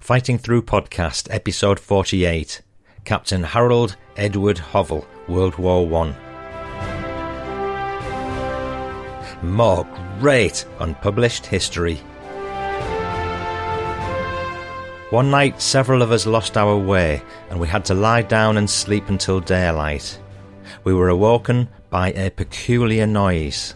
Fighting 0.00 0.38
Through 0.38 0.62
Podcast, 0.62 1.28
Episode 1.30 1.78
48 1.78 2.62
Captain 3.04 3.42
Harold 3.42 3.96
Edward 4.16 4.56
Hovell, 4.56 5.04
World 5.26 5.56
War 5.58 5.86
One. 5.86 6.14
More 9.42 9.86
great 10.20 10.64
unpublished 10.78 11.46
history. 11.46 11.96
One 15.10 15.30
night, 15.30 15.60
several 15.60 16.02
of 16.02 16.12
us 16.12 16.26
lost 16.26 16.56
our 16.56 16.76
way, 16.76 17.22
and 17.50 17.58
we 17.58 17.68
had 17.68 17.84
to 17.86 17.94
lie 17.94 18.22
down 18.22 18.56
and 18.56 18.68
sleep 18.68 19.08
until 19.08 19.40
daylight. 19.40 20.18
We 20.84 20.94
were 20.94 21.08
awoken 21.08 21.68
by 21.90 22.12
a 22.12 22.30
peculiar 22.30 23.06
noise. 23.06 23.74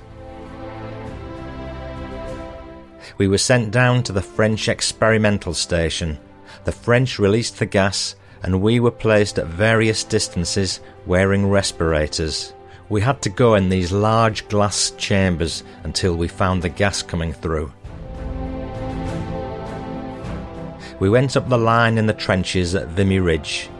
We 3.22 3.28
were 3.28 3.38
sent 3.38 3.70
down 3.70 4.02
to 4.02 4.12
the 4.12 4.20
French 4.20 4.68
experimental 4.68 5.54
station. 5.54 6.18
The 6.64 6.72
French 6.72 7.20
released 7.20 7.56
the 7.56 7.66
gas, 7.66 8.16
and 8.42 8.60
we 8.60 8.80
were 8.80 8.90
placed 8.90 9.38
at 9.38 9.46
various 9.46 10.02
distances 10.02 10.80
wearing 11.06 11.48
respirators. 11.48 12.52
We 12.88 13.00
had 13.00 13.22
to 13.22 13.30
go 13.30 13.54
in 13.54 13.68
these 13.68 13.92
large 13.92 14.48
glass 14.48 14.90
chambers 14.98 15.62
until 15.84 16.16
we 16.16 16.26
found 16.26 16.62
the 16.62 16.68
gas 16.68 17.00
coming 17.00 17.32
through. 17.32 17.72
We 20.98 21.08
went 21.08 21.36
up 21.36 21.48
the 21.48 21.58
line 21.58 21.98
in 21.98 22.06
the 22.06 22.14
trenches 22.14 22.74
at 22.74 22.88
Vimy 22.88 23.20
Ridge. 23.20 23.70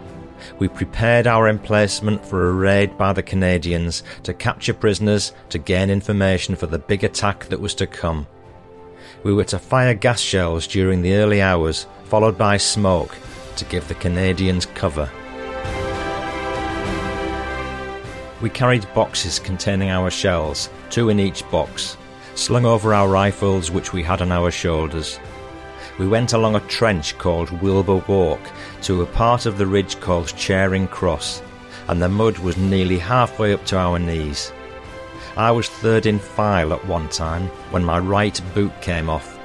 We 0.61 0.69
prepared 0.69 1.27
our 1.27 1.48
emplacement 1.48 2.24
for 2.24 2.48
a 2.48 2.52
raid 2.52 2.97
by 2.97 3.12
the 3.12 3.24
Canadians 3.24 4.05
to 4.22 4.34
capture 4.34 4.72
prisoners 4.72 5.33
to 5.48 5.59
gain 5.59 5.91
information 5.91 6.55
for 6.55 6.69
the 6.69 6.78
big 6.78 7.02
attack 7.02 7.47
that 7.47 7.61
was 7.61 7.74
to 7.74 7.88
come. 7.88 8.28
We 9.25 9.33
were 9.33 9.45
to 9.45 9.59
fire 9.59 9.95
gas 9.95 10.21
shells 10.21 10.67
during 10.67 11.03
the 11.03 11.15
early 11.15 11.41
hours, 11.41 11.87
followed 12.05 12.37
by 12.37 12.57
smoke 12.57 13.17
to 13.57 13.65
give 13.67 13.87
the 13.87 13.95
Canadians 13.95 14.67
cover. 14.67 15.09
We 18.41 18.51
carried 18.51 18.92
boxes 18.95 19.39
containing 19.39 19.91
our 19.91 20.11
shells, 20.11 20.69
two 20.91 21.09
in 21.09 21.20
each 21.20 21.48
box, 21.53 21.97
slung 22.34 22.67
over 22.67 22.92
our 22.92 23.09
rifles 23.09 23.70
which 23.70 23.92
we 23.92 24.03
had 24.03 24.20
on 24.20 24.33
our 24.33 24.51
shoulders. 24.51 25.20
We 25.98 26.09
went 26.09 26.33
along 26.33 26.57
a 26.57 26.61
trench 26.61 27.17
called 27.19 27.62
Wilbur 27.62 28.03
Walk 28.09 28.41
to 28.83 29.03
a 29.03 29.07
part 29.07 29.47
of 29.47 29.59
the 29.59 29.67
ridge 29.67 30.01
called 30.01 30.36
Charing 30.36 30.89
Cross, 30.89 31.42
and 31.86 32.03
the 32.03 32.09
mud 32.09 32.39
was 32.39 32.57
nearly 32.57 32.98
halfway 32.98 33.53
up 33.53 33.64
to 33.67 33.79
our 33.79 34.01
knees. 34.01 34.53
I 35.36 35.50
was 35.50 35.66
third 35.66 36.05
in 36.05 36.19
file 36.19 36.75
at 36.75 36.86
one 36.86 37.08
time 37.08 37.47
when 37.70 37.83
my 37.83 37.98
right 37.98 38.38
boot 38.52 38.72
came 38.83 39.08
off. 39.08 39.39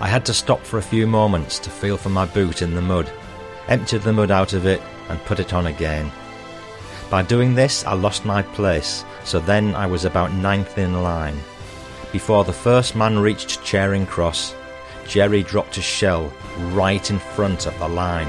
I 0.00 0.08
had 0.08 0.24
to 0.26 0.32
stop 0.32 0.60
for 0.60 0.78
a 0.78 0.82
few 0.82 1.06
moments 1.06 1.58
to 1.58 1.70
feel 1.70 1.98
for 1.98 2.08
my 2.08 2.24
boot 2.24 2.62
in 2.62 2.74
the 2.74 2.80
mud, 2.80 3.12
emptied 3.68 4.02
the 4.02 4.12
mud 4.14 4.30
out 4.30 4.54
of 4.54 4.64
it, 4.64 4.80
and 5.10 5.22
put 5.26 5.38
it 5.38 5.52
on 5.52 5.66
again. 5.66 6.10
By 7.10 7.22
doing 7.22 7.54
this, 7.54 7.84
I 7.84 7.92
lost 7.92 8.24
my 8.24 8.40
place, 8.40 9.04
so 9.22 9.38
then 9.38 9.74
I 9.74 9.84
was 9.84 10.06
about 10.06 10.32
ninth 10.32 10.78
in 10.78 11.02
line. 11.02 11.36
Before 12.10 12.42
the 12.42 12.52
first 12.54 12.96
man 12.96 13.18
reached 13.18 13.62
Charing 13.62 14.06
Cross, 14.06 14.54
Jerry 15.06 15.42
dropped 15.42 15.76
a 15.76 15.82
shell 15.82 16.32
right 16.68 17.10
in 17.10 17.18
front 17.18 17.66
of 17.66 17.78
the 17.78 17.88
line. 17.88 18.28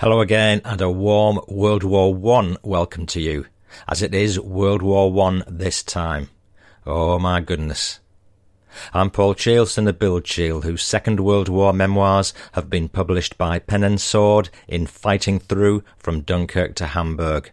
Hello 0.00 0.20
again, 0.20 0.60
and 0.64 0.80
a 0.80 0.90
warm 0.90 1.38
World 1.46 1.84
War 1.84 2.12
One 2.12 2.56
welcome 2.64 3.06
to 3.06 3.20
you, 3.20 3.46
as 3.88 4.02
it 4.02 4.14
is 4.14 4.38
World 4.38 4.82
War 4.82 5.12
One 5.12 5.44
this 5.46 5.82
time. 5.82 6.28
Oh 6.86 7.18
my 7.18 7.40
goodness. 7.40 8.00
I'm 8.94 9.10
Paul 9.10 9.34
son 9.34 9.86
of 9.86 9.98
Bill 9.98 10.20
Cheall, 10.20 10.62
whose 10.62 10.82
Second 10.82 11.20
World 11.20 11.48
War 11.48 11.72
memoirs 11.72 12.32
have 12.52 12.70
been 12.70 12.88
published 12.88 13.36
by 13.36 13.58
Pen 13.58 13.84
and 13.84 14.00
Sword 14.00 14.48
in 14.66 14.86
Fighting 14.86 15.38
Through 15.38 15.84
from 15.98 16.22
Dunkirk 16.22 16.74
to 16.76 16.86
Hamburg. 16.86 17.50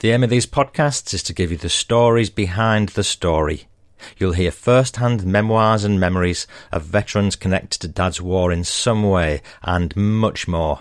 The 0.00 0.10
aim 0.10 0.22
of 0.22 0.30
these 0.30 0.46
podcasts 0.46 1.14
is 1.14 1.22
to 1.24 1.32
give 1.32 1.50
you 1.50 1.56
the 1.56 1.70
stories 1.70 2.28
behind 2.28 2.90
the 2.90 3.04
story. 3.04 3.66
You'll 4.18 4.32
hear 4.32 4.50
first-hand 4.50 5.24
memoirs 5.24 5.84
and 5.84 5.98
memories 5.98 6.46
of 6.70 6.82
veterans 6.82 7.36
connected 7.36 7.80
to 7.80 7.88
Dad's 7.88 8.20
war 8.20 8.52
in 8.52 8.64
some 8.64 9.02
way, 9.08 9.40
and 9.62 9.96
much 9.96 10.46
more. 10.46 10.80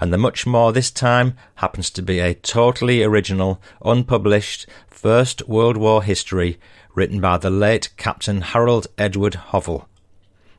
And 0.00 0.12
the 0.12 0.18
much 0.18 0.46
more 0.46 0.72
this 0.72 0.90
time 0.90 1.36
happens 1.56 1.90
to 1.90 2.02
be 2.02 2.20
a 2.20 2.34
totally 2.34 3.02
original, 3.02 3.60
unpublished, 3.84 4.66
First 4.88 5.46
World 5.48 5.76
War 5.76 6.02
history 6.02 6.58
written 6.94 7.20
by 7.20 7.36
the 7.36 7.50
late 7.50 7.90
Captain 7.96 8.40
Harold 8.40 8.86
Edward 8.96 9.34
Hovell. 9.50 9.86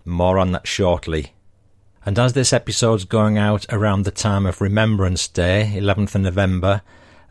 More 0.06 0.38
on 0.38 0.52
that 0.52 0.68
shortly. 0.68 1.34
And 2.06 2.18
as 2.18 2.34
this 2.34 2.54
episode's 2.54 3.04
going 3.04 3.38
out 3.38 3.66
around 3.70 4.04
the 4.04 4.12
time 4.12 4.46
of 4.46 4.62
Remembrance 4.62 5.28
Day, 5.28 5.74
11th 5.76 6.16
of 6.16 6.22
November, 6.22 6.82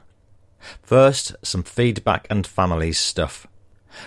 First, 0.83 1.37
some 1.43 1.63
feedback 1.63 2.27
and 2.29 2.47
families 2.47 2.99
stuff. 2.99 3.47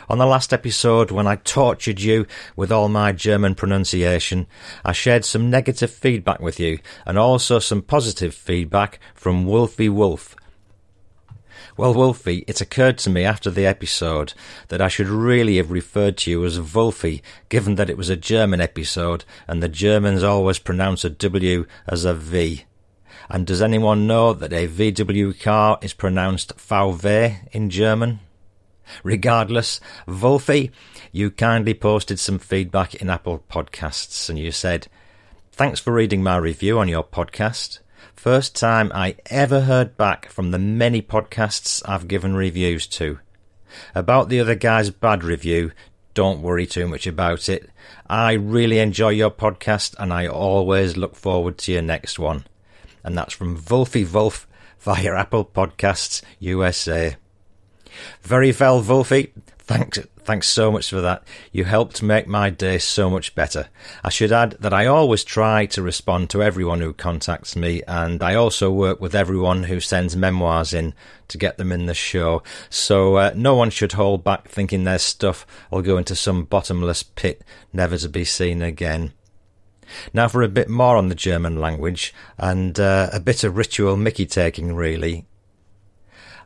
On 0.10 0.18
the 0.18 0.25
last 0.25 0.54
episode, 0.54 1.12
when 1.12 1.28
I 1.28 1.36
tortured 1.38 2.01
you 2.01 2.25
with 2.56 2.72
all 2.72 2.89
my 2.89 3.12
German 3.12 3.56
pronunciation, 3.56 4.48
I 4.86 4.92
shared 4.92 5.25
some 5.25 5.50
negative 5.50 5.92
feedback 5.92 6.39
with 6.39 6.60
you, 6.60 6.80
and 7.06 7.18
also 7.18 7.60
some 7.60 7.81
positive 7.81 8.33
feedback 8.33 9.00
from 9.13 9.45
Wolfie 9.45 9.89
Wolf, 9.89 10.36
well, 11.78 11.94
Wolfie, 11.94 12.44
it 12.48 12.60
occurred 12.60 12.98
to 13.00 13.10
me 13.10 13.24
after 13.24 13.50
the 13.50 13.66
episode 13.66 14.33
that 14.68 14.81
I 14.81 14.88
should 14.88 15.07
really 15.07 15.57
have 15.57 15.72
referred 15.72 16.18
to 16.18 16.31
you 16.31 16.45
as 16.45 16.60
Wolfie, 16.60 17.24
given 17.50 17.75
that 17.75 17.89
it 17.89 17.98
was 17.98 18.10
a 18.10 18.18
German 18.18 18.60
episode 18.60 19.24
and 19.48 19.63
the 19.63 19.69
Germans 19.69 20.22
always 20.22 20.60
pronounce 20.60 21.06
a 21.06 21.10
W 21.10 21.66
as 21.88 22.04
a 22.04 22.13
V. 22.13 22.66
And 23.30 23.48
does 23.48 23.62
anyone 23.62 24.06
know 24.06 24.33
that 24.33 24.54
a 24.54 24.68
VW 24.68 25.42
car 25.42 25.80
is 25.81 25.94
pronounced 25.94 26.60
VW 26.60 27.39
in 27.51 27.69
German? 27.69 28.19
Regardless, 29.04 29.80
Wolfie, 30.08 30.72
you 31.12 31.32
kindly 31.32 31.74
posted 31.74 32.20
some 32.20 32.40
feedback 32.40 32.96
in 32.96 33.10
Apple 33.10 33.44
Podcasts 33.50 34.30
and 34.30 34.38
you 34.38 34.52
said, 34.52 34.88
Thanks 35.52 35.80
for 35.80 35.94
reading 35.94 36.24
my 36.24 36.38
review 36.38 36.80
on 36.80 36.88
your 36.88 37.04
podcast. 37.04 37.80
First 38.16 38.56
time 38.56 38.92
I 38.94 39.16
ever 39.28 39.62
heard 39.62 39.98
back 39.98 40.30
from 40.30 40.52
the 40.52 40.60
many 40.60 41.02
podcasts 41.02 41.82
I've 41.86 42.08
given 42.08 42.36
reviews 42.36 42.88
to. 42.88 43.20
About 43.96 44.30
the 44.30 44.40
other 44.40 44.56
guy's 44.56 44.90
bad 44.90 45.24
review, 45.24 45.72
don't 46.14 46.42
worry 46.42 46.66
too 46.66 46.88
much 46.88 47.08
about 47.08 47.50
it. 47.50 47.70
I 48.08 48.34
really 48.34 48.80
enjoy 48.80 49.10
your 49.10 49.32
podcast 49.32 49.96
and 49.98 50.12
I 50.12 50.28
always 50.28 50.98
look 50.98 51.16
forward 51.16 51.58
to 51.60 51.72
your 51.72 51.82
next 51.82 52.20
one. 52.20 52.46
And 53.04 53.18
that's 53.18 53.34
from 53.34 53.62
Wolfie 53.70 54.06
Wolf 54.06 54.48
via 54.80 55.16
Apple 55.16 55.46
Podcasts 55.46 56.22
USA. 56.40 57.16
Very 58.22 58.54
well, 58.58 58.82
Wolfie. 58.82 59.34
Thanks, 59.60 60.00
thanks 60.20 60.48
so 60.50 60.72
much 60.72 60.90
for 60.90 61.02
that. 61.02 61.24
You 61.52 61.64
helped 61.64 62.04
make 62.04 62.28
my 62.28 62.50
day 62.50 62.78
so 62.78 63.10
much 63.10 63.36
better. 63.36 63.70
I 64.04 64.10
should 64.10 64.32
add 64.32 64.58
that 64.60 64.74
I 64.74 64.86
always 64.86 65.24
try 65.24 65.66
to 65.68 65.82
respond 65.82 66.30
to 66.32 66.44
everyone 66.44 66.82
who 66.82 66.94
contacts 66.94 67.56
me, 67.56 67.82
and 67.88 68.22
I 68.22 68.36
also 68.36 68.70
work 68.70 69.00
with 69.00 69.16
everyone 69.16 69.64
who 69.64 69.80
sends 69.80 70.16
memoirs 70.16 70.74
in 70.74 70.94
to 71.30 71.38
get 71.38 71.58
them 71.58 71.72
in 71.72 71.86
the 71.86 71.94
show. 71.94 72.44
So 72.70 73.16
uh, 73.16 73.34
no 73.36 73.56
one 73.56 73.70
should 73.70 73.94
hold 73.94 74.24
back 74.24 74.50
thinking 74.50 74.84
their 74.84 75.00
stuff 75.00 75.46
will 75.70 75.82
go 75.82 75.98
into 75.98 76.16
some 76.16 76.44
bottomless 76.44 77.04
pit, 77.04 77.44
never 77.72 77.98
to 77.98 78.10
be 78.10 78.26
seen 78.26 78.62
again. 78.62 79.14
Now 80.14 80.28
for 80.28 80.42
a 80.42 80.50
bit 80.50 80.70
more 80.70 80.98
on 80.98 81.10
the 81.10 81.16
German 81.16 81.62
language, 81.62 82.14
and 82.38 82.80
uh, 82.80 83.10
a 83.14 83.20
bit 83.20 83.44
of 83.44 83.58
ritual 83.58 83.96
Mickey 83.96 84.26
taking, 84.26 84.76
really. 84.76 85.26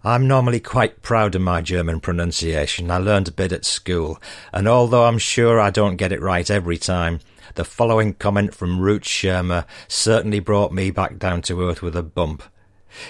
I'm 0.06 0.28
normally 0.28 0.60
quite 0.60 1.02
proud 1.02 1.34
of 1.34 1.42
my 1.42 1.64
German 1.64 2.00
pronunciation. 2.00 2.92
I 2.92 3.00
learned 3.00 3.28
a 3.28 3.32
bit 3.32 3.52
at 3.52 3.66
school, 3.66 4.22
and 4.54 4.68
although 4.68 5.06
I'm 5.06 5.18
sure 5.18 5.60
I 5.60 5.72
don't 5.72 5.96
get 5.96 6.12
it 6.12 6.22
right 6.22 6.48
every 6.48 6.78
time, 6.78 7.22
the 7.56 7.66
following 7.66 8.14
comment 8.14 8.54
from 8.54 8.80
Root 8.80 9.02
Shermer 9.02 9.66
certainly 9.88 10.40
brought 10.40 10.72
me 10.72 10.92
back 10.92 11.18
down 11.18 11.42
to 11.44 11.68
earth 11.68 11.82
with 11.82 11.96
a 11.96 12.04
bump. 12.04 12.44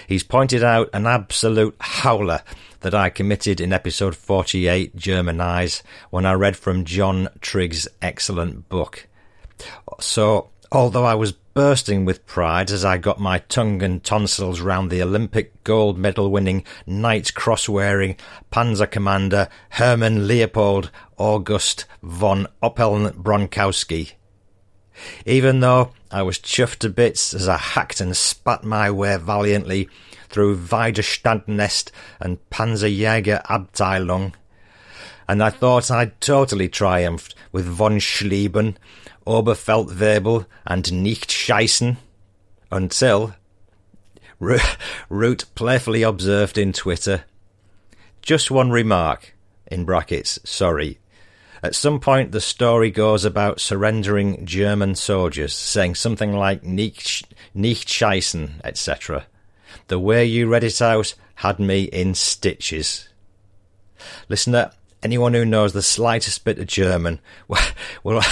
He's 0.06 0.22
pointed 0.22 0.64
out 0.64 0.88
an 0.94 1.06
absolute 1.06 1.76
howler 1.80 2.40
that 2.80 2.94
I 2.94 3.10
committed 3.10 3.60
in 3.60 3.74
episode 3.74 4.16
48, 4.16 4.96
German 4.96 5.38
Eyes, 5.38 5.82
when 6.08 6.24
I 6.24 6.32
read 6.32 6.56
from 6.56 6.86
John 6.86 7.28
Trigg's 7.42 7.86
excellent 8.00 8.70
book. 8.70 9.06
So, 10.00 10.48
although 10.72 11.04
I 11.04 11.14
was 11.14 11.34
bursting 11.56 12.04
with 12.04 12.26
pride 12.26 12.70
as 12.70 12.84
I 12.84 12.98
got 12.98 13.18
my 13.18 13.38
tongue 13.38 13.82
and 13.82 14.04
tonsils 14.04 14.60
round 14.60 14.90
the 14.90 15.02
Olympic 15.02 15.64
gold 15.64 15.96
medal 15.96 16.30
winning, 16.30 16.64
Knight 16.84 17.32
cross 17.32 17.66
wearing 17.66 18.16
Panzer 18.52 18.90
Commander 18.90 19.48
Hermann 19.70 20.28
Leopold 20.28 20.90
August 21.16 21.86
von 22.02 22.46
Oppeln 22.62 23.10
Bronikowski. 23.12 24.12
Even 25.24 25.60
though 25.60 25.92
I 26.10 26.20
was 26.20 26.38
chuffed 26.38 26.80
to 26.80 26.90
bits 26.90 27.32
as 27.32 27.48
I 27.48 27.56
hacked 27.56 28.02
and 28.02 28.14
spat 28.14 28.62
my 28.62 28.90
way 28.90 29.16
valiantly 29.16 29.88
through 30.28 30.58
Widerstandsnest 30.58 31.90
and 32.20 32.36
Panzerjäger 32.50 33.42
Abteilung, 33.46 34.34
and 35.26 35.42
I 35.42 35.48
thought 35.48 35.90
I'd 35.90 36.20
totally 36.20 36.68
triumphed 36.68 37.34
with 37.50 37.64
von 37.64 37.98
Schlieben 37.98 38.76
Oberfeldwebel 39.26 40.46
and 40.66 40.92
Nicht 41.02 41.30
scheißen 41.30 41.96
until 42.70 43.34
Root 44.38 45.44
playfully 45.54 46.02
observed 46.02 46.58
in 46.58 46.72
Twitter, 46.72 47.24
just 48.22 48.50
one 48.50 48.70
remark, 48.70 49.34
in 49.66 49.84
brackets, 49.84 50.38
sorry. 50.44 50.98
At 51.62 51.74
some 51.74 52.00
point, 52.00 52.32
the 52.32 52.40
story 52.40 52.90
goes 52.90 53.24
about 53.24 53.60
surrendering 53.60 54.44
German 54.44 54.94
soldiers, 54.94 55.54
saying 55.54 55.94
something 55.94 56.34
like 56.34 56.62
nicht, 56.62 57.34
nicht 57.54 57.88
scheißen, 57.88 58.60
etc. 58.62 59.26
The 59.88 59.98
way 59.98 60.24
you 60.24 60.48
read 60.48 60.64
it 60.64 60.82
out 60.82 61.14
had 61.36 61.58
me 61.58 61.84
in 61.84 62.14
stitches. 62.14 63.08
Listener, 64.28 64.72
anyone 65.02 65.34
who 65.34 65.44
knows 65.44 65.72
the 65.72 65.82
slightest 65.82 66.44
bit 66.44 66.58
of 66.58 66.66
German 66.66 67.20
will, 67.48 68.22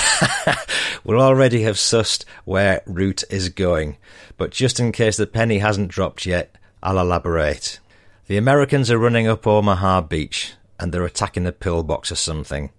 will 1.04 1.20
already 1.20 1.62
have 1.62 1.76
sussed 1.76 2.24
where 2.44 2.82
Root 2.86 3.24
is 3.30 3.48
going. 3.48 3.96
But 4.36 4.50
just 4.50 4.80
in 4.80 4.92
case 4.92 5.16
the 5.16 5.26
penny 5.26 5.58
hasn't 5.58 5.88
dropped 5.88 6.26
yet, 6.26 6.56
I'll 6.82 6.98
elaborate. 6.98 7.80
The 8.26 8.36
Americans 8.36 8.90
are 8.90 8.98
running 8.98 9.26
up 9.26 9.46
Omaha 9.46 10.02
Beach 10.02 10.54
and 10.78 10.92
they're 10.92 11.04
attacking 11.04 11.44
the 11.44 11.52
pillbox 11.52 12.10
or 12.10 12.16
something. 12.16 12.70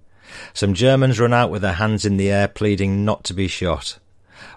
Some 0.53 0.73
Germans 0.73 1.19
run 1.19 1.33
out 1.33 1.51
with 1.51 1.61
their 1.61 1.73
hands 1.73 2.05
in 2.05 2.17
the 2.17 2.31
air 2.31 2.47
pleading 2.47 3.05
not 3.05 3.23
to 3.25 3.33
be 3.33 3.47
shot. 3.47 3.99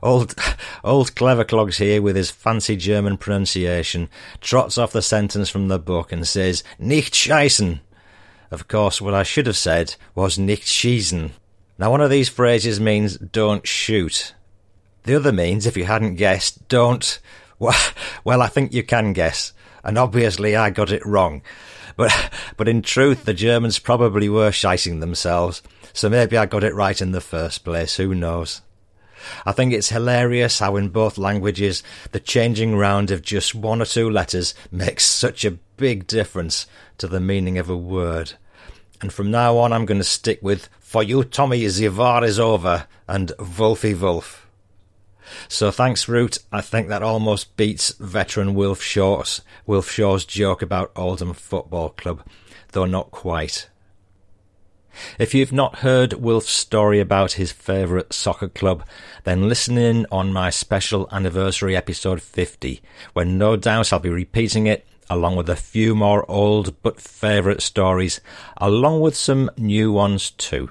Old, 0.02 0.34
old 0.84 1.14
clever 1.14 1.44
clogs 1.44 1.78
here 1.78 2.02
with 2.02 2.16
his 2.16 2.30
fancy 2.30 2.76
German 2.76 3.16
pronunciation 3.16 4.08
trots 4.40 4.78
off 4.78 4.92
the 4.92 5.02
sentence 5.02 5.48
from 5.48 5.68
the 5.68 5.78
book 5.78 6.12
and 6.12 6.26
says, 6.26 6.64
Nicht 6.78 7.14
scheißen, 7.14 7.80
of 8.50 8.68
course, 8.68 9.00
what 9.00 9.14
I 9.14 9.22
should 9.22 9.46
have 9.46 9.56
said 9.56 9.96
was 10.14 10.38
nicht 10.38 10.66
schießen. 10.66 11.30
Now, 11.78 11.90
one 11.90 12.00
of 12.00 12.10
these 12.10 12.28
phrases 12.28 12.80
means 12.80 13.18
don't 13.18 13.66
shoot. 13.66 14.34
The 15.04 15.14
other 15.14 15.32
means, 15.32 15.66
if 15.66 15.76
you 15.76 15.84
hadn't 15.84 16.16
guessed, 16.16 16.66
don't. 16.68 17.18
Well, 17.58 17.74
I 18.42 18.48
think 18.48 18.72
you 18.72 18.82
can 18.82 19.12
guess. 19.12 19.52
And 19.84 19.96
obviously, 19.96 20.56
I 20.56 20.70
got 20.70 20.90
it 20.90 21.06
wrong. 21.06 21.42
But, 21.96 22.32
but 22.56 22.68
in 22.68 22.82
truth, 22.82 23.24
the 23.24 23.34
Germans 23.34 23.78
probably 23.78 24.28
were 24.28 24.50
shicing 24.50 25.00
themselves. 25.00 25.62
So 25.92 26.08
maybe 26.08 26.36
I 26.36 26.46
got 26.46 26.64
it 26.64 26.74
right 26.74 27.00
in 27.00 27.12
the 27.12 27.20
first 27.20 27.64
place. 27.64 27.96
Who 27.96 28.14
knows? 28.14 28.62
I 29.44 29.52
think 29.52 29.72
it's 29.72 29.88
hilarious 29.88 30.58
how 30.58 30.76
in 30.76 30.88
both 30.88 31.18
languages 31.18 31.82
the 32.12 32.20
changing 32.20 32.76
round 32.76 33.10
of 33.10 33.22
just 33.22 33.54
one 33.54 33.82
or 33.82 33.86
two 33.86 34.10
letters 34.10 34.54
makes 34.70 35.04
such 35.04 35.44
a 35.44 35.58
big 35.76 36.06
difference 36.06 36.66
to 36.98 37.06
the 37.06 37.20
meaning 37.20 37.58
of 37.58 37.68
a 37.70 37.76
word. 37.76 38.34
And 39.00 39.12
from 39.12 39.30
now 39.30 39.56
on 39.58 39.72
I'm 39.72 39.86
going 39.86 40.00
to 40.00 40.04
stick 40.04 40.40
with 40.42 40.68
For 40.80 41.02
you 41.02 41.24
Tommy 41.24 41.66
the 41.66 41.88
war 41.88 42.24
is 42.24 42.38
over 42.38 42.86
and 43.06 43.32
Wolfie 43.58 43.94
Wolf. 43.94 44.46
So 45.48 45.70
thanks, 45.70 46.08
Root. 46.08 46.38
I 46.50 46.60
think 46.60 46.88
that 46.88 47.02
almost 47.02 47.56
beats 47.56 47.94
veteran 47.98 48.54
Wilf 48.54 48.82
Shaw's, 48.82 49.42
Wilf 49.66 49.90
Shaw's 49.90 50.24
joke 50.24 50.62
about 50.62 50.92
Oldham 50.96 51.34
Football 51.34 51.90
Club, 51.90 52.22
though 52.72 52.86
not 52.86 53.10
quite. 53.10 53.68
If 55.18 55.34
you've 55.34 55.52
not 55.52 55.80
heard 55.80 56.14
Wilf's 56.14 56.50
story 56.50 57.00
about 57.00 57.32
his 57.32 57.52
favourite 57.52 58.12
soccer 58.12 58.48
club, 58.48 58.84
then 59.24 59.48
listen 59.48 59.78
in 59.78 60.06
on 60.10 60.32
my 60.32 60.50
special 60.50 61.08
anniversary 61.12 61.76
episode 61.76 62.22
50, 62.22 62.80
when 63.12 63.38
no 63.38 63.56
doubt 63.56 63.92
I'll 63.92 63.98
be 63.98 64.10
repeating 64.10 64.66
it 64.66 64.86
along 65.10 65.36
with 65.36 65.48
a 65.48 65.56
few 65.56 65.94
more 65.94 66.30
old 66.30 66.80
but 66.82 67.00
favourite 67.00 67.62
stories, 67.62 68.20
along 68.58 69.00
with 69.00 69.16
some 69.16 69.50
new 69.56 69.92
ones 69.92 70.30
too. 70.32 70.70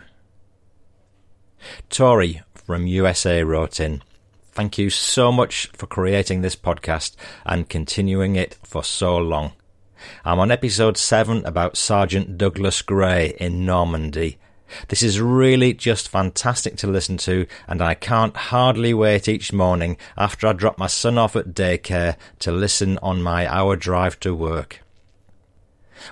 Tori 1.89 2.41
from 2.53 2.87
USA 2.87 3.43
wrote 3.43 3.79
in, 3.79 4.03
Thank 4.51 4.77
you 4.77 4.89
so 4.89 5.31
much 5.31 5.67
for 5.73 5.85
creating 5.85 6.41
this 6.41 6.55
podcast 6.55 7.15
and 7.45 7.69
continuing 7.69 8.35
it 8.35 8.57
for 8.63 8.83
so 8.83 9.15
long. 9.17 9.53
I'm 10.25 10.39
on 10.39 10.51
episode 10.51 10.97
7 10.97 11.45
about 11.45 11.77
Sergeant 11.77 12.37
Douglas 12.37 12.81
Grey 12.81 13.35
in 13.39 13.65
Normandy. 13.65 14.37
This 14.89 15.01
is 15.01 15.21
really 15.21 15.73
just 15.73 16.09
fantastic 16.09 16.75
to 16.77 16.87
listen 16.87 17.17
to, 17.17 17.47
and 17.67 17.81
I 17.81 17.93
can't 17.93 18.35
hardly 18.35 18.93
wait 18.93 19.27
each 19.27 19.53
morning 19.53 19.97
after 20.17 20.47
I 20.47 20.53
drop 20.53 20.77
my 20.77 20.87
son 20.87 21.17
off 21.17 21.35
at 21.35 21.53
daycare 21.53 22.17
to 22.39 22.51
listen 22.51 22.97
on 22.99 23.21
my 23.21 23.47
hour 23.47 23.75
drive 23.75 24.19
to 24.21 24.35
work. 24.35 24.81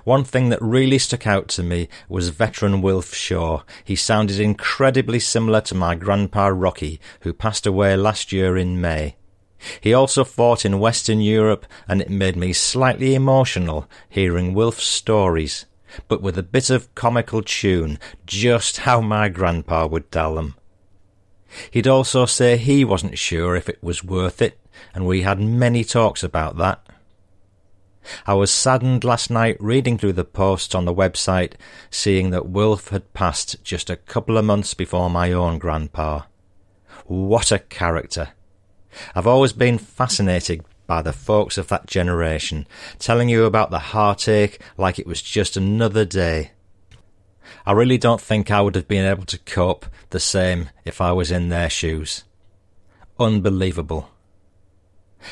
One 0.04 0.24
thing 0.24 0.50
that 0.50 0.62
really 0.62 0.98
stuck 0.98 1.28
out 1.28 1.48
to 1.50 1.64
me 1.64 1.90
was 2.10 2.30
veteran 2.30 2.82
Wilf 2.82 3.14
Shaw. 3.14 3.62
He 3.84 3.96
sounded 3.96 4.40
incredibly 4.40 5.20
similar 5.20 5.62
to 5.62 5.76
my 5.76 5.96
grandpa 5.96 6.48
Rocky, 6.48 7.00
who 7.22 7.34
passed 7.34 7.68
away 7.68 7.96
last 7.96 8.32
year 8.32 8.58
in 8.58 8.82
May. 8.82 9.16
He 9.82 9.94
also 9.94 10.24
fought 10.24 10.66
in 10.66 10.80
Western 10.80 11.22
Europe, 11.22 11.66
and 11.88 12.02
it 12.02 12.10
made 12.10 12.36
me 12.36 12.54
slightly 12.54 13.16
emotional 13.16 13.88
hearing 14.10 14.54
Wilf's 14.54 14.84
stories, 14.84 15.66
but 16.08 16.22
with 16.22 16.38
a 16.38 16.44
bit 16.44 16.70
of 16.70 16.94
comical 16.96 17.42
tune, 17.42 18.00
just 18.26 18.78
how 18.78 19.02
my 19.02 19.30
grandpa 19.30 19.88
would 19.88 20.12
tell 20.12 20.36
them. 20.36 20.56
He'd 21.72 21.88
also 21.88 22.26
say 22.26 22.58
he 22.58 22.84
wasn't 22.84 23.18
sure 23.18 23.56
if 23.56 23.70
it 23.70 23.82
was 23.82 24.04
worth 24.04 24.42
it, 24.42 24.60
and 24.94 25.06
we 25.06 25.22
had 25.22 25.40
many 25.40 25.84
talks 25.84 26.24
about 26.24 26.58
that. 26.58 26.86
I 28.28 28.36
was 28.36 28.52
saddened 28.52 29.04
last 29.04 29.32
night 29.32 29.58
reading 29.60 29.98
through 29.98 30.14
the 30.14 30.24
posts 30.24 30.76
on 30.76 30.86
the 30.86 30.94
website, 30.94 31.54
seeing 31.90 32.30
that 32.30 32.50
Wilf 32.50 32.90
had 32.90 33.14
passed 33.14 33.64
just 33.64 33.90
a 33.90 33.96
couple 33.96 34.38
of 34.38 34.46
months 34.46 34.74
before 34.74 35.10
my 35.10 35.32
own 35.32 35.58
grandpa. 35.58 36.24
What 37.06 37.52
a 37.52 37.60
character! 37.60 38.30
I've 39.14 39.28
always 39.28 39.54
been 39.54 39.78
fascinated 39.78 40.64
by 40.88 41.02
the 41.02 41.14
folks 41.14 41.58
of 41.58 41.68
that 41.70 41.88
generation, 41.88 42.68
telling 43.00 43.30
you 43.30 43.46
about 43.46 43.72
the 43.72 43.80
heartache 43.80 44.62
like 44.78 45.00
it 45.00 45.08
was 45.08 45.22
just 45.22 45.58
another 45.58 46.06
day. 46.06 46.52
I 47.66 47.72
really 47.72 47.98
don't 47.98 48.22
think 48.22 48.52
I 48.52 48.62
would 48.62 48.76
have 48.76 48.88
been 48.88 49.06
able 49.06 49.26
to 49.26 49.40
cope 49.40 49.86
the 50.12 50.20
same 50.20 50.70
if 50.84 51.02
I 51.02 51.12
was 51.12 51.32
in 51.32 51.50
their 51.50 51.70
shoes. 51.70 52.24
Unbelievable. 53.20 54.10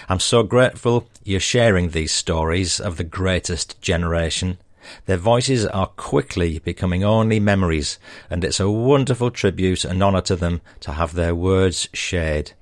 I'm 0.10 0.20
so 0.20 0.42
grateful 0.42 1.08
you're 1.24 1.40
sharing 1.40 1.90
these 1.90 2.12
stories 2.12 2.80
of 2.80 2.98
the 2.98 3.04
greatest 3.04 3.80
generation. 3.82 4.58
Their 5.06 5.18
voices 5.18 5.66
are 5.66 5.88
quickly 5.88 6.60
becoming 6.60 7.04
only 7.04 7.40
memories, 7.40 8.00
and 8.30 8.44
it's 8.44 8.60
a 8.60 8.70
wonderful 8.70 9.32
tribute 9.32 9.86
and 9.86 10.02
honour 10.02 10.22
to 10.22 10.36
them 10.36 10.62
to 10.82 10.94
have 10.94 11.14
their 11.14 11.36
words 11.36 11.88
shared. 11.94 12.54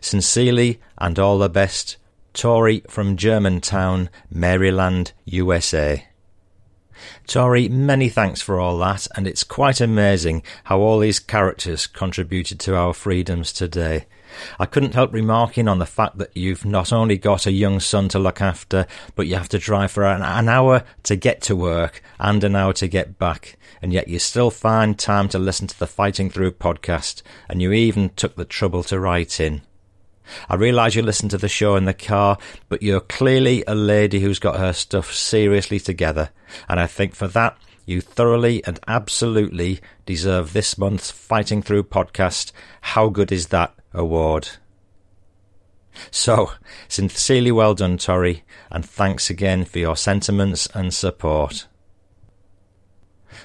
Sincerely 0.00 0.80
and 0.98 1.18
all 1.18 1.38
the 1.38 1.48
best, 1.48 1.96
Tori 2.34 2.82
from 2.88 3.16
Germantown, 3.16 4.08
Maryland, 4.30 5.12
USA. 5.24 6.06
Tori, 7.26 7.68
many 7.68 8.08
thanks 8.08 8.40
for 8.40 8.60
all 8.60 8.78
that, 8.78 9.06
and 9.16 9.26
it's 9.26 9.44
quite 9.44 9.80
amazing 9.80 10.42
how 10.64 10.80
all 10.80 10.98
these 10.98 11.18
characters 11.18 11.86
contributed 11.86 12.60
to 12.60 12.76
our 12.76 12.92
freedoms 12.92 13.52
today. 13.52 14.06
I 14.58 14.66
couldn't 14.66 14.94
help 14.94 15.12
remarking 15.12 15.68
on 15.68 15.78
the 15.78 15.86
fact 15.86 16.18
that 16.18 16.34
you've 16.34 16.64
not 16.64 16.92
only 16.92 17.18
got 17.18 17.46
a 17.46 17.52
young 17.52 17.80
son 17.80 18.08
to 18.08 18.18
look 18.18 18.40
after, 18.40 18.86
but 19.14 19.26
you 19.26 19.36
have 19.36 19.48
to 19.50 19.58
drive 19.58 19.90
for 19.90 20.04
an, 20.04 20.22
an 20.22 20.48
hour 20.48 20.84
to 21.04 21.16
get 21.16 21.42
to 21.42 21.56
work 21.56 22.02
and 22.18 22.42
an 22.42 22.56
hour 22.56 22.72
to 22.74 22.88
get 22.88 23.18
back, 23.18 23.58
and 23.82 23.92
yet 23.92 24.08
you 24.08 24.18
still 24.18 24.50
find 24.50 24.98
time 24.98 25.28
to 25.28 25.38
listen 25.38 25.66
to 25.66 25.78
the 25.78 25.86
Fighting 25.86 26.30
Through 26.30 26.52
podcast, 26.52 27.22
and 27.48 27.60
you 27.60 27.72
even 27.72 28.10
took 28.10 28.36
the 28.36 28.44
trouble 28.44 28.82
to 28.84 28.98
write 28.98 29.38
in. 29.38 29.62
I 30.48 30.54
realise 30.56 30.94
you 30.94 31.02
listen 31.02 31.28
to 31.30 31.38
the 31.38 31.48
show 31.48 31.76
in 31.76 31.84
the 31.84 31.94
car, 31.94 32.38
but 32.68 32.82
you're 32.82 33.00
clearly 33.00 33.64
a 33.66 33.74
lady 33.74 34.20
who's 34.20 34.38
got 34.38 34.58
her 34.58 34.72
stuff 34.72 35.12
seriously 35.12 35.80
together, 35.80 36.30
and 36.68 36.78
I 36.80 36.86
think 36.86 37.14
for 37.14 37.28
that 37.28 37.56
you 37.84 38.00
thoroughly 38.00 38.64
and 38.64 38.78
absolutely 38.86 39.80
deserve 40.06 40.52
this 40.52 40.78
month's 40.78 41.10
Fighting 41.10 41.62
Through 41.62 41.84
podcast. 41.84 42.52
How 42.80 43.08
good 43.08 43.32
is 43.32 43.48
that 43.48 43.74
award? 43.92 44.48
So, 46.10 46.52
sincerely 46.88 47.52
well 47.52 47.74
done, 47.74 47.98
Tori, 47.98 48.44
and 48.70 48.84
thanks 48.84 49.28
again 49.28 49.64
for 49.64 49.78
your 49.78 49.96
sentiments 49.96 50.68
and 50.74 50.94
support. 50.94 51.66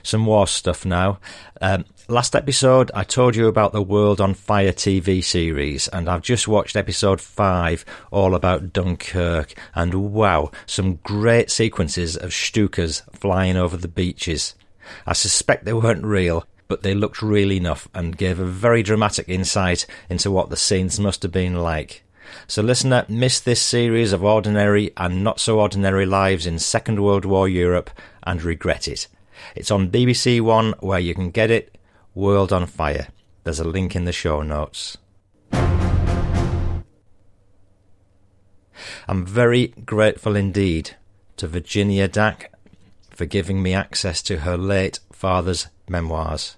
Some 0.07 0.25
war 0.25 0.47
stuff 0.47 0.85
now. 0.85 1.19
Um, 1.59 1.83
last 2.07 2.33
episode, 2.33 2.91
I 2.95 3.03
told 3.03 3.35
you 3.35 3.47
about 3.47 3.73
the 3.73 3.81
World 3.81 4.21
on 4.21 4.35
Fire 4.35 4.71
TV 4.71 5.21
series, 5.21 5.89
and 5.89 6.07
I've 6.07 6.21
just 6.21 6.47
watched 6.47 6.77
episode 6.77 7.19
5, 7.19 7.83
all 8.09 8.33
about 8.33 8.71
Dunkirk, 8.71 9.53
and 9.75 10.13
wow, 10.13 10.49
some 10.65 11.01
great 11.03 11.51
sequences 11.51 12.15
of 12.15 12.29
Stukas 12.29 13.01
flying 13.13 13.57
over 13.57 13.75
the 13.75 13.89
beaches. 13.89 14.55
I 15.05 15.11
suspect 15.11 15.65
they 15.65 15.73
weren't 15.73 16.05
real, 16.05 16.45
but 16.69 16.83
they 16.83 16.93
looked 16.93 17.21
real 17.21 17.51
enough 17.51 17.89
and 17.93 18.17
gave 18.17 18.39
a 18.39 18.45
very 18.45 18.83
dramatic 18.83 19.27
insight 19.27 19.85
into 20.09 20.31
what 20.31 20.49
the 20.49 20.55
scenes 20.55 21.01
must 21.01 21.21
have 21.23 21.33
been 21.33 21.55
like. 21.55 22.05
So, 22.47 22.61
listener, 22.61 23.05
miss 23.09 23.41
this 23.41 23.61
series 23.61 24.13
of 24.13 24.23
ordinary 24.23 24.93
and 24.95 25.21
not 25.21 25.41
so 25.41 25.59
ordinary 25.59 26.05
lives 26.05 26.45
in 26.47 26.59
Second 26.59 27.03
World 27.03 27.25
War 27.25 27.49
Europe 27.49 27.89
and 28.23 28.41
regret 28.41 28.87
it. 28.87 29.07
It's 29.55 29.71
on 29.71 29.91
BBC 29.91 30.41
One 30.41 30.73
where 30.79 30.99
you 30.99 31.13
can 31.13 31.31
get 31.31 31.51
it. 31.51 31.77
World 32.15 32.51
on 32.51 32.65
Fire. 32.65 33.07
There's 33.43 33.59
a 33.59 33.67
link 33.67 33.95
in 33.95 34.05
the 34.05 34.11
show 34.11 34.41
notes. 34.41 34.97
I'm 39.07 39.25
very 39.25 39.67
grateful 39.85 40.35
indeed 40.35 40.95
to 41.37 41.47
Virginia 41.47 42.07
Dack 42.07 42.51
for 43.09 43.25
giving 43.25 43.63
me 43.63 43.73
access 43.73 44.21
to 44.23 44.39
her 44.39 44.57
late 44.57 44.99
father's 45.11 45.67
memoirs. 45.89 46.57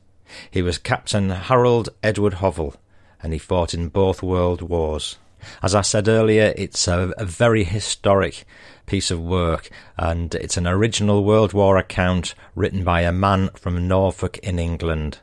He 0.50 0.62
was 0.62 0.78
Captain 0.78 1.30
Harold 1.30 1.90
Edward 2.04 2.36
Hovell, 2.36 2.76
and 3.22 3.34
he 3.34 3.40
fought 3.40 3.74
in 3.74 3.90
both 3.90 4.24
world 4.24 4.62
wars. 4.62 5.18
As 5.64 5.74
I 5.74 5.82
said 5.82 6.08
earlier, 6.08 6.54
it's 6.58 6.88
a, 6.88 7.14
a, 7.18 7.26
very 7.26 7.64
historic 7.64 8.46
piece 8.90 9.12
of 9.12 9.22
work, 9.22 9.70
and 9.98 10.34
it's 10.34 10.58
an 10.58 10.66
original 10.66 11.24
World 11.24 11.54
War 11.54 11.78
account 11.78 12.34
written 12.56 12.84
by 12.84 13.02
a 13.02 13.12
man 13.12 13.52
from 13.54 13.88
Norfolk 13.88 14.40
in 14.40 14.58
England. 14.58 15.20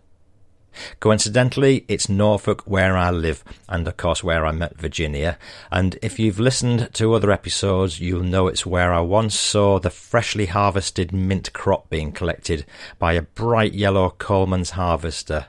Coincidentally, 1.01 1.85
it's 1.89 2.09
Norfolk 2.09 2.63
where 2.63 2.97
I 2.97 3.11
live, 3.11 3.43
and 3.69 3.89
of 3.89 3.97
course 3.97 4.23
where 4.23 4.47
I 4.47 4.53
met 4.53 4.79
Virginia. 4.79 5.37
And 5.73 5.99
if 6.01 6.21
you've 6.21 6.39
listened 6.39 6.91
to 6.95 7.15
other 7.15 7.33
episodes, 7.33 7.99
you'll 7.99 8.23
know 8.23 8.47
it's 8.47 8.65
where 8.65 8.93
I 8.93 9.01
once 9.01 9.35
saw 9.35 9.81
the 9.81 9.91
freshly 9.91 10.47
harvested 10.47 11.13
mint 11.13 11.53
crop 11.53 11.91
being 11.91 12.13
collected 12.13 12.67
by 13.01 13.15
a 13.15 13.23
bright 13.23 13.73
yellow 13.73 14.11
Colman's 14.11 14.71
harvester 14.71 15.47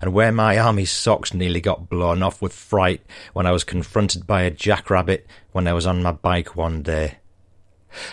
and 0.00 0.12
where 0.12 0.32
my 0.32 0.58
army 0.58 0.84
socks 0.84 1.34
nearly 1.34 1.60
got 1.60 1.88
blown 1.88 2.22
off 2.22 2.40
with 2.40 2.52
fright 2.52 3.02
when 3.32 3.46
I 3.46 3.52
was 3.52 3.64
confronted 3.64 4.26
by 4.26 4.42
a 4.42 4.50
jackrabbit 4.50 5.26
when 5.52 5.68
I 5.68 5.72
was 5.72 5.86
on 5.86 6.02
my 6.02 6.12
bike 6.12 6.56
one 6.56 6.82
day. 6.82 7.18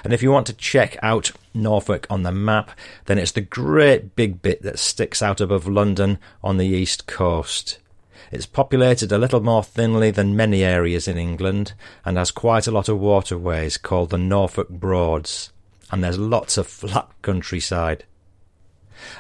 And 0.04 0.14
if 0.14 0.22
you 0.22 0.32
want 0.32 0.48
to 0.48 0.54
check 0.54 0.98
out 1.02 1.32
Norfolk 1.54 2.08
on 2.10 2.24
the 2.24 2.32
map, 2.32 2.72
then 3.06 3.18
it's 3.18 3.32
the 3.32 3.42
great 3.42 4.16
big 4.16 4.42
bit 4.42 4.62
that 4.64 4.80
sticks 4.80 5.22
out 5.22 5.42
above 5.42 5.68
London 5.68 6.20
on 6.44 6.58
the 6.58 6.68
east 6.68 7.08
coast. 7.08 7.80
It's 8.32 8.46
populated 8.46 9.12
a 9.12 9.18
little 9.18 9.42
more 9.42 9.64
thinly 9.64 10.10
than 10.10 10.36
many 10.38 10.64
areas 10.64 11.08
in 11.08 11.18
England 11.18 11.74
and 12.06 12.18
has 12.18 12.32
quite 12.32 12.66
a 12.66 12.72
lot 12.72 12.88
of 12.88 13.00
waterways 13.00 13.78
called 13.78 14.10
the 14.10 14.18
Norfolk 14.18 14.70
Broads. 14.70 15.52
And 15.92 16.02
there's 16.02 16.18
lots 16.18 16.58
of 16.58 16.68
flat 16.68 17.10
countryside. 17.22 18.06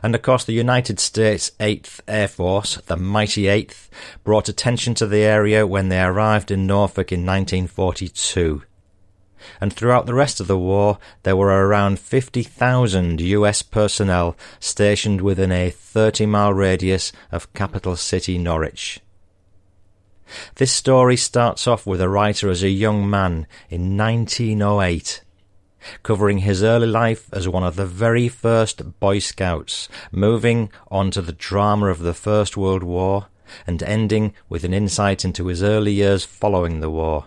And 0.01 0.15
of 0.15 0.21
course, 0.21 0.45
the 0.45 0.53
United 0.53 0.99
States 0.99 1.51
8th 1.59 1.99
Air 2.07 2.27
Force, 2.27 2.77
the 2.85 2.95
mighty 2.95 3.43
8th, 3.43 3.89
brought 4.23 4.47
attention 4.47 4.93
to 4.95 5.07
the 5.07 5.23
area 5.23 5.67
when 5.67 5.89
they 5.89 6.01
arrived 6.01 6.51
in 6.51 6.67
Norfolk 6.67 7.11
in 7.11 7.25
1942. 7.25 8.63
And 9.59 9.73
throughout 9.73 10.05
the 10.05 10.13
rest 10.13 10.39
of 10.39 10.47
the 10.47 10.57
war, 10.57 10.97
there 11.23 11.35
were 11.35 11.67
around 11.67 11.99
50,000 11.99 13.21
US 13.21 13.61
personnel 13.61 14.35
stationed 14.59 15.21
within 15.21 15.51
a 15.51 15.69
30 15.69 16.25
mile 16.25 16.53
radius 16.53 17.11
of 17.31 17.51
capital 17.53 17.95
city 17.95 18.37
Norwich. 18.37 18.99
This 20.55 20.71
story 20.71 21.17
starts 21.17 21.67
off 21.67 21.85
with 21.85 22.01
a 22.01 22.09
writer 22.09 22.49
as 22.49 22.63
a 22.63 22.69
young 22.69 23.09
man 23.09 23.47
in 23.69 23.97
1908 23.97 25.21
covering 26.03 26.39
his 26.39 26.63
early 26.63 26.87
life 26.87 27.27
as 27.33 27.47
one 27.47 27.63
of 27.63 27.75
the 27.75 27.85
very 27.85 28.27
first 28.27 28.99
Boy 28.99 29.19
Scouts, 29.19 29.89
moving 30.11 30.71
on 30.89 31.11
to 31.11 31.21
the 31.21 31.31
drama 31.31 31.87
of 31.87 31.99
the 31.99 32.13
First 32.13 32.57
World 32.57 32.83
War, 32.83 33.27
and 33.67 33.81
ending 33.83 34.33
with 34.47 34.63
an 34.63 34.73
insight 34.73 35.25
into 35.25 35.47
his 35.47 35.61
early 35.63 35.91
years 35.91 36.23
following 36.23 36.79
the 36.79 36.89
war. 36.89 37.25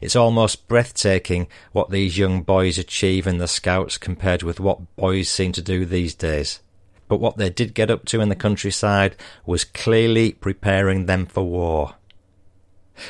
It's 0.00 0.16
almost 0.16 0.68
breathtaking 0.68 1.46
what 1.72 1.90
these 1.90 2.18
young 2.18 2.42
boys 2.42 2.78
achieve 2.78 3.26
in 3.26 3.38
the 3.38 3.48
Scouts 3.48 3.98
compared 3.98 4.42
with 4.42 4.60
what 4.60 4.96
boys 4.96 5.28
seem 5.28 5.52
to 5.52 5.62
do 5.62 5.84
these 5.84 6.14
days. 6.14 6.60
But 7.08 7.20
what 7.20 7.36
they 7.36 7.50
did 7.50 7.74
get 7.74 7.90
up 7.90 8.04
to 8.06 8.20
in 8.20 8.28
the 8.28 8.36
countryside 8.36 9.16
was 9.44 9.64
clearly 9.64 10.32
preparing 10.32 11.06
them 11.06 11.26
for 11.26 11.42
war 11.42 11.94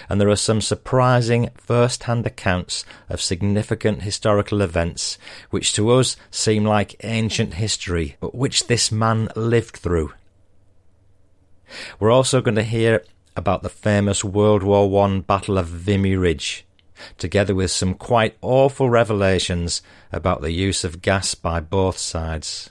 and 0.09 0.21
there 0.21 0.29
are 0.29 0.37
some 0.37 0.61
surprising 0.61 1.51
first 1.57 2.05
hand 2.05 2.27
accounts 2.27 2.85
of 3.09 3.21
significant 3.21 4.03
historical 4.03 4.61
events 4.61 5.19
which 5.51 5.73
to 5.75 5.91
us 5.91 6.17
seem 6.31 6.65
like 6.65 7.03
ancient 7.05 7.55
history, 7.55 8.17
but 8.21 8.35
which 8.35 8.67
this 8.67 8.93
man 8.93 9.29
lived 9.37 9.77
through. 9.77 10.13
We're 11.99 12.11
also 12.11 12.41
going 12.41 12.57
to 12.57 12.63
hear 12.63 13.05
about 13.37 13.63
the 13.63 13.69
famous 13.69 14.25
World 14.25 14.63
War 14.63 15.05
I 15.05 15.21
Battle 15.21 15.59
of 15.59 15.67
Vimy 15.67 16.17
Ridge, 16.17 16.67
together 17.19 17.55
with 17.55 17.71
some 17.71 17.95
quite 17.95 18.37
awful 18.41 18.91
revelations 18.91 19.83
about 20.13 20.41
the 20.41 20.53
use 20.53 20.85
of 20.85 21.03
gas 21.03 21.35
by 21.35 21.61
both 21.61 21.99
sides. 21.99 22.71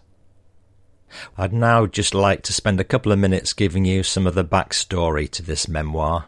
I'd 1.37 1.53
now 1.53 1.85
just 1.85 2.13
like 2.13 2.43
to 2.43 2.53
spend 2.53 2.79
a 2.79 2.83
couple 2.83 3.11
of 3.11 3.19
minutes 3.19 3.53
giving 3.53 3.85
you 3.85 4.03
some 4.03 4.27
of 4.27 4.35
the 4.35 4.45
backstory 4.45 5.29
to 5.31 5.41
this 5.41 5.67
memoir. 5.67 6.27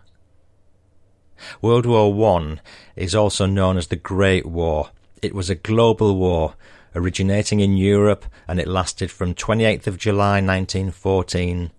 World 1.62 1.86
War 1.86 2.14
One 2.14 2.62
is 2.96 3.16
also 3.16 3.46
known 3.46 3.78
as 3.78 3.88
the 3.88 3.96
Great 3.96 4.46
War. 4.46 4.90
It 5.22 5.36
was 5.36 5.50
a 5.50 5.56
global 5.56 6.16
war 6.16 6.56
originating 6.96 7.60
in 7.60 7.78
Europe 7.78 8.26
and 8.48 8.60
it 8.60 8.68
lasted 8.68 9.12
from 9.12 9.34
28th 9.34 9.88
of 9.88 9.98
July 9.98 10.42
1914 10.42 11.72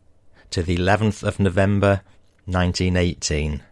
to 0.50 0.62
the 0.62 0.76
11th 0.76 1.22
of 1.22 1.40
November 1.40 2.02
1918. 2.46 3.62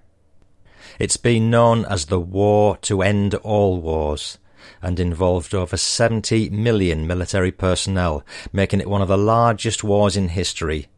It's 0.98 1.16
been 1.16 1.50
known 1.50 1.84
as 1.84 2.06
the 2.06 2.20
War 2.20 2.76
to 2.82 3.02
End 3.02 3.34
All 3.36 3.80
Wars 3.80 4.38
and 4.82 5.00
involved 5.00 5.54
over 5.54 5.76
70 5.76 6.50
million 6.50 7.06
military 7.06 7.52
personnel, 7.52 8.24
making 8.52 8.80
it 8.80 8.88
one 8.88 9.02
of 9.02 9.08
the 9.08 9.18
largest 9.18 9.82
wars 9.82 10.16
in 10.16 10.28
history. 10.28 10.88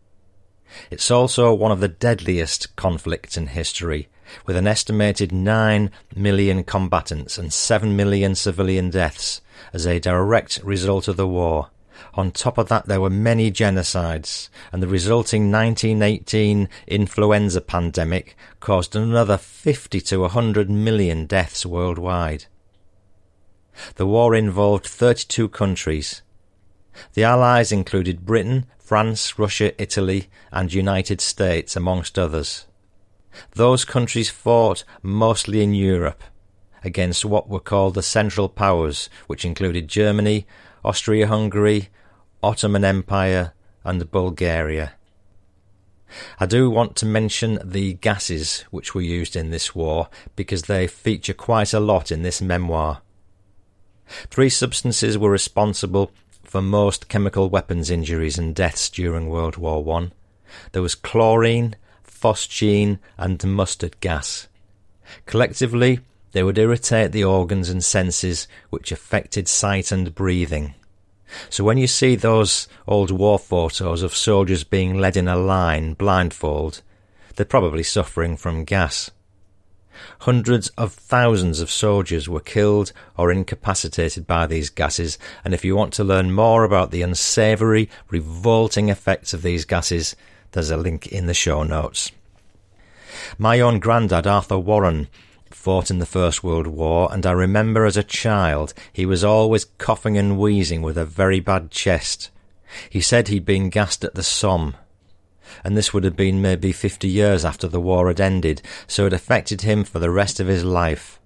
It's 0.91 1.11
also 1.11 1.53
one 1.53 1.73
of 1.73 1.81
the 1.81 1.89
deadliest 1.89 2.75
conflicts 2.77 3.37
in 3.37 3.49
history, 3.49 4.09
with 4.47 4.57
an 4.57 4.67
estimated 4.67 5.33
9 5.33 5.91
million 6.17 6.65
combatants 6.65 7.39
and 7.39 7.53
7 7.53 7.95
million 7.95 8.35
civilian 8.35 8.91
deaths 8.91 9.41
as 9.73 9.87
a 9.87 10.01
direct 10.01 10.61
result 10.63 11.09
of 11.09 11.17
the 11.17 11.29
war, 11.29 11.71
On 12.15 12.31
top 12.31 12.59
of 12.59 12.69
that, 12.69 12.87
there 12.87 13.01
were 13.01 13.11
many 13.11 13.51
genocides, 13.51 14.49
and 14.73 14.83
the 14.83 14.89
resulting 14.89 15.51
1918 15.51 16.69
influenza 16.87 17.61
pandemic 17.61 18.37
caused 18.61 18.95
another 18.95 19.37
50 19.37 20.01
to 20.01 20.21
100 20.21 20.71
million 20.71 21.27
deaths 21.27 21.65
worldwide. 21.65 22.47
The 23.97 24.07
war 24.07 24.35
involved 24.35 24.87
32 24.87 25.49
countries. 25.49 26.23
The 27.15 27.25
Allies 27.25 27.73
included 27.73 28.27
Britain, 28.27 28.67
France, 28.79 29.39
Russia, 29.39 29.81
Italy, 29.81 30.29
and 30.51 30.73
United 30.73 31.21
States, 31.21 31.75
amongst 31.75 32.19
others. 32.19 32.67
Those 33.55 33.87
countries 33.87 34.29
fought 34.29 34.85
mostly 35.03 35.63
in 35.63 35.73
Europe 35.73 36.23
against 36.85 37.25
what 37.25 37.49
were 37.49 37.61
called 37.61 37.95
the 37.95 38.03
Central 38.03 38.49
Powers, 38.49 39.09
which 39.27 39.45
included 39.45 39.89
Germany, 39.89 40.47
Austria 40.85 41.27
Hungary, 41.29 41.89
Ottoman 42.43 42.85
Empire, 42.85 43.53
and 43.85 44.11
Bulgaria. 44.11 44.95
I 46.39 46.47
do 46.47 46.69
want 46.69 46.97
to 46.97 47.07
mention 47.07 47.59
the 47.65 47.95
gases 47.95 48.63
which 48.71 48.95
were 48.95 49.01
used 49.01 49.35
in 49.37 49.51
this 49.51 49.75
war 49.75 50.09
because 50.37 50.63
they 50.63 50.87
feature 50.87 51.33
quite 51.33 51.73
a 51.73 51.81
lot 51.81 52.11
in 52.11 52.23
this 52.23 52.43
memoir. 52.43 53.01
Three 54.29 54.51
substances 54.51 55.17
were 55.17 55.31
responsible 55.31 56.13
for 56.43 56.61
most 56.61 57.09
chemical 57.09 57.49
weapons 57.49 57.91
injuries 57.91 58.39
and 58.39 58.55
deaths 58.55 58.91
during 58.91 59.29
World 59.29 59.57
War 59.57 59.83
One. 59.83 60.13
There 60.73 60.83
was 60.83 60.95
chlorine, 60.95 61.77
phosgene, 62.05 62.99
and 63.17 63.43
mustard 63.45 63.99
gas. 64.01 64.49
Collectively, 65.25 66.01
they 66.33 66.43
would 66.43 66.59
irritate 66.59 67.13
the 67.13 67.25
organs 67.25 67.69
and 67.69 67.85
senses 67.85 68.49
which 68.71 68.93
affected 68.93 69.49
sight 69.49 69.93
and 69.93 70.15
breathing. 70.15 70.75
So 71.49 71.65
when 71.65 71.79
you 71.79 71.87
see 71.87 72.15
those 72.15 72.69
old 72.87 73.11
war 73.11 73.39
photos 73.39 74.03
of 74.03 74.15
soldiers 74.15 74.65
being 74.65 74.99
led 74.99 75.17
in 75.17 75.29
a 75.29 75.37
line 75.37 75.95
blindfold, 75.95 76.83
they're 77.37 77.47
probably 77.47 77.83
suffering 77.83 78.37
from 78.37 78.65
gas. 78.65 79.11
Hundreds 80.21 80.69
of 80.71 80.93
thousands 80.93 81.61
of 81.61 81.71
soldiers 81.71 82.29
were 82.29 82.41
killed 82.41 82.93
or 83.17 83.31
incapacitated 83.31 84.27
by 84.27 84.47
these 84.47 84.71
gases, 84.71 85.19
and 85.45 85.55
if 85.55 85.65
you 85.65 85.77
want 85.77 85.93
to 85.95 86.05
learn 86.05 86.33
more 86.33 86.65
about 86.65 86.91
the 86.91 87.03
unsavoury, 87.03 87.89
revolting 88.11 88.89
effects 88.89 89.33
of 89.33 89.43
these 89.43 89.65
gases, 89.65 90.17
there's 90.53 90.71
a 90.71 90.77
link 90.77 91.07
in 91.07 91.27
the 91.27 91.35
show 91.35 91.63
notes. 91.63 92.11
My 93.39 93.61
own 93.61 93.79
granddad, 93.79 94.27
Arthur 94.27 94.59
Warren, 94.59 95.09
fought 95.55 95.91
in 95.91 95.99
the 95.99 96.07
First 96.07 96.43
World 96.43 96.67
War, 96.67 97.09
and 97.13 97.25
I 97.27 97.33
remember 97.33 97.85
as 97.85 97.97
a 97.97 98.03
child 98.03 98.75
he 98.93 99.07
was 99.07 99.25
always 99.25 99.65
coughing 99.65 100.17
and 100.19 100.39
wheezing 100.39 100.83
with 100.83 100.99
a 100.99 101.05
very 101.05 101.41
bad 101.41 101.71
chest. 101.71 102.31
He 102.89 103.01
said 103.01 103.29
he'd 103.29 103.45
been 103.45 103.71
gassed 103.71 104.05
at 104.05 104.15
the 104.15 104.23
Somme, 104.23 104.77
and 105.65 105.77
this 105.77 105.93
would 105.93 106.05
have 106.05 106.17
been 106.17 106.41
maybe 106.41 106.73
fifty 106.73 107.09
years 107.09 107.45
after 107.45 107.69
the 107.69 107.81
war 107.81 108.09
had 108.09 108.21
ended, 108.21 108.63
so 108.87 109.07
it 109.07 109.13
affected 109.13 109.63
him 109.63 109.85
for 109.85 109.99
the 109.99 110.11
rest 110.11 110.41
of 110.41 110.47
his 110.47 110.65
life. 110.65 111.21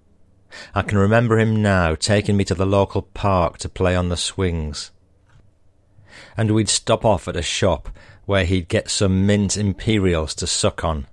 I 0.74 0.82
can 0.82 0.98
remember 0.98 1.38
him 1.38 1.62
now 1.62 1.94
taking 1.94 2.36
me 2.36 2.44
to 2.44 2.54
the 2.54 2.66
local 2.66 3.02
park 3.02 3.58
to 3.58 3.68
play 3.68 3.94
on 3.94 4.08
the 4.08 4.16
swings. 4.16 4.90
And 6.36 6.52
we'd 6.52 6.68
stop 6.68 7.04
off 7.04 7.28
at 7.28 7.36
a 7.36 7.42
shop 7.42 7.90
where 8.24 8.44
he'd 8.44 8.68
get 8.68 8.90
some 8.90 9.26
mint 9.26 9.56
imperials 9.56 10.34
to 10.36 10.46
suck 10.46 10.82
on 10.84 11.06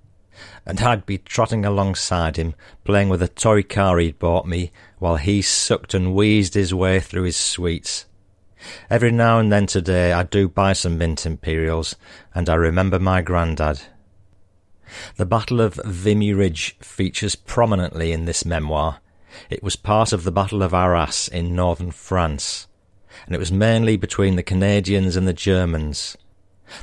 and 0.65 0.79
I'd 0.81 1.05
be 1.05 1.17
trotting 1.17 1.65
alongside 1.65 2.37
him, 2.37 2.55
playing 2.83 3.09
with 3.09 3.21
a 3.21 3.27
toy 3.27 3.63
car 3.63 3.99
he'd 3.99 4.19
bought 4.19 4.47
me, 4.47 4.71
while 4.99 5.17
he 5.17 5.41
sucked 5.41 5.93
and 5.93 6.15
wheezed 6.15 6.53
his 6.53 6.73
way 6.73 6.99
through 6.99 7.23
his 7.23 7.37
sweets. 7.37 8.05
Every 8.89 9.11
now 9.11 9.39
and 9.39 9.51
then 9.51 9.67
today 9.67 10.13
I 10.13 10.23
do 10.23 10.47
buy 10.47 10.73
some 10.73 10.97
mint 10.97 11.25
imperials, 11.25 11.95
and 12.33 12.49
I 12.49 12.55
remember 12.55 12.99
my 12.99 13.21
grandad. 13.21 13.81
The 15.17 15.25
Battle 15.25 15.59
of 15.59 15.79
Vimy 15.85 16.33
Ridge 16.33 16.77
features 16.79 17.35
prominently 17.35 18.11
in 18.11 18.25
this 18.25 18.45
memoir. 18.45 18.99
It 19.49 19.63
was 19.63 19.75
part 19.75 20.13
of 20.13 20.23
the 20.23 20.31
Battle 20.31 20.61
of 20.61 20.73
Arras 20.73 21.27
in 21.27 21.55
northern 21.55 21.91
France, 21.91 22.67
and 23.25 23.35
it 23.35 23.39
was 23.39 23.51
mainly 23.51 23.97
between 23.97 24.35
the 24.35 24.43
Canadians 24.43 25.15
and 25.15 25.27
the 25.27 25.33
Germans. 25.33 26.15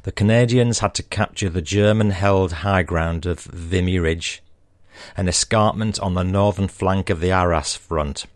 The 0.03 0.13
Canadians 0.13 0.81
had 0.81 0.95
to 0.95 1.03
capture 1.03 1.49
the 1.49 1.63
German 1.63 2.11
held 2.11 2.53
high 2.53 2.83
ground 2.83 3.27
of 3.27 3.41
Vimy 3.41 3.99
Ridge, 3.99 4.43
an 5.17 5.29
escarpment 5.29 5.99
on 6.01 6.15
the 6.15 6.23
northern 6.23 6.69
flank 6.69 7.11
of 7.11 7.21
the 7.21 7.33
Arras 7.33 7.75
front. 7.77 8.27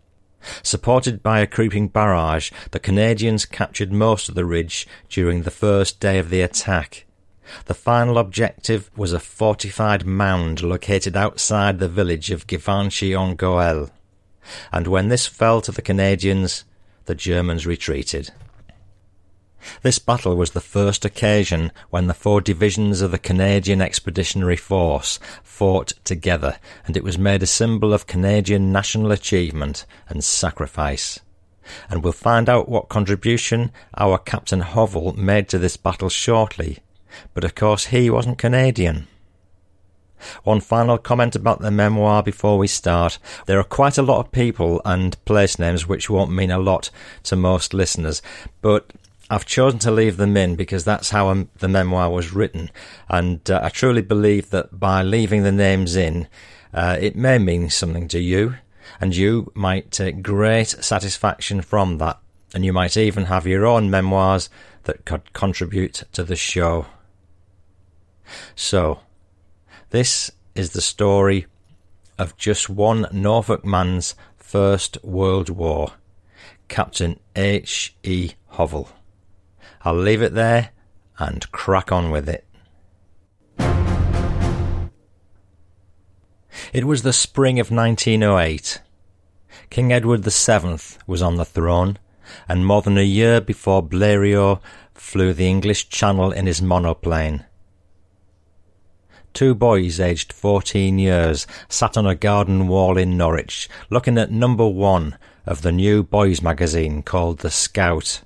Supported 0.61 1.23
by 1.23 1.39
a 1.39 1.47
creeping 1.47 1.87
barrage, 1.87 2.51
the 2.71 2.79
Canadians 2.79 3.45
captured 3.45 3.91
most 3.91 4.29
of 4.29 4.35
the 4.35 4.45
ridge 4.45 4.87
during 5.09 5.41
the 5.41 5.51
first 5.51 5.99
day 5.99 6.19
of 6.19 6.29
the 6.29 6.41
attack. 6.41 7.05
The 7.65 7.73
final 7.73 8.17
objective 8.17 8.89
was 8.95 9.13
a 9.13 9.19
fortified 9.19 10.05
mound 10.05 10.61
located 10.61 11.15
outside 11.15 11.79
the 11.79 11.87
village 11.87 12.31
of 12.31 12.47
Givenchy-en-Gohelle, 12.47 13.91
and 14.71 14.87
when 14.87 15.09
this 15.09 15.25
fell 15.25 15.61
to 15.61 15.71
the 15.71 15.81
Canadians, 15.81 16.65
the 17.05 17.15
Germans 17.15 17.65
retreated. 17.65 18.31
This 19.81 19.99
battle 19.99 20.35
was 20.35 20.51
the 20.51 20.61
first 20.61 21.05
occasion 21.05 21.71
when 21.89 22.07
the 22.07 22.13
four 22.13 22.41
divisions 22.41 23.01
of 23.01 23.11
the 23.11 23.17
Canadian 23.17 23.81
Expeditionary 23.81 24.55
Force 24.55 25.19
fought 25.43 25.93
together, 26.03 26.57
and 26.85 26.95
it 26.95 27.03
was 27.03 27.17
made 27.17 27.43
a 27.43 27.47
symbol 27.47 27.93
of 27.93 28.07
Canadian 28.07 28.71
national 28.71 29.11
achievement 29.11 29.85
and 30.07 30.23
sacrifice. 30.23 31.19
And 31.89 32.03
we'll 32.03 32.13
find 32.13 32.47
out 32.47 32.69
what 32.69 32.89
contribution 32.89 33.71
our 33.97 34.17
Captain 34.17 34.61
Hovell 34.61 35.15
made 35.15 35.49
to 35.49 35.57
this 35.57 35.77
battle 35.77 36.09
shortly. 36.09 36.79
But 37.33 37.43
of 37.43 37.55
course 37.55 37.85
he 37.85 38.09
wasn't 38.09 38.37
Canadian. 38.37 39.07
One 40.43 40.59
final 40.59 40.97
comment 40.97 41.35
about 41.35 41.61
the 41.61 41.71
memoir 41.71 42.23
before 42.23 42.57
we 42.57 42.67
start. 42.67 43.19
There 43.45 43.59
are 43.59 43.63
quite 43.63 43.97
a 43.97 44.03
lot 44.03 44.19
of 44.19 44.31
people 44.31 44.81
and 44.85 45.23
place 45.25 45.59
names 45.59 45.87
which 45.87 46.09
won't 46.09 46.31
mean 46.31 46.51
a 46.51 46.59
lot 46.59 46.89
to 47.23 47.35
most 47.35 47.73
listeners, 47.73 48.21
but 48.61 48.91
I've 49.29 49.45
chosen 49.45 49.79
to 49.79 49.91
leave 49.91 50.17
them 50.17 50.37
in 50.37 50.55
because 50.55 50.83
that's 50.83 51.09
how 51.09 51.47
the 51.57 51.67
memoir 51.67 52.11
was 52.11 52.33
written, 52.33 52.69
and 53.09 53.49
uh, 53.49 53.59
I 53.63 53.69
truly 53.69 54.03
believe 54.03 54.51
that 54.51 54.79
by 54.79 55.01
leaving 55.01 55.41
the 55.41 55.51
names 55.51 55.95
in, 55.95 56.27
uh, 56.73 56.97
it 56.99 57.15
may 57.15 57.39
mean 57.39 57.69
something 57.71 58.07
to 58.09 58.19
you, 58.19 58.55
and 59.01 59.15
you 59.15 59.51
might 59.55 59.89
take 59.89 60.21
great 60.21 60.67
satisfaction 60.67 61.61
from 61.61 61.97
that, 61.97 62.19
and 62.53 62.63
you 62.63 62.71
might 62.71 62.97
even 62.97 63.25
have 63.25 63.47
your 63.47 63.65
own 63.65 63.89
memoirs 63.89 64.49
that 64.83 65.05
could 65.05 65.33
contribute 65.33 66.03
to 66.11 66.23
the 66.23 66.35
show. 66.35 66.85
So, 68.55 68.99
this 69.89 70.29
is 70.53 70.71
the 70.71 70.81
story 70.81 71.47
of 72.19 72.37
just 72.37 72.69
one 72.69 73.07
Norfolk 73.11 73.65
man's 73.65 74.13
First 74.37 75.03
World 75.03 75.49
War, 75.49 75.93
Captain 76.67 77.19
H. 77.35 77.95
E. 78.03 78.33
Hovell. 78.53 78.89
I'll 79.85 79.95
leave 79.95 80.23
it 80.23 80.33
there 80.33 80.71
and 81.19 81.49
crack 81.51 81.91
on 81.91 82.09
with 82.09 82.27
it. 82.27 82.45
It 86.73 86.85
was 86.85 87.03
the 87.03 87.13
spring 87.13 87.59
of 87.59 87.69
1908. 87.69 88.81
King 89.69 89.93
Edward 89.93 90.23
VII 90.25 90.79
was 91.05 91.21
on 91.21 91.35
the 91.35 91.45
throne, 91.45 91.99
and 92.49 92.65
more 92.65 92.81
than 92.81 92.97
a 92.97 93.03
year 93.03 93.39
before 93.39 93.87
Blériot 93.87 94.59
flew 94.93 95.33
the 95.33 95.47
English 95.47 95.89
Channel 95.89 96.31
in 96.31 96.47
his 96.47 96.61
monoplane. 96.61 97.45
Two 99.33 99.53
boys 99.53 99.99
aged 99.99 100.33
14 100.33 100.97
years 100.97 101.45
sat 101.67 101.97
on 101.97 102.07
a 102.07 102.15
garden 102.15 102.67
wall 102.67 102.97
in 102.97 103.17
Norwich 103.17 103.69
looking 103.89 104.17
at 104.17 104.31
number 104.31 104.67
one 104.67 105.17
of 105.45 105.61
the 105.61 105.71
new 105.71 106.01
boys 106.03 106.41
magazine 106.41 107.03
called 107.03 107.39
The 107.39 107.51
Scout. 107.51 108.21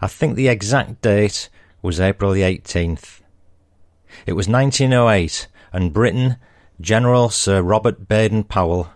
I 0.00 0.06
think 0.06 0.36
the 0.36 0.48
exact 0.48 1.02
date 1.02 1.48
was 1.82 2.00
April 2.00 2.32
the 2.32 2.42
18th. 2.42 3.20
It 4.26 4.32
was 4.32 4.48
1908, 4.48 5.48
and 5.72 5.92
Britain, 5.92 6.36
General 6.80 7.28
Sir 7.28 7.62
Robert 7.62 8.08
Baden 8.08 8.44
Powell, 8.44 8.88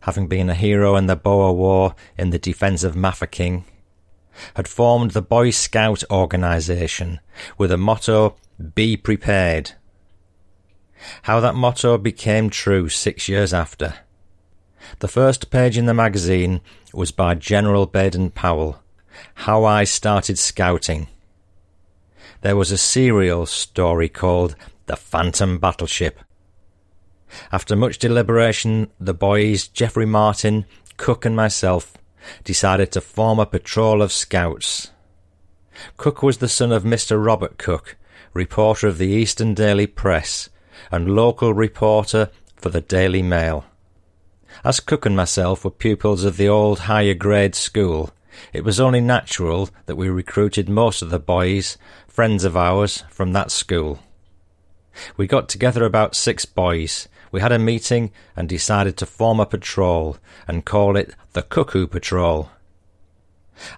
having 0.00 0.26
been 0.26 0.50
a 0.50 0.54
hero 0.54 0.96
in 0.96 1.06
the 1.06 1.16
Boer 1.16 1.52
War 1.52 1.94
in 2.18 2.30
the 2.30 2.38
defence 2.38 2.84
of 2.84 2.96
Mafeking, 2.96 3.64
had 4.54 4.68
formed 4.68 5.12
the 5.12 5.22
Boy 5.22 5.50
Scout 5.50 6.02
organisation 6.10 7.20
with 7.56 7.70
a 7.70 7.76
motto, 7.76 8.36
Be 8.74 8.96
Prepared. 8.96 9.72
How 11.22 11.40
that 11.40 11.54
motto 11.54 11.98
became 11.98 12.50
true 12.50 12.88
six 12.88 13.28
years 13.28 13.52
after. 13.52 13.94
The 14.98 15.08
first 15.08 15.50
page 15.50 15.78
in 15.78 15.86
the 15.86 15.94
magazine 15.94 16.60
was 16.92 17.10
by 17.10 17.34
General 17.34 17.86
Baden 17.86 18.30
Powell, 18.30 18.82
how 19.34 19.64
I 19.64 19.84
Started 19.84 20.38
Scouting. 20.38 21.08
There 22.42 22.56
was 22.56 22.72
a 22.72 22.78
serial 22.78 23.46
story 23.46 24.08
called 24.08 24.56
The 24.86 24.96
Phantom 24.96 25.58
Battleship. 25.58 26.20
After 27.50 27.74
much 27.74 27.98
deliberation, 27.98 28.90
the 29.00 29.14
boys, 29.14 29.66
Geoffrey 29.66 30.06
Martin, 30.06 30.66
Cook, 30.96 31.24
and 31.24 31.34
myself 31.34 31.96
decided 32.44 32.92
to 32.92 33.00
form 33.00 33.38
a 33.38 33.46
patrol 33.46 34.02
of 34.02 34.12
scouts. 34.12 34.90
Cook 35.96 36.22
was 36.22 36.38
the 36.38 36.48
son 36.48 36.72
of 36.72 36.84
Mr. 36.84 37.22
Robert 37.24 37.58
Cook, 37.58 37.96
reporter 38.32 38.86
of 38.86 38.98
the 38.98 39.08
Eastern 39.08 39.54
Daily 39.54 39.86
Press 39.86 40.48
and 40.90 41.14
local 41.14 41.54
reporter 41.54 42.30
for 42.56 42.68
the 42.68 42.80
Daily 42.80 43.22
Mail. 43.22 43.64
As 44.64 44.80
Cook 44.80 45.04
and 45.04 45.16
myself 45.16 45.64
were 45.64 45.70
pupils 45.70 46.24
of 46.24 46.36
the 46.36 46.48
old 46.48 46.80
higher 46.80 47.14
grade 47.14 47.54
school, 47.54 48.10
it 48.52 48.64
was 48.64 48.80
only 48.80 49.00
natural 49.00 49.70
that 49.86 49.96
we 49.96 50.08
recruited 50.08 50.68
most 50.68 51.02
of 51.02 51.10
the 51.10 51.18
boys, 51.18 51.76
friends 52.06 52.44
of 52.44 52.56
ours, 52.56 53.04
from 53.10 53.32
that 53.32 53.50
school. 53.50 54.00
We 55.16 55.26
got 55.26 55.48
together 55.48 55.84
about 55.84 56.14
six 56.14 56.44
boys. 56.44 57.08
We 57.32 57.40
had 57.40 57.52
a 57.52 57.58
meeting 57.58 58.12
and 58.36 58.48
decided 58.48 58.96
to 58.98 59.06
form 59.06 59.40
a 59.40 59.46
patrol 59.46 60.18
and 60.46 60.64
call 60.64 60.96
it 60.96 61.14
the 61.32 61.42
Cuckoo 61.42 61.86
Patrol. 61.86 62.50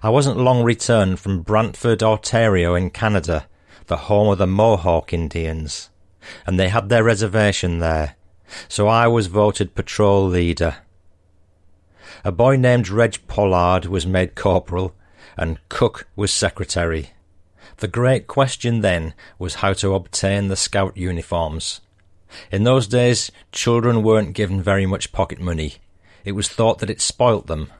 I 0.01 0.09
wasn't 0.09 0.37
long 0.37 0.63
returned 0.63 1.19
from 1.19 1.41
Brantford, 1.41 2.01
Ontario 2.01 2.75
in 2.75 2.89
Canada, 2.89 3.47
the 3.87 3.97
home 3.97 4.29
of 4.29 4.37
the 4.37 4.47
Mohawk 4.47 5.13
Indians, 5.13 5.89
and 6.45 6.59
they 6.59 6.69
had 6.69 6.89
their 6.89 7.03
reservation 7.03 7.79
there, 7.79 8.15
so 8.67 8.87
I 8.87 9.07
was 9.07 9.27
voted 9.27 9.75
patrol 9.75 10.27
leader. 10.27 10.77
A 12.23 12.31
boy 12.31 12.55
named 12.55 12.89
Reg 12.89 13.19
Pollard 13.27 13.85
was 13.85 14.05
made 14.07 14.35
corporal, 14.35 14.95
and 15.35 15.59
Cook 15.69 16.07
was 16.15 16.31
secretary. 16.31 17.11
The 17.77 17.87
great 17.87 18.27
question 18.27 18.81
then 18.81 19.13
was 19.37 19.55
how 19.55 19.73
to 19.73 19.93
obtain 19.93 20.47
the 20.47 20.55
scout 20.55 20.97
uniforms. 20.97 21.81
In 22.51 22.63
those 22.63 22.87
days, 22.87 23.31
children 23.51 24.03
weren't 24.03 24.33
given 24.33 24.61
very 24.61 24.85
much 24.85 25.11
pocket 25.11 25.39
money. 25.39 25.75
It 26.25 26.33
was 26.33 26.49
thought 26.49 26.79
that 26.79 26.89
it 26.89 27.01
spoilt 27.01 27.47
them. 27.47 27.71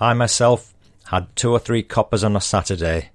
I 0.00 0.14
myself 0.14 0.74
had 1.06 1.34
two 1.36 1.52
or 1.52 1.58
three 1.58 1.82
coppers 1.82 2.24
on 2.24 2.34
a 2.36 2.40
Saturday. 2.40 3.10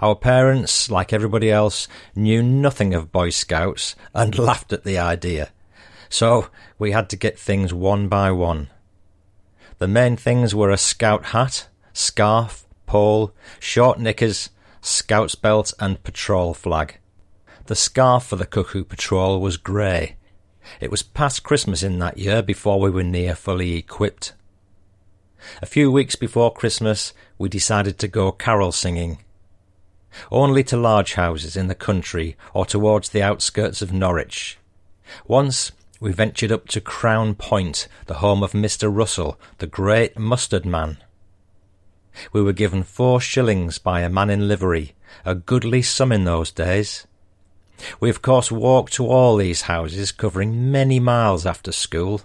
Our 0.00 0.14
parents, 0.14 0.90
like 0.90 1.12
everybody 1.12 1.50
else, 1.50 1.88
knew 2.14 2.42
nothing 2.42 2.94
of 2.94 3.12
Boy 3.12 3.30
Scouts 3.30 3.96
and 4.14 4.38
laughed 4.38 4.72
at 4.72 4.84
the 4.84 4.98
idea. 4.98 5.50
So 6.08 6.48
we 6.78 6.92
had 6.92 7.10
to 7.10 7.16
get 7.16 7.38
things 7.38 7.74
one 7.74 8.08
by 8.08 8.30
one. 8.30 8.68
The 9.78 9.88
main 9.88 10.16
things 10.16 10.54
were 10.54 10.70
a 10.70 10.76
scout 10.76 11.26
hat, 11.26 11.68
scarf, 11.92 12.66
pole, 12.86 13.32
short 13.60 13.98
knickers, 13.98 14.50
Scout's 14.80 15.34
belt, 15.34 15.72
and 15.78 16.02
patrol 16.02 16.54
flag. 16.54 16.98
The 17.66 17.74
scarf 17.74 18.24
for 18.24 18.36
the 18.36 18.46
Cuckoo 18.46 18.84
Patrol 18.84 19.40
was 19.40 19.56
grey. 19.56 20.16
It 20.80 20.90
was 20.90 21.02
past 21.02 21.42
Christmas 21.42 21.82
in 21.82 21.98
that 21.98 22.18
year 22.18 22.42
before 22.42 22.80
we 22.80 22.90
were 22.90 23.02
near 23.02 23.34
fully 23.34 23.74
equipped. 23.74 24.32
A 25.62 25.66
few 25.66 25.90
weeks 25.92 26.16
before 26.16 26.52
Christmas, 26.52 27.12
we 27.36 27.48
decided 27.48 27.98
to 27.98 28.08
go 28.08 28.32
carol 28.32 28.72
singing. 28.72 29.18
Only 30.30 30.64
to 30.64 30.76
large 30.76 31.14
houses 31.14 31.56
in 31.56 31.68
the 31.68 31.74
country 31.74 32.36
or 32.54 32.64
towards 32.64 33.10
the 33.10 33.22
outskirts 33.22 33.82
of 33.82 33.92
Norwich. 33.92 34.58
Once 35.26 35.72
we 36.00 36.12
ventured 36.12 36.52
up 36.52 36.68
to 36.68 36.80
Crown 36.80 37.34
Point, 37.34 37.88
the 38.06 38.14
home 38.14 38.42
of 38.42 38.52
Mr. 38.52 38.94
Russell, 38.94 39.38
the 39.58 39.66
great 39.66 40.18
mustard 40.18 40.64
man. 40.64 40.98
We 42.32 42.42
were 42.42 42.52
given 42.52 42.82
four 42.82 43.20
shillings 43.20 43.78
by 43.78 44.00
a 44.00 44.08
man 44.08 44.30
in 44.30 44.48
livery, 44.48 44.94
a 45.24 45.34
goodly 45.34 45.82
sum 45.82 46.12
in 46.12 46.24
those 46.24 46.50
days. 46.50 47.06
We 48.00 48.10
of 48.10 48.22
course 48.22 48.50
walked 48.50 48.92
to 48.94 49.06
all 49.06 49.36
these 49.36 49.62
houses, 49.62 50.12
covering 50.12 50.70
many 50.70 51.00
miles 51.00 51.46
after 51.46 51.72
school. 51.72 52.22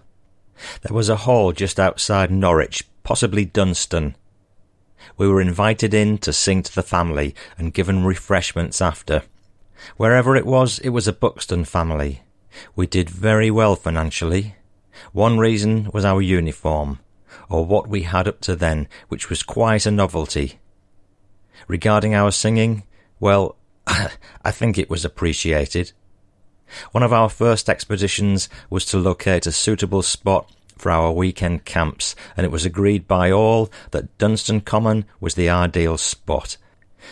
There 0.81 0.95
was 0.95 1.09
a 1.09 1.17
hall 1.17 1.51
just 1.51 1.79
outside 1.79 2.31
Norwich, 2.31 2.87
possibly 3.03 3.45
Dunston. 3.45 4.15
We 5.17 5.27
were 5.27 5.41
invited 5.41 5.93
in 5.93 6.17
to 6.19 6.33
sing 6.33 6.63
to 6.63 6.73
the 6.73 6.83
family 6.83 7.35
and 7.57 7.73
given 7.73 8.05
refreshments 8.05 8.81
after. 8.81 9.23
Wherever 9.97 10.35
it 10.35 10.45
was, 10.45 10.79
it 10.79 10.89
was 10.89 11.07
a 11.07 11.13
Buxton 11.13 11.65
family. 11.65 12.22
We 12.75 12.87
did 12.87 13.09
very 13.09 13.49
well 13.51 13.75
financially. 13.75 14.55
One 15.11 15.37
reason 15.37 15.89
was 15.93 16.05
our 16.05 16.21
uniform 16.21 16.99
or 17.49 17.65
what 17.65 17.87
we 17.87 18.03
had 18.03 18.27
up 18.27 18.41
to 18.41 18.55
then, 18.55 18.87
which 19.09 19.29
was 19.29 19.43
quite 19.43 19.85
a 19.85 19.91
novelty. 19.91 20.59
Regarding 21.67 22.13
our 22.13 22.31
singing, 22.31 22.83
well, 23.19 23.55
I 23.87 24.51
think 24.51 24.77
it 24.77 24.89
was 24.89 25.05
appreciated. 25.05 25.91
One 26.91 27.03
of 27.03 27.13
our 27.13 27.29
first 27.29 27.69
expeditions 27.69 28.49
was 28.69 28.85
to 28.87 28.97
locate 28.97 29.45
a 29.45 29.51
suitable 29.51 30.01
spot 30.01 30.51
for 30.77 30.91
our 30.91 31.11
weekend 31.11 31.65
camps, 31.65 32.15
and 32.35 32.45
it 32.45 32.51
was 32.51 32.65
agreed 32.65 33.07
by 33.07 33.31
all 33.31 33.71
that 33.91 34.17
Dunston 34.17 34.61
Common 34.61 35.05
was 35.19 35.35
the 35.35 35.49
ideal 35.49 35.97
spot. 35.97 36.57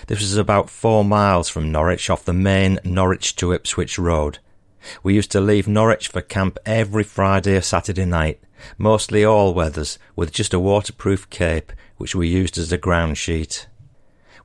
This 0.07 0.21
was 0.21 0.37
about 0.37 0.69
four 0.69 1.03
miles 1.03 1.49
from 1.49 1.71
Norwich 1.71 2.09
off 2.09 2.25
the 2.25 2.33
main 2.33 2.79
Norwich 2.83 3.35
to 3.37 3.53
Ipswich 3.53 3.99
road. 3.99 4.39
We 5.03 5.13
used 5.13 5.31
to 5.31 5.41
leave 5.41 5.67
Norwich 5.67 6.07
for 6.07 6.21
camp 6.21 6.57
every 6.65 7.03
Friday 7.03 7.55
or 7.55 7.61
Saturday 7.61 8.05
night, 8.05 8.39
mostly 8.77 9.23
all 9.23 9.53
weathers, 9.53 9.99
with 10.15 10.31
just 10.31 10.53
a 10.53 10.59
waterproof 10.59 11.29
cape, 11.29 11.71
which 11.97 12.15
we 12.15 12.27
used 12.27 12.57
as 12.57 12.71
a 12.71 12.77
ground 12.77 13.17
sheet. 13.17 13.67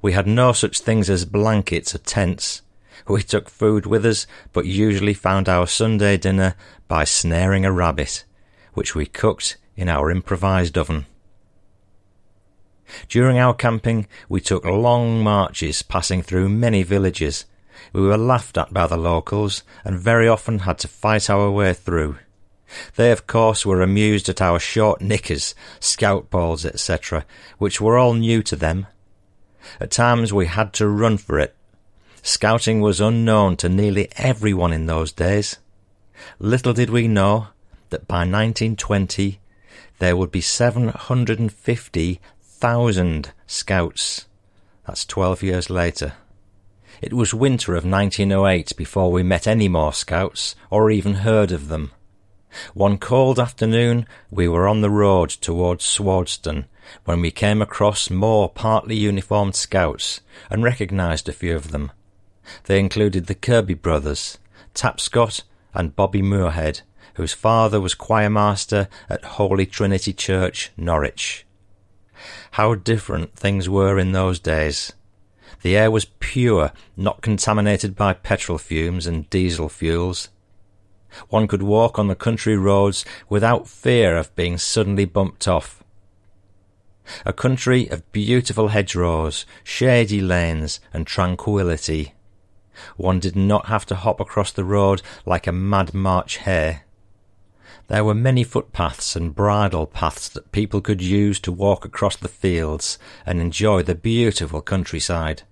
We 0.03 0.13
had 0.13 0.27
no 0.27 0.53
such 0.53 0.81
things 0.81 1.09
as 1.09 1.25
blankets 1.25 1.95
or 1.95 1.99
tents. 1.99 2.63
We 3.09 3.23
took 3.23 3.49
food 3.49 3.87
with 3.87 4.05
us, 4.05 4.27
but 4.53 4.67
usually 4.67 5.15
found 5.15 5.49
our 5.49 5.67
Sunday 5.67 6.17
dinner 6.17 6.55
by 6.89 7.05
snaring 7.05 7.65
a 7.65 7.73
rabbit, 7.73 8.25
which 8.75 8.95
we 8.95 9.07
cooked 9.07 9.57
in 9.77 9.89
our 9.89 10.11
improvised 10.11 10.77
oven. 10.77 11.07
During 13.09 13.39
our 13.39 13.55
camping, 13.55 14.07
we 14.29 14.41
took 14.41 14.65
long 14.65 15.23
marches 15.23 15.83
passing 15.83 16.23
through 16.23 16.49
many 16.49 16.83
villages. 16.83 17.45
We 17.93 18.03
were 18.03 18.19
laughed 18.19 18.59
at 18.59 18.73
by 18.73 18.87
the 18.87 18.97
locals 18.97 19.63
and 19.85 19.99
very 19.99 20.29
often 20.29 20.61
had 20.61 20.79
to 20.81 20.89
fight 20.89 21.31
our 21.31 21.51
way 21.51 21.73
through. 21.73 22.19
They, 22.97 23.13
of 23.13 23.27
course, 23.27 23.65
were 23.65 23.83
amused 23.83 24.29
at 24.29 24.43
our 24.43 24.59
short 24.59 25.01
knickers, 25.01 25.55
scout 25.81 26.31
balls, 26.31 26.67
etc., 26.67 27.25
which 27.59 27.81
were 27.81 27.97
all 27.97 28.15
new 28.15 28.43
to 28.43 28.57
them. 28.57 28.89
At 29.81 29.91
times 29.91 30.33
we 30.33 30.47
had 30.47 30.73
to 30.75 30.87
run 30.89 31.19
for 31.19 31.39
it. 31.39 31.55
Scouting 32.23 32.81
was 32.81 33.01
unknown 33.01 33.57
to 33.59 33.69
nearly 33.69 34.09
everyone 34.17 34.73
in 34.73 34.87
those 34.87 35.13
days. 35.13 35.59
Little 36.39 36.73
did 36.73 36.89
we 36.91 37.07
know 37.07 37.49
that 37.91 38.09
by 38.09 38.21
1920 38.21 39.39
there 39.99 40.17
would 40.17 40.33
be 40.33 40.41
750,000 40.41 43.33
scouts. 43.47 44.27
That's 44.87 45.05
12 45.07 45.43
years 45.43 45.69
later. 45.71 46.15
It 47.03 47.13
was 47.13 47.35
winter 47.35 47.75
of 47.75 47.85
1908 47.85 48.77
before 48.77 49.13
we 49.13 49.23
met 49.23 49.47
any 49.47 49.69
more 49.69 49.93
scouts 49.93 50.55
or 50.71 50.91
even 50.91 51.15
heard 51.15 51.53
of 51.53 51.69
them. 51.69 51.93
One 52.75 52.97
cold 52.97 53.39
afternoon 53.39 54.07
we 54.31 54.49
were 54.49 54.67
on 54.67 54.81
the 54.81 54.91
road 54.91 55.31
towards 55.31 55.85
Swardeston 55.85 56.67
when 57.05 57.21
we 57.21 57.31
came 57.31 57.61
across 57.61 58.11
more 58.11 58.49
partly 58.49 58.97
uniformed 58.97 59.55
scouts 59.55 60.21
and 60.49 60.63
recognised 60.63 61.29
a 61.29 61.33
few 61.33 61.55
of 61.55 61.71
them. 61.71 61.93
They 62.65 62.79
included 62.79 63.27
the 63.27 63.35
Kirby 63.35 63.75
brothers, 63.75 64.39
Tapscott 64.75 65.43
and 65.75 65.97
Bobby 65.97 66.23
Moorhead, 66.23 66.81
whose 67.15 67.33
father 67.33 67.81
was 67.81 67.95
choirmaster 67.95 68.89
at 69.09 69.25
Holy 69.25 69.67
Trinity 69.67 70.13
Church, 70.13 70.71
Norwich. 70.77 71.45
How 72.53 72.75
different 72.75 73.35
things 73.35 73.69
were 73.69 73.99
in 73.99 74.13
those 74.13 74.39
days. 74.39 74.93
The 75.67 75.77
air 75.77 75.91
was 75.91 76.05
pure, 76.21 76.71
not 76.97 77.23
contaminated 77.23 77.97
by 77.97 78.13
petrol 78.13 78.57
fumes 78.57 79.05
and 79.05 79.29
diesel 79.31 79.69
fuels. 79.69 80.29
One 81.29 81.49
could 81.49 81.65
walk 81.65 81.99
on 81.99 82.07
the 82.07 82.15
country 82.15 82.57
roads 82.57 83.05
without 83.29 83.67
fear 83.67 84.17
of 84.17 84.33
being 84.37 84.59
suddenly 84.59 85.07
bumped 85.07 85.49
off. 85.49 85.83
A 87.25 87.33
country 87.33 87.89
of 87.89 88.13
beautiful 88.13 88.69
hedgerows, 88.69 89.45
shady 89.65 90.21
lanes, 90.21 90.79
and 90.95 91.05
tranquillity. 91.05 92.15
One 92.97 93.19
did 93.19 93.35
not 93.35 93.67
have 93.67 93.85
to 93.87 93.97
hop 93.97 94.21
across 94.21 94.53
the 94.53 94.63
road 94.63 95.03
like 95.25 95.49
a 95.49 95.53
mad 95.53 95.93
March 95.93 96.37
hare. 96.37 96.85
There 97.89 98.05
were 98.05 98.15
many 98.15 98.45
footpaths 98.45 99.17
and 99.17 99.35
bridle 99.35 99.89
paths 99.89 100.29
that 100.29 100.53
people 100.53 100.81
could 100.81 101.03
use 101.03 101.41
to 101.41 101.51
walk 101.51 101.85
across 101.85 102.15
the 102.15 102.29
fields 102.29 103.01
and 103.27 103.41
enjoy 103.41 103.83
the 103.83 103.97
beautiful 103.97 104.63
countryside. 104.63 105.43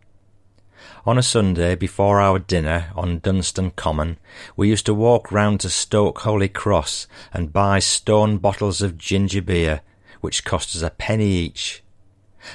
On 1.06 1.18
a 1.18 1.22
Sunday 1.22 1.74
before 1.74 2.18
our 2.18 2.38
dinner 2.38 2.90
on 2.96 3.18
Dunston 3.18 3.72
Common, 3.72 4.16
we 4.56 4.70
used 4.70 4.86
to 4.86 4.94
walk 4.94 5.30
round 5.30 5.60
to 5.60 5.68
Stoke 5.68 6.20
Holy 6.20 6.48
Cross 6.48 7.06
and 7.30 7.52
buy 7.52 7.78
stone 7.78 8.38
bottles 8.38 8.80
of 8.80 8.96
ginger 8.96 9.42
beer, 9.42 9.82
which 10.22 10.46
cost 10.46 10.74
us 10.74 10.80
a 10.80 10.88
penny 10.88 11.26
each. 11.26 11.82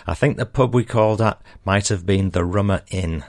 I 0.07 0.15
think 0.15 0.37
the 0.37 0.47
pub 0.47 0.73
we 0.73 0.83
called 0.83 1.21
at 1.21 1.39
might 1.63 1.89
have 1.89 2.07
been 2.07 2.31
the 2.31 2.43
Rummer 2.43 2.81
Inn. 2.89 3.23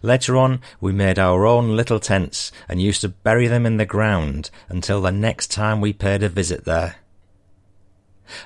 Later 0.00 0.38
on, 0.38 0.62
we 0.80 0.90
made 0.90 1.18
our 1.18 1.44
own 1.44 1.76
little 1.76 2.00
tents 2.00 2.50
and 2.66 2.80
used 2.80 3.02
to 3.02 3.10
bury 3.10 3.46
them 3.46 3.66
in 3.66 3.76
the 3.76 3.84
ground 3.84 4.48
until 4.70 5.02
the 5.02 5.12
next 5.12 5.50
time 5.50 5.82
we 5.82 5.92
paid 5.92 6.22
a 6.22 6.30
visit 6.30 6.64
there. 6.64 6.96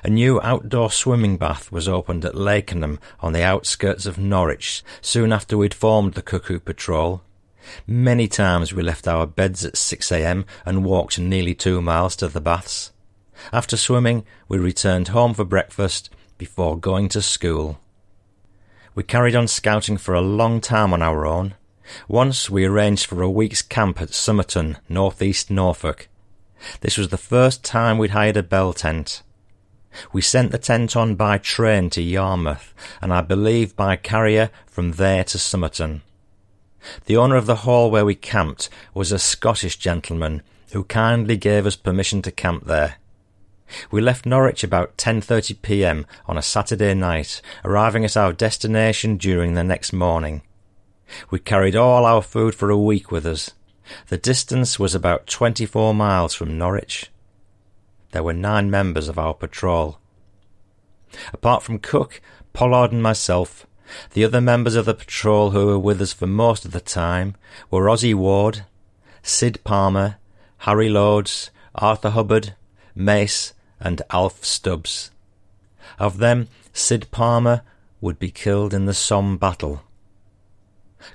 A 0.03 0.09
new 0.09 0.39
outdoor 0.41 0.91
swimming 0.91 1.37
bath 1.37 1.71
was 1.71 1.87
opened 1.87 2.25
at 2.25 2.35
Lakenham 2.35 2.99
on 3.19 3.33
the 3.33 3.43
outskirts 3.43 4.05
of 4.05 4.17
Norwich 4.17 4.83
soon 5.01 5.33
after 5.33 5.57
we'd 5.57 5.73
formed 5.73 6.13
the 6.13 6.21
Cuckoo 6.21 6.59
Patrol. 6.59 7.21
Many 7.87 8.27
times 8.27 8.73
we 8.73 8.83
left 8.83 9.07
our 9.07 9.25
beds 9.25 9.63
at 9.65 9.73
6am 9.73 10.45
and 10.65 10.85
walked 10.85 11.19
nearly 11.19 11.55
two 11.55 11.81
miles 11.81 12.15
to 12.17 12.27
the 12.27 12.41
baths. 12.41 12.91
After 13.51 13.77
swimming, 13.77 14.25
we 14.47 14.57
returned 14.57 15.09
home 15.09 15.33
for 15.33 15.45
breakfast 15.45 16.09
before 16.37 16.77
going 16.77 17.09
to 17.09 17.21
school. 17.21 17.79
We 18.95 19.03
carried 19.03 19.35
on 19.35 19.47
scouting 19.47 19.97
for 19.97 20.13
a 20.13 20.21
long 20.21 20.61
time 20.61 20.93
on 20.93 21.01
our 21.01 21.25
own. 21.25 21.55
Once 22.07 22.49
we 22.49 22.65
arranged 22.65 23.05
for 23.05 23.21
a 23.21 23.29
week's 23.29 23.61
camp 23.61 24.01
at 24.01 24.13
Somerton, 24.13 24.77
northeast 24.87 25.49
Norfolk. 25.49 26.07
This 26.81 26.97
was 26.97 27.09
the 27.09 27.17
first 27.17 27.63
time 27.63 27.97
we'd 27.97 28.11
hired 28.11 28.37
a 28.37 28.43
bell 28.43 28.71
tent. 28.71 29.23
We 30.11 30.21
sent 30.21 30.51
the 30.51 30.57
tent 30.57 30.95
on 30.95 31.15
by 31.15 31.37
train 31.37 31.89
to 31.91 32.01
Yarmouth, 32.01 32.73
and 33.01 33.13
I 33.13 33.21
believe 33.21 33.75
by 33.75 33.95
carrier 33.95 34.49
from 34.65 34.93
there 34.93 35.23
to 35.25 35.37
Somerton. 35.37 36.01
The 37.05 37.17
owner 37.17 37.35
of 37.35 37.45
the 37.45 37.57
hall 37.57 37.89
where 37.89 38.05
we 38.05 38.15
camped 38.15 38.69
was 38.93 39.11
a 39.11 39.19
Scottish 39.19 39.77
gentleman 39.77 40.41
who 40.71 40.83
kindly 40.83 41.37
gave 41.37 41.65
us 41.65 41.75
permission 41.75 42.21
to 42.23 42.31
camp 42.31 42.65
there. 42.65 42.95
We 43.89 44.01
left 44.01 44.25
Norwich 44.25 44.63
about 44.63 44.97
10:30 44.97 45.61
p.m. 45.61 46.05
on 46.25 46.37
a 46.37 46.41
Saturday 46.41 46.93
night, 46.93 47.41
arriving 47.63 48.03
at 48.05 48.17
our 48.17 48.33
destination 48.33 49.17
during 49.17 49.53
the 49.53 49.63
next 49.63 49.93
morning. 49.93 50.41
We 51.29 51.39
carried 51.39 51.75
all 51.75 52.05
our 52.05 52.21
food 52.21 52.55
for 52.55 52.69
a 52.69 52.77
week 52.77 53.11
with 53.11 53.25
us. 53.25 53.51
The 54.09 54.17
distance 54.17 54.79
was 54.79 54.95
about 54.95 55.27
24 55.27 55.93
miles 55.93 56.33
from 56.33 56.57
Norwich. 56.57 57.09
There 58.13 58.21
were 58.21 58.33
nine 58.33 58.69
members 58.69 59.09
of 59.09 59.17
our 59.17 59.33
patrol. 59.33 59.97
Apart 61.33 61.63
from 61.63 61.79
Cook, 61.79 62.21
Pollard 62.53 62.91
and 62.91 63.01
myself, 63.01 63.65
the 64.11 64.23
other 64.23 64.39
members 64.39 64.75
of 64.75 64.85
the 64.85 64.93
patrol 64.93 65.49
who 65.49 65.65
were 65.65 65.79
with 65.79 65.99
us 65.99 66.13
for 66.13 66.27
most 66.27 66.63
of 66.63 66.73
the 66.73 66.79
time 66.79 67.33
were 67.71 67.85
Ozzy 67.85 68.13
Ward, 68.13 68.65
Sid 69.23 69.63
Palmer, 69.63 70.17
Harry 70.59 70.89
Loads, 70.89 71.49
Arthur 71.73 72.11
Hubbard, 72.11 72.53
Mace, 72.93 73.53
and 73.79 74.03
Alf 74.11 74.45
Stubbs. 74.45 75.09
Of 75.97 76.19
them, 76.19 76.49
Sid 76.71 77.07
Palmer 77.09 77.63
would 77.99 78.19
be 78.19 78.29
killed 78.29 78.75
in 78.75 78.85
the 78.85 78.93
Somme 78.93 79.37
battle. 79.37 79.81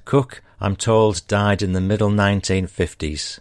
Cook, 0.05 0.43
I'm 0.61 0.75
told, 0.75 1.29
died 1.29 1.63
in 1.63 1.75
the 1.75 1.81
middle 1.81 2.11
1950s. 2.11 3.39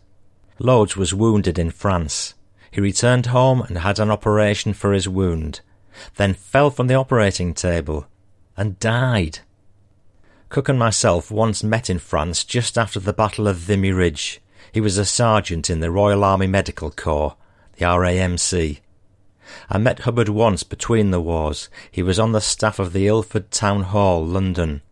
Loads 0.60 0.96
was 0.96 1.12
wounded 1.12 1.58
in 1.58 1.72
France. 1.72 2.36
He 2.78 2.82
returned 2.82 3.26
home 3.26 3.62
and 3.62 3.80
had 3.80 3.98
an 3.98 4.12
operation 4.12 4.72
for 4.72 4.94
his 4.94 5.10
wound, 5.10 5.62
then 6.18 6.36
fell 6.36 6.70
from 6.70 6.86
the 6.86 6.94
operating 6.94 7.56
table 7.56 8.06
and 8.56 8.80
died. 8.80 9.40
Cook 10.50 10.70
and 10.70 10.78
myself 10.78 11.32
once 11.32 11.64
met 11.64 11.90
in 11.90 11.98
France 11.98 12.44
just 12.44 12.78
after 12.78 13.00
the 13.00 13.14
Battle 13.14 13.48
of 13.48 13.56
Vimy 13.56 13.92
Ridge. 13.92 14.42
He 14.72 14.80
was 14.80 15.00
a 15.00 15.06
sergeant 15.06 15.72
in 15.72 15.80
the 15.80 15.90
Royal 15.90 16.24
Army 16.24 16.46
Medical 16.46 16.92
Corps, 16.92 17.36
the 17.78 17.86
RAMC. 17.86 18.82
I 19.72 19.78
met 19.80 20.02
Hubbard 20.02 20.30
once 20.30 20.62
between 20.62 21.10
the 21.10 21.20
wars. 21.20 21.70
He 21.90 22.04
was 22.04 22.20
on 22.20 22.32
the 22.32 22.40
staff 22.40 22.78
of 22.78 22.94
the 22.94 23.08
Ilford 23.08 23.50
Town 23.50 23.86
Hall, 23.86 24.24
London. 24.24 24.84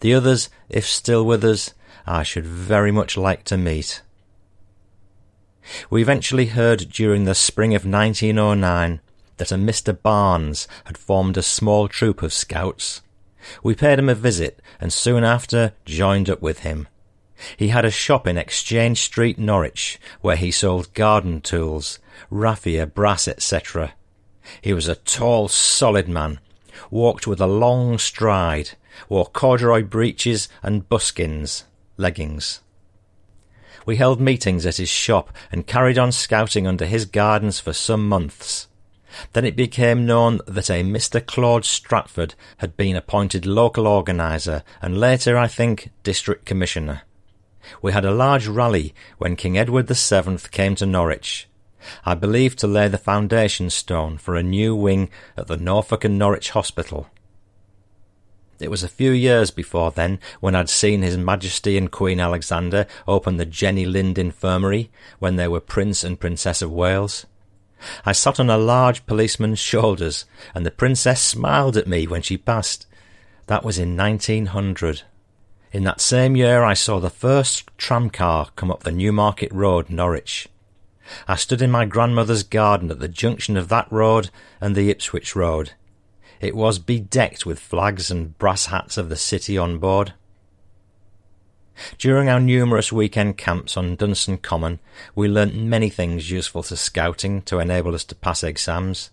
The 0.00 0.14
others, 0.14 0.48
if 0.70 0.86
still 0.86 1.26
with 1.26 1.44
us, 1.44 1.74
I 2.06 2.22
should 2.22 2.46
very 2.46 2.90
much 2.90 3.18
like 3.18 3.44
to 3.44 3.58
meet. 3.58 4.00
We 5.88 6.02
eventually 6.02 6.46
heard 6.46 6.90
during 6.90 7.24
the 7.24 7.34
spring 7.34 7.74
of 7.74 7.84
1909 7.84 9.00
that 9.36 9.52
a 9.52 9.56
Mr. 9.56 9.96
Barnes 10.00 10.68
had 10.84 10.98
formed 10.98 11.36
a 11.36 11.42
small 11.42 11.88
troop 11.88 12.22
of 12.22 12.32
scouts. 12.32 13.02
We 13.62 13.74
paid 13.74 13.98
him 13.98 14.08
a 14.08 14.14
visit 14.14 14.60
and 14.80 14.92
soon 14.92 15.24
after 15.24 15.72
joined 15.84 16.28
up 16.28 16.42
with 16.42 16.60
him. 16.60 16.88
He 17.56 17.68
had 17.68 17.84
a 17.84 17.90
shop 17.90 18.26
in 18.26 18.36
Exchange 18.36 19.00
Street, 19.00 19.38
Norwich, 19.38 19.98
where 20.20 20.36
he 20.36 20.50
sold 20.50 20.92
garden 20.92 21.40
tools, 21.40 21.98
raffia, 22.30 22.86
brass, 22.86 23.26
etc. 23.26 23.94
He 24.60 24.72
was 24.72 24.88
a 24.88 24.96
tall, 24.96 25.48
solid 25.48 26.08
man, 26.08 26.38
walked 26.90 27.26
with 27.26 27.40
a 27.40 27.46
long 27.46 27.98
stride, 27.98 28.72
wore 29.08 29.26
corduroy 29.26 29.84
breeches 29.84 30.48
and 30.62 30.88
buskins, 30.88 31.64
leggings. 31.96 32.60
We 33.86 33.96
held 33.96 34.20
meetings 34.20 34.66
at 34.66 34.76
his 34.76 34.88
shop 34.88 35.32
and 35.50 35.66
carried 35.66 35.98
on 35.98 36.12
scouting 36.12 36.66
under 36.66 36.86
his 36.86 37.04
gardens 37.04 37.60
for 37.60 37.72
some 37.72 38.08
months. 38.08 38.68
Then 39.32 39.44
it 39.44 39.56
became 39.56 40.06
known 40.06 40.40
that 40.46 40.70
a 40.70 40.82
Mr. 40.82 41.24
Claude 41.24 41.64
Stratford 41.64 42.34
had 42.58 42.76
been 42.76 42.96
appointed 42.96 43.46
local 43.46 43.86
organiser 43.86 44.62
and 44.80 44.98
later, 44.98 45.36
I 45.36 45.48
think, 45.48 45.90
district 46.02 46.44
commissioner. 46.44 47.02
We 47.82 47.92
had 47.92 48.04
a 48.04 48.12
large 48.12 48.46
rally 48.46 48.94
when 49.18 49.36
King 49.36 49.58
Edward 49.58 49.88
VII 49.88 50.38
came 50.50 50.74
to 50.76 50.86
Norwich. 50.86 51.48
I 52.04 52.14
believe 52.14 52.56
to 52.56 52.66
lay 52.66 52.88
the 52.88 52.98
foundation 52.98 53.70
stone 53.70 54.18
for 54.18 54.36
a 54.36 54.42
new 54.42 54.74
wing 54.74 55.10
at 55.36 55.46
the 55.46 55.56
Norfolk 55.56 56.04
and 56.04 56.18
Norwich 56.18 56.50
Hospital. 56.50 57.08
It 58.60 58.70
was 58.70 58.82
a 58.82 58.88
few 58.88 59.10
years 59.12 59.50
before 59.50 59.90
then 59.90 60.18
when 60.40 60.54
I'd 60.54 60.68
seen 60.68 61.02
His 61.02 61.16
Majesty 61.16 61.78
and 61.78 61.90
Queen 61.90 62.20
Alexandra 62.20 62.86
open 63.08 63.36
the 63.36 63.46
Jenny 63.46 63.86
Lind 63.86 64.18
Infirmary 64.18 64.90
when 65.18 65.36
they 65.36 65.48
were 65.48 65.60
Prince 65.60 66.04
and 66.04 66.20
Princess 66.20 66.60
of 66.60 66.70
Wales. 66.70 67.26
I 68.04 68.12
sat 68.12 68.38
on 68.38 68.50
a 68.50 68.58
large 68.58 69.06
policeman's 69.06 69.58
shoulders, 69.58 70.26
and 70.54 70.66
the 70.66 70.70
Princess 70.70 71.22
smiled 71.22 71.76
at 71.76 71.86
me 71.86 72.06
when 72.06 72.22
she 72.22 72.36
passed. 72.36 72.86
That 73.46 73.64
was 73.64 73.78
in 73.78 73.96
1900. 73.96 75.02
In 75.72 75.84
that 75.84 76.00
same 76.00 76.36
year 76.36 76.62
I 76.62 76.74
saw 76.74 76.98
the 76.98 77.10
first 77.10 77.74
tramcar 77.78 78.50
come 78.56 78.70
up 78.70 78.82
the 78.82 78.92
Newmarket 78.92 79.52
Road, 79.52 79.88
Norwich. 79.88 80.48
I 81.26 81.36
stood 81.36 81.62
in 81.62 81.70
my 81.70 81.86
grandmother's 81.86 82.42
garden 82.42 82.90
at 82.90 83.00
the 83.00 83.08
junction 83.08 83.56
of 83.56 83.68
that 83.68 83.90
road 83.90 84.30
and 84.60 84.74
the 84.74 84.90
Ipswich 84.90 85.34
Road. 85.34 85.72
It 86.40 86.56
was 86.56 86.78
bedecked 86.78 87.44
with 87.44 87.58
flags 87.58 88.10
and 88.10 88.36
brass 88.38 88.66
hats 88.66 88.96
of 88.96 89.08
the 89.08 89.16
city 89.16 89.58
on 89.58 89.78
board. 89.78 90.14
During 91.98 92.28
our 92.28 92.40
numerous 92.40 92.92
weekend 92.92 93.36
camps 93.36 93.76
on 93.76 93.96
Dunston 93.96 94.38
Common, 94.38 94.80
we 95.14 95.28
learnt 95.28 95.54
many 95.54 95.88
things 95.90 96.30
useful 96.30 96.62
to 96.64 96.76
scouting 96.76 97.42
to 97.42 97.58
enable 97.58 97.94
us 97.94 98.04
to 98.04 98.14
pass 98.14 98.42
exams. 98.42 99.10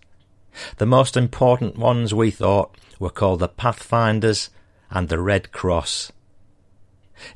The 0.78 0.86
most 0.86 1.16
important 1.16 1.76
ones, 1.76 2.14
we 2.14 2.30
thought, 2.30 2.76
were 2.98 3.10
called 3.10 3.40
the 3.40 3.48
Pathfinders 3.48 4.50
and 4.90 5.08
the 5.08 5.20
Red 5.20 5.52
Cross. 5.52 6.12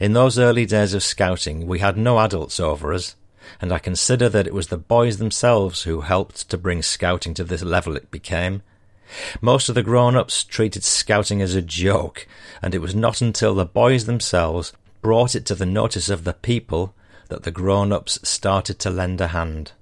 In 0.00 0.12
those 0.12 0.38
early 0.38 0.66
days 0.66 0.94
of 0.94 1.02
scouting, 1.02 1.66
we 1.66 1.80
had 1.80 1.96
no 1.96 2.18
adults 2.18 2.60
over 2.60 2.92
us, 2.92 3.16
and 3.60 3.72
I 3.72 3.78
consider 3.78 4.28
that 4.28 4.46
it 4.46 4.54
was 4.54 4.68
the 4.68 4.78
boys 4.78 5.18
themselves 5.18 5.82
who 5.82 6.02
helped 6.02 6.48
to 6.50 6.56
bring 6.56 6.82
scouting 6.82 7.34
to 7.34 7.44
the 7.44 7.64
level 7.64 7.96
it 7.96 8.10
became, 8.10 8.62
most 9.40 9.68
of 9.68 9.74
the 9.74 9.82
grown 9.82 10.16
ups 10.16 10.44
treated 10.44 10.84
scouting 10.84 11.42
as 11.42 11.54
a 11.54 11.62
joke, 11.62 12.26
and 12.60 12.74
it 12.74 12.80
was 12.80 12.94
not 12.94 13.20
until 13.20 13.54
the 13.54 13.64
boys 13.64 14.06
themselves 14.06 14.72
brought 15.00 15.34
it 15.34 15.44
to 15.46 15.54
the 15.54 15.66
notice 15.66 16.08
of 16.08 16.24
the 16.24 16.32
people 16.32 16.94
that 17.28 17.42
the 17.42 17.50
grown 17.50 17.92
ups 17.92 18.18
started 18.22 18.78
to 18.78 18.90
lend 18.90 19.20
a 19.20 19.28
hand. 19.28 19.72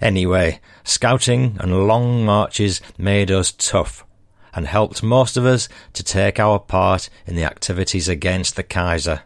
Anyway, 0.00 0.60
scouting 0.84 1.56
and 1.60 1.86
long 1.86 2.24
marches 2.24 2.80
made 2.96 3.30
us 3.30 3.52
tough 3.52 4.04
and 4.54 4.66
helped 4.66 5.02
most 5.02 5.36
of 5.36 5.44
us 5.44 5.68
to 5.92 6.02
take 6.02 6.40
our 6.40 6.58
part 6.58 7.10
in 7.26 7.36
the 7.36 7.44
activities 7.44 8.08
against 8.08 8.56
the 8.56 8.62
Kaiser. 8.62 9.22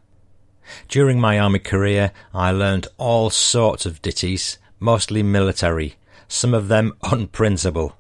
During 0.88 1.20
my 1.20 1.38
army 1.38 1.60
career, 1.60 2.12
I 2.34 2.50
learned 2.50 2.88
all 2.98 3.30
sorts 3.30 3.86
of 3.86 4.02
ditties, 4.02 4.58
mostly 4.80 5.22
military, 5.22 5.94
some 6.26 6.52
of 6.52 6.68
them 6.68 6.94
unprintable. 7.02 7.94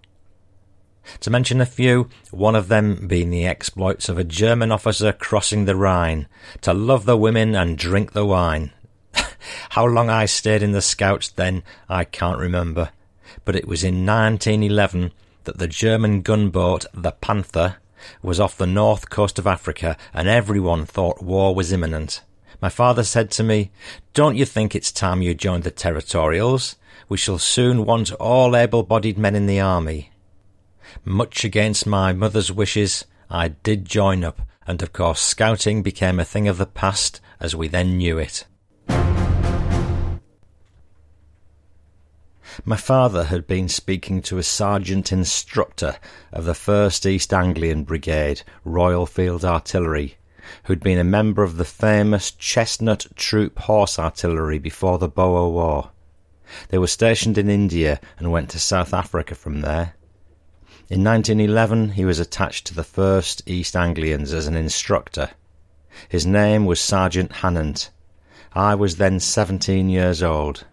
To 1.20 1.30
mention 1.30 1.60
a 1.60 1.66
few, 1.66 2.08
one 2.30 2.54
of 2.54 2.68
them 2.68 3.06
being 3.06 3.30
the 3.30 3.46
exploits 3.46 4.08
of 4.08 4.18
a 4.18 4.24
German 4.24 4.70
officer 4.72 5.12
crossing 5.12 5.64
the 5.64 5.76
Rhine, 5.76 6.28
to 6.62 6.72
love 6.72 7.04
the 7.04 7.16
women 7.16 7.54
and 7.54 7.76
drink 7.76 8.12
the 8.12 8.24
wine. 8.24 8.72
How 9.70 9.86
long 9.86 10.08
I 10.08 10.26
stayed 10.26 10.62
in 10.62 10.72
the 10.72 10.82
Scouts 10.82 11.28
then, 11.28 11.62
I 11.88 12.04
can't 12.04 12.38
remember, 12.38 12.90
but 13.44 13.56
it 13.56 13.66
was 13.66 13.82
in 13.82 14.06
1911 14.06 15.12
that 15.44 15.58
the 15.58 15.68
German 15.68 16.22
gunboat, 16.22 16.86
the 16.94 17.12
Panther, 17.12 17.76
was 18.22 18.40
off 18.40 18.56
the 18.56 18.66
north 18.66 19.10
coast 19.10 19.38
of 19.38 19.46
Africa, 19.46 19.96
and 20.14 20.28
everyone 20.28 20.86
thought 20.86 21.22
war 21.22 21.54
was 21.54 21.72
imminent. 21.72 22.22
My 22.60 22.68
father 22.68 23.04
said 23.04 23.30
to 23.32 23.42
me, 23.42 23.70
Don't 24.12 24.36
you 24.36 24.44
think 24.44 24.74
it's 24.74 24.92
time 24.92 25.22
you 25.22 25.34
joined 25.34 25.64
the 25.64 25.70
Territorials? 25.70 26.76
We 27.08 27.16
shall 27.16 27.38
soon 27.38 27.84
want 27.86 28.12
all 28.12 28.54
able 28.54 28.82
bodied 28.82 29.18
men 29.18 29.34
in 29.34 29.46
the 29.46 29.60
army. 29.60 30.09
Much 31.04 31.44
against 31.44 31.86
my 31.86 32.12
mother's 32.12 32.52
wishes, 32.52 33.04
I 33.28 33.48
did 33.48 33.84
join 33.84 34.24
up, 34.24 34.42
and 34.66 34.82
of 34.82 34.92
course 34.92 35.20
scouting 35.20 35.82
became 35.82 36.18
a 36.18 36.24
thing 36.24 36.48
of 36.48 36.58
the 36.58 36.66
past 36.66 37.20
as 37.40 37.56
we 37.56 37.68
then 37.68 37.96
knew 37.96 38.18
it. 38.18 38.46
My 42.64 42.76
father 42.76 43.24
had 43.24 43.46
been 43.46 43.68
speaking 43.68 44.20
to 44.22 44.38
a 44.38 44.42
sergeant 44.42 45.12
instructor 45.12 45.96
of 46.32 46.44
the 46.44 46.52
1st 46.52 47.06
East 47.06 47.32
Anglian 47.32 47.84
Brigade, 47.84 48.42
Royal 48.64 49.06
Field 49.06 49.44
Artillery, 49.44 50.16
who'd 50.64 50.80
been 50.80 50.98
a 50.98 51.04
member 51.04 51.42
of 51.42 51.56
the 51.56 51.64
famous 51.64 52.32
Chestnut 52.32 53.06
Troop 53.14 53.58
Horse 53.60 53.98
Artillery 53.98 54.58
before 54.58 54.98
the 54.98 55.08
Boer 55.08 55.50
War. 55.50 55.90
They 56.68 56.78
were 56.78 56.88
stationed 56.88 57.38
in 57.38 57.48
India 57.48 58.00
and 58.18 58.32
went 58.32 58.50
to 58.50 58.58
South 58.58 58.92
Africa 58.92 59.34
from 59.36 59.60
there. 59.60 59.94
In 60.90 61.04
1911, 61.04 61.90
he 61.90 62.04
was 62.04 62.18
attached 62.18 62.66
to 62.66 62.74
the 62.74 62.82
1st 62.82 63.42
East 63.46 63.76
Anglians 63.76 64.32
as 64.32 64.48
an 64.48 64.56
instructor. 64.56 65.30
His 66.08 66.26
name 66.26 66.66
was 66.66 66.80
Sergeant 66.80 67.30
Hannant. 67.30 67.90
I 68.54 68.74
was 68.74 68.96
then 68.96 69.20
17 69.20 69.88
years 69.88 70.20
old. 70.20 70.64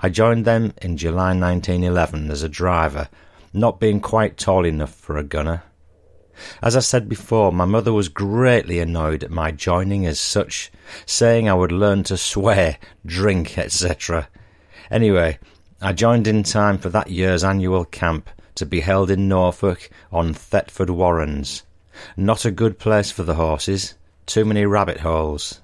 I 0.00 0.08
joined 0.08 0.46
them 0.46 0.72
in 0.80 0.96
July 0.96 1.34
1911 1.38 2.30
as 2.30 2.42
a 2.42 2.48
driver, 2.48 3.10
not 3.52 3.80
being 3.80 4.00
quite 4.00 4.38
tall 4.38 4.64
enough 4.64 4.94
for 4.94 5.18
a 5.18 5.24
gunner. 5.24 5.62
As 6.62 6.74
I 6.74 6.80
said 6.80 7.06
before, 7.06 7.52
my 7.52 7.66
mother 7.66 7.92
was 7.92 8.08
greatly 8.08 8.78
annoyed 8.78 9.22
at 9.22 9.30
my 9.30 9.50
joining 9.50 10.06
as 10.06 10.18
such, 10.18 10.72
saying 11.04 11.50
I 11.50 11.54
would 11.54 11.70
learn 11.70 12.02
to 12.04 12.16
swear, 12.16 12.78
drink, 13.04 13.58
etc. 13.58 14.28
Anyway, 14.90 15.38
I 15.82 15.92
joined 15.92 16.26
in 16.26 16.44
time 16.44 16.78
for 16.78 16.88
that 16.88 17.10
year's 17.10 17.44
annual 17.44 17.84
camp 17.84 18.30
to 18.60 18.66
be 18.66 18.80
held 18.80 19.10
in 19.10 19.28
Norfolk 19.28 19.90
on 20.12 20.32
Thetford 20.32 20.90
Warrens. 20.90 21.64
Not 22.16 22.44
a 22.44 22.50
good 22.52 22.78
place 22.78 23.10
for 23.10 23.24
the 23.24 23.34
horses, 23.34 23.94
too 24.24 24.44
many 24.44 24.64
rabbit 24.64 25.00
holes. 25.00 25.60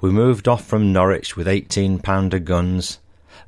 We 0.00 0.10
moved 0.10 0.48
off 0.48 0.66
from 0.66 0.92
Norwich 0.92 1.36
with 1.36 1.46
eighteen 1.46 1.98
pounder 1.98 2.38
guns, 2.38 2.98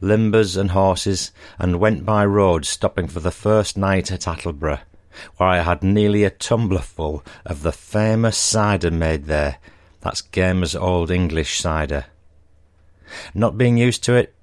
limbers 0.03 0.57
and 0.57 0.73
horses, 0.73 1.33
and 1.59 1.81
went 1.81 2.05
by 2.05 2.27
road 2.27 2.67
stopping 2.67 3.09
for 3.09 3.21
the 3.21 3.31
first 3.31 3.77
night 3.79 4.13
at 4.13 4.27
Attleborough 4.27 4.81
where 5.37 5.49
I 5.49 5.61
had 5.61 5.83
nearly 5.83 6.25
a 6.25 6.31
tumblerful 6.31 7.25
of 7.45 7.63
the 7.63 7.73
famous 7.73 8.37
cider 8.37 8.91
made 8.91 9.27
there. 9.27 9.59
That's 10.01 10.23
Gaymer's 10.23 10.75
Old 10.75 11.11
English 11.11 11.59
cider. 11.59 12.07
Not 13.35 13.59
being 13.59 13.77
used 13.77 14.05
to 14.05 14.15
it, 14.15 14.35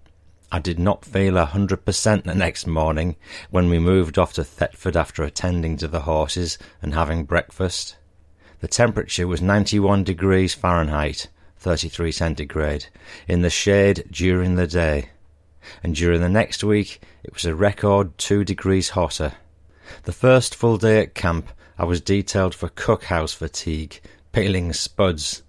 I 0.50 0.60
did 0.60 0.80
not 0.80 1.04
feel 1.04 1.36
a 1.38 1.46
hundred 1.46 1.84
percent 1.84 2.24
the 2.24 2.34
next 2.34 2.68
morning 2.68 3.18
when 3.50 3.70
we 3.70 3.80
moved 3.80 4.18
off 4.18 4.32
to 4.34 4.46
Thetford 4.46 4.96
after 4.96 5.24
attending 5.24 5.76
to 5.78 5.90
the 5.90 6.02
horses 6.02 6.58
and 6.82 6.94
having 6.94 7.26
breakfast. 7.26 7.98
The 8.62 8.70
temperature 8.70 9.28
was 9.28 9.42
91 9.42 10.06
degrees 10.06 10.54
Fahrenheit, 10.54 11.28
33 11.58 12.14
centigrade, 12.14 12.86
in 13.28 13.42
the 13.42 13.50
shade 13.50 14.06
during 14.10 14.56
the 14.56 14.68
day, 14.68 15.10
and 15.84 15.94
during 15.94 16.22
the 16.22 16.30
next 16.30 16.64
week 16.64 17.02
it 17.24 17.34
was 17.34 17.44
a 17.44 17.54
record 17.54 18.18
two 18.18 18.46
degrees 18.46 18.90
hotter. 18.90 19.34
The 20.04 20.14
first 20.14 20.56
full 20.56 20.78
day 20.78 21.02
at 21.02 21.14
camp 21.14 21.50
I 21.78 21.84
was 21.84 22.00
detailed 22.00 22.56
for 22.56 22.70
cookhouse 22.70 23.36
fatigue, 23.36 24.00
peeling 24.32 24.72
spuds. 24.72 25.44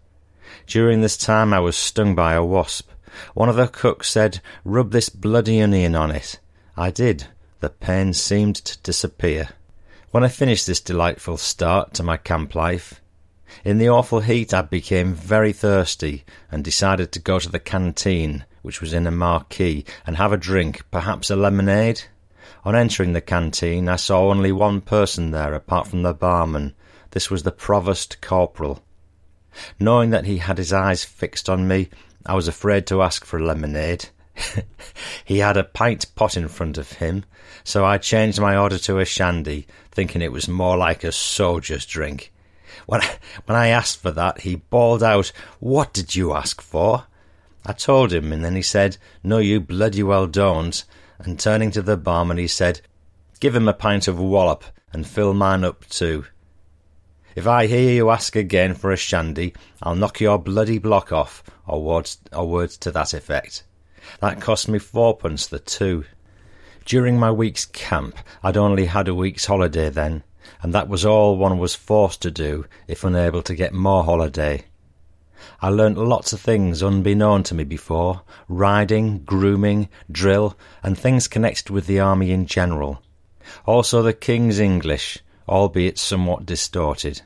During 0.66 1.02
this 1.02 1.16
time 1.16 1.54
I 1.54 1.60
was 1.60 1.76
stung 1.76 2.16
by 2.16 2.34
a 2.34 2.44
wasp. 2.44 2.90
One 3.34 3.48
of 3.48 3.56
the 3.56 3.68
cooks 3.68 4.08
said, 4.08 4.40
Rub 4.64 4.92
this 4.92 5.08
bloody 5.08 5.60
onion 5.60 5.94
on 5.94 6.10
it. 6.10 6.38
I 6.76 6.90
did. 6.90 7.26
The 7.60 7.70
pain 7.70 8.12
seemed 8.12 8.56
to 8.56 8.78
disappear. 8.82 9.48
When 10.10 10.24
I 10.24 10.28
finished 10.28 10.66
this 10.66 10.80
delightful 10.80 11.36
start 11.36 11.94
to 11.94 12.02
my 12.02 12.16
camp 12.16 12.54
life, 12.54 13.00
in 13.64 13.78
the 13.78 13.88
awful 13.88 14.20
heat 14.20 14.54
I 14.54 14.62
became 14.62 15.14
very 15.14 15.52
thirsty 15.52 16.24
and 16.50 16.62
decided 16.62 17.12
to 17.12 17.18
go 17.18 17.38
to 17.38 17.48
the 17.48 17.58
canteen, 17.58 18.44
which 18.62 18.80
was 18.80 18.92
in 18.92 19.06
a 19.06 19.10
marquee, 19.10 19.84
and 20.06 20.16
have 20.16 20.32
a 20.32 20.36
drink, 20.36 20.84
perhaps 20.90 21.30
a 21.30 21.36
lemonade. 21.36 22.02
On 22.64 22.76
entering 22.76 23.12
the 23.12 23.20
canteen, 23.20 23.88
I 23.88 23.96
saw 23.96 24.30
only 24.30 24.52
one 24.52 24.80
person 24.80 25.30
there 25.30 25.54
apart 25.54 25.86
from 25.88 26.02
the 26.02 26.14
barman. 26.14 26.74
This 27.10 27.30
was 27.30 27.42
the 27.42 27.52
provost 27.52 28.20
corporal. 28.20 28.82
Knowing 29.80 30.10
that 30.10 30.26
he 30.26 30.38
had 30.38 30.58
his 30.58 30.72
eyes 30.72 31.04
fixed 31.04 31.48
on 31.48 31.66
me, 31.66 31.88
I 32.28 32.34
was 32.34 32.46
afraid 32.46 32.86
to 32.88 33.00
ask 33.00 33.24
for 33.24 33.40
lemonade. 33.40 34.10
he 35.24 35.38
had 35.38 35.56
a 35.56 35.64
pint 35.64 36.14
pot 36.14 36.36
in 36.36 36.46
front 36.48 36.76
of 36.76 36.92
him, 36.92 37.24
so 37.64 37.86
I 37.86 37.96
changed 37.96 38.38
my 38.38 38.54
order 38.54 38.76
to 38.78 38.98
a 38.98 39.06
shandy, 39.06 39.66
thinking 39.90 40.20
it 40.20 40.30
was 40.30 40.46
more 40.46 40.76
like 40.76 41.02
a 41.02 41.10
soldier's 41.10 41.86
drink. 41.86 42.30
When 42.84 43.00
I, 43.00 43.16
when 43.46 43.56
I 43.56 43.68
asked 43.68 44.02
for 44.02 44.10
that, 44.10 44.42
he 44.42 44.56
bawled 44.56 45.02
out, 45.02 45.32
What 45.58 45.94
did 45.94 46.14
you 46.14 46.34
ask 46.34 46.60
for? 46.60 47.06
I 47.64 47.72
told 47.72 48.12
him, 48.12 48.30
and 48.30 48.44
then 48.44 48.56
he 48.56 48.62
said, 48.62 48.98
No, 49.24 49.38
you 49.38 49.58
bloody 49.58 50.02
well 50.02 50.26
don't, 50.26 50.84
and 51.18 51.40
turning 51.40 51.70
to 51.70 51.82
the 51.82 51.96
barman 51.96 52.36
he 52.36 52.46
said, 52.46 52.82
Give 53.40 53.56
him 53.56 53.68
a 53.68 53.72
pint 53.72 54.06
of 54.06 54.20
wallop 54.20 54.64
and 54.92 55.06
fill 55.06 55.32
mine 55.32 55.64
up 55.64 55.86
too. 55.88 56.26
If 57.38 57.46
I 57.46 57.68
hear 57.68 57.92
you 57.92 58.10
ask 58.10 58.34
again 58.34 58.74
for 58.74 58.90
a 58.90 58.96
shandy, 58.96 59.54
I'll 59.80 59.94
knock 59.94 60.18
your 60.18 60.40
bloody 60.40 60.78
block 60.78 61.12
off, 61.12 61.44
or 61.68 61.80
words, 61.80 62.18
or 62.32 62.48
words 62.48 62.76
to 62.78 62.90
that 62.90 63.14
effect. 63.14 63.62
That 64.18 64.40
cost 64.40 64.66
me 64.68 64.80
fourpence 64.80 65.46
the 65.46 65.60
two. 65.60 66.04
During 66.84 67.16
my 67.16 67.30
week's 67.30 67.64
camp, 67.64 68.18
I'd 68.42 68.56
only 68.56 68.86
had 68.86 69.06
a 69.06 69.14
week's 69.14 69.46
holiday 69.46 69.88
then, 69.88 70.24
and 70.62 70.74
that 70.74 70.88
was 70.88 71.06
all 71.06 71.36
one 71.36 71.58
was 71.58 71.76
forced 71.76 72.22
to 72.22 72.32
do 72.32 72.66
if 72.88 73.04
unable 73.04 73.42
to 73.42 73.54
get 73.54 73.72
more 73.72 74.02
holiday. 74.02 74.64
I 75.62 75.68
learnt 75.68 75.96
lots 75.96 76.32
of 76.32 76.40
things 76.40 76.82
unbeknown 76.82 77.44
to 77.44 77.54
me 77.54 77.62
before 77.62 78.22
riding, 78.48 79.20
grooming, 79.20 79.88
drill, 80.10 80.58
and 80.82 80.98
things 80.98 81.28
connected 81.28 81.70
with 81.70 81.86
the 81.86 82.00
army 82.00 82.32
in 82.32 82.46
general. 82.46 83.00
Also 83.64 84.02
the 84.02 84.12
King's 84.12 84.58
English, 84.58 85.20
albeit 85.48 85.98
somewhat 85.98 86.46
distorted. 86.46 87.22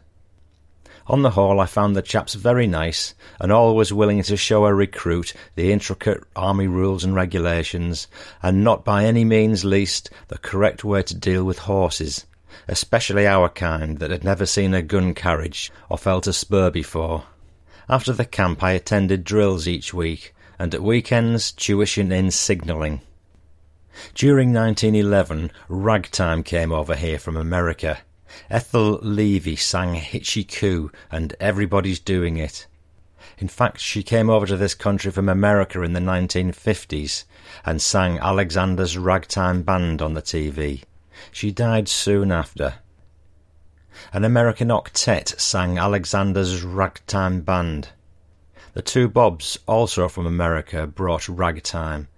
On 1.09 1.23
the 1.23 1.31
whole, 1.31 1.59
I 1.59 1.67
found 1.67 1.97
the 1.97 2.03
chaps 2.03 2.35
very 2.35 2.69
nice, 2.69 3.15
and 3.41 3.51
always 3.51 3.93
willing 3.93 4.23
to 4.23 4.37
show 4.37 4.65
a 4.67 4.73
recruit 4.73 5.35
the 5.57 5.73
intricate 5.73 6.23
army 6.37 6.69
rules 6.69 7.03
and 7.03 7.15
regulations, 7.15 8.07
and 8.41 8.63
not 8.63 8.85
by 8.85 9.05
any 9.05 9.25
means 9.25 9.65
least 9.65 10.11
the 10.29 10.39
correct 10.39 10.85
way 10.85 11.03
to 11.03 11.15
deal 11.15 11.43
with 11.43 11.59
horses, 11.59 12.25
especially 12.69 13.27
our 13.27 13.49
kind 13.49 13.99
that 13.99 14.13
had 14.13 14.23
never 14.23 14.47
seen 14.47 14.75
a 14.75 14.83
gun 14.83 15.13
carriage 15.13 15.73
or 15.89 15.99
felt 15.99 16.29
a 16.29 16.33
spur 16.33 16.71
before. 16.71 17.25
After 17.89 18.13
the 18.13 18.25
camp, 18.25 18.63
I 18.63 18.71
attended 18.71 19.25
drills 19.25 19.67
each 19.67 19.93
week, 19.93 20.33
and 20.57 20.73
at 20.73 20.83
weekends, 20.85 21.51
tuition 21.51 22.13
in 22.13 22.31
signalling. 22.31 23.01
During 24.15 24.53
1911, 24.53 25.51
ragtime 25.69 26.45
came 26.45 26.71
over 26.71 26.95
here 26.95 27.19
from 27.19 27.37
America. 27.37 27.99
Ethel 28.51 28.99
Levey 29.03 29.57
sang 29.57 29.95
Hitchy 29.95 30.45
Koo, 30.45 30.91
and 31.11 31.35
everybody's 31.41 32.01
doing 32.01 32.37
it. 32.37 32.67
In 33.39 33.49
fact, 33.49 33.81
she 33.81 34.03
came 34.03 34.29
over 34.29 34.47
to 34.47 34.57
this 34.57 34.75
country 34.75 35.11
from 35.11 35.29
America 35.29 35.83
in 35.83 35.93
the 35.93 36.01
1950s 36.01 37.25
and 37.65 37.81
sang 37.81 38.19
Alexander's 38.19 38.99
Ragtime 38.99 39.63
Band 39.63 40.03
on 40.03 40.15
the 40.15 40.23
TV. 40.23 40.83
She 41.31 41.51
died 41.51 41.89
soon 41.89 42.33
after. 42.33 42.75
An 44.13 44.25
American 44.25 44.69
octet 44.69 45.39
sang 45.41 45.79
Alexander's 45.79 46.63
Ragtime 46.63 47.43
Band. 47.43 47.91
The 48.75 48.83
two 48.83 49.09
Bobs, 49.09 49.59
also 49.67 50.09
from 50.09 50.27
America, 50.27 50.87
brought 50.87 51.29
ragtime. 51.29 52.09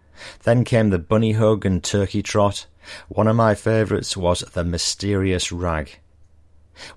Then 0.45 0.65
came 0.65 0.91
the 0.91 0.99
Bunny 0.99 1.33
Hug 1.33 1.67
and 1.67 1.83
Turkey 1.83 2.23
Trot. 2.23 2.67
One 3.09 3.27
of 3.27 3.37
my 3.37 3.55
favourites 3.55 4.17
was 4.17 4.41
The 4.41 4.63
Mysterious 4.63 5.51
Rag. 5.51 5.99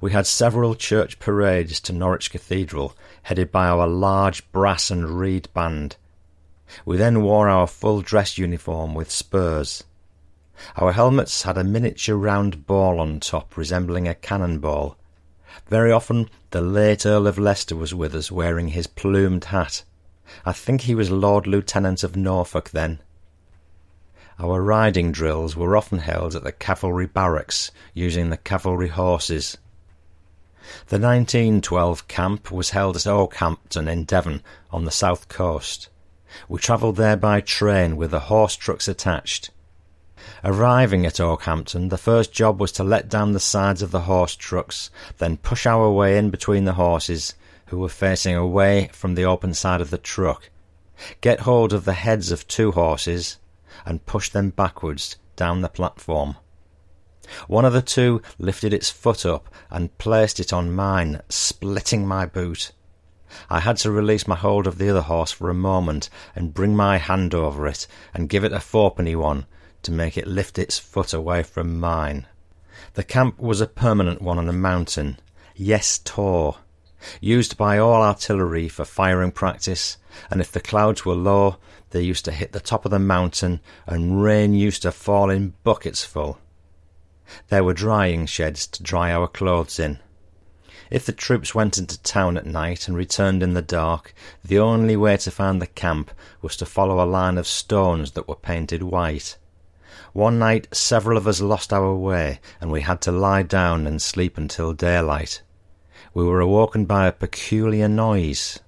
We 0.02 0.12
had 0.12 0.28
several 0.28 0.76
church 0.76 1.20
parades 1.20 1.80
to 1.82 1.94
Norwich 1.94 2.32
Cathedral, 2.32 2.96
headed 3.24 3.52
by 3.52 3.68
our 3.68 3.88
large 3.88 4.52
brass 4.52 4.90
and 4.90 5.20
reed 5.20 5.50
band. 5.54 5.98
We 6.86 6.98
then 6.98 7.22
wore 7.22 7.48
our 7.48 7.68
full 7.68 8.02
dress 8.02 8.38
uniform 8.38 8.94
with 8.94 9.12
spurs. 9.12 9.84
Our 10.76 10.92
helmets 10.94 11.44
had 11.44 11.58
a 11.58 11.64
miniature 11.64 12.16
round 12.16 12.66
ball 12.66 13.00
on 13.00 13.20
top 13.20 13.56
resembling 13.56 14.08
a 14.08 14.16
cannon 14.16 14.60
ball. 14.60 14.98
Very 15.68 15.92
often 15.92 16.30
the 16.52 16.62
late 16.62 17.06
Earl 17.06 17.28
of 17.28 17.38
Leicester 17.38 17.76
was 17.76 17.94
with 17.94 18.16
us 18.16 18.32
wearing 18.32 18.70
his 18.70 18.88
plumed 18.88 19.46
hat. 19.46 19.84
I 20.46 20.54
think 20.54 20.82
he 20.82 20.96
was 20.96 21.10
Lord 21.10 21.48
Lieutenant 21.48 22.04
of 22.04 22.16
Norfolk 22.16 22.72
then. 22.72 23.00
Our 24.40 24.62
riding 24.62 25.12
drills 25.12 25.56
were 25.56 25.78
often 25.78 26.00
held 26.00 26.36
at 26.36 26.44
the 26.44 26.52
cavalry 26.52 27.08
barracks 27.08 27.72
using 27.94 28.30
the 28.30 28.38
cavalry 28.38 28.90
horses. 28.90 29.58
The 30.88 31.00
1912 31.00 32.08
camp 32.08 32.52
was 32.52 32.72
held 32.72 32.96
at 32.96 33.08
Okehampton 33.08 33.88
in 33.88 34.04
Devon 34.04 34.44
on 34.72 34.86
the 34.86 34.92
south 34.92 35.30
coast. 35.30 35.90
We 36.50 36.60
travelled 36.60 36.98
there 36.98 37.16
by 37.16 37.42
train 37.42 37.96
with 37.96 38.12
the 38.12 38.22
horse 38.22 38.56
trucks 38.56 38.88
attached. 38.88 39.50
Arriving 40.44 41.06
at 41.06 41.20
Okehampton, 41.20 41.90
the 41.90 41.98
first 41.98 42.34
job 42.34 42.60
was 42.60 42.72
to 42.74 42.84
let 42.84 43.08
down 43.08 43.32
the 43.32 43.40
sides 43.40 43.82
of 43.82 43.92
the 43.92 44.02
horse 44.02 44.36
trucks, 44.36 44.90
then 45.20 45.38
push 45.38 45.66
our 45.66 45.90
way 45.90 46.18
in 46.18 46.30
between 46.30 46.66
the 46.66 46.74
horses, 46.74 47.34
who 47.68 47.80
were 47.80 47.90
facing 47.90 48.36
away 48.36 48.90
from 48.92 49.16
the 49.16 49.26
open 49.26 49.54
side 49.54 49.82
of 49.82 49.90
the 49.90 49.98
truck, 49.98 50.50
get 51.22 51.42
hold 51.42 51.74
of 51.74 51.86
the 51.86 51.94
heads 51.94 52.32
of 52.32 52.48
two 52.48 52.72
horses, 52.72 53.38
and 53.86 54.06
push 54.06 54.30
them 54.30 54.50
backwards 54.50 55.16
down 55.36 55.62
the 55.62 55.70
platform. 55.70 56.36
One 57.48 57.66
of 57.66 57.74
the 57.74 57.82
two 57.82 58.22
lifted 58.38 58.74
its 58.74 58.90
foot 58.90 59.26
up 59.26 59.50
and 59.70 59.98
placed 59.98 60.40
it 60.40 60.54
on 60.54 60.72
mine, 60.72 61.22
splitting 61.30 62.08
my 62.08 62.26
boot. 62.26 62.72
I 63.50 63.60
had 63.60 63.78
to 63.78 63.92
release 63.92 64.28
my 64.28 64.36
hold 64.36 64.68
of 64.68 64.78
the 64.78 64.90
other 64.90 65.02
horse 65.02 65.32
for 65.32 65.50
a 65.50 65.54
moment 65.54 66.10
and 66.36 66.54
bring 66.54 66.76
my 66.76 66.98
hand 66.98 67.34
over 67.34 67.68
it 67.68 67.86
and 68.14 68.30
give 68.30 68.44
it 68.44 68.54
a 68.54 68.60
fourpenny 68.60 69.16
one 69.16 69.46
to 69.84 69.92
make 69.92 70.18
it 70.18 70.28
lift 70.28 70.58
its 70.58 70.80
foot 70.80 71.14
away 71.14 71.44
from 71.44 71.80
mine. 71.80 72.26
The 72.94 73.04
camp 73.04 73.40
was 73.40 73.62
a 73.62 73.68
permanent 73.68 74.22
one 74.22 74.38
on 74.38 74.48
a 74.48 74.54
mountain, 74.54 75.20
Yes 75.56 76.00
Tor, 76.04 76.58
used 77.20 77.58
by 77.58 77.78
all 77.78 78.02
artillery 78.02 78.70
for 78.70 78.86
firing 78.86 79.32
practice, 79.32 79.98
and 80.30 80.42
if 80.42 80.52
the 80.52 80.60
clouds 80.60 81.06
were 81.06 81.16
low, 81.16 81.58
they 81.92 82.02
used 82.02 82.26
to 82.26 82.32
hit 82.32 82.52
the 82.52 82.60
top 82.60 82.86
of 82.86 82.92
the 82.92 83.00
mountain 83.00 83.60
and 83.86 84.22
rain 84.24 84.54
used 84.54 84.82
to 84.84 84.92
fall 84.92 85.30
in 85.30 85.54
buckets 85.64 86.04
full. 86.04 86.40
There 87.50 87.64
were 87.64 87.74
drying 87.74 88.26
sheds 88.26 88.68
to 88.68 88.84
dry 88.84 89.12
our 89.12 89.28
clothes 89.28 89.80
in. 89.80 90.00
If 90.90 91.06
the 91.06 91.12
troops 91.12 91.54
went 91.54 91.78
into 91.78 92.02
town 92.02 92.38
at 92.38 92.46
night 92.46 92.88
and 92.88 92.96
returned 92.96 93.44
in 93.44 93.54
the 93.54 93.62
dark, 93.62 94.14
the 94.44 94.60
only 94.60 94.96
way 94.96 95.18
to 95.18 95.32
find 95.32 95.62
the 95.62 95.68
camp 95.68 96.12
was 96.42 96.56
to 96.58 96.66
follow 96.66 97.04
a 97.04 97.06
line 97.06 97.38
of 97.38 97.46
stones 97.46 98.12
that 98.12 98.28
were 98.28 98.36
painted 98.36 98.84
white. 98.84 99.38
One 100.14 100.40
night 100.40 100.74
several 100.74 101.18
of 101.18 101.28
us 101.28 101.42
lost 101.42 101.74
our 101.74 101.94
way, 101.94 102.40
and 102.62 102.72
we 102.72 102.82
had 102.82 103.02
to 103.02 103.12
lie 103.12 103.44
down 103.44 103.86
and 103.86 104.02
sleep 104.02 104.38
until 104.38 104.72
daylight. 104.74 105.42
We 106.14 106.24
were 106.24 106.40
awoken 106.40 106.86
by 106.86 107.08
a 107.08 107.12
peculiar 107.12 107.88
noise. 107.88 108.60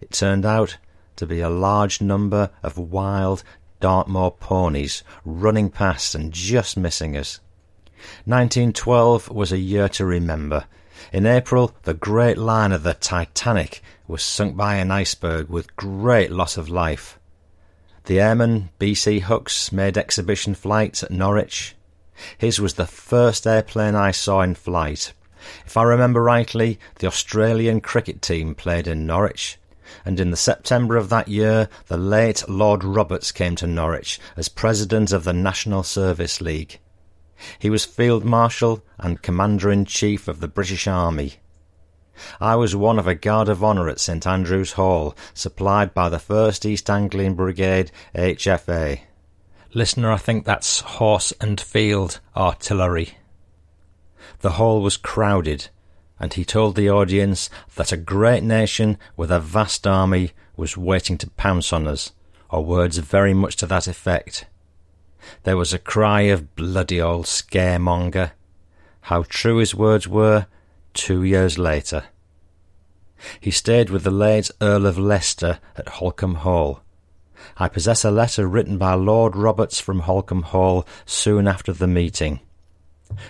It 0.00 0.12
turned 0.12 0.46
out 0.46 0.78
to 1.16 1.26
be 1.26 1.40
a 1.40 1.50
large 1.50 2.00
number 2.00 2.50
of 2.62 2.78
wild 2.78 3.42
Dartmoor 3.80 4.30
ponies 4.32 5.02
running 5.24 5.70
past 5.70 6.14
and 6.14 6.32
just 6.32 6.76
missing 6.76 7.16
us. 7.16 7.40
1912 8.24 9.30
was 9.30 9.52
a 9.52 9.58
year 9.58 9.88
to 9.90 10.04
remember. 10.04 10.64
In 11.12 11.26
April, 11.26 11.74
the 11.82 11.94
great 11.94 12.38
liner, 12.38 12.78
the 12.78 12.94
Titanic 12.94 13.82
was 14.08 14.22
sunk 14.22 14.56
by 14.56 14.76
an 14.76 14.90
iceberg 14.90 15.48
with 15.48 15.76
great 15.76 16.30
loss 16.30 16.56
of 16.56 16.68
life. 16.68 17.18
The 18.04 18.20
airman 18.20 18.70
B.C. 18.78 19.18
Hucks 19.18 19.72
made 19.72 19.98
exhibition 19.98 20.54
flights 20.54 21.02
at 21.02 21.10
Norwich. 21.10 21.74
His 22.38 22.60
was 22.60 22.74
the 22.74 22.86
first 22.86 23.46
airplane 23.46 23.94
I 23.94 24.10
saw 24.10 24.42
in 24.42 24.54
flight. 24.54 25.12
If 25.66 25.76
I 25.76 25.82
remember 25.82 26.22
rightly, 26.22 26.78
the 27.00 27.08
Australian 27.08 27.80
cricket 27.80 28.22
team 28.22 28.54
played 28.54 28.86
in 28.86 29.06
Norwich, 29.06 29.58
and 30.04 30.18
in 30.18 30.30
the 30.30 30.36
September 30.36 30.96
of 30.96 31.08
that 31.10 31.28
year 31.28 31.68
the 31.88 31.96
late 31.96 32.48
Lord 32.48 32.82
Roberts 32.84 33.32
came 33.32 33.56
to 33.56 33.66
Norwich 33.66 34.18
as 34.36 34.48
president 34.48 35.12
of 35.12 35.24
the 35.24 35.32
National 35.32 35.82
Service 35.82 36.40
League. 36.40 36.78
He 37.58 37.70
was 37.70 37.84
Field 37.84 38.24
Marshal 38.24 38.82
and 38.98 39.22
Commander 39.22 39.70
in 39.70 39.84
Chief 39.84 40.28
of 40.28 40.40
the 40.40 40.48
British 40.48 40.86
Army. 40.86 41.34
I 42.40 42.56
was 42.56 42.74
one 42.74 42.98
of 42.98 43.06
a 43.06 43.14
Guard 43.14 43.48
of 43.48 43.62
Honour 43.62 43.88
at 43.88 44.00
St 44.00 44.26
Andrew's 44.26 44.72
Hall, 44.72 45.14
supplied 45.34 45.92
by 45.92 46.08
the 46.08 46.16
1st 46.16 46.64
East 46.64 46.88
Anglian 46.88 47.34
Brigade 47.34 47.90
HFA. 48.14 49.00
Listener, 49.74 50.10
I 50.10 50.16
think 50.16 50.44
that's 50.44 50.80
Horse 50.80 51.32
and 51.40 51.60
Field 51.60 52.20
Artillery. 52.34 53.18
The 54.40 54.52
hall 54.52 54.80
was 54.80 54.96
crowded, 54.96 55.68
and 56.18 56.32
he 56.32 56.44
told 56.44 56.74
the 56.74 56.88
audience 56.88 57.50
that 57.74 57.92
a 57.92 57.96
great 57.98 58.42
nation 58.42 58.98
with 59.16 59.30
a 59.30 59.38
vast 59.38 59.86
army 59.86 60.32
was 60.56 60.76
waiting 60.76 61.18
to 61.18 61.30
pounce 61.30 61.72
on 61.72 61.86
us, 61.86 62.12
or 62.48 62.64
words 62.64 62.96
very 62.98 63.34
much 63.34 63.56
to 63.56 63.66
that 63.66 63.86
effect. 63.86 64.46
There 65.42 65.56
was 65.56 65.72
a 65.72 65.78
cry 65.78 66.22
of 66.22 66.54
bloody 66.56 67.00
old 67.00 67.26
scaremonger. 67.26 68.32
How 69.02 69.24
true 69.28 69.58
his 69.58 69.74
words 69.74 70.08
were 70.08 70.46
two 70.94 71.22
years 71.22 71.58
later. 71.58 72.04
He 73.40 73.50
stayed 73.50 73.90
with 73.90 74.04
the 74.04 74.10
late 74.10 74.50
Earl 74.60 74.86
of 74.86 74.98
Leicester 74.98 75.58
at 75.76 75.86
Holkham 75.86 76.36
Hall. 76.36 76.82
I 77.56 77.68
possess 77.68 78.04
a 78.04 78.10
letter 78.10 78.46
written 78.46 78.78
by 78.78 78.94
Lord 78.94 79.36
Roberts 79.36 79.80
from 79.80 80.02
Holkham 80.02 80.42
Hall 80.44 80.86
soon 81.04 81.46
after 81.46 81.72
the 81.72 81.86
meeting. 81.86 82.40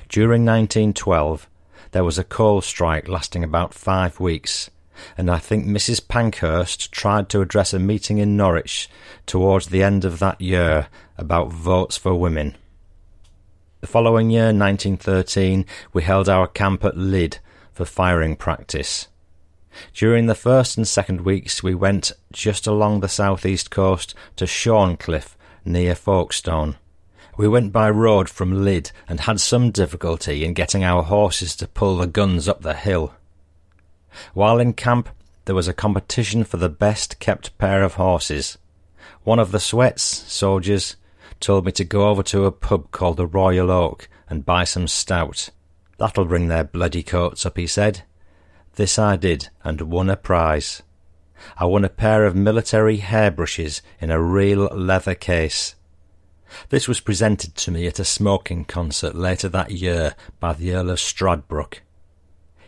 During 0.08 0.44
1912, 0.44 1.48
there 1.92 2.04
was 2.04 2.18
a 2.18 2.24
coal 2.24 2.60
strike 2.60 3.08
lasting 3.08 3.44
about 3.44 3.74
five 3.74 4.18
weeks, 4.18 4.70
and 5.16 5.30
I 5.30 5.38
think 5.38 5.66
Mrs. 5.66 6.06
Pankhurst 6.06 6.90
tried 6.90 7.28
to 7.28 7.42
address 7.42 7.74
a 7.74 7.78
meeting 7.78 8.18
in 8.18 8.36
Norwich 8.36 8.88
towards 9.26 9.66
the 9.66 9.82
end 9.82 10.04
of 10.04 10.18
that 10.18 10.40
year 10.40 10.88
about 11.18 11.52
votes 11.52 11.96
for 11.96 12.14
women. 12.14 12.56
The 13.80 13.86
following 13.86 14.30
year, 14.30 14.46
1913, 14.46 15.66
we 15.92 16.02
held 16.02 16.28
our 16.28 16.46
camp 16.46 16.84
at 16.84 16.96
Lydd 16.96 17.38
for 17.72 17.84
firing 17.84 18.36
practice. 18.36 19.08
During 19.92 20.26
the 20.26 20.34
first 20.34 20.76
and 20.76 20.88
second 20.88 21.20
weeks, 21.20 21.62
we 21.62 21.74
went 21.74 22.12
just 22.32 22.66
along 22.66 23.00
the 23.00 23.08
southeast 23.08 23.70
coast 23.70 24.14
to 24.36 24.46
Shorncliffe, 24.46 25.36
near 25.64 25.94
Folkestone. 25.94 26.76
We 27.36 27.48
went 27.48 27.72
by 27.72 27.90
road 27.90 28.30
from 28.30 28.64
Lydd 28.64 28.92
and 29.06 29.20
had 29.20 29.40
some 29.40 29.70
difficulty 29.70 30.44
in 30.44 30.54
getting 30.54 30.84
our 30.84 31.02
horses 31.02 31.54
to 31.56 31.68
pull 31.68 31.98
the 31.98 32.06
guns 32.06 32.48
up 32.48 32.62
the 32.62 32.74
hill. 32.74 33.12
While 34.32 34.58
in 34.58 34.72
camp, 34.72 35.10
there 35.44 35.54
was 35.54 35.68
a 35.68 35.74
competition 35.74 36.44
for 36.44 36.56
the 36.56 36.70
best 36.70 37.18
kept 37.18 37.56
pair 37.58 37.82
of 37.82 37.94
horses. 37.94 38.56
One 39.22 39.38
of 39.38 39.52
the 39.52 39.60
Sweats 39.60 40.02
soldiers 40.02 40.96
told 41.40 41.64
me 41.64 41.72
to 41.72 41.84
go 41.84 42.08
over 42.08 42.22
to 42.24 42.44
a 42.44 42.52
pub 42.52 42.90
called 42.90 43.16
the 43.16 43.26
Royal 43.26 43.70
Oak 43.70 44.08
and 44.28 44.46
buy 44.46 44.64
some 44.64 44.88
stout. 44.88 45.50
That'll 45.98 46.24
bring 46.24 46.48
their 46.48 46.64
bloody 46.64 47.02
coats 47.02 47.46
up, 47.46 47.56
he 47.56 47.66
said. 47.66 48.02
This 48.74 48.98
I 48.98 49.16
did 49.16 49.48
and 49.64 49.82
won 49.82 50.10
a 50.10 50.16
prize. 50.16 50.82
I 51.58 51.64
won 51.64 51.84
a 51.84 51.90
pair 51.90 52.24
of 52.24 52.34
military 52.34 52.98
hairbrushes 52.98 53.82
in 54.00 54.10
a 54.10 54.20
real 54.20 54.64
leather 54.66 55.14
case. 55.14 55.74
This 56.68 56.86
was 56.86 57.00
presented 57.00 57.54
to 57.56 57.70
me 57.70 57.86
at 57.86 57.98
a 57.98 58.04
smoking 58.04 58.64
concert 58.64 59.14
later 59.14 59.48
that 59.48 59.70
year 59.70 60.14
by 60.40 60.52
the 60.52 60.74
Earl 60.74 60.90
of 60.90 60.98
Stradbroke. 60.98 61.80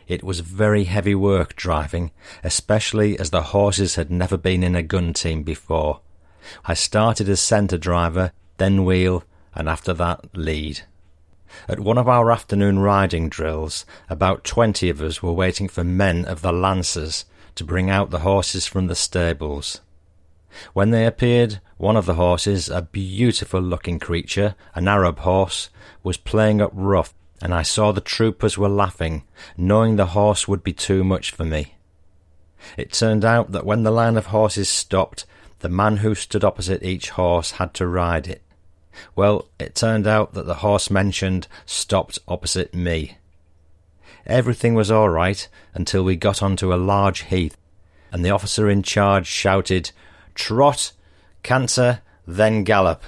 It 0.06 0.24
was 0.24 0.40
very 0.40 0.84
heavy 0.84 1.14
work 1.14 1.54
driving, 1.54 2.10
especially 2.42 3.18
as 3.18 3.30
the 3.30 3.42
horses 3.42 3.96
had 3.96 4.10
never 4.10 4.38
been 4.38 4.62
in 4.62 4.74
a 4.74 4.82
gun 4.82 5.12
team 5.12 5.42
before. 5.42 6.00
I 6.64 6.74
started 6.74 7.28
as 7.28 7.40
centre 7.40 7.76
driver, 7.76 8.32
then 8.58 8.84
wheel, 8.84 9.24
and 9.54 9.68
after 9.68 9.92
that 9.94 10.36
lead. 10.36 10.82
At 11.66 11.80
one 11.80 11.96
of 11.96 12.08
our 12.08 12.30
afternoon 12.30 12.78
riding 12.78 13.28
drills, 13.28 13.86
about 14.10 14.44
twenty 14.44 14.90
of 14.90 15.00
us 15.00 15.22
were 15.22 15.32
waiting 15.32 15.68
for 15.68 15.82
men 15.82 16.24
of 16.26 16.42
the 16.42 16.52
Lancers 16.52 17.24
to 17.54 17.64
bring 17.64 17.88
out 17.88 18.10
the 18.10 18.20
horses 18.20 18.66
from 18.66 18.86
the 18.86 18.94
stables. 18.94 19.80
When 20.72 20.90
they 20.90 21.06
appeared, 21.06 21.60
one 21.76 21.96
of 21.96 22.06
the 22.06 22.14
horses, 22.14 22.68
a 22.68 22.82
beautiful 22.82 23.60
looking 23.60 23.98
creature, 23.98 24.54
an 24.74 24.88
Arab 24.88 25.20
horse, 25.20 25.70
was 26.02 26.16
playing 26.16 26.60
up 26.60 26.70
rough, 26.74 27.14
and 27.40 27.54
I 27.54 27.62
saw 27.62 27.92
the 27.92 28.00
troopers 28.00 28.58
were 28.58 28.68
laughing, 28.68 29.24
knowing 29.56 29.96
the 29.96 30.06
horse 30.06 30.48
would 30.48 30.62
be 30.62 30.72
too 30.72 31.04
much 31.04 31.30
for 31.30 31.44
me. 31.44 31.74
It 32.76 32.92
turned 32.92 33.24
out 33.24 33.52
that 33.52 33.66
when 33.66 33.84
the 33.84 33.90
line 33.90 34.16
of 34.16 34.26
horses 34.26 34.68
stopped, 34.68 35.24
the 35.60 35.68
man 35.68 35.98
who 35.98 36.14
stood 36.14 36.44
opposite 36.44 36.82
each 36.82 37.10
horse 37.10 37.52
had 37.52 37.74
to 37.74 37.86
ride 37.86 38.26
it. 38.26 38.42
Well, 39.14 39.48
it 39.58 39.74
turned 39.74 40.06
out 40.06 40.34
that 40.34 40.46
the 40.46 40.54
horse 40.54 40.90
mentioned 40.90 41.48
stopped 41.66 42.18
opposite 42.26 42.74
me. 42.74 43.18
Everything 44.26 44.74
was 44.74 44.90
all 44.90 45.08
right 45.08 45.48
until 45.74 46.02
we 46.02 46.16
got 46.16 46.42
onto 46.42 46.72
a 46.72 46.76
large 46.76 47.22
heath, 47.22 47.56
and 48.12 48.24
the 48.24 48.30
officer 48.30 48.68
in 48.68 48.82
charge 48.82 49.26
shouted, 49.26 49.90
Trot! 50.34 50.92
Canter, 51.42 52.00
then 52.26 52.64
gallop. 52.64 53.02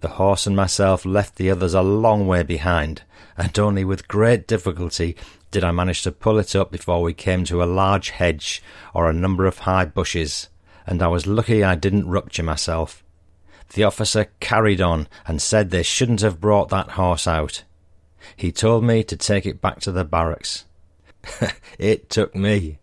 The 0.00 0.08
horse 0.08 0.46
and 0.46 0.56
myself 0.56 1.04
left 1.04 1.36
the 1.36 1.50
others 1.50 1.72
a 1.72 1.82
long 1.82 2.26
way 2.26 2.42
behind, 2.42 3.02
and 3.36 3.56
only 3.58 3.84
with 3.84 4.08
great 4.08 4.46
difficulty 4.46 5.16
did 5.50 5.64
I 5.64 5.70
manage 5.70 6.02
to 6.02 6.12
pull 6.12 6.38
it 6.38 6.54
up 6.56 6.70
before 6.70 7.02
we 7.02 7.14
came 7.14 7.44
to 7.44 7.62
a 7.62 7.64
large 7.64 8.10
hedge 8.10 8.62
or 8.92 9.08
a 9.08 9.14
number 9.14 9.46
of 9.46 9.60
high 9.60 9.84
bushes, 9.84 10.48
and 10.86 11.02
I 11.02 11.08
was 11.08 11.26
lucky 11.26 11.62
I 11.62 11.76
didn't 11.76 12.08
rupture 12.08 12.42
myself. 12.42 13.02
The 13.72 13.84
officer 13.84 14.26
carried 14.40 14.80
on 14.80 15.08
and 15.26 15.42
said 15.42 15.70
they 15.70 15.82
shouldn't 15.82 16.20
have 16.20 16.40
brought 16.40 16.68
that 16.70 16.92
horse 16.92 17.26
out. 17.26 17.64
He 18.34 18.52
told 18.52 18.84
me 18.84 19.04
to 19.04 19.16
take 19.16 19.46
it 19.46 19.60
back 19.60 19.80
to 19.80 19.92
the 19.92 20.04
barracks. 20.04 20.64
it 21.78 22.08
took 22.08 22.34
me, 22.34 22.78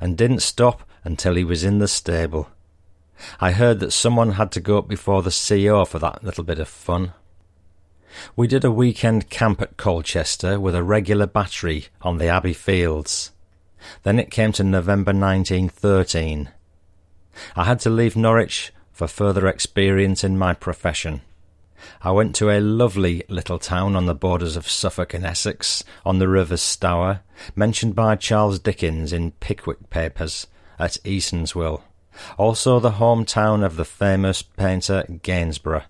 and 0.00 0.16
didn't 0.16 0.40
stop 0.40 0.82
until 1.04 1.34
he 1.34 1.44
was 1.44 1.64
in 1.64 1.78
the 1.78 1.88
stable. 1.88 2.48
I 3.40 3.52
heard 3.52 3.80
that 3.80 3.92
someone 3.92 4.32
had 4.32 4.50
to 4.52 4.60
go 4.60 4.78
up 4.78 4.88
before 4.88 5.22
the 5.22 5.30
CO 5.30 5.84
for 5.84 5.98
that 6.00 6.24
little 6.24 6.44
bit 6.44 6.58
of 6.58 6.68
fun. 6.68 7.12
We 8.36 8.46
did 8.46 8.64
a 8.64 8.70
weekend 8.70 9.30
camp 9.30 9.60
at 9.60 9.76
Colchester 9.76 10.60
with 10.60 10.74
a 10.74 10.82
regular 10.82 11.26
battery 11.26 11.86
on 12.02 12.18
the 12.18 12.28
Abbey 12.28 12.52
Fields. 12.52 13.32
Then 14.02 14.18
it 14.18 14.30
came 14.30 14.52
to 14.52 14.64
November 14.64 15.12
1913. 15.12 16.50
I 17.56 17.64
had 17.64 17.80
to 17.80 17.90
leave 17.90 18.16
Norwich 18.16 18.72
for 18.94 19.06
further 19.08 19.46
experience 19.46 20.24
in 20.24 20.38
my 20.38 20.54
profession. 20.54 21.20
I 22.00 22.12
went 22.12 22.34
to 22.36 22.48
a 22.48 22.60
lovely 22.60 23.24
little 23.28 23.58
town 23.58 23.96
on 23.96 24.06
the 24.06 24.14
borders 24.14 24.56
of 24.56 24.70
Suffolk 24.70 25.12
and 25.12 25.26
Essex, 25.26 25.84
on 26.06 26.18
the 26.18 26.28
River 26.28 26.56
Stour, 26.56 27.20
mentioned 27.54 27.94
by 27.94 28.14
Charles 28.14 28.58
Dickens 28.58 29.12
in 29.12 29.32
Pickwick 29.32 29.90
Papers, 29.90 30.46
at 30.78 30.92
Eatanswill, 31.04 31.82
also 32.38 32.80
the 32.80 32.92
hometown 32.92 33.64
of 33.64 33.76
the 33.76 33.84
famous 33.84 34.40
painter 34.42 35.04
Gainsborough. 35.22 35.84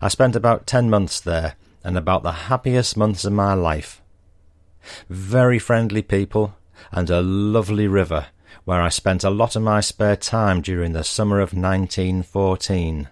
I 0.00 0.08
spent 0.08 0.36
about 0.36 0.66
ten 0.66 0.88
months 0.88 1.20
there, 1.20 1.56
and 1.82 1.98
about 1.98 2.22
the 2.22 2.32
happiest 2.32 2.96
months 2.96 3.24
of 3.24 3.32
my 3.32 3.54
life. 3.54 4.00
Very 5.08 5.58
friendly 5.58 6.02
people, 6.02 6.54
and 6.92 7.10
a 7.10 7.20
lovely 7.20 7.88
river, 7.88 8.28
where 8.64 8.80
I 8.80 8.88
spent 8.88 9.24
a 9.24 9.30
lot 9.30 9.56
of 9.56 9.62
my 9.62 9.80
spare 9.80 10.16
time 10.16 10.60
during 10.60 10.92
the 10.92 11.04
summer 11.04 11.40
of 11.40 11.52
1914. 11.52 13.08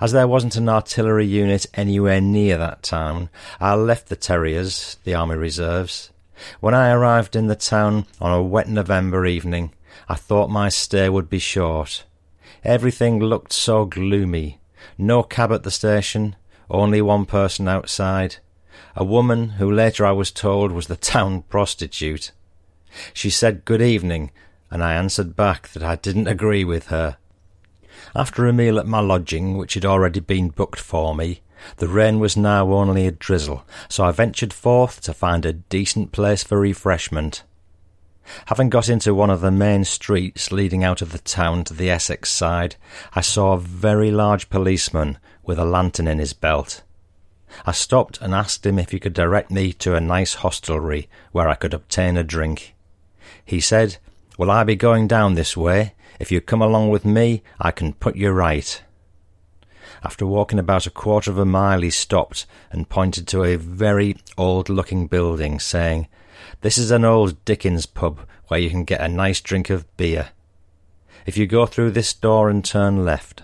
As 0.00 0.12
there 0.12 0.28
wasn't 0.28 0.56
an 0.56 0.68
artillery 0.68 1.26
unit 1.26 1.66
anywhere 1.74 2.20
near 2.20 2.56
that 2.58 2.82
town, 2.82 3.28
I 3.60 3.74
left 3.74 4.08
the 4.08 4.16
Terriers, 4.16 4.98
the 5.04 5.14
Army 5.14 5.36
Reserves. 5.36 6.10
When 6.60 6.74
I 6.74 6.90
arrived 6.90 7.34
in 7.36 7.46
the 7.46 7.56
town 7.56 8.06
on 8.20 8.32
a 8.32 8.42
wet 8.42 8.68
November 8.68 9.26
evening, 9.26 9.72
I 10.08 10.14
thought 10.14 10.50
my 10.50 10.68
stay 10.68 11.08
would 11.08 11.28
be 11.28 11.38
short. 11.38 12.04
Everything 12.62 13.18
looked 13.18 13.52
so 13.52 13.84
gloomy. 13.84 14.60
No 14.98 15.22
cab 15.22 15.52
at 15.52 15.62
the 15.62 15.70
station, 15.70 16.36
only 16.70 17.02
one 17.02 17.26
person 17.26 17.68
outside. 17.68 18.36
A 18.96 19.04
woman 19.04 19.50
who 19.50 19.70
later 19.70 20.06
I 20.06 20.12
was 20.12 20.30
told 20.30 20.72
was 20.72 20.86
the 20.86 20.96
town 20.96 21.42
prostitute. 21.42 22.32
She 23.12 23.30
said 23.30 23.64
good 23.64 23.82
evening, 23.82 24.30
and 24.70 24.82
I 24.82 24.94
answered 24.94 25.36
back 25.36 25.68
that 25.68 25.82
I 25.82 25.96
didn't 25.96 26.28
agree 26.28 26.64
with 26.64 26.88
her. 26.88 27.16
After 28.14 28.46
a 28.46 28.52
meal 28.52 28.78
at 28.78 28.86
my 28.86 29.00
lodging, 29.00 29.56
which 29.56 29.74
had 29.74 29.84
already 29.84 30.20
been 30.20 30.48
booked 30.48 30.80
for 30.80 31.14
me, 31.14 31.42
the 31.76 31.88
rain 31.88 32.18
was 32.18 32.36
now 32.36 32.72
only 32.72 33.06
a 33.06 33.12
drizzle, 33.12 33.64
so 33.88 34.04
I 34.04 34.10
ventured 34.10 34.52
forth 34.52 35.00
to 35.02 35.14
find 35.14 35.46
a 35.46 35.52
decent 35.52 36.12
place 36.12 36.42
for 36.42 36.58
refreshment. 36.58 37.42
Having 38.46 38.70
got 38.70 38.88
into 38.88 39.14
one 39.14 39.30
of 39.30 39.40
the 39.40 39.50
main 39.50 39.84
streets 39.84 40.50
leading 40.50 40.82
out 40.82 41.02
of 41.02 41.12
the 41.12 41.18
town 41.18 41.64
to 41.64 41.74
the 41.74 41.90
Essex 41.90 42.30
side, 42.30 42.76
I 43.14 43.20
saw 43.20 43.52
a 43.52 43.58
very 43.58 44.10
large 44.10 44.48
policeman 44.48 45.18
with 45.42 45.58
a 45.58 45.64
lantern 45.64 46.08
in 46.08 46.18
his 46.18 46.32
belt. 46.32 46.82
I 47.66 47.72
stopped 47.72 48.20
and 48.20 48.34
asked 48.34 48.66
him 48.66 48.78
if 48.78 48.90
he 48.90 48.98
could 48.98 49.12
direct 49.12 49.50
me 49.50 49.72
to 49.74 49.94
a 49.94 50.00
nice 50.00 50.34
hostelry 50.34 51.08
where 51.32 51.48
I 51.48 51.54
could 51.54 51.74
obtain 51.74 52.16
a 52.16 52.24
drink. 52.24 52.73
He 53.44 53.60
said, 53.60 53.98
Will 54.38 54.50
I 54.50 54.64
be 54.64 54.76
going 54.76 55.06
down 55.06 55.34
this 55.34 55.56
way? 55.56 55.94
If 56.18 56.32
you 56.32 56.40
come 56.40 56.62
along 56.62 56.90
with 56.90 57.04
me, 57.04 57.42
I 57.60 57.70
can 57.70 57.92
put 57.92 58.16
you 58.16 58.30
right. 58.30 58.82
After 60.02 60.26
walking 60.26 60.58
about 60.58 60.86
a 60.86 60.90
quarter 60.90 61.30
of 61.30 61.38
a 61.38 61.44
mile, 61.44 61.80
he 61.80 61.90
stopped 61.90 62.46
and 62.70 62.88
pointed 62.88 63.26
to 63.28 63.44
a 63.44 63.56
very 63.56 64.16
old 64.36 64.68
looking 64.68 65.06
building, 65.06 65.58
saying, 65.58 66.08
This 66.60 66.78
is 66.78 66.90
an 66.90 67.04
old 67.04 67.44
Dickens 67.44 67.86
pub 67.86 68.20
where 68.48 68.60
you 68.60 68.70
can 68.70 68.84
get 68.84 69.00
a 69.00 69.08
nice 69.08 69.40
drink 69.40 69.70
of 69.70 69.96
beer. 69.96 70.30
If 71.26 71.36
you 71.36 71.46
go 71.46 71.64
through 71.64 71.92
this 71.92 72.12
door 72.12 72.50
and 72.50 72.64
turn 72.64 73.04
left. 73.04 73.42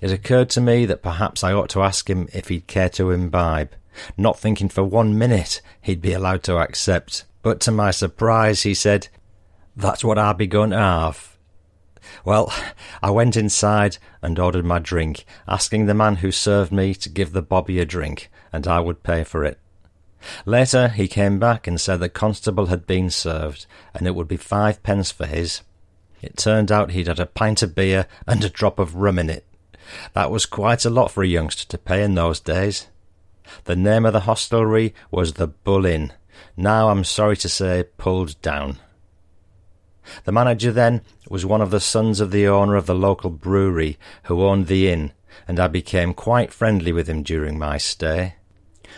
It 0.00 0.10
occurred 0.10 0.50
to 0.50 0.60
me 0.60 0.86
that 0.86 1.02
perhaps 1.02 1.44
I 1.44 1.52
ought 1.52 1.70
to 1.70 1.82
ask 1.82 2.08
him 2.08 2.28
if 2.32 2.48
he'd 2.48 2.66
care 2.66 2.88
to 2.90 3.10
imbibe, 3.10 3.72
not 4.16 4.38
thinking 4.38 4.68
for 4.68 4.84
one 4.84 5.16
minute 5.18 5.60
he'd 5.80 6.02
be 6.02 6.12
allowed 6.12 6.42
to 6.44 6.58
accept. 6.58 7.24
But 7.46 7.60
to 7.60 7.70
my 7.70 7.92
surprise, 7.92 8.62
he 8.64 8.74
said, 8.74 9.06
That's 9.76 10.02
what 10.02 10.18
I 10.18 10.32
be 10.32 10.48
going 10.48 10.70
to 10.70 10.78
have. 10.78 11.38
Well, 12.24 12.52
I 13.04 13.12
went 13.12 13.36
inside 13.36 13.98
and 14.20 14.36
ordered 14.36 14.64
my 14.64 14.80
drink, 14.80 15.24
asking 15.46 15.86
the 15.86 15.94
man 15.94 16.16
who 16.16 16.32
served 16.32 16.72
me 16.72 16.92
to 16.96 17.08
give 17.08 17.30
the 17.30 17.42
bobby 17.42 17.78
a 17.78 17.84
drink, 17.84 18.32
and 18.52 18.66
I 18.66 18.80
would 18.80 19.04
pay 19.04 19.22
for 19.22 19.44
it. 19.44 19.60
Later 20.44 20.88
he 20.88 21.06
came 21.06 21.38
back 21.38 21.68
and 21.68 21.80
said 21.80 22.00
the 22.00 22.08
constable 22.08 22.66
had 22.66 22.84
been 22.84 23.10
served, 23.10 23.66
and 23.94 24.08
it 24.08 24.16
would 24.16 24.26
be 24.26 24.36
five 24.36 24.82
pence 24.82 25.12
for 25.12 25.26
his. 25.26 25.62
It 26.20 26.36
turned 26.36 26.72
out 26.72 26.90
he'd 26.90 27.06
had 27.06 27.20
a 27.20 27.26
pint 27.26 27.62
of 27.62 27.76
beer 27.76 28.08
and 28.26 28.42
a 28.42 28.50
drop 28.50 28.80
of 28.80 28.96
rum 28.96 29.20
in 29.20 29.30
it. 29.30 29.46
That 30.14 30.32
was 30.32 30.46
quite 30.46 30.84
a 30.84 30.90
lot 30.90 31.12
for 31.12 31.22
a 31.22 31.28
youngster 31.28 31.64
to 31.68 31.78
pay 31.78 32.02
in 32.02 32.16
those 32.16 32.40
days. 32.40 32.88
The 33.66 33.76
name 33.76 34.04
of 34.04 34.14
the 34.14 34.26
hostelry 34.26 34.94
was 35.12 35.34
the 35.34 35.46
Bull 35.46 35.86
Inn, 35.86 36.12
now 36.56 36.88
I'm 36.88 37.04
sorry 37.04 37.36
to 37.38 37.48
say 37.48 37.84
pulled 37.96 38.40
down. 38.42 38.78
The 40.24 40.32
manager 40.32 40.72
then 40.72 41.02
was 41.28 41.44
one 41.44 41.60
of 41.60 41.70
the 41.70 41.80
sons 41.80 42.20
of 42.20 42.30
the 42.30 42.46
owner 42.46 42.76
of 42.76 42.86
the 42.86 42.94
local 42.94 43.30
brewery 43.30 43.98
who 44.24 44.44
owned 44.44 44.66
the 44.68 44.88
inn, 44.88 45.12
and 45.48 45.58
I 45.58 45.66
became 45.66 46.14
quite 46.14 46.52
friendly 46.52 46.92
with 46.92 47.08
him 47.08 47.22
during 47.22 47.58
my 47.58 47.78
stay. 47.78 48.34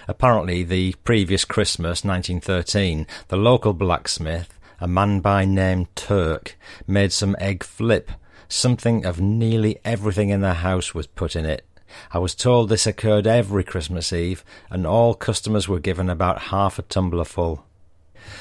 Apparently, 0.07 0.63
the 0.63 0.95
previous 1.05 1.45
Christmas, 1.45 2.05
1913, 2.05 3.07
the 3.29 3.37
local 3.37 3.73
blacksmith, 3.73 4.59
a 4.81 4.89
man 4.89 5.21
by 5.21 5.45
name 5.45 5.89
Turk, 5.95 6.57
made 6.87 7.13
some 7.13 7.37
egg 7.39 7.65
flip. 7.65 8.11
Something 8.49 9.05
of 9.05 9.21
nearly 9.21 9.79
everything 9.85 10.31
in 10.31 10.41
the 10.41 10.55
house 10.55 10.95
was 10.95 11.07
put 11.07 11.37
in 11.37 11.45
it. 11.45 11.67
I 12.11 12.19
was 12.19 12.35
told 12.35 12.69
this 12.69 12.87
occurred 12.87 13.27
every 13.27 13.65
Christmas 13.65 14.13
Eve, 14.13 14.45
and 14.71 14.87
all 14.87 15.15
customers 15.15 15.69
were 15.69 15.81
given 15.81 16.09
about 16.09 16.43
half 16.53 16.79
a 16.79 16.83
tumbler 16.83 17.25
full. 17.25 17.65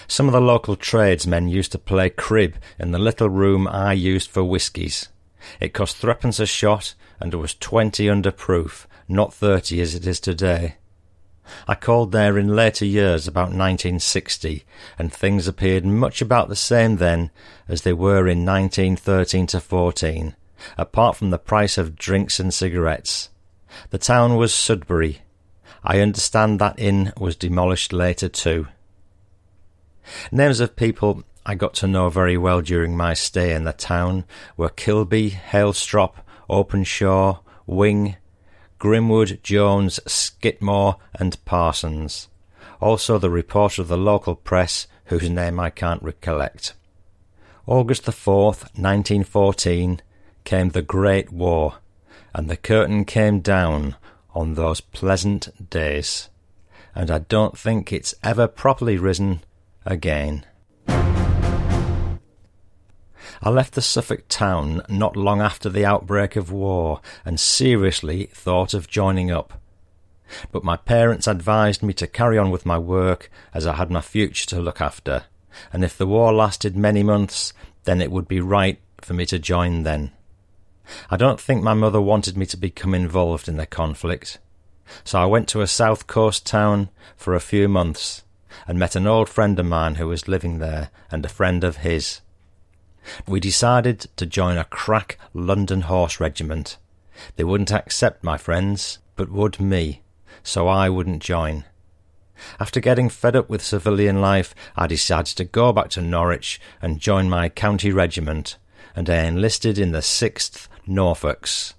Some 0.07 0.27
of 0.27 0.33
the 0.33 0.41
local 0.41 0.75
tradesmen 0.75 1.47
used 1.47 1.71
to 1.73 1.77
play 1.77 2.09
crib 2.09 2.55
in 2.79 2.91
the 2.91 2.99
little 2.99 3.29
room 3.29 3.67
I 3.67 3.93
used 3.93 4.29
for 4.29 4.43
whiskies. 4.43 5.09
It 5.59 5.73
cost 5.73 5.97
threepence 5.97 6.39
a 6.39 6.45
shot, 6.45 6.93
and 7.19 7.33
it 7.33 7.37
was 7.37 7.53
twenty 7.53 8.09
under 8.09 8.31
proof, 8.31 8.87
not 9.07 9.33
thirty 9.33 9.79
as 9.81 9.95
it 9.95 10.05
is 10.05 10.19
today. 10.19 10.75
I 11.67 11.75
called 11.75 12.11
there 12.11 12.37
in 12.37 12.55
later 12.55 12.85
years 12.85 13.27
about 13.27 13.53
1960, 13.53 14.65
and 14.99 15.13
things 15.13 15.47
appeared 15.47 15.85
much 15.85 16.21
about 16.21 16.49
the 16.49 16.55
same 16.55 16.97
then 16.97 17.31
as 17.69 17.83
they 17.83 17.93
were 17.93 18.27
in 18.27 18.45
1913 18.45 19.47
to 19.47 19.61
14, 19.61 20.35
apart 20.77 21.15
from 21.15 21.29
the 21.29 21.37
price 21.37 21.77
of 21.77 21.95
drinks 21.95 22.39
and 22.39 22.53
cigarettes. 22.53 23.29
The 23.89 23.97
town 23.97 24.35
was 24.35 24.53
Sudbury. 24.53 25.21
I 25.83 25.99
understand 25.99 26.59
that 26.59 26.79
inn 26.79 27.13
was 27.17 27.35
demolished 27.35 27.93
later 27.93 28.29
too. 28.29 28.67
Names 30.31 30.59
of 30.59 30.75
people 30.75 31.23
I 31.45 31.55
got 31.55 31.73
to 31.75 31.87
know 31.87 32.09
very 32.09 32.37
well 32.37 32.61
during 32.61 32.97
my 32.97 33.13
stay 33.13 33.53
in 33.53 33.63
the 33.63 33.73
town 33.73 34.25
were 34.57 34.69
Kilby, 34.69 35.31
Hailstrop, 35.31 36.15
Openshaw, 36.49 37.39
Wing, 37.65 38.17
Grimwood, 38.79 39.41
Jones, 39.43 39.99
Skidmore, 40.05 40.97
and 41.13 41.43
Parsons. 41.45 42.27
Also 42.81 43.17
the 43.17 43.29
reporter 43.29 43.81
of 43.81 43.87
the 43.87 43.97
local 43.97 44.35
press, 44.35 44.87
whose 45.05 45.29
name 45.29 45.59
I 45.59 45.69
can't 45.69 46.03
recollect. 46.03 46.73
August 47.65 48.05
the 48.05 48.11
4th, 48.11 48.63
1914, 48.75 50.01
came 50.43 50.69
the 50.69 50.81
Great 50.81 51.31
War, 51.31 51.75
and 52.33 52.49
the 52.49 52.57
curtain 52.57 53.05
came 53.05 53.39
down 53.39 53.95
on 54.33 54.53
those 54.53 54.81
pleasant 54.81 55.69
days, 55.69 56.29
and 56.93 57.09
I 57.09 57.19
don't 57.19 57.57
think 57.57 57.91
it's 57.91 58.13
ever 58.23 58.47
properly 58.47 58.97
risen 58.97 59.41
again. 59.85 60.45
I 63.41 63.49
left 63.49 63.73
the 63.73 63.81
Suffolk 63.81 64.25
town 64.29 64.81
not 64.89 65.15
long 65.15 65.41
after 65.41 65.69
the 65.69 65.85
outbreak 65.85 66.35
of 66.35 66.51
war 66.51 67.01
and 67.25 67.39
seriously 67.39 68.29
thought 68.33 68.73
of 68.73 68.87
joining 68.87 69.31
up. 69.31 69.61
But 70.51 70.63
my 70.63 70.75
parents 70.75 71.27
advised 71.27 71.83
me 71.83 71.93
to 71.93 72.07
carry 72.07 72.37
on 72.37 72.51
with 72.51 72.65
my 72.65 72.77
work 72.77 73.29
as 73.53 73.65
I 73.65 73.75
had 73.75 73.91
my 73.91 74.01
future 74.01 74.45
to 74.47 74.59
look 74.59 74.81
after, 74.81 75.23
and 75.71 75.83
if 75.83 75.97
the 75.97 76.07
war 76.07 76.33
lasted 76.33 76.75
many 76.75 77.03
months, 77.03 77.53
then 77.85 78.01
it 78.01 78.11
would 78.11 78.27
be 78.27 78.41
right 78.41 78.79
for 79.01 79.13
me 79.13 79.25
to 79.27 79.39
join 79.39 79.83
then. 79.83 80.11
I 81.09 81.17
don't 81.17 81.39
think 81.39 81.63
my 81.63 81.73
mother 81.73 82.01
wanted 82.01 82.37
me 82.37 82.45
to 82.47 82.57
become 82.57 82.93
involved 82.93 83.47
in 83.47 83.57
the 83.57 83.65
conflict. 83.65 84.39
So 85.03 85.19
I 85.19 85.25
went 85.25 85.47
to 85.49 85.61
a 85.61 85.67
south 85.67 86.07
coast 86.07 86.45
town 86.45 86.89
for 87.15 87.33
a 87.35 87.41
few 87.41 87.67
months 87.67 88.23
and 88.67 88.79
met 88.79 88.95
an 88.95 89.07
old 89.07 89.29
friend 89.29 89.59
of 89.59 89.65
mine 89.65 89.95
who 89.95 90.07
was 90.07 90.27
living 90.27 90.59
there 90.59 90.89
and 91.11 91.25
a 91.25 91.29
friend 91.29 91.63
of 91.63 91.77
his. 91.77 92.21
We 93.27 93.39
decided 93.39 94.07
to 94.17 94.25
join 94.25 94.57
a 94.57 94.65
crack 94.65 95.17
London 95.33 95.81
horse 95.81 96.19
regiment. 96.19 96.77
They 97.35 97.43
wouldn't 97.43 97.71
accept 97.71 98.23
my 98.23 98.37
friends, 98.37 98.99
but 99.15 99.31
would 99.31 99.59
me, 99.59 100.01
so 100.43 100.67
I 100.67 100.89
wouldn't 100.89 101.21
join. 101.21 101.65
After 102.59 102.79
getting 102.79 103.09
fed 103.09 103.35
up 103.35 103.49
with 103.49 103.63
civilian 103.63 104.21
life, 104.21 104.53
I 104.75 104.87
decided 104.87 105.37
to 105.37 105.43
go 105.43 105.73
back 105.73 105.89
to 105.91 106.01
Norwich 106.01 106.61
and 106.81 106.99
join 106.99 107.29
my 107.29 107.49
county 107.49 107.91
regiment, 107.91 108.57
and 108.95 109.09
I 109.09 109.23
enlisted 109.23 109.79
in 109.79 109.91
the 109.91 109.99
6th 109.99 110.67
Norfolks. 110.87 111.73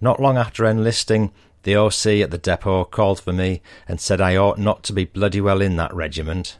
Not 0.00 0.20
long 0.20 0.36
after 0.36 0.64
enlisting, 0.64 1.32
the 1.62 1.76
OC 1.76 2.06
at 2.22 2.30
the 2.30 2.38
depot 2.38 2.84
called 2.84 3.20
for 3.20 3.32
me 3.32 3.62
and 3.86 4.00
said 4.00 4.20
I 4.20 4.36
ought 4.36 4.58
not 4.58 4.82
to 4.84 4.92
be 4.92 5.04
bloody 5.04 5.40
well 5.40 5.60
in 5.60 5.76
that 5.76 5.94
regiment. 5.94 6.58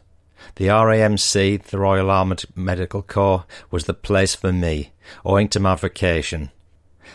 The 0.55 0.67
RAMC, 0.67 1.63
the 1.63 1.79
Royal 1.79 2.11
Armoured 2.11 2.45
Medical 2.55 3.01
Corps, 3.01 3.45
was 3.71 3.85
the 3.85 3.93
place 3.93 4.35
for 4.35 4.51
me, 4.51 4.91
owing 5.25 5.47
to 5.49 5.59
my 5.59 5.75
vocation. 5.75 6.51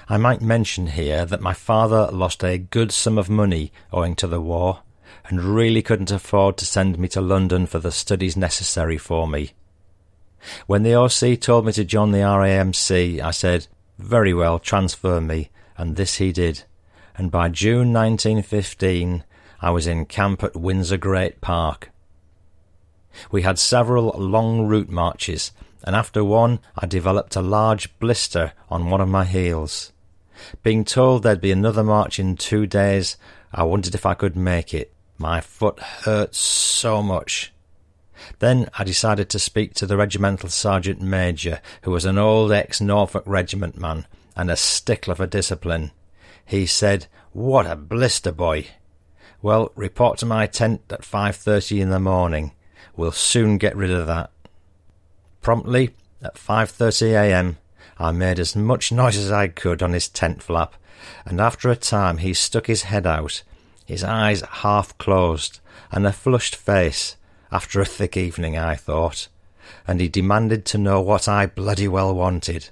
I 0.09 0.17
might 0.17 0.41
mention 0.41 0.89
here 0.89 1.25
that 1.25 1.41
my 1.41 1.53
father 1.53 2.09
lost 2.11 2.43
a 2.43 2.59
good 2.59 2.93
sum 2.93 3.19
of 3.19 3.31
money 3.31 3.73
owing 3.93 4.17
to 4.17 4.27
the 4.27 4.41
war, 4.41 4.81
and 5.27 5.43
really 5.43 5.83
couldn't 5.83 6.11
afford 6.11 6.57
to 6.59 6.67
send 6.67 6.99
me 6.99 7.09
to 7.09 7.21
London 7.21 7.67
for 7.67 7.79
the 7.79 7.93
studies 7.93 8.37
necessary 8.37 8.99
for 8.99 9.29
me. 9.29 9.53
When 10.67 10.83
the 10.83 10.95
OC 10.95 11.41
told 11.41 11.67
me 11.67 11.73
to 11.73 11.85
join 11.85 12.13
the 12.13 12.19
RAMC, 12.19 13.21
I 13.21 13.31
said, 13.31 13.67
Very 13.99 14.33
well, 14.33 14.59
transfer 14.59 15.21
me, 15.21 15.51
and 15.77 15.97
this 15.97 16.17
he 16.17 16.33
did. 16.33 16.63
And 17.17 17.31
by 17.31 17.49
June 17.49 17.93
1915, 17.93 19.25
I 19.61 19.71
was 19.71 19.89
in 19.89 20.07
camp 20.07 20.45
at 20.45 20.57
Windsor 20.57 20.99
Great 20.99 21.41
Park. 21.41 21.91
We 23.33 23.43
had 23.43 23.59
several 23.59 24.15
long 24.17 24.67
route 24.67 24.89
marches, 24.89 25.51
and 25.83 25.97
after 25.97 26.23
one 26.23 26.61
I 26.77 26.87
developed 26.87 27.35
a 27.35 27.43
large 27.43 27.97
blister 27.99 28.53
on 28.71 28.91
one 28.91 29.01
of 29.01 29.09
my 29.09 29.25
heels. 29.25 29.93
Being 30.63 30.85
told 30.85 31.23
there'd 31.23 31.41
be 31.41 31.51
another 31.51 31.83
march 31.83 32.21
in 32.21 32.37
two 32.37 32.67
days, 32.67 33.17
I 33.53 33.65
wondered 33.65 33.97
if 33.97 34.07
I 34.07 34.15
could 34.15 34.37
make 34.37 34.73
it. 34.73 34.93
My 35.19 35.41
foot 35.41 35.81
hurt 35.81 36.37
so 36.37 37.03
much. 37.03 37.53
Then 38.39 38.69
I 38.79 38.85
decided 38.85 39.29
to 39.31 39.39
speak 39.39 39.75
to 39.75 39.87
the 39.87 39.97
regimental 39.97 40.49
sergeant 40.49 41.01
major, 41.01 41.61
who 41.83 41.91
was 41.91 42.05
an 42.05 42.19
old 42.19 42.53
ex 42.53 42.81
Norfolk 42.81 43.25
regiment 43.27 43.79
man 43.79 44.07
and 44.37 44.51
a 44.51 44.57
stickler 44.57 45.15
for 45.15 45.27
discipline. 45.27 45.91
He 46.45 46.67
said, 46.67 47.07
What 47.33 47.67
a 47.67 47.77
blister, 47.77 48.33
boy! 48.33 48.69
Well, 49.43 49.71
report 49.77 50.19
to 50.19 50.27
my 50.27 50.47
tent 50.47 50.83
at 50.91 51.03
5.30 51.03 51.81
in 51.81 51.91
the 51.91 52.01
morning. 52.01 52.53
We'll 52.97 53.13
soon 53.13 53.59
get 53.59 53.77
rid 53.77 53.91
of 53.91 54.07
that. 54.07 54.31
Promptly, 55.43 55.95
at 56.23 56.35
5.30 56.35 57.13
a.m., 57.13 57.59
I 57.99 58.13
made 58.13 58.39
as 58.39 58.57
much 58.57 58.91
noise 58.91 59.17
as 59.17 59.31
I 59.31 59.49
could 59.49 59.83
on 59.83 59.93
his 59.93 60.09
tent 60.09 60.43
flap, 60.43 60.75
and 61.25 61.41
after 61.41 61.69
a 61.71 61.77
time 61.77 62.19
he 62.19 62.35
stuck 62.35 62.67
his 62.67 62.83
head 62.83 63.07
out, 63.07 63.43
his 63.85 64.03
eyes 64.03 64.41
half 64.41 64.97
closed, 64.99 65.61
and 65.91 66.07
a 66.07 66.13
flushed 66.13 66.57
face, 66.57 67.17
after 67.51 67.81
a 67.81 67.87
thick 67.87 68.17
evening, 68.17 68.57
I 68.57 68.75
thought, 68.75 69.29
and 69.87 70.01
he 70.01 70.09
demanded 70.09 70.65
to 70.67 70.79
know 70.79 71.01
what 71.01 71.29
I 71.29 71.47
bloody 71.47 71.89
well 71.89 72.15
wanted. 72.15 72.71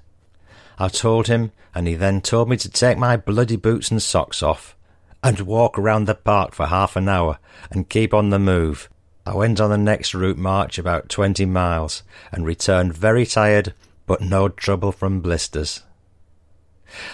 I 0.79 0.87
told 0.89 1.27
him, 1.27 1.51
and 1.73 1.87
he 1.87 1.95
then 1.95 2.21
told 2.21 2.49
me 2.49 2.57
to 2.57 2.69
take 2.69 2.97
my 2.97 3.17
bloody 3.17 3.55
boots 3.55 3.89
and 3.89 4.01
socks 4.01 4.43
off, 4.43 4.75
and 5.23 5.41
walk 5.41 5.77
round 5.77 6.07
the 6.07 6.15
park 6.15 6.53
for 6.53 6.67
half 6.67 6.95
an 6.95 7.09
hour, 7.09 7.39
and 7.71 7.89
keep 7.89 8.13
on 8.13 8.29
the 8.29 8.39
move, 8.39 8.89
I 9.27 9.33
went 9.35 9.59
on 9.59 9.69
the 9.69 9.77
next 9.77 10.13
route 10.13 10.37
march 10.37 10.77
about 10.77 11.09
twenty 11.09 11.45
miles 11.45 12.01
and 12.31 12.45
returned 12.45 12.95
very 12.95 13.25
tired, 13.25 13.73
but 14.05 14.21
no 14.21 14.47
trouble 14.47 14.93
from 14.93 15.19
blisters. 15.19 15.83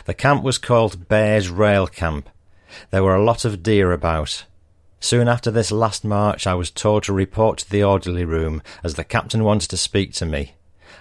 The 0.05 0.13
camp 0.13 0.43
was 0.43 0.59
called 0.59 1.07
Bears 1.07 1.49
Rail 1.49 1.87
Camp. 1.87 2.29
There 2.91 3.01
were 3.01 3.15
a 3.15 3.23
lot 3.23 3.45
of 3.45 3.63
deer 3.63 3.91
about. 3.91 4.45
Soon 5.03 5.27
after 5.27 5.51
this 5.51 5.69
last 5.69 6.05
march, 6.05 6.47
I 6.47 6.53
was 6.53 6.71
told 6.71 7.03
to 7.03 7.13
report 7.13 7.57
to 7.57 7.69
the 7.69 7.83
orderly 7.83 8.23
room 8.23 8.61
as 8.85 8.93
the 8.93 9.03
captain 9.03 9.43
wanted 9.43 9.69
to 9.71 9.75
speak 9.75 10.13
to 10.13 10.25
me. 10.25 10.53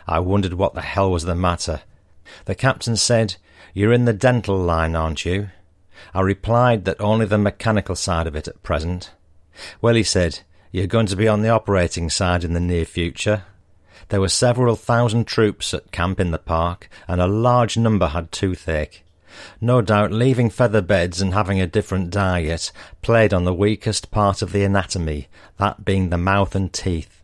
I 0.09 0.19
wondered 0.19 0.55
what 0.55 0.75
the 0.75 0.81
hell 0.81 1.09
was 1.09 1.23
the 1.23 1.37
matter. 1.37 1.83
The 2.47 2.57
captain 2.57 2.97
said, 2.97 3.37
You're 3.73 3.93
in 3.93 4.05
the 4.05 4.13
dental 4.13 4.57
line, 4.57 4.97
aren't 4.97 5.25
you? 5.25 5.51
I 6.13 6.23
replied 6.23 6.85
that 6.85 7.01
only 7.01 7.27
the 7.27 7.39
mechanical 7.39 7.95
side 7.95 8.27
of 8.27 8.35
it 8.35 8.49
at 8.49 8.65
present. 8.65 9.13
Well, 9.81 9.95
he 9.95 10.03
said, 10.03 10.41
you're 10.73 10.89
going 10.89 11.07
to 11.07 11.15
be 11.15 11.29
on 11.29 11.43
the 11.43 11.51
operating 11.51 12.11
side 12.11 12.43
in 12.43 12.55
the 12.55 12.61
near 12.61 12.85
future. 12.85 13.45
There 14.09 14.21
were 14.21 14.29
several 14.29 14.75
thousand 14.75 15.29
troops 15.29 15.73
at 15.73 15.93
camp 15.93 16.19
in 16.19 16.33
the 16.33 16.39
park, 16.39 16.89
and 17.07 17.21
a 17.21 17.29
large 17.29 17.77
number 17.77 18.09
had 18.09 18.33
toothache. 18.33 19.02
No 19.61 19.80
doubt 19.80 20.12
leaving 20.12 20.51
feather 20.51 20.83
beds 20.83 21.20
and 21.20 21.35
having 21.35 21.61
a 21.61 21.66
different 21.66 22.11
diet 22.11 22.72
played 23.01 23.33
on 23.33 23.45
the 23.45 23.55
weakest 23.55 24.11
part 24.11 24.43
of 24.43 24.53
the 24.53 24.64
anatomy, 24.64 25.28
that 25.59 25.85
being 25.85 26.11
the 26.11 26.18
mouth 26.18 26.55
and 26.55 26.72
teeth. 26.72 27.22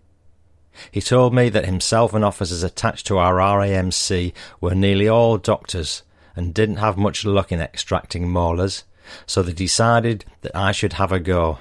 He 0.90 1.00
told 1.00 1.34
me 1.34 1.48
that 1.48 1.66
himself 1.66 2.14
and 2.14 2.24
officers 2.24 2.62
attached 2.62 3.06
to 3.08 3.18
our 3.18 3.34
RAMC 3.34 4.32
were 4.60 4.74
nearly 4.74 5.08
all 5.08 5.38
doctors 5.38 6.02
and 6.36 6.54
didn't 6.54 6.76
have 6.76 6.96
much 6.96 7.24
luck 7.24 7.50
in 7.50 7.60
extracting 7.60 8.30
molars, 8.30 8.84
so 9.26 9.42
they 9.42 9.52
decided 9.52 10.24
that 10.42 10.54
I 10.54 10.72
should 10.72 10.94
have 10.94 11.10
a 11.10 11.18
go. 11.18 11.58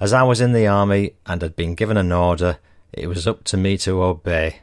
As 0.00 0.12
I 0.12 0.24
was 0.24 0.40
in 0.40 0.52
the 0.52 0.66
army 0.66 1.12
and 1.26 1.42
had 1.42 1.54
been 1.54 1.74
given 1.74 1.96
an 1.96 2.10
order, 2.10 2.58
it 2.92 3.06
was 3.06 3.26
up 3.26 3.44
to 3.44 3.56
me 3.56 3.78
to 3.78 4.02
obey. 4.02 4.60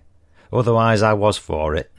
Otherwise, 0.51 1.01
I 1.01 1.13
was 1.13 1.37
for 1.37 1.75
it. 1.75 1.91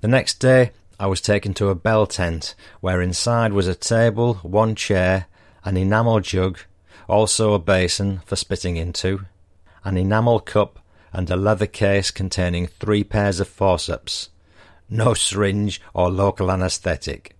The 0.00 0.08
next 0.08 0.38
day, 0.38 0.72
I 1.02 1.06
was 1.06 1.20
taken 1.20 1.52
to 1.54 1.68
a 1.68 1.74
bell 1.74 2.06
tent, 2.06 2.54
where 2.80 3.02
inside 3.02 3.52
was 3.52 3.66
a 3.66 3.74
table, 3.74 4.34
one 4.34 4.76
chair, 4.76 5.26
an 5.64 5.76
enamel 5.76 6.20
jug, 6.20 6.60
also 7.08 7.54
a 7.54 7.58
basin 7.58 8.20
for 8.24 8.36
spitting 8.36 8.76
into, 8.76 9.24
an 9.82 9.96
enamel 9.96 10.38
cup, 10.38 10.78
and 11.12 11.28
a 11.28 11.34
leather 11.34 11.66
case 11.66 12.12
containing 12.12 12.68
three 12.68 13.02
pairs 13.02 13.40
of 13.40 13.48
forceps. 13.48 14.28
No 14.88 15.12
syringe 15.12 15.80
or 15.92 16.08
local 16.08 16.52
anaesthetic. 16.52 17.34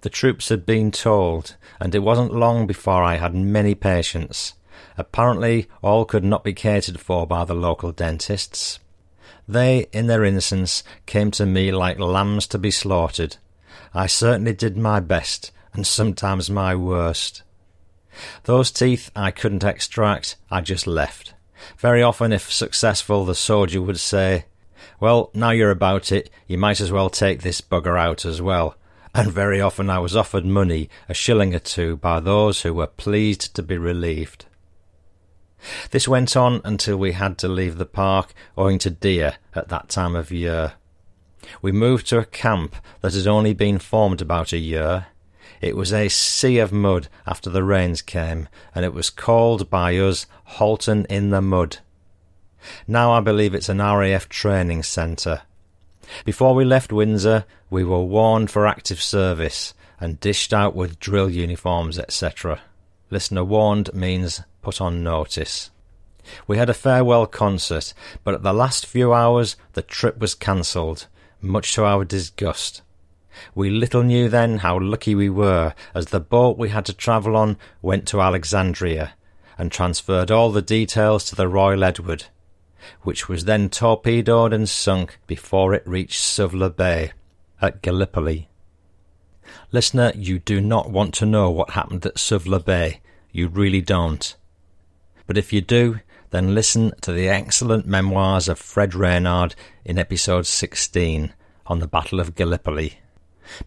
The 0.00 0.08
troops 0.08 0.48
had 0.48 0.64
been 0.64 0.90
told, 0.90 1.56
and 1.78 1.94
it 1.94 1.98
wasn't 1.98 2.32
long 2.32 2.66
before 2.66 3.02
I 3.02 3.16
had 3.16 3.34
many 3.34 3.74
patients. 3.74 4.54
Apparently, 4.96 5.68
all 5.82 6.06
could 6.06 6.24
not 6.24 6.42
be 6.42 6.54
catered 6.54 6.98
for 6.98 7.26
by 7.26 7.44
the 7.44 7.52
local 7.52 7.92
dentists. 7.92 8.78
They, 9.46 9.86
in 9.92 10.06
their 10.06 10.24
innocence, 10.24 10.82
came 11.06 11.30
to 11.32 11.46
me 11.46 11.72
like 11.72 11.98
lambs 11.98 12.46
to 12.48 12.58
be 12.58 12.70
slaughtered. 12.70 13.36
I 13.92 14.06
certainly 14.06 14.52
did 14.52 14.76
my 14.76 15.00
best, 15.00 15.52
and 15.72 15.86
sometimes 15.86 16.50
my 16.50 16.74
worst. 16.74 17.42
Those 18.44 18.70
teeth 18.70 19.10
I 19.14 19.30
couldn't 19.30 19.64
extract, 19.64 20.36
I 20.50 20.60
just 20.60 20.86
left. 20.86 21.34
Very 21.78 22.02
often, 22.02 22.32
if 22.32 22.52
successful, 22.52 23.24
the 23.24 23.34
soldier 23.34 23.82
would 23.82 24.00
say, 24.00 24.46
Well, 25.00 25.30
now 25.34 25.50
you're 25.50 25.70
about 25.70 26.12
it, 26.12 26.30
you 26.46 26.58
might 26.58 26.80
as 26.80 26.92
well 26.92 27.10
take 27.10 27.42
this 27.42 27.60
bugger 27.60 27.98
out 27.98 28.24
as 28.24 28.40
well 28.40 28.76
and 29.14 29.30
very 29.30 29.60
often 29.60 29.88
I 29.88 30.00
was 30.00 30.16
offered 30.16 30.44
money, 30.44 30.90
a 31.08 31.14
shilling 31.14 31.54
or 31.54 31.60
two, 31.60 31.96
by 31.96 32.18
those 32.18 32.62
who 32.62 32.74
were 32.74 32.88
pleased 32.88 33.54
to 33.54 33.62
be 33.62 33.78
relieved. 33.78 34.46
This 35.90 36.08
went 36.08 36.36
on 36.36 36.60
until 36.64 36.96
we 36.96 37.12
had 37.12 37.38
to 37.38 37.48
leave 37.48 37.78
the 37.78 37.86
park 37.86 38.34
owing 38.56 38.78
to 38.80 38.90
deer 38.90 39.36
at 39.54 39.68
that 39.68 39.88
time 39.88 40.14
of 40.14 40.30
year. 40.30 40.74
We 41.60 41.72
moved 41.72 42.06
to 42.08 42.18
a 42.18 42.24
camp 42.24 42.76
that 43.00 43.14
had 43.14 43.26
only 43.26 43.52
been 43.52 43.78
formed 43.78 44.20
about 44.20 44.52
a 44.52 44.58
year. 44.58 45.06
It 45.60 45.76
was 45.76 45.92
a 45.92 46.08
sea 46.08 46.58
of 46.58 46.72
mud 46.72 47.08
after 47.26 47.50
the 47.50 47.62
rains 47.62 48.02
came, 48.02 48.48
and 48.74 48.84
it 48.84 48.94
was 48.94 49.10
called 49.10 49.70
by 49.70 49.96
us 49.96 50.26
Halton 50.44 51.06
in 51.06 51.30
the 51.30 51.40
Mud. 51.40 51.78
Now 52.86 53.12
I 53.12 53.20
believe 53.20 53.54
it's 53.54 53.68
an 53.68 53.78
RAF 53.78 54.28
training 54.28 54.82
centre. 54.82 55.42
Before 56.24 56.54
we 56.54 56.64
left 56.64 56.92
Windsor, 56.92 57.44
we 57.70 57.84
were 57.84 58.02
warned 58.02 58.50
for 58.50 58.66
active 58.66 59.00
service 59.02 59.74
and 60.00 60.20
dished 60.20 60.52
out 60.52 60.74
with 60.74 61.00
drill 61.00 61.30
uniforms, 61.30 61.98
etc. 61.98 62.60
Listener 63.10 63.44
warned 63.44 63.92
means 63.94 64.42
put 64.64 64.80
on 64.80 65.04
notice. 65.04 65.70
We 66.46 66.56
had 66.56 66.70
a 66.70 66.74
farewell 66.74 67.26
concert, 67.26 67.92
but 68.24 68.34
at 68.34 68.42
the 68.42 68.52
last 68.52 68.86
few 68.86 69.12
hours 69.12 69.56
the 69.74 69.82
trip 69.82 70.18
was 70.18 70.34
cancelled, 70.34 71.06
much 71.40 71.74
to 71.74 71.84
our 71.84 72.04
disgust. 72.04 72.82
We 73.54 73.68
little 73.68 74.02
knew 74.02 74.28
then 74.28 74.58
how 74.58 74.80
lucky 74.80 75.14
we 75.14 75.28
were, 75.28 75.74
as 75.94 76.06
the 76.06 76.20
boat 76.20 76.56
we 76.56 76.70
had 76.70 76.86
to 76.86 76.94
travel 76.94 77.36
on 77.36 77.58
went 77.82 78.06
to 78.08 78.20
Alexandria, 78.20 79.14
and 79.58 79.70
transferred 79.70 80.30
all 80.30 80.50
the 80.50 80.62
details 80.62 81.24
to 81.26 81.36
the 81.36 81.48
Royal 81.48 81.84
Edward, 81.84 82.24
which 83.02 83.28
was 83.28 83.44
then 83.44 83.68
torpedoed 83.68 84.52
and 84.52 84.68
sunk 84.68 85.18
before 85.26 85.74
it 85.74 85.86
reached 85.86 86.20
Suvla 86.20 86.74
Bay 86.74 87.12
at 87.60 87.82
Gallipoli. 87.82 88.48
Listener, 89.72 90.12
you 90.14 90.38
do 90.38 90.60
not 90.60 90.90
want 90.90 91.12
to 91.14 91.26
know 91.26 91.50
what 91.50 91.70
happened 91.70 92.06
at 92.06 92.14
Suvla 92.14 92.64
Bay. 92.64 93.00
You 93.30 93.48
really 93.48 93.80
don't. 93.80 94.34
But 95.26 95.38
if 95.38 95.52
you 95.52 95.60
do, 95.60 96.00
then 96.30 96.54
listen 96.54 96.92
to 97.00 97.12
the 97.12 97.28
excellent 97.28 97.86
memoirs 97.86 98.48
of 98.48 98.58
Fred 98.58 98.94
Reynard 98.94 99.54
in 99.84 99.98
episode 99.98 100.46
16 100.46 101.32
on 101.66 101.78
the 101.78 101.86
Battle 101.86 102.20
of 102.20 102.34
Gallipoli. 102.34 102.98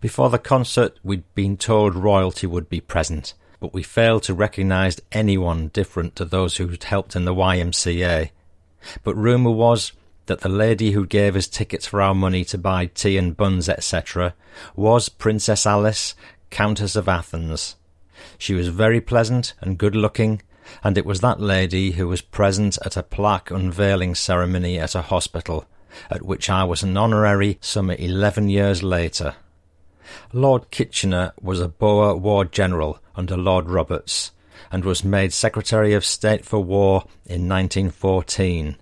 Before 0.01 0.29
the 0.29 0.39
concert, 0.39 0.99
we'd 1.03 1.23
been 1.33 1.57
told 1.57 1.95
royalty 1.95 2.45
would 2.47 2.69
be 2.69 2.81
present, 2.81 3.33
but 3.59 3.73
we 3.73 3.83
failed 3.83 4.23
to 4.23 4.33
recognise 4.33 5.01
anyone 5.11 5.69
different 5.69 6.15
to 6.15 6.25
those 6.25 6.57
who'd 6.57 6.83
helped 6.83 7.15
in 7.15 7.25
the 7.25 7.33
YMCA, 7.33 8.31
but 9.03 9.15
rumour 9.15 9.51
was 9.51 9.93
that 10.27 10.41
the 10.41 10.49
lady 10.49 10.91
who 10.91 11.05
gave 11.05 11.35
us 11.35 11.47
tickets 11.47 11.87
for 11.87 12.01
our 12.01 12.13
money 12.13 12.43
to 12.45 12.57
buy 12.57 12.85
tea 12.87 13.17
and 13.17 13.37
buns, 13.37 13.69
etc., 13.69 14.33
was 14.75 15.09
Princess 15.09 15.65
Alice, 15.65 16.15
Countess 16.49 16.95
of 16.95 17.07
Athlone. 17.07 17.57
She 18.37 18.53
was 18.53 18.67
very 18.67 19.01
pleasant 19.01 19.53
and 19.61 19.77
good 19.77 19.95
looking, 19.95 20.41
and 20.83 20.97
it 20.97 21.05
was 21.05 21.21
that 21.21 21.39
lady 21.39 21.91
who 21.91 22.07
was 22.07 22.21
present 22.21 22.77
at 22.85 22.97
a 22.97 23.03
plaque 23.03 23.51
unveiling 23.51 24.15
ceremony 24.15 24.77
at 24.79 24.95
a 24.95 25.01
hospital, 25.01 25.65
at 26.09 26.23
which 26.23 26.49
I 26.49 26.63
was 26.63 26.83
an 26.83 26.97
honorary 26.97 27.57
some 27.61 27.89
eleven 27.91 28.49
years 28.49 28.83
later. 28.83 29.35
Lord 30.31 30.71
Kitchener 30.71 31.33
was 31.41 31.59
a 31.59 31.67
Boer 31.67 32.15
War 32.15 32.45
General 32.45 32.99
under 33.15 33.37
Lord 33.37 33.69
Roberts, 33.69 34.31
and 34.71 34.83
was 34.83 35.03
made 35.03 35.33
Secretary 35.33 35.93
of 35.93 36.05
State 36.05 36.45
for 36.45 36.59
War 36.59 37.03
in 37.25 37.47
1914. 37.47 38.77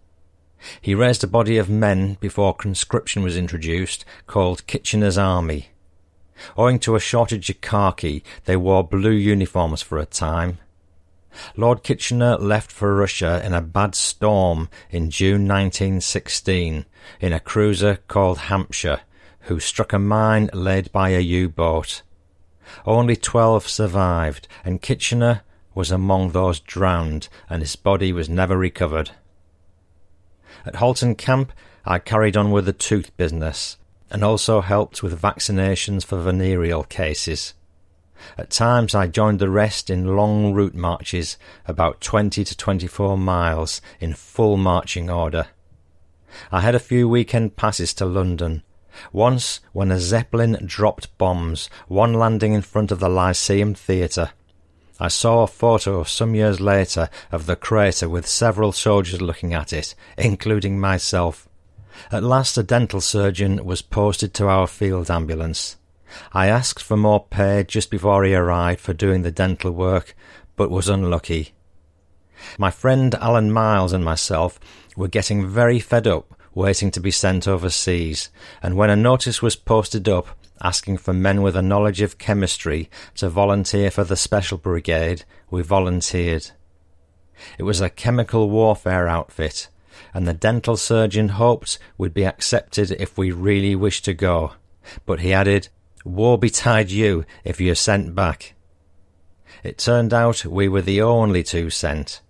He 0.81 0.95
raised 0.95 1.23
a 1.23 1.27
body 1.27 1.57
of 1.57 1.69
men 1.69 2.17
before 2.19 2.53
conscription 2.55 3.21
was 3.23 3.37
introduced 3.37 4.03
called 4.25 4.65
Kitchener's 4.67 5.17
Army. 5.17 5.69
Owing 6.57 6.79
to 6.79 6.95
a 6.95 6.99
shortage 6.99 7.49
of 7.49 7.61
khaki, 7.61 8.23
they 8.45 8.55
wore 8.55 8.83
blue 8.83 9.11
uniforms 9.11 9.81
for 9.81 9.97
a 9.97 10.05
time. 10.05 10.57
Lord 11.55 11.83
Kitchener 11.83 12.37
left 12.37 12.71
for 12.71 12.95
Russia 12.95 13.41
in 13.45 13.53
a 13.53 13.61
bad 13.61 13.95
storm 13.95 14.69
in 14.89 15.09
June 15.09 15.47
1916 15.47 16.85
in 17.19 17.33
a 17.33 17.39
cruiser 17.39 17.97
called 18.07 18.37
Hampshire, 18.37 19.01
who 19.41 19.59
struck 19.59 19.93
a 19.93 19.99
mine 19.99 20.49
laid 20.53 20.91
by 20.91 21.09
a 21.09 21.19
U-boat. 21.19 22.01
Only 22.85 23.15
twelve 23.15 23.67
survived, 23.67 24.47
and 24.63 24.81
Kitchener 24.81 25.41
was 25.73 25.91
among 25.91 26.31
those 26.31 26.59
drowned, 26.59 27.27
and 27.49 27.61
his 27.61 27.75
body 27.75 28.11
was 28.11 28.29
never 28.29 28.57
recovered. 28.57 29.11
At 30.65 30.77
Halton 30.77 31.15
Camp, 31.15 31.51
I 31.85 31.99
carried 31.99 32.35
on 32.35 32.51
with 32.51 32.65
the 32.65 32.73
tooth 32.73 33.15
business, 33.17 33.77
and 34.09 34.23
also 34.23 34.61
helped 34.61 35.03
with 35.03 35.21
vaccinations 35.21 36.05
for 36.05 36.19
venereal 36.19 36.83
cases. 36.83 37.53
At 38.37 38.49
times 38.49 38.95
I 38.95 39.07
joined 39.07 39.39
the 39.39 39.49
rest 39.49 39.89
in 39.89 40.15
long 40.15 40.53
route 40.53 40.75
marches, 40.75 41.37
about 41.65 42.01
20 42.01 42.43
to 42.43 42.57
24 42.57 43.17
miles, 43.17 43.81
in 43.99 44.13
full 44.13 44.57
marching 44.57 45.09
order. 45.09 45.47
I 46.51 46.61
had 46.61 46.75
a 46.75 46.79
few 46.79 47.07
weekend 47.07 47.55
passes 47.55 47.93
to 47.95 48.05
London. 48.05 48.63
Once, 49.11 49.59
when 49.73 49.91
a 49.91 49.99
Zeppelin 49.99 50.57
dropped 50.65 51.17
bombs, 51.17 51.69
one 51.87 52.13
landing 52.13 52.53
in 52.53 52.61
front 52.61 52.91
of 52.91 52.99
the 52.99 53.09
Lyceum 53.09 53.73
Theatre. 53.73 54.31
I 54.99 55.09
saw 55.09 55.43
a 55.43 55.47
photo 55.47 56.03
some 56.03 56.35
years 56.35 56.61
later 56.61 57.09
of 57.31 57.45
the 57.45 57.57
crater 57.57 58.07
with 58.07 58.25
several 58.25 58.71
soldiers 58.71 59.21
looking 59.21 59.53
at 59.53 59.73
it, 59.73 59.93
including 60.17 60.79
myself. 60.79 61.49
At 62.11 62.23
last 62.23 62.57
a 62.57 62.63
dental 62.63 63.01
surgeon 63.01 63.65
was 63.65 63.81
posted 63.81 64.33
to 64.35 64.47
our 64.47 64.67
field 64.67 65.11
ambulance. 65.11 65.75
I 66.33 66.47
asked 66.47 66.83
for 66.83 66.97
more 66.97 67.25
pay 67.25 67.63
just 67.67 67.89
before 67.89 68.23
he 68.23 68.33
arrived 68.33 68.79
for 68.79 68.93
doing 68.93 69.23
the 69.23 69.31
dental 69.31 69.71
work, 69.71 70.15
but 70.55 70.71
was 70.71 70.89
unlucky. 70.89 71.53
My 72.57 72.71
friend 72.71 73.15
Alan 73.15 73.51
Miles 73.51 73.93
and 73.93 74.03
myself 74.03 74.59
were 74.95 75.07
getting 75.07 75.47
very 75.47 75.79
fed 75.79 76.07
up 76.07 76.33
waiting 76.53 76.89
to 76.89 77.01
be 77.01 77.11
sent 77.11 77.47
overseas, 77.47 78.29
and 78.63 78.75
when 78.75 78.89
a 78.89 78.95
notice 78.95 79.41
was 79.41 79.57
posted 79.57 80.07
up 80.07 80.27
asking 80.61 80.97
for 80.97 81.13
men 81.13 81.41
with 81.41 81.55
a 81.55 81.61
knowledge 81.61 82.01
of 82.01 82.17
chemistry 82.17 82.89
to 83.13 83.27
volunteer 83.27 83.91
for 83.91 84.05
the 84.05 84.15
Special 84.15 84.57
Brigade, 84.57 85.25
we 85.51 85.61
volunteered. 85.61 86.51
It 87.57 87.63
was 87.63 87.81
a 87.81 87.89
chemical 87.89 88.49
warfare 88.49 89.07
outfit, 89.07 89.67
and 90.13 90.25
the 90.25 90.33
dental 90.33 90.77
surgeon 90.77 91.29
hoped 91.29 91.77
we'd 91.97 92.13
be 92.13 92.25
accepted 92.25 92.91
if 92.91 93.17
we 93.17 93.31
really 93.31 93.75
wished 93.75 94.05
to 94.05 94.13
go. 94.13 94.53
But 95.05 95.19
he 95.19 95.33
added, 95.33 95.67
Woe 96.05 96.37
betide 96.37 96.91
you 96.91 97.25
if 97.43 97.59
you're 97.59 97.75
sent 97.75 98.13
back. 98.13 98.53
It 99.63 99.79
turned 99.79 100.13
out 100.13 100.45
we 100.45 100.69
were 100.69 100.83
the 100.83 101.01
only 101.01 101.41
two 101.41 101.71
sent. 101.71 102.21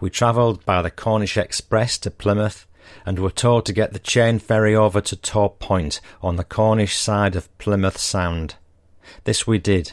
We 0.00 0.10
travelled 0.10 0.64
by 0.64 0.82
the 0.82 0.90
Cornish 0.90 1.36
Express 1.36 1.96
to 1.98 2.10
Plymouth 2.10 2.66
and 3.04 3.20
were 3.20 3.30
told 3.30 3.66
to 3.66 3.72
get 3.72 3.92
the 3.92 4.00
chain 4.00 4.40
ferry 4.40 4.74
over 4.74 5.00
to 5.00 5.14
Tor 5.14 5.50
Point 5.50 6.00
on 6.20 6.34
the 6.34 6.44
Cornish 6.44 6.96
side 6.96 7.36
of 7.36 7.56
Plymouth 7.58 7.98
Sound. 7.98 8.56
This 9.22 9.46
we 9.46 9.58
did, 9.58 9.92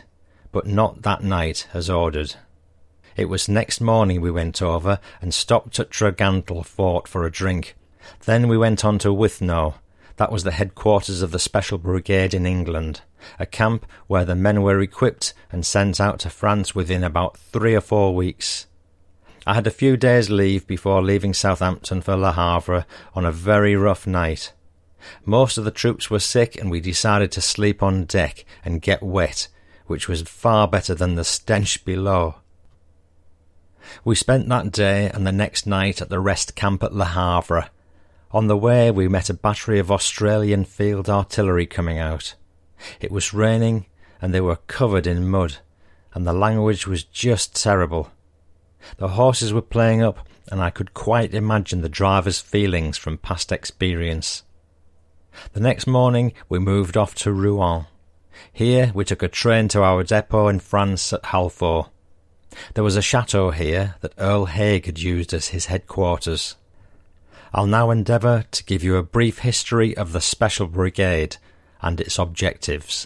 but 0.51 0.65
not 0.65 1.03
that 1.03 1.23
night 1.23 1.67
as 1.75 1.91
ordered. 1.91 2.35
It 3.15 3.25
was 3.25 3.47
next 3.47 3.81
morning 3.81 4.19
we 4.19 4.31
went 4.31 4.63
over 4.63 4.99
and 5.21 5.31
stopped 5.31 5.79
at 5.79 5.91
Tregantle 5.91 6.65
Fort 6.65 7.07
for 7.07 7.23
a 7.23 7.31
drink. 7.31 7.75
Then 8.25 8.47
we 8.47 8.57
went 8.57 8.83
on 8.83 8.97
to 8.99 9.09
Withnoe, 9.09 9.75
that 10.17 10.31
was 10.31 10.43
the 10.43 10.51
headquarters 10.51 11.21
of 11.21 11.31
the 11.31 11.39
Special 11.39 11.77
Brigade 11.77 12.33
in 12.33 12.45
England, 12.45 13.01
a 13.39 13.45
camp 13.45 13.85
where 14.07 14.25
the 14.25 14.35
men 14.35 14.61
were 14.61 14.79
equipped 14.81 15.33
and 15.51 15.65
sent 15.65 15.99
out 15.99 16.19
to 16.19 16.29
France 16.29 16.75
within 16.75 17.03
about 17.03 17.37
three 17.37 17.75
or 17.75 17.81
four 17.81 18.13
weeks. 18.15 18.67
I 19.45 19.55
had 19.55 19.67
a 19.67 19.71
few 19.71 19.97
days' 19.97 20.29
leave 20.29 20.65
before 20.67 21.01
leaving 21.01 21.33
Southampton 21.33 22.01
for 22.01 22.15
Le 22.15 22.31
Havre 22.31 22.85
on 23.13 23.25
a 23.25 23.31
very 23.31 23.75
rough 23.75 24.07
night. 24.07 24.53
Most 25.25 25.57
of 25.57 25.65
the 25.65 25.71
troops 25.71 26.09
were 26.09 26.19
sick, 26.19 26.55
and 26.55 26.71
we 26.71 26.79
decided 26.79 27.31
to 27.33 27.41
sleep 27.41 27.83
on 27.83 28.05
deck 28.05 28.45
and 28.63 28.81
get 28.81 29.03
wet, 29.03 29.49
which 29.85 30.07
was 30.07 30.21
far 30.21 30.67
better 30.67 30.95
than 30.95 31.15
the 31.15 31.25
stench 31.25 31.83
below. 31.83 32.35
We 34.05 34.15
spent 34.15 34.47
that 34.47 34.71
day 34.71 35.09
and 35.09 35.27
the 35.27 35.31
next 35.33 35.67
night 35.67 36.01
at 36.01 36.09
the 36.09 36.21
rest 36.21 36.55
camp 36.55 36.83
at 36.83 36.95
Le 36.95 37.05
Havre, 37.05 37.69
on 38.33 38.47
the 38.47 38.57
way, 38.57 38.89
we 38.89 39.07
met 39.07 39.29
a 39.29 39.33
battery 39.33 39.77
of 39.77 39.91
Australian 39.91 40.65
field 40.65 41.07
artillery 41.09 41.67
coming 41.67 41.99
out. 41.99 42.33
It 42.99 43.11
was 43.11 43.33
raining, 43.33 43.85
and 44.21 44.33
they 44.33 44.41
were 44.41 44.55
covered 44.67 45.05
in 45.05 45.29
mud, 45.29 45.57
and 46.13 46.25
the 46.25 46.33
language 46.33 46.87
was 46.87 47.03
just 47.03 47.55
terrible. 47.55 48.11
The 48.97 49.09
horses 49.09 49.53
were 49.53 49.61
playing 49.61 50.01
up, 50.01 50.27
and 50.51 50.61
I 50.61 50.71
could 50.71 50.93
quite 50.93 51.33
imagine 51.33 51.81
the 51.81 51.89
driver's 51.89 52.39
feelings 52.39 52.97
from 52.97 53.17
past 53.17 53.51
experience. 53.51 54.43
The 55.53 55.59
next 55.59 55.87
morning, 55.87 56.33
we 56.49 56.59
moved 56.59 56.97
off 56.97 57.15
to 57.15 57.31
Rouen. 57.31 57.85
Here, 58.51 58.91
we 58.93 59.05
took 59.05 59.23
a 59.23 59.27
train 59.27 59.67
to 59.69 59.83
our 59.83 60.03
depot 60.03 60.47
in 60.47 60.59
France 60.59 61.13
at 61.13 61.23
Helfaut. 61.23 61.89
There 62.73 62.83
was 62.83 62.95
a 62.95 63.01
chateau 63.01 63.51
here 63.51 63.95
that 64.01 64.13
Earl 64.17 64.45
Haig 64.45 64.85
had 64.85 64.99
used 64.99 65.33
as 65.33 65.49
his 65.49 65.67
headquarters. 65.67 66.55
I'll 67.55 67.67
now 67.67 67.91
endeavour 67.91 68.45
to 68.49 68.63
give 68.63 68.83
you 68.83 68.95
a 68.95 69.03
brief 69.03 69.39
history 69.39 69.95
of 69.95 70.11
the 70.11 70.21
Special 70.21 70.65
Brigade 70.65 71.37
and 71.83 72.01
its 72.01 72.17
objectives. 72.17 73.05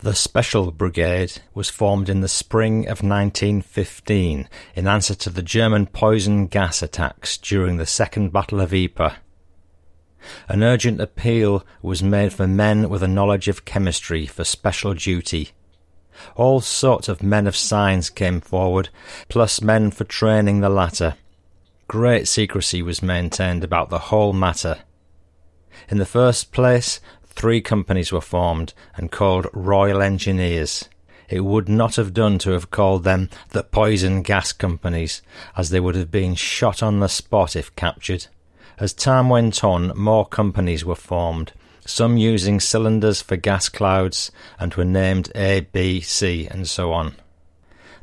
The 0.00 0.14
Special 0.14 0.70
Brigade 0.72 1.40
was 1.54 1.70
formed 1.70 2.10
in 2.10 2.20
the 2.20 2.28
spring 2.28 2.80
of 2.80 3.02
1915 3.02 4.46
in 4.74 4.86
answer 4.86 5.14
to 5.14 5.30
the 5.30 5.42
German 5.42 5.86
poison 5.86 6.48
gas 6.48 6.82
attacks 6.82 7.38
during 7.38 7.78
the 7.78 7.86
Second 7.86 8.30
Battle 8.30 8.60
of 8.60 8.74
Ypres. 8.74 9.12
An 10.48 10.62
urgent 10.62 11.00
appeal 11.00 11.64
was 11.80 12.02
made 12.02 12.34
for 12.34 12.46
men 12.46 12.90
with 12.90 13.02
a 13.02 13.08
knowledge 13.08 13.48
of 13.48 13.64
chemistry 13.64 14.26
for 14.26 14.44
special 14.44 14.92
duty 14.92 15.52
all 16.34 16.60
sorts 16.60 17.08
of 17.08 17.22
men 17.22 17.46
of 17.46 17.56
science 17.56 18.10
came 18.10 18.40
forward, 18.40 18.88
plus 19.28 19.60
men 19.60 19.90
for 19.90 20.04
training 20.04 20.60
the 20.60 20.68
latter. 20.68 21.16
Great 21.88 22.26
secrecy 22.26 22.82
was 22.82 23.02
maintained 23.02 23.62
about 23.62 23.90
the 23.90 23.98
whole 23.98 24.32
matter. 24.32 24.78
In 25.88 25.98
the 25.98 26.06
first 26.06 26.52
place, 26.52 27.00
three 27.26 27.60
companies 27.60 28.10
were 28.10 28.20
formed 28.20 28.74
and 28.96 29.12
called 29.12 29.46
Royal 29.52 30.02
Engineers. 30.02 30.88
It 31.28 31.40
would 31.40 31.68
not 31.68 31.96
have 31.96 32.14
done 32.14 32.38
to 32.38 32.50
have 32.50 32.70
called 32.70 33.04
them 33.04 33.30
the 33.50 33.62
Poison 33.62 34.22
Gas 34.22 34.52
Companies, 34.52 35.22
as 35.56 35.70
they 35.70 35.80
would 35.80 35.94
have 35.94 36.10
been 36.10 36.34
shot 36.34 36.82
on 36.82 37.00
the 37.00 37.08
spot 37.08 37.56
if 37.56 37.74
captured. 37.76 38.26
As 38.78 38.92
time 38.92 39.28
went 39.28 39.64
on, 39.64 39.96
more 39.96 40.26
companies 40.26 40.84
were 40.84 40.94
formed, 40.94 41.52
some 41.86 42.16
using 42.16 42.60
cylinders 42.60 43.22
for 43.22 43.36
gas 43.36 43.68
clouds 43.68 44.30
and 44.58 44.74
were 44.74 44.84
named 44.84 45.30
A, 45.34 45.60
B, 45.60 46.00
C, 46.00 46.46
and 46.50 46.68
so 46.68 46.92
on. 46.92 47.16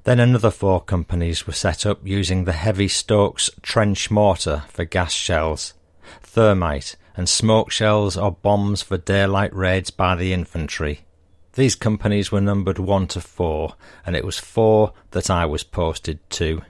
Then 0.03 0.19
another 0.19 0.51
four 0.51 0.81
companies 0.81 1.47
were 1.47 1.53
set 1.53 1.85
up 1.85 1.99
using 2.03 2.43
the 2.43 2.51
heavy 2.51 2.87
Stokes 2.87 3.49
trench 3.61 4.11
mortar 4.11 4.63
for 4.67 4.83
gas 4.83 5.13
shells, 5.13 5.73
thermite, 6.21 6.95
and 7.15 7.29
smoke 7.29 7.71
shells 7.71 8.17
or 8.17 8.31
bombs 8.31 8.81
for 8.81 8.97
daylight 8.97 9.55
raids 9.55 9.91
by 9.91 10.15
the 10.15 10.33
infantry. 10.33 11.05
These 11.53 11.75
companies 11.75 12.31
were 12.31 12.41
numbered 12.41 12.79
one 12.79 13.07
to 13.07 13.21
four, 13.21 13.75
and 14.05 14.15
it 14.15 14.25
was 14.25 14.39
four 14.39 14.93
that 15.11 15.29
I 15.29 15.45
was 15.45 15.63
posted 15.63 16.27
to. 16.31 16.63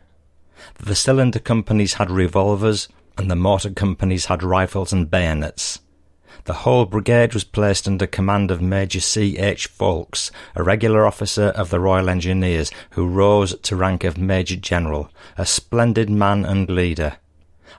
The 0.80 0.95
cylinder 0.95 1.39
companies 1.39 1.93
had 1.93 2.11
revolvers, 2.11 2.89
and 3.18 3.32
the 3.32 3.36
mortar 3.36 3.72
companies 3.72 4.26
had 4.26 4.43
rifles 4.43 4.91
and 4.91 5.09
bayonets. 5.09 5.80
The 6.46 6.54
whole 6.54 6.86
brigade 6.86 7.34
was 7.34 7.46
placed 7.46 7.88
under 7.88 8.06
command 8.06 8.52
of 8.52 8.62
Major 8.62 9.00
C. 9.00 9.38
H. 9.38 9.70
Ffoulkes, 9.70 10.30
a 10.56 10.64
regular 10.64 11.06
officer 11.06 11.48
of 11.48 11.70
the 11.70 11.80
Royal 11.80 12.10
Engineers, 12.10 12.70
who 12.91 13.08
rose 13.08 13.58
to 13.62 13.76
rank 13.78 14.04
of 14.04 14.18
Major 14.18 14.58
General, 14.58 15.10
a 15.38 15.46
splendid 15.46 16.10
man 16.10 16.44
and 16.44 16.70
leader. 16.70 17.16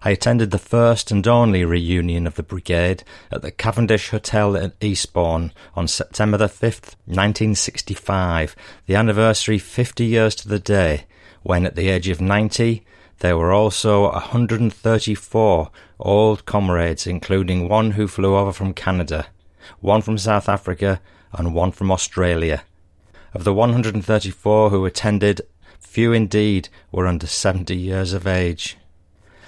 I 0.03 0.11
attended 0.11 0.51
the 0.51 0.59
first 0.59 1.11
and 1.11 1.27
only 1.29 1.62
reunion 1.65 2.27
of 2.27 2.37
the 2.37 2.43
brigade 2.43 3.05
at 3.31 3.43
the 3.43 3.51
Cavendish 3.51 4.09
Hotel 4.09 4.57
at 4.57 4.73
Eastbourne 4.81 5.53
on 5.75 5.87
September 5.87 6.39
the 6.39 6.47
5th, 6.47 6.97
1965, 7.05 8.57
the 8.87 8.95
anniversary 8.95 9.59
50 9.59 10.07
years 10.07 10.35
to 10.37 10.49
the 10.49 10.59
day, 10.59 11.05
when 11.43 11.67
at 11.67 11.77
the 11.77 11.91
age 11.91 12.09
of 12.09 12.21
90, 12.21 12.83
there 13.19 13.37
were 13.37 13.53
also 13.53 14.11
134 14.11 15.71
old 15.99 16.47
comrades, 16.47 17.07
including 17.07 17.68
one 17.68 17.92
who 17.92 18.09
flew 18.09 18.36
over 18.36 18.53
from 18.53 18.74
Canada, 18.74 19.26
one 19.80 20.03
from 20.03 20.18
South 20.18 20.49
Africa, 20.49 21.01
and 21.32 21.55
one 21.55 21.72
from 21.72 21.90
Australia. 21.90 22.64
Of 23.32 23.45
the 23.45 23.55
134 23.55 24.70
who 24.70 24.84
attended, 24.84 25.40
few 25.80 26.12
indeed 26.12 26.68
were 26.92 27.07
under 27.07 27.26
70 27.26 27.76
years 27.76 28.12
of 28.12 28.26
age. 28.26 28.76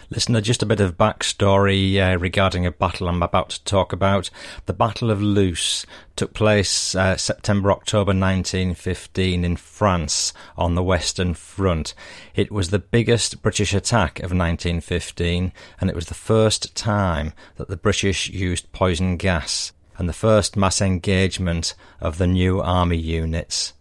Listener, 0.09 0.41
just 0.41 0.63
a 0.63 0.67
bit 0.67 0.79
of 0.79 0.97
backstory 0.97 1.97
uh, 1.99 2.17
regarding 2.17 2.65
a 2.65 2.71
battle 2.71 3.09
I'm 3.09 3.25
about 3.25 3.51
to 3.51 3.65
talk 3.65 3.93
about. 3.93 4.31
The 4.67 4.73
Battle 4.73 5.11
of 5.11 5.21
Loos 5.21 5.85
took 6.15 6.33
place 6.33 6.95
uh, 6.95 7.17
September 7.17 7.73
October 7.73 8.11
1915 8.11 9.45
in 9.45 9.57
France 9.57 10.33
on 10.57 10.77
the 10.77 10.83
Western 10.83 11.35
Front. 11.35 11.93
It 12.37 12.53
was 12.53 12.71
the 12.71 12.79
biggest 12.79 13.43
British 13.43 13.75
attack 13.75 14.21
of 14.21 14.31
1915, 14.31 15.53
and 15.81 15.91
it 15.91 15.97
was 15.97 16.07
the 16.07 16.15
first 16.15 16.77
time 16.77 17.33
that 17.57 17.67
the 17.67 17.77
British 17.77 18.29
used 18.29 18.71
poison 18.71 19.17
gas 19.17 19.73
and 19.99 20.09
the 20.09 20.13
first 20.13 20.57
mass 20.57 20.81
engagement 20.81 21.75
of 22.01 22.19
the 22.19 22.29
new 22.29 22.61
army 22.61 22.99
units. 22.99 23.73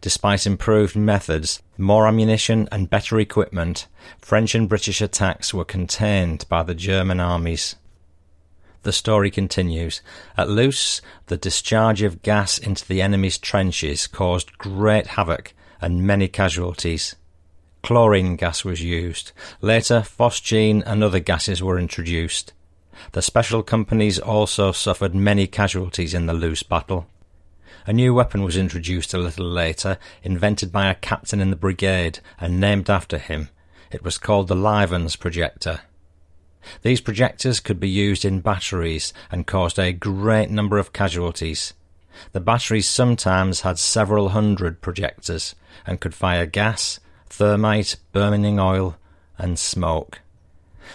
Despite 0.00 0.46
improved 0.46 0.96
methods, 0.96 1.62
more 1.78 2.06
ammunition 2.06 2.68
and 2.70 2.90
better 2.90 3.18
equipment, 3.18 3.86
French 4.18 4.54
and 4.54 4.68
British 4.68 5.00
attacks 5.00 5.52
were 5.52 5.64
contained 5.64 6.46
by 6.48 6.62
the 6.62 6.74
German 6.74 7.20
armies. 7.20 7.76
The 8.82 8.92
story 8.92 9.30
continues. 9.30 10.02
At 10.36 10.50
Loos, 10.50 11.00
the 11.26 11.38
discharge 11.38 12.02
of 12.02 12.22
gas 12.22 12.58
into 12.58 12.86
the 12.86 13.00
enemy's 13.00 13.38
trenches 13.38 14.06
caused 14.06 14.58
great 14.58 15.06
havoc 15.06 15.54
and 15.80 16.06
many 16.06 16.28
casualties. 16.28 17.16
Chlorine 17.82 18.36
gas 18.36 18.64
was 18.64 18.82
used. 18.82 19.32
Later, 19.60 20.00
phosgene 20.00 20.82
and 20.86 21.02
other 21.02 21.20
gases 21.20 21.62
were 21.62 21.78
introduced. 21.78 22.52
The 23.12 23.22
special 23.22 23.62
companies 23.62 24.18
also 24.18 24.72
suffered 24.72 25.14
many 25.14 25.46
casualties 25.46 26.14
in 26.14 26.26
the 26.26 26.32
Loos 26.34 26.62
battle. 26.62 27.06
A 27.86 27.92
new 27.92 28.14
weapon 28.14 28.42
was 28.42 28.56
introduced 28.56 29.12
a 29.12 29.18
little 29.18 29.46
later, 29.46 29.98
invented 30.22 30.72
by 30.72 30.88
a 30.88 30.94
captain 30.94 31.40
in 31.40 31.50
the 31.50 31.56
brigade 31.56 32.20
and 32.40 32.58
named 32.58 32.88
after 32.88 33.18
him. 33.18 33.50
It 33.90 34.02
was 34.02 34.16
called 34.16 34.48
the 34.48 34.56
Livens 34.56 35.16
projector. 35.16 35.80
These 36.80 37.02
projectors 37.02 37.60
could 37.60 37.78
be 37.78 37.90
used 37.90 38.24
in 38.24 38.40
batteries 38.40 39.12
and 39.30 39.46
caused 39.46 39.78
a 39.78 39.92
great 39.92 40.48
number 40.48 40.78
of 40.78 40.94
casualties. 40.94 41.74
The 42.32 42.40
batteries 42.40 42.88
sometimes 42.88 43.60
had 43.60 43.78
several 43.78 44.30
hundred 44.30 44.80
projectors 44.80 45.54
and 45.86 46.00
could 46.00 46.14
fire 46.14 46.46
gas, 46.46 47.00
thermite, 47.28 47.96
burning 48.12 48.58
oil, 48.58 48.96
and 49.36 49.58
smoke. 49.58 50.20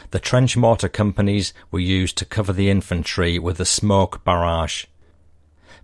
The 0.10 0.20
trench 0.20 0.58
mortar 0.58 0.90
companies 0.90 1.54
were 1.70 1.80
used 1.80 2.18
to 2.18 2.26
cover 2.26 2.54
the 2.54 2.70
infantry 2.70 3.38
with 3.38 3.60
a 3.60 3.66
smoke 3.66 4.24
barrage. 4.24 4.86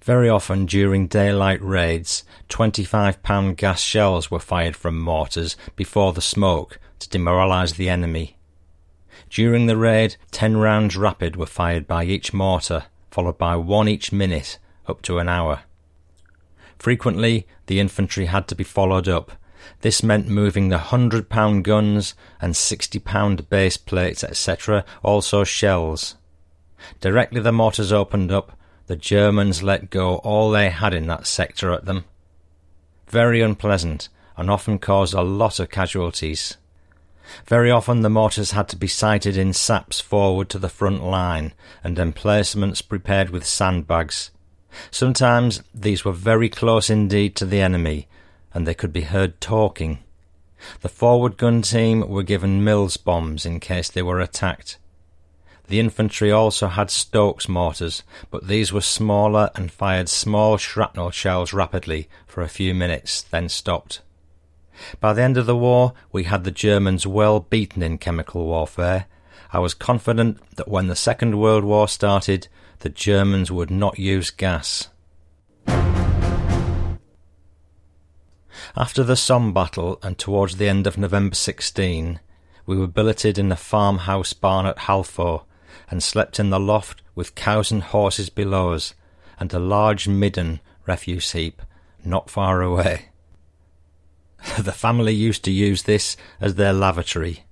Very 0.06 0.30
often 0.30 0.68
during 0.68 1.08
daylight 1.08 1.60
raids, 1.64 2.24
25 2.50 3.24
pound 3.24 3.58
gas 3.58 3.82
shells 3.82 4.30
were 4.30 4.40
fired 4.40 4.76
from 4.76 5.00
mortars 5.00 5.58
before 5.76 6.14
the 6.14 6.22
smoke 6.22 6.78
to 7.00 7.10
demoralise 7.10 7.76
the 7.76 7.90
enemy. 7.90 8.38
During 9.32 9.66
the 9.66 9.76
raid, 9.76 10.18
10 10.30 10.58
rounds 10.58 10.96
rapid 10.96 11.36
were 11.36 11.48
fired 11.48 11.88
by 11.88 12.04
each 12.04 12.36
mortar, 12.36 12.84
followed 13.10 13.40
by 13.40 13.56
one 13.56 13.88
each 13.88 14.12
minute, 14.12 14.60
up 14.86 15.02
to 15.02 15.18
an 15.18 15.28
hour. 15.28 15.64
Frequently, 16.78 17.48
the 17.66 17.80
infantry 17.80 18.28
had 18.28 18.48
to 18.50 18.56
be 18.56 18.64
followed 18.64 19.08
up. 19.08 19.32
This 19.82 20.04
meant 20.04 20.28
moving 20.28 20.70
the 20.70 20.78
hundred 20.78 21.30
pound 21.30 21.64
guns 21.64 22.14
and 22.40 22.56
sixty 22.56 23.00
pound 23.00 23.50
base 23.50 23.78
plates, 23.78 24.24
etc., 24.24 24.86
also 25.02 25.44
shells. 25.44 26.14
Directly 27.02 27.42
the 27.42 27.52
mortars 27.52 27.92
opened 27.92 28.32
up, 28.32 28.56
the 28.88 28.96
Germans 28.96 29.64
let 29.64 29.90
go 29.90 30.18
all 30.18 30.52
they 30.52 30.70
had 30.70 30.94
in 30.94 31.08
that 31.08 31.28
sector 31.28 31.72
at 31.72 31.86
them. 31.86 32.06
Very 33.08 33.42
unpleasant, 33.42 34.10
and 34.38 34.50
often 34.50 34.80
caused 34.80 35.14
a 35.14 35.22
lot 35.22 35.60
of 35.60 35.70
casualties. 35.70 36.58
Very 37.48 37.72
often 37.72 38.02
the 38.02 38.10
mortars 38.10 38.52
had 38.52 38.68
to 38.70 38.76
be 38.76 38.88
sighted 38.88 39.38
in 39.38 39.54
saps 39.54 40.00
forward 40.00 40.50
to 40.50 40.60
the 40.60 40.70
front 40.70 41.04
line, 41.04 41.54
and 41.84 41.98
emplacements 41.98 42.82
prepared 42.82 43.32
with 43.32 43.46
sandbags. 43.46 44.32
Sometimes 44.92 45.64
these 45.74 46.06
were 46.06 46.12
very 46.12 46.50
close 46.50 46.90
indeed 46.90 47.36
to 47.38 47.46
the 47.46 47.62
enemy, 47.62 48.08
and 48.54 48.68
they 48.68 48.74
could 48.74 48.94
be 48.94 49.02
heard 49.02 49.42
talking. 49.42 50.00
The 50.82 50.90
forward 50.90 51.38
gun 51.38 51.62
team 51.62 52.08
were 52.08 52.24
given 52.24 52.64
Mills 52.64 52.98
bombs 52.98 53.46
in 53.46 53.60
case 53.60 53.90
they 53.90 54.02
were 54.02 54.20
attacked. 54.20 54.78
The 55.68 55.80
infantry 55.80 56.32
also 56.32 56.68
had 56.68 56.92
Stokes 56.92 57.50
mortars, 57.50 58.04
but 58.30 58.48
these 58.48 58.72
were 58.72 58.82
smaller 58.82 59.50
and 59.56 59.72
fired 59.72 60.10
small 60.10 60.58
shrapnel 60.58 61.10
shells 61.10 61.54
rapidly 61.54 62.08
for 62.28 62.42
a 62.44 62.50
few 62.50 62.76
minutes, 62.76 63.24
then 63.24 63.50
stopped. 63.50 64.02
By 65.00 65.14
the 65.14 65.24
end 65.24 65.38
of 65.38 65.46
the 65.46 65.56
war, 65.56 65.94
we 66.12 66.26
had 66.26 66.44
the 66.44 66.52
Germans 66.52 67.08
well 67.08 67.40
beaten 67.40 67.82
in 67.82 67.98
chemical 67.98 68.46
warfare. 68.46 69.06
I 69.52 69.60
was 69.60 69.74
confident 69.74 70.40
that 70.58 70.68
when 70.68 70.88
the 70.88 70.96
Second 70.96 71.40
World 71.40 71.64
War 71.64 71.88
started, 71.88 72.48
the 72.80 72.90
Germans 72.90 73.52
would 73.52 73.72
not 73.72 73.98
use 73.98 74.30
gas. 74.30 74.90
After 78.78 79.04
the 79.04 79.16
Somme 79.16 79.54
battle 79.54 80.00
and 80.04 80.18
towards 80.18 80.58
the 80.58 80.68
end 80.68 80.86
of 80.86 80.98
November 80.98 81.36
16, 81.36 82.20
we 82.66 82.78
were 82.78 82.88
billeted 82.88 83.38
in 83.38 83.52
a 83.52 83.56
farmhouse 83.56 84.34
barn 84.34 84.66
at 84.66 84.78
Helfaut, 84.80 85.44
and 85.90 86.02
slept 86.02 86.40
in 86.40 86.50
the 86.50 86.60
loft 86.60 87.02
with 87.16 87.36
cows 87.36 87.72
and 87.72 87.84
horses 87.84 88.30
below 88.30 88.74
us, 88.74 88.94
and 89.40 89.54
a 89.54 89.60
large 89.60 90.08
midden 90.08 90.60
refuse 90.86 91.32
heap 91.32 91.62
not 92.04 92.30
far 92.30 92.62
away. 92.62 93.10
the 94.60 94.72
family 94.72 95.14
used 95.14 95.44
to 95.44 95.52
use 95.52 95.84
this 95.84 96.16
as 96.40 96.56
their 96.56 96.74
lavatory. 96.74 97.46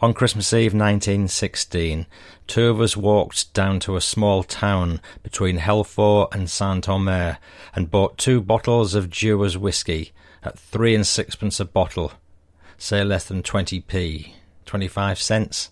On 0.00 0.14
Christmas 0.14 0.52
Eve 0.52 0.74
1916, 0.74 2.06
two 2.46 2.68
of 2.68 2.80
us 2.80 2.96
walked 2.96 3.52
down 3.52 3.80
to 3.80 3.96
a 3.96 4.00
small 4.00 4.42
town 4.42 5.00
between 5.22 5.58
Helfaut 5.58 6.32
and 6.32 6.48
Saint 6.48 6.88
Omer 6.88 7.38
and 7.74 7.90
bought 7.90 8.18
two 8.18 8.40
bottles 8.40 8.94
of 8.94 9.10
Dewar's 9.10 9.58
whisky 9.58 10.12
at 10.42 10.58
three 10.58 10.94
and 10.94 11.06
sixpence 11.06 11.58
a 11.58 11.64
bottle, 11.64 12.12
say 12.76 13.02
less 13.02 13.24
than 13.24 13.42
20p, 13.42 14.32
25 14.66 15.20
cents. 15.20 15.70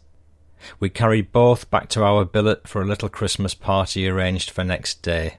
We 0.81 0.89
carried 0.89 1.33
both 1.33 1.71
back 1.71 1.89
to 1.91 2.05
our 2.05 2.25
billet 2.25 2.67
for 2.67 2.81
a 2.83 2.87
little 2.87 3.09
Christmas 3.09 3.55
party 3.55 4.09
arranged 4.09 4.51
for 4.51 4.65
next 4.65 5.03
day. 5.03 5.39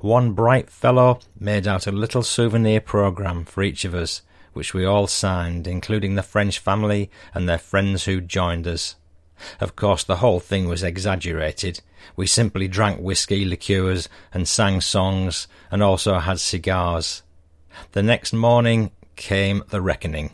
One 0.00 0.32
bright 0.32 0.70
fellow 0.70 1.20
made 1.38 1.66
out 1.66 1.86
a 1.86 1.92
little 1.92 2.22
souvenir 2.22 2.80
programme 2.80 3.44
for 3.44 3.62
each 3.62 3.84
of 3.84 3.94
us, 3.94 4.22
which 4.52 4.72
we 4.72 4.84
all 4.84 5.06
signed, 5.06 5.66
including 5.66 6.14
the 6.14 6.22
French 6.22 6.58
family 6.58 7.10
and 7.34 7.48
their 7.48 7.58
friends 7.58 8.04
who 8.04 8.20
joined 8.20 8.66
us. 8.66 8.96
Of 9.60 9.74
course, 9.74 10.04
the 10.04 10.16
whole 10.16 10.40
thing 10.40 10.68
was 10.68 10.82
exaggerated. 10.84 11.80
We 12.14 12.26
simply 12.26 12.68
drank 12.68 13.00
whisky, 13.00 13.44
liqueurs, 13.44 14.08
and 14.32 14.46
sang 14.46 14.80
songs, 14.80 15.48
and 15.70 15.82
also 15.82 16.18
had 16.20 16.38
cigars. 16.38 17.22
The 17.92 18.02
next 18.02 18.32
morning 18.32 18.92
came 19.16 19.64
the 19.70 19.80
reckoning 19.80 20.30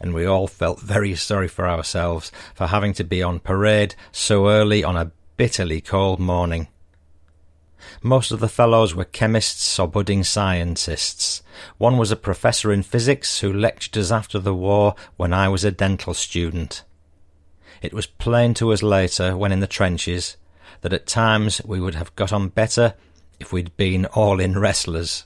and 0.00 0.14
we 0.14 0.24
all 0.24 0.46
felt 0.46 0.80
very 0.80 1.14
sorry 1.14 1.48
for 1.48 1.68
ourselves 1.68 2.32
for 2.54 2.66
having 2.66 2.92
to 2.94 3.04
be 3.04 3.22
on 3.22 3.40
parade 3.40 3.94
so 4.12 4.48
early 4.48 4.84
on 4.84 4.96
a 4.96 5.12
bitterly 5.36 5.80
cold 5.80 6.18
morning. 6.18 6.68
Most 8.02 8.30
of 8.32 8.40
the 8.40 8.48
fellows 8.48 8.94
were 8.94 9.04
chemists 9.04 9.78
or 9.78 9.88
budding 9.88 10.24
scientists. 10.24 11.42
One 11.78 11.96
was 11.96 12.10
a 12.10 12.16
professor 12.16 12.72
in 12.72 12.82
physics 12.82 13.40
who 13.40 13.52
lectured 13.52 13.96
us 13.96 14.10
after 14.10 14.38
the 14.38 14.54
war 14.54 14.94
when 15.16 15.32
I 15.32 15.48
was 15.48 15.64
a 15.64 15.70
dental 15.70 16.14
student. 16.14 16.84
It 17.80 17.94
was 17.94 18.06
plain 18.06 18.54
to 18.54 18.72
us 18.72 18.82
later, 18.82 19.36
when 19.36 19.52
in 19.52 19.60
the 19.60 19.66
trenches, 19.66 20.36
that 20.80 20.92
at 20.92 21.06
times 21.06 21.60
we 21.64 21.80
would 21.80 21.94
have 21.94 22.14
got 22.16 22.32
on 22.32 22.48
better 22.48 22.94
if 23.38 23.52
we'd 23.52 23.76
been 23.76 24.06
all 24.06 24.40
in 24.40 24.58
wrestlers. 24.58 25.24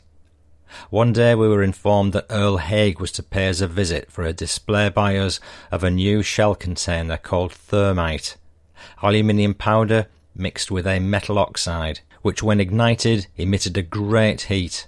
One 0.90 1.12
day 1.12 1.34
we 1.34 1.48
were 1.48 1.62
informed 1.62 2.12
that 2.12 2.26
Earl 2.30 2.58
Haig 2.58 3.00
was 3.00 3.12
to 3.12 3.22
pay 3.22 3.48
us 3.48 3.60
a 3.60 3.66
visit 3.66 4.10
for 4.10 4.24
a 4.24 4.32
display 4.32 4.88
by 4.88 5.16
us 5.16 5.40
of 5.70 5.84
a 5.84 5.90
new 5.90 6.22
shell 6.22 6.54
container 6.54 7.16
called 7.16 7.52
thermite, 7.52 8.36
aluminium 9.02 9.54
powder 9.54 10.06
mixed 10.34 10.70
with 10.70 10.86
a 10.86 10.98
metal 10.98 11.38
oxide, 11.38 12.00
which 12.22 12.42
when 12.42 12.60
ignited 12.60 13.26
emitted 13.36 13.76
a 13.76 13.82
great 13.82 14.42
heat. 14.42 14.86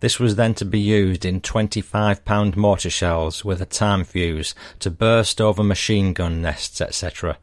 This 0.00 0.20
was 0.20 0.36
then 0.36 0.54
to 0.54 0.64
be 0.64 0.78
used 0.78 1.24
in 1.24 1.40
25 1.40 2.24
pound 2.24 2.56
mortar 2.56 2.90
shells 2.90 3.44
with 3.44 3.60
a 3.62 3.66
time 3.66 4.04
fuse 4.04 4.54
to 4.80 4.90
burst 4.90 5.40
over 5.40 5.64
machine 5.64 6.12
gun 6.12 6.42
nests, 6.42 6.80
etc. 6.80 7.38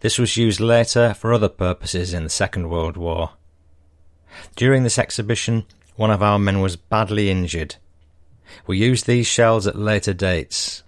This 0.00 0.18
was 0.18 0.36
used 0.36 0.58
later 0.58 1.14
for 1.14 1.32
other 1.32 1.48
purposes 1.48 2.14
in 2.14 2.24
the 2.24 2.30
Second 2.30 2.70
World 2.70 2.96
War. 2.96 3.32
During 4.54 4.82
this 4.82 4.98
exhibition, 4.98 5.64
one 5.96 6.10
of 6.10 6.22
our 6.22 6.38
men 6.38 6.60
was 6.60 6.76
badly 6.76 7.30
injured. 7.30 7.76
We 8.66 8.78
used 8.78 9.06
these 9.06 9.26
shells 9.26 9.66
at 9.66 9.76
later 9.76 10.14
dates. 10.14 10.82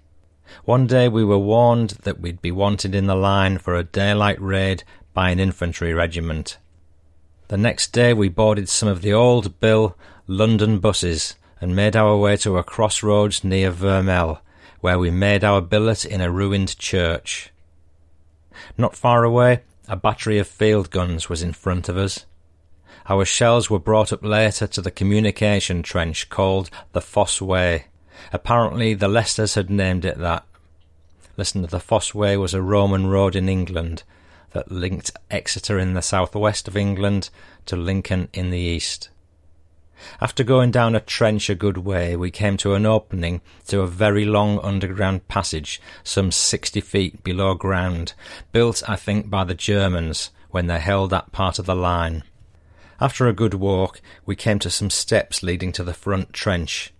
One 0.65 0.87
day 0.87 1.09
we 1.09 1.25
were 1.25 1.39
warned 1.39 1.91
that 2.03 2.21
we'd 2.21 2.43
be 2.43 2.51
wanted 2.51 2.95
in 2.95 3.07
the 3.07 3.15
line 3.15 3.59
for 3.59 3.75
a 3.75 3.85
daylight 3.85 4.41
raid 4.41 4.85
by 5.15 5.31
an 5.31 5.41
infantry 5.41 5.93
regiment. 5.93 6.59
The 7.49 7.57
next 7.57 7.93
day 7.93 8.13
we 8.13 8.29
boarded 8.29 8.69
some 8.69 8.89
of 8.89 9.01
the 9.01 9.13
old 9.13 9.59
Bill 9.61 9.97
London 10.27 10.79
buses 10.79 11.37
and 11.61 11.75
made 11.75 11.97
our 11.97 12.17
way 12.17 12.37
to 12.37 12.59
a 12.59 12.63
crossroads 12.63 13.43
near 13.43 13.73
Vermelles, 13.73 14.41
where 14.81 14.99
we 14.99 15.11
made 15.11 15.43
our 15.43 15.61
billet 15.61 16.05
in 16.05 16.21
a 16.21 16.31
ruined 16.31 16.79
church. 16.79 17.51
Not 18.77 18.95
far 18.95 19.25
away, 19.25 19.63
a 19.89 19.97
battery 19.97 20.39
of 20.39 20.47
field 20.47 20.91
guns 20.91 21.29
was 21.29 21.43
in 21.43 21.53
front 21.53 21.89
of 21.89 21.97
us. 21.97 22.27
Our 23.09 23.25
shells 23.25 23.71
were 23.71 23.79
brought 23.79 24.13
up 24.13 24.23
later 24.23 24.67
to 24.67 24.83
the 24.83 24.91
communication 24.91 25.83
trench 25.83 26.29
called 26.29 26.69
the 26.93 27.01
Fosse 27.01 27.41
Way. 27.41 27.87
Apparently, 28.33 28.93
the 28.93 29.09
Leicesters 29.09 29.55
had 29.55 29.71
named 29.71 30.05
it 30.05 30.19
that. 30.19 30.45
Listen, 31.39 31.63
the 31.63 31.81
Fosse 31.81 32.15
Way 32.15 32.37
was 32.37 32.53
a 32.53 32.61
Roman 32.61 33.07
road 33.07 33.35
in 33.35 33.49
England 33.49 34.03
that 34.51 34.71
linked 34.71 35.11
Exeter 35.31 35.79
in 35.79 35.95
the 35.95 36.03
southwest 36.03 36.69
of 36.69 36.77
England 36.77 37.31
to 37.67 37.77
Lincoln 37.77 38.29
in 38.35 38.51
the 38.51 38.59
east. 38.59 39.09
After 40.21 40.45
going 40.45 40.71
down 40.71 40.95
a 40.95 41.01
trench 41.01 41.49
a 41.49 41.55
good 41.55 41.79
way, 41.79 42.15
we 42.15 42.31
came 42.31 42.57
to 42.59 42.75
an 42.75 42.87
opening 42.87 43.41
to 43.69 43.81
a 43.81 43.87
very 43.87 44.25
long 44.25 44.61
underground 44.61 45.29
passage, 45.29 45.81
some 46.05 46.31
sixty 46.31 46.81
feet 46.81 47.25
below 47.25 47.55
ground, 47.55 48.13
built, 48.53 48.83
I 48.87 48.97
think, 48.97 49.31
by 49.31 49.45
the 49.45 49.55
Germans 49.55 50.31
when 50.51 50.67
they 50.67 50.79
held 50.79 51.11
that 51.11 51.33
part 51.33 51.59
of 51.59 51.67
the 51.67 51.75
line. 51.75 52.23
After 53.01 53.29
a 53.29 53.33
good 53.33 53.55
walk, 53.55 54.01
we 54.27 54.35
came 54.35 54.59
to 54.59 54.71
some 54.71 54.91
steps 54.91 55.43
leading 55.43 55.71
to 55.73 55.85
the 55.85 55.95
front 55.95 56.33
trench. 56.33 56.93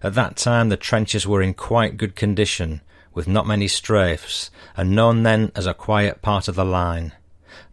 At 0.00 0.14
that 0.14 0.36
time, 0.36 0.68
the 0.68 0.76
trenches 0.76 1.26
were 1.26 1.42
in 1.42 1.54
quite 1.54 1.96
good 1.96 2.14
condition, 2.14 2.80
with 3.12 3.26
not 3.26 3.46
many 3.46 3.66
strafes, 3.66 4.50
and 4.76 4.94
known 4.94 5.24
then 5.24 5.50
as 5.56 5.66
a 5.66 5.74
quiet 5.74 6.22
part 6.22 6.46
of 6.46 6.54
the 6.54 6.64
line. 6.64 7.12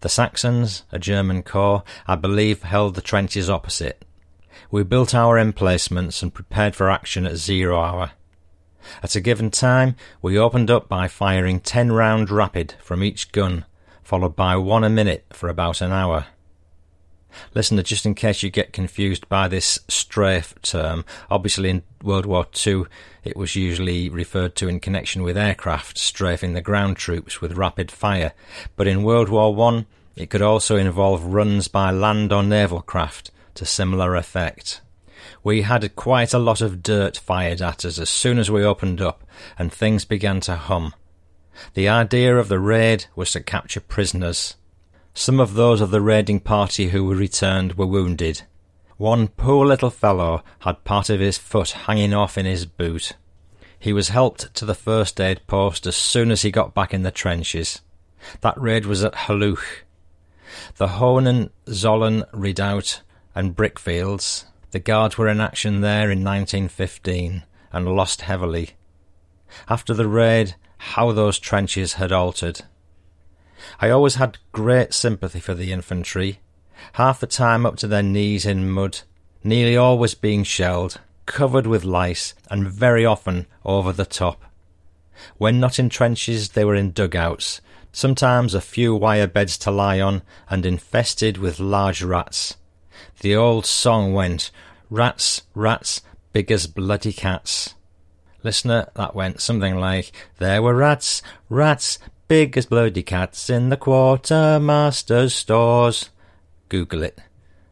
The 0.01 0.09
Saxons, 0.09 0.83
a 0.91 0.97
German 0.97 1.43
corps, 1.43 1.83
I 2.07 2.15
believe 2.15 2.63
held 2.63 2.95
the 2.95 3.01
trenches 3.01 3.49
opposite. 3.49 4.03
We 4.71 4.83
built 4.83 5.13
our 5.13 5.37
emplacements 5.37 6.23
and 6.23 6.33
prepared 6.33 6.75
for 6.75 6.89
action 6.89 7.25
at 7.25 7.37
zero 7.37 7.79
hour. 7.79 8.11
At 9.03 9.15
a 9.15 9.21
given 9.21 9.51
time, 9.51 9.95
we 10.21 10.39
opened 10.39 10.71
up 10.71 10.89
by 10.89 11.07
firing 11.07 11.59
ten 11.59 11.91
round 11.91 12.31
rapid 12.31 12.75
from 12.81 13.03
each 13.03 13.31
gun, 13.31 13.65
followed 14.03 14.35
by 14.35 14.55
one 14.55 14.83
a 14.83 14.89
minute 14.89 15.25
for 15.31 15.49
about 15.49 15.81
an 15.81 15.91
hour. 15.91 16.27
Listen, 17.53 17.81
just 17.83 18.05
in 18.05 18.15
case 18.15 18.43
you 18.43 18.49
get 18.49 18.73
confused 18.73 19.27
by 19.29 19.47
this 19.47 19.79
strafe 19.87 20.53
term, 20.61 21.05
obviously 21.29 21.69
in 21.69 21.83
World 22.03 22.25
War 22.25 22.47
II 22.65 22.85
it 23.23 23.35
was 23.35 23.55
usually 23.55 24.09
referred 24.09 24.55
to 24.55 24.67
in 24.67 24.79
connection 24.79 25.23
with 25.23 25.37
aircraft 25.37 25.97
strafing 25.97 26.53
the 26.53 26.61
ground 26.61 26.97
troops 26.97 27.41
with 27.41 27.57
rapid 27.57 27.91
fire, 27.91 28.33
but 28.75 28.87
in 28.87 29.03
World 29.03 29.29
War 29.29 29.57
I 29.71 29.85
it 30.15 30.29
could 30.29 30.41
also 30.41 30.75
involve 30.75 31.23
runs 31.23 31.67
by 31.67 31.91
land 31.91 32.33
or 32.33 32.43
naval 32.43 32.81
craft 32.81 33.31
to 33.55 33.65
similar 33.65 34.15
effect. 34.15 34.81
We 35.43 35.61
had 35.61 35.95
quite 35.95 36.33
a 36.33 36.39
lot 36.39 36.61
of 36.61 36.83
dirt 36.83 37.17
fired 37.17 37.61
at 37.61 37.85
us 37.85 37.99
as 37.99 38.09
soon 38.09 38.37
as 38.37 38.51
we 38.51 38.63
opened 38.63 39.01
up, 39.01 39.23
and 39.57 39.71
things 39.71 40.05
began 40.05 40.39
to 40.41 40.55
hum. 40.55 40.93
The 41.73 41.89
idea 41.89 42.37
of 42.37 42.47
the 42.47 42.59
raid 42.59 43.05
was 43.15 43.31
to 43.31 43.41
capture 43.41 43.81
prisoners. 43.81 44.55
Some 45.13 45.39
of 45.39 45.53
those 45.53 45.81
of 45.81 45.91
the 45.91 46.01
raiding 46.01 46.39
party 46.39 46.89
who 46.89 47.13
returned 47.13 47.77
were 47.77 47.85
wounded. 47.85 48.43
One 48.97 49.27
poor 49.29 49.65
little 49.65 49.89
fellow 49.89 50.43
had 50.59 50.83
part 50.83 51.09
of 51.09 51.19
his 51.19 51.37
foot 51.37 51.71
hanging 51.71 52.13
off 52.13 52.37
in 52.37 52.45
his 52.45 52.65
boot. 52.65 53.13
He 53.79 53.93
was 53.93 54.09
helped 54.09 54.53
to 54.55 54.65
the 54.65 54.75
first 54.75 55.19
aid 55.21 55.41
post 55.47 55.87
as 55.87 55.95
soon 55.95 56.31
as 56.31 56.41
he 56.41 56.51
got 56.51 56.73
back 56.73 56.93
in 56.93 57.03
the 57.03 57.11
trenches. 57.11 57.81
That 58.41 58.59
raid 58.59 58.85
was 58.85 59.03
at 59.03 59.13
Hulluch. 59.13 59.83
The 60.75 60.89
Hohenzollern 60.89 62.25
redoubt 62.33 63.01
and 63.33 63.55
brickfields. 63.55 64.45
The 64.71 64.79
Guards 64.79 65.17
were 65.17 65.29
in 65.29 65.39
action 65.39 65.81
there 65.81 66.11
in 66.11 66.23
1915 66.23 67.43
and 67.71 67.95
lost 67.95 68.21
heavily. 68.21 68.71
After 69.69 69.93
the 69.93 70.07
raid, 70.07 70.55
how 70.77 71.11
those 71.11 71.39
trenches 71.39 71.93
had 71.93 72.11
altered. 72.11 72.61
I 73.79 73.89
always 73.89 74.15
had 74.15 74.37
great 74.51 74.93
sympathy 74.93 75.39
for 75.39 75.53
the 75.53 75.71
infantry, 75.71 76.39
half 76.93 77.19
the 77.19 77.27
time 77.27 77.65
up 77.65 77.77
to 77.77 77.87
their 77.87 78.03
knees 78.03 78.45
in 78.45 78.69
mud, 78.69 79.01
nearly 79.43 79.75
always 79.75 80.13
being 80.13 80.43
shelled, 80.43 80.99
covered 81.25 81.67
with 81.67 81.83
lice, 81.83 82.33
and 82.49 82.67
very 82.67 83.05
often 83.05 83.45
over 83.65 83.91
the 83.91 84.05
top. 84.05 84.43
When 85.37 85.59
not 85.59 85.79
in 85.79 85.89
trenches, 85.89 86.49
they 86.49 86.63
were 86.63 86.75
in 86.75 86.91
dugouts, 86.91 87.61
sometimes 87.91 88.53
a 88.53 88.61
few 88.61 88.95
wire 88.95 89.27
beds 89.27 89.57
to 89.59 89.71
lie 89.71 89.99
on, 89.99 90.21
and 90.49 90.65
infested 90.65 91.37
with 91.37 91.59
large 91.59 92.01
rats, 92.01 92.55
the 93.21 93.35
old 93.35 93.65
song 93.65 94.13
went, 94.13 94.51
Rats, 94.89 95.43
rats, 95.53 96.01
big 96.31 96.51
as 96.51 96.67
bloody 96.67 97.11
cats. 97.13 97.75
Listener, 98.43 98.89
that 98.95 99.13
went 99.13 99.41
something 99.41 99.77
like, 99.77 100.11
There 100.37 100.61
were 100.61 100.73
rats, 100.73 101.21
rats, 101.49 101.99
big 102.29 102.55
as 102.55 102.67
bloody 102.67 103.01
cats 103.01 103.49
in 103.49 103.69
the 103.69 103.75
quartermaster's 103.75 105.33
stores. 105.33 106.11
Google 106.69 107.01
it. 107.01 107.19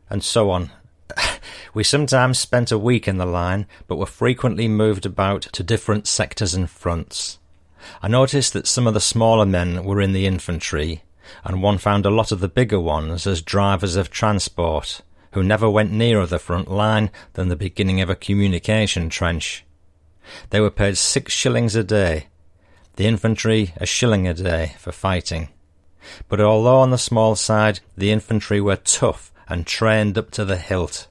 And 0.10 0.24
so 0.24 0.50
on. 0.50 0.72
we 1.76 1.84
sometimes 1.84 2.40
spent 2.40 2.72
a 2.72 2.78
week 2.80 3.08
in 3.08 3.18
the 3.18 3.26
line, 3.26 3.68
but 3.88 3.98
were 3.98 4.08
frequently 4.08 4.68
moved 4.68 5.06
about 5.06 5.44
to 5.44 5.62
different 5.62 6.08
sectors 6.08 6.56
and 6.56 6.68
fronts. 6.68 7.38
I 8.02 8.08
noticed 8.08 8.54
that 8.54 8.66
some 8.66 8.88
of 8.88 8.96
the 8.96 9.00
smaller 9.00 9.46
men 9.46 9.84
were 9.86 10.02
in 10.02 10.12
the 10.12 10.26
infantry, 10.26 11.04
and 11.44 11.62
one 11.62 11.78
found 11.78 12.08
a 12.08 12.10
lot 12.10 12.32
of 12.32 12.40
the 12.40 12.48
bigger 12.48 12.80
ones 12.80 13.28
as 13.28 13.44
drivers 13.44 13.96
of 13.96 14.10
transport 14.10 15.02
who 15.34 15.44
never 15.44 15.70
went 15.70 15.92
nearer 15.92 16.26
the 16.26 16.40
front 16.40 16.68
line 16.72 17.12
than 17.34 17.50
the 17.50 17.56
beginning 17.56 18.02
of 18.02 18.10
a 18.10 18.16
communication 18.16 19.08
trench. 19.08 19.64
They 20.50 20.60
were 20.60 20.72
paid 20.72 20.98
six 20.98 21.32
shillings 21.32 21.76
a 21.76 21.84
day, 21.84 22.26
the 22.98 23.06
infantry 23.06 23.74
a 23.78 23.86
shilling 23.86 24.28
a 24.28 24.34
day 24.34 24.74
for 24.78 24.92
fighting. 24.92 25.50
But 26.28 26.42
although 26.42 26.80
on 26.80 26.90
the 26.90 26.98
small 26.98 27.36
side, 27.36 27.80
the 27.96 28.12
infantry 28.12 28.60
were 28.60 28.76
tough 28.76 29.32
and 29.48 29.66
trained 29.66 30.18
up 30.18 30.32
to 30.32 30.44
the 30.44 30.58
hilt. 30.58 31.08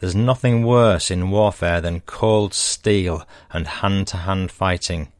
There's 0.00 0.14
nothing 0.14 0.64
worse 0.64 1.10
in 1.10 1.30
warfare 1.30 1.80
than 1.80 2.00
cold 2.00 2.54
steel 2.54 3.26
and 3.52 3.66
hand 3.66 4.06
to 4.08 4.18
hand 4.18 4.50
fighting. 4.50 5.12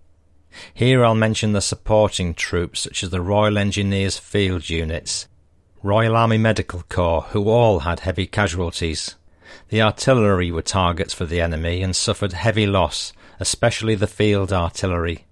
Here 0.73 1.05
I'll 1.05 1.15
mention 1.15 1.53
the 1.53 1.61
supporting 1.61 2.33
troops 2.33 2.81
such 2.81 3.03
as 3.03 3.11
the 3.11 3.21
Royal 3.21 3.59
Engineers 3.59 4.19
Field 4.19 4.71
Units, 4.71 5.29
Royal 5.83 6.17
Army 6.17 6.39
Medical 6.39 6.83
Corps, 6.89 7.23
who 7.31 7.49
all 7.49 7.81
had 7.81 8.01
heavy 8.01 8.27
casualties. 8.27 9.17
The 9.69 9.83
artillery 9.83 10.51
were 10.51 10.63
targets 10.63 11.13
for 11.13 11.27
the 11.27 11.43
enemy 11.43 11.83
and 11.83 11.95
suffered 11.95 12.33
heavy 12.33 12.67
loss, 12.67 13.13
especially 13.39 13.97
the 13.97 14.07
field 14.07 14.53
artillery. 14.53 15.27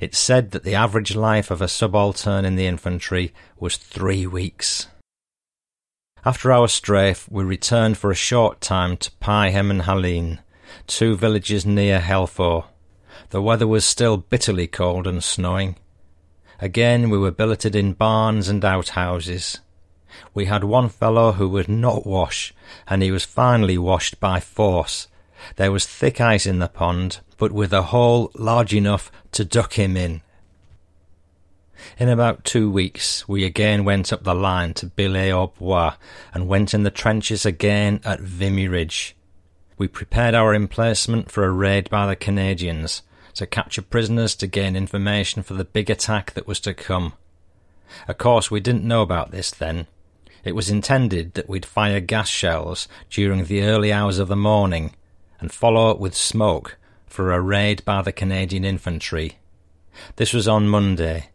It's 0.00 0.18
said 0.18 0.50
that 0.50 0.64
the 0.64 0.74
average 0.74 1.14
life 1.14 1.50
of 1.50 1.60
a 1.60 1.68
subaltern 1.68 2.44
in 2.44 2.56
the 2.56 2.66
infantry 2.66 3.32
was 3.58 3.76
three 3.76 4.26
weeks. 4.26 4.88
After 6.24 6.50
our 6.52 6.68
strafe, 6.68 7.30
we 7.30 7.44
returned 7.44 7.98
for 7.98 8.10
a 8.10 8.14
short 8.14 8.60
time 8.60 8.96
to 8.96 9.10
Pihem 9.20 9.70
and 9.70 9.82
Hallines, 9.82 10.38
two 10.86 11.16
villages 11.16 11.66
near 11.66 12.00
Helfaut. 12.00 12.64
The 13.30 13.42
weather 13.42 13.66
was 13.66 13.84
still 13.84 14.16
bitterly 14.16 14.66
cold 14.66 15.06
and 15.06 15.22
snowing. 15.22 15.76
Again 16.60 17.10
we 17.10 17.18
were 17.18 17.30
billeted 17.30 17.76
in 17.76 17.92
barns 17.92 18.48
and 18.48 18.64
outhouses. 18.64 19.60
We 20.32 20.46
had 20.46 20.64
one 20.64 20.88
fellow 20.88 21.32
who 21.32 21.48
would 21.48 21.68
not 21.68 22.06
wash, 22.06 22.54
and 22.86 23.02
he 23.02 23.10
was 23.10 23.24
finally 23.24 23.76
washed 23.76 24.20
by 24.20 24.40
force. 24.40 25.08
There 25.56 25.72
was 25.72 25.86
thick 25.86 26.20
ice 26.20 26.46
in 26.46 26.58
the 26.58 26.68
pond, 26.68 27.20
but 27.38 27.52
with 27.52 27.72
a 27.72 27.82
hole 27.82 28.30
large 28.34 28.74
enough 28.74 29.10
to 29.32 29.44
duck 29.44 29.74
him 29.74 29.96
in. 29.96 30.22
In 31.98 32.08
about 32.08 32.44
two 32.44 32.70
weeks, 32.70 33.28
we 33.28 33.44
again 33.44 33.84
went 33.84 34.12
up 34.12 34.24
the 34.24 34.34
line 34.34 34.74
to 34.74 34.92
Villers-aux-Bois 34.96 35.94
and 36.32 36.48
went 36.48 36.72
in 36.72 36.82
the 36.82 36.90
trenches 36.90 37.44
again 37.44 38.00
at 38.04 38.20
Vimy 38.20 38.68
Ridge. 38.68 39.16
We 39.76 39.88
prepared 39.88 40.34
our 40.34 40.54
emplacement 40.54 41.30
for 41.30 41.44
a 41.44 41.50
raid 41.50 41.90
by 41.90 42.06
the 42.06 42.16
Canadians, 42.16 43.02
to 43.34 43.46
capture 43.46 43.82
prisoners 43.82 44.36
to 44.36 44.46
gain 44.46 44.76
information 44.76 45.42
for 45.42 45.54
the 45.54 45.64
big 45.64 45.90
attack 45.90 46.32
that 46.34 46.46
was 46.46 46.60
to 46.60 46.72
come. 46.72 47.14
Of 48.06 48.18
course, 48.18 48.50
we 48.50 48.60
didn't 48.60 48.84
know 48.84 49.02
about 49.02 49.32
this 49.32 49.50
then, 49.50 49.86
It 50.44 50.54
was 50.54 50.68
intended 50.68 51.34
that 51.34 51.48
we'd 51.48 51.64
fire 51.64 52.00
gas 52.00 52.28
shells 52.28 52.86
during 53.08 53.44
the 53.44 53.62
early 53.62 53.92
hours 53.92 54.18
of 54.18 54.28
the 54.28 54.36
morning 54.36 54.94
and 55.44 55.52
follow 55.52 55.90
up 55.90 55.98
with 55.98 56.14
smoke 56.14 56.78
for 57.06 57.30
a 57.30 57.38
raid 57.38 57.84
by 57.84 58.00
the 58.00 58.12
Canadian 58.12 58.64
infantry. 58.64 59.36
This 60.16 60.32
was 60.32 60.48
on 60.48 60.68
Monday, 60.68 61.28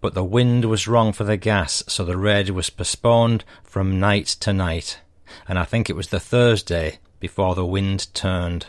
but 0.00 0.14
the 0.14 0.24
wind 0.24 0.64
was 0.64 0.88
wrong 0.88 1.12
for 1.12 1.24
the 1.24 1.36
gas, 1.36 1.84
so 1.86 2.02
the 2.02 2.16
raid 2.16 2.48
was 2.48 2.70
postponed 2.70 3.44
from 3.62 4.00
night 4.00 4.28
to 4.40 4.54
night, 4.54 5.00
and 5.46 5.58
I 5.58 5.64
think 5.64 5.90
it 5.90 5.94
was 5.94 6.08
the 6.08 6.18
Thursday 6.18 7.00
before 7.18 7.54
the 7.54 7.66
wind 7.66 8.06
turned. 8.14 8.64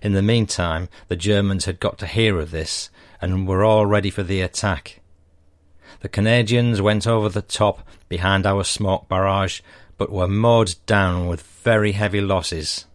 In 0.00 0.14
the 0.14 0.22
meantime, 0.22 0.88
the 1.08 1.14
Germans 1.14 1.66
had 1.66 1.78
got 1.78 1.98
to 1.98 2.06
hear 2.06 2.38
of 2.38 2.50
this 2.50 2.88
and 3.20 3.46
were 3.46 3.62
all 3.62 3.84
ready 3.84 4.08
for 4.08 4.22
the 4.22 4.40
attack. 4.40 5.00
The 6.00 6.08
Canadians 6.08 6.80
went 6.80 7.06
over 7.06 7.28
the 7.28 7.42
top 7.42 7.86
behind 8.08 8.46
our 8.46 8.64
smoke 8.64 9.06
barrage, 9.06 9.60
but 9.98 10.10
were 10.10 10.26
mowed 10.26 10.76
down 10.86 11.26
with 11.26 11.42
very 11.42 11.92
heavy 11.92 12.22
losses 12.22 12.86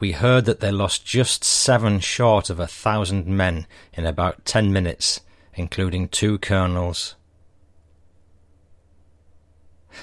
we 0.00 0.12
heard 0.12 0.46
that 0.46 0.60
they 0.60 0.72
lost 0.72 1.04
just 1.04 1.44
seven 1.44 2.00
short 2.00 2.50
of 2.50 2.58
a 2.58 2.66
thousand 2.66 3.26
men 3.26 3.66
in 3.92 4.06
about 4.06 4.44
ten 4.44 4.72
minutes, 4.72 5.20
including 5.54 6.08
two 6.08 6.38
colonels. 6.38 7.16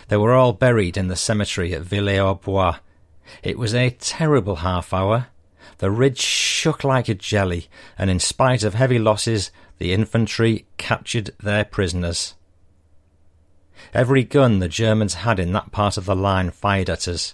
They 0.08 0.18
were 0.18 0.34
all 0.34 0.54
buried 0.54 0.98
in 0.98 1.08
the 1.08 1.16
cemetery 1.16 1.74
at 1.74 1.82
Villers-aux-Bois. 1.82 2.78
It 3.42 3.58
was 3.58 3.74
a 3.74 3.90
terrible 3.90 4.58
half 4.58 4.94
hour. 4.94 5.28
The 5.80 5.92
ridge 5.92 6.20
shook 6.20 6.84
like 6.84 7.10
a 7.10 7.14
jelly, 7.14 7.68
and 7.98 8.10
in 8.10 8.20
spite 8.20 8.64
of 8.64 8.74
heavy 8.74 9.00
losses, 9.00 9.52
the 9.80 9.94
infantry 9.94 10.66
captured 10.78 11.32
their 11.42 11.66
prisoners. 11.66 12.36
Every 13.94 14.24
gun 14.24 14.60
the 14.60 14.68
Germans 14.68 15.16
had 15.16 15.40
in 15.40 15.54
that 15.54 15.72
part 15.72 15.98
of 15.98 16.06
the 16.06 16.16
line 16.16 16.52
fired 16.52 16.90
at 16.90 17.08
us. 17.08 17.34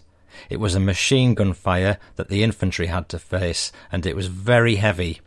It 0.50 0.60
was 0.60 0.76
a 0.76 0.80
machine 0.80 1.34
gun 1.34 1.54
fire 1.54 1.98
that 2.16 2.30
the 2.30 2.44
infantry 2.44 2.88
had 2.88 3.10
to 3.10 3.20
face, 3.20 3.72
and 3.92 4.06
it 4.06 4.16
was 4.16 4.28
very 4.28 4.76
heavy. 4.76 5.22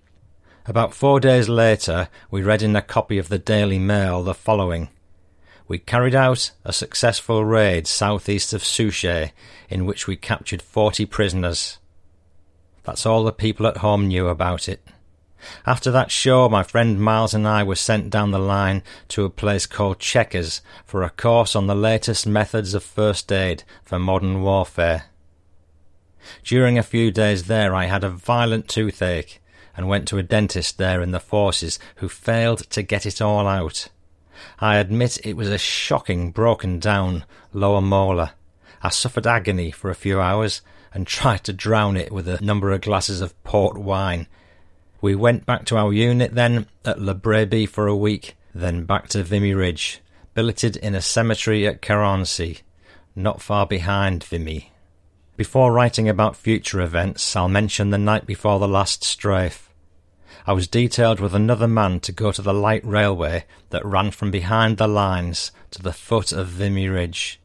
About 0.67 0.95
four 0.95 1.21
days 1.21 1.49
later, 1.49 2.09
we 2.31 2.43
read 2.43 2.63
in 2.63 2.75
a 2.75 2.83
copy 2.83 3.19
of 3.19 3.29
the 3.29 3.39
Daily 3.39 3.79
Mail 3.79 4.23
the 4.23 4.35
following. 4.35 4.89
We 5.69 5.79
carried 5.79 6.15
out 6.15 6.53
a 6.65 6.73
successful 6.73 7.45
raid 7.45 7.87
southeast 7.87 8.53
of 8.53 8.65
Souchez, 8.65 9.31
in 9.69 9.87
which 9.87 10.07
we 10.07 10.17
captured 10.17 10.63
forty 10.63 11.07
prisoners. 11.07 11.79
That's 12.85 13.05
all 13.05 13.25
the 13.25 13.33
people 13.33 13.67
at 13.67 13.79
home 13.79 14.07
knew 14.07 14.29
about 14.29 14.69
it. 14.69 14.81
After 15.67 15.91
that 15.91 16.11
show, 16.11 16.49
my 16.49 16.63
friend 16.63 17.01
Miles 17.01 17.35
and 17.35 17.47
I 17.47 17.63
were 17.63 17.77
sent 17.77 18.11
down 18.11 18.31
the 18.31 18.39
line 18.39 18.83
to 19.09 19.25
a 19.25 19.31
place 19.31 19.67
called 19.67 19.99
Chequers 19.99 20.61
for 20.85 21.03
a 21.03 21.11
course 21.11 21.55
on 21.55 21.67
the 21.67 21.75
latest 21.75 22.27
methods 22.27 22.75
of 22.75 22.83
first 22.83 23.31
aid 23.31 23.65
for 23.85 23.99
modern 23.99 24.43
warfare. 24.43 25.05
During 26.43 26.79
a 26.79 26.83
few 26.83 27.11
days 27.11 27.45
there, 27.45 27.75
I 27.75 27.85
had 27.85 28.03
a 28.03 28.11
violent 28.11 28.69
toothache 28.69 29.41
and 29.77 29.89
went 29.89 30.09
to 30.09 30.19
a 30.19 30.23
dentist 30.23 30.79
there 30.79 31.01
in 31.03 31.13
the 31.13 31.21
forces 31.21 31.79
who 31.97 32.09
failed 32.09 32.71
to 32.71 32.83
get 32.83 33.07
it 33.07 33.21
all 33.21 33.47
out. 33.47 33.89
I 34.59 34.77
admit 34.77 35.25
it 35.25 35.37
was 35.37 35.49
a 35.49 35.59
shocking 35.59 36.31
broken 36.31 36.79
down 36.79 37.25
lower 37.53 37.81
molar. 37.81 38.33
I 38.83 38.89
suffered 38.89 39.27
agony 39.27 39.71
for 39.71 39.91
a 39.91 39.95
few 39.95 40.21
hours 40.21 40.63
and 40.93 41.07
tried 41.07 41.45
to 41.45 41.53
drown 41.53 41.97
it 41.97 42.13
with 42.13 42.29
a 42.29 42.43
number 42.43 42.73
of 42.73 42.81
glasses 42.81 43.21
of 43.21 43.43
port 43.45 43.77
wine 43.77 44.27
we 45.01 45.15
went 45.15 45.47
back 45.47 45.65
to 45.67 45.77
our 45.77 45.93
unit 45.93 46.35
then 46.35 46.67
at 46.85 47.01
Le 47.01 47.15
Brebis 47.15 47.69
for 47.69 47.87
a 47.87 47.97
week, 47.97 48.37
then 48.55 48.85
back 48.85 49.09
to 49.09 49.23
Vimy 49.23 49.55
Ridge, 49.55 50.01
billeted 50.35 50.77
in 50.77 50.95
a 50.95 51.01
cemetery 51.01 51.67
at 51.67 51.83
Carency, 51.83 52.63
not 53.15 53.43
far 53.43 53.67
behind 53.67 54.25
Vimy. 54.25 54.73
Before 55.37 55.73
writing 55.73 56.09
about 56.09 56.37
future 56.37 56.81
events, 56.81 57.37
I'll 57.37 57.49
mention 57.49 57.91
the 57.91 57.99
night 57.99 58.27
before 58.27 58.59
the 58.59 58.69
last 58.69 59.05
strafe. 59.05 59.71
I 60.47 60.53
was 60.53 60.69
detailed 60.69 61.21
with 61.21 61.35
another 61.35 61.69
man 61.69 62.01
to 62.01 62.13
go 62.13 62.33
to 62.33 62.41
the 62.41 62.55
light 62.55 62.85
railway 62.87 63.45
that 63.71 63.85
ran 63.85 64.13
from 64.13 64.31
behind 64.31 64.79
the 64.79 64.89
lines 64.89 65.51
to 65.73 65.83
the 65.83 65.93
foot 65.93 66.33
of 66.33 66.47
Vimy 66.47 66.89
Ridge. 66.89 67.41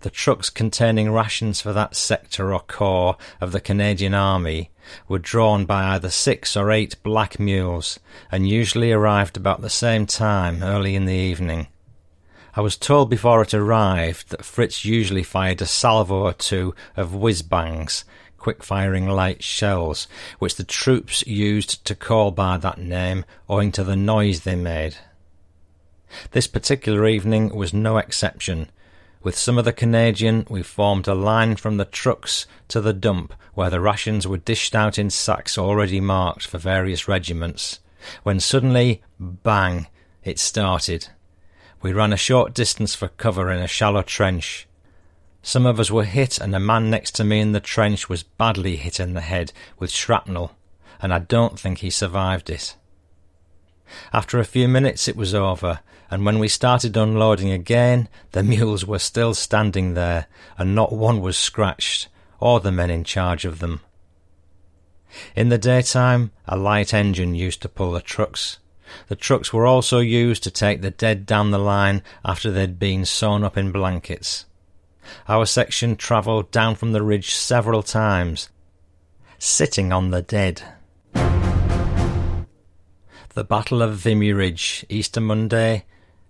The 0.00 0.10
trucks 0.10 0.50
containing 0.50 1.12
rations 1.12 1.60
for 1.60 1.72
that 1.72 1.96
sector 1.96 2.52
or 2.52 2.60
corps 2.60 3.16
of 3.40 3.52
the 3.52 3.60
Canadian 3.60 4.14
Army 4.14 4.70
were 5.08 5.18
drawn 5.18 5.64
by 5.64 5.94
either 5.94 6.10
six 6.10 6.56
or 6.56 6.70
eight 6.70 6.96
black 7.02 7.38
mules, 7.38 7.98
and 8.30 8.48
usually 8.48 8.92
arrived 8.92 9.36
about 9.36 9.60
the 9.60 9.70
same 9.70 10.06
time 10.06 10.62
early 10.62 10.94
in 10.94 11.06
the 11.06 11.14
evening. 11.14 11.68
I 12.54 12.62
was 12.62 12.76
told 12.76 13.10
before 13.10 13.42
it 13.42 13.52
arrived 13.52 14.30
that 14.30 14.44
Fritz 14.44 14.84
usually 14.84 15.22
fired 15.22 15.60
a 15.60 15.66
salvo 15.66 16.22
or 16.22 16.32
two 16.32 16.74
of 16.96 17.14
whiz 17.14 17.42
bangs, 17.42 18.04
quick 18.38 18.62
firing 18.62 19.08
light 19.08 19.42
shells, 19.42 20.08
which 20.38 20.56
the 20.56 20.64
troops 20.64 21.26
used 21.26 21.84
to 21.84 21.94
call 21.94 22.30
by 22.30 22.56
that 22.56 22.78
name 22.78 23.24
owing 23.48 23.72
to 23.72 23.84
the 23.84 23.96
noise 23.96 24.40
they 24.40 24.56
made. 24.56 24.96
This 26.30 26.46
particular 26.46 27.06
evening 27.06 27.54
was 27.54 27.74
no 27.74 27.98
exception, 27.98 28.70
with 29.26 29.36
some 29.36 29.58
of 29.58 29.64
the 29.64 29.72
Canadian, 29.72 30.46
we 30.48 30.62
formed 30.62 31.08
a 31.08 31.12
line 31.14 31.56
from 31.56 31.78
the 31.78 31.84
trucks 31.84 32.46
to 32.68 32.80
the 32.80 32.92
dump 32.92 33.34
where 33.54 33.70
the 33.70 33.80
rations 33.80 34.24
were 34.24 34.36
dished 34.36 34.72
out 34.72 35.00
in 35.00 35.10
sacks 35.10 35.58
already 35.58 36.00
marked 36.00 36.46
for 36.46 36.58
various 36.58 37.08
regiments, 37.08 37.80
when 38.22 38.38
suddenly, 38.38 39.02
bang, 39.18 39.88
it 40.22 40.38
started. 40.38 41.08
We 41.82 41.92
ran 41.92 42.12
a 42.12 42.16
short 42.16 42.54
distance 42.54 42.94
for 42.94 43.08
cover 43.08 43.50
in 43.50 43.60
a 43.60 43.66
shallow 43.66 44.02
trench. 44.02 44.68
Some 45.42 45.66
of 45.66 45.80
us 45.80 45.90
were 45.90 46.04
hit, 46.04 46.38
and 46.38 46.54
a 46.54 46.60
man 46.60 46.88
next 46.88 47.16
to 47.16 47.24
me 47.24 47.40
in 47.40 47.50
the 47.50 47.58
trench 47.58 48.08
was 48.08 48.22
badly 48.22 48.76
hit 48.76 49.00
in 49.00 49.14
the 49.14 49.22
head 49.22 49.52
with 49.76 49.90
shrapnel, 49.90 50.52
and 51.02 51.12
I 51.12 51.18
don't 51.18 51.58
think 51.58 51.78
he 51.78 51.90
survived 51.90 52.48
it. 52.48 52.76
After 54.12 54.38
a 54.38 54.44
few 54.44 54.68
minutes 54.68 55.08
it 55.08 55.16
was 55.16 55.34
over, 55.34 55.80
and 56.10 56.24
when 56.24 56.38
we 56.38 56.48
started 56.48 56.96
unloading 56.96 57.50
again, 57.50 58.08
the 58.32 58.42
mules 58.42 58.84
were 58.84 58.98
still 58.98 59.34
standing 59.34 59.94
there, 59.94 60.26
and 60.58 60.74
not 60.74 60.92
one 60.92 61.20
was 61.20 61.36
scratched, 61.36 62.08
or 62.40 62.60
the 62.60 62.72
men 62.72 62.90
in 62.90 63.04
charge 63.04 63.44
of 63.44 63.58
them. 63.58 63.80
In 65.34 65.48
the 65.48 65.58
daytime, 65.58 66.30
a 66.46 66.56
light 66.56 66.92
engine 66.92 67.34
used 67.34 67.62
to 67.62 67.68
pull 67.68 67.92
the 67.92 68.00
trucks. 68.00 68.58
The 69.08 69.16
trucks 69.16 69.52
were 69.52 69.66
also 69.66 69.98
used 69.98 70.42
to 70.44 70.50
take 70.50 70.80
the 70.80 70.90
dead 70.90 71.26
down 71.26 71.50
the 71.50 71.58
line 71.58 72.02
after 72.24 72.50
they'd 72.50 72.78
been 72.78 73.04
sewn 73.04 73.42
up 73.42 73.56
in 73.56 73.72
blankets. 73.72 74.46
Our 75.28 75.46
section 75.46 75.96
travelled 75.96 76.50
down 76.50 76.74
from 76.74 76.92
the 76.92 77.02
ridge 77.02 77.34
several 77.34 77.82
times, 77.82 78.48
sitting 79.38 79.92
on 79.92 80.10
the 80.10 80.22
dead. 80.22 80.62
The 83.36 83.44
Battle 83.44 83.82
of 83.82 83.96
Vimy 83.96 84.32
Ridge, 84.32 84.86
Easter 84.88 85.20
Monday, 85.20 85.84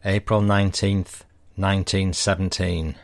April 0.04 0.40
19th, 0.40 1.22
1917. 1.54 2.96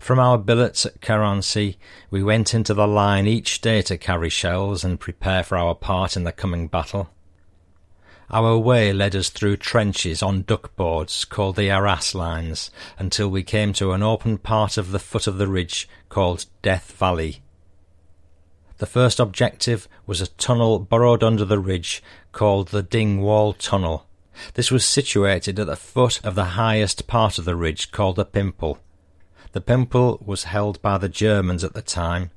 From 0.00 0.18
our 0.18 0.36
billets 0.36 0.84
at 0.84 1.00
Carency, 1.00 1.76
we 2.10 2.20
went 2.20 2.54
into 2.54 2.74
the 2.74 2.88
line 2.88 3.28
each 3.28 3.60
day 3.60 3.82
to 3.82 3.96
carry 3.96 4.30
shells 4.30 4.82
and 4.82 4.98
prepare 4.98 5.44
for 5.44 5.56
our 5.56 5.76
part 5.76 6.16
in 6.16 6.24
the 6.24 6.32
coming 6.32 6.66
battle. 6.66 7.08
Our 8.32 8.58
way 8.58 8.92
led 8.92 9.14
us 9.14 9.28
through 9.28 9.58
trenches 9.58 10.24
on 10.24 10.42
duckboards 10.42 11.24
called 11.28 11.54
the 11.54 11.70
Arras 11.70 12.16
lines 12.16 12.72
until 12.98 13.28
we 13.28 13.44
came 13.44 13.72
to 13.74 13.92
an 13.92 14.02
open 14.02 14.38
part 14.38 14.76
of 14.76 14.90
the 14.90 14.98
foot 14.98 15.28
of 15.28 15.38
the 15.38 15.46
ridge 15.46 15.88
called 16.08 16.46
Death 16.62 16.96
Valley. 16.98 17.41
The 18.82 18.86
first 18.86 19.20
objective 19.20 19.86
was 20.08 20.20
a 20.20 20.26
tunnel 20.26 20.80
burrowed 20.80 21.22
under 21.22 21.44
the 21.44 21.60
ridge 21.60 22.02
called 22.32 22.70
the 22.70 22.82
Dingwall 22.82 23.52
Tunnel. 23.52 24.08
This 24.54 24.72
was 24.72 24.84
situated 24.84 25.60
at 25.60 25.68
the 25.68 25.76
foot 25.76 26.20
of 26.24 26.34
the 26.34 26.58
highest 26.58 27.06
part 27.06 27.38
of 27.38 27.44
the 27.44 27.54
ridge 27.54 27.92
called 27.92 28.16
the 28.16 28.24
Pimple. 28.24 28.80
The 29.52 29.60
Pimple 29.60 30.20
was 30.26 30.50
held 30.50 30.82
by 30.82 30.98
the 30.98 31.08
Germans 31.08 31.62
at 31.62 31.74
the 31.74 31.80
time. 31.80 32.32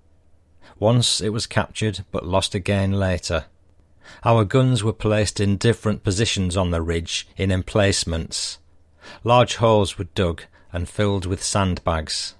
Once 0.77 1.19
it 1.19 1.29
was 1.29 1.47
captured, 1.47 2.05
but 2.11 2.27
lost 2.27 2.53
again 2.53 2.91
later. 2.91 3.45
Our 4.23 4.45
guns 4.45 4.83
were 4.83 4.93
placed 4.93 5.39
in 5.39 5.57
different 5.57 6.03
positions 6.03 6.55
on 6.55 6.69
the 6.69 6.83
ridge 6.83 7.27
in 7.37 7.49
emplacements. 7.49 8.59
Large 9.23 9.55
holes 9.55 9.97
were 9.97 10.09
dug 10.13 10.43
and 10.71 10.87
filled 10.87 11.25
with 11.25 11.41
sandbags. 11.41 12.34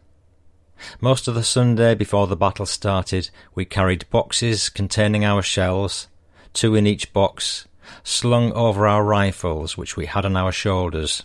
Most 1.00 1.28
of 1.28 1.36
the 1.36 1.44
Sunday 1.44 1.96
before 1.96 2.28
the 2.28 2.36
battle 2.36 2.66
started, 2.66 3.30
we 3.54 3.66
carried 3.66 4.10
boxes 4.10 4.70
containing 4.70 5.24
our 5.24 5.42
shells, 5.42 6.08
two 6.54 6.76
in 6.76 6.88
each 6.88 7.14
box, 7.14 7.68
slung 8.04 8.52
over 8.54 8.88
our 8.88 9.04
rifles 9.04 9.78
which 9.78 9.96
we 9.96 10.06
had 10.06 10.26
on 10.26 10.36
our 10.36 10.52
shoulders. 10.52 11.24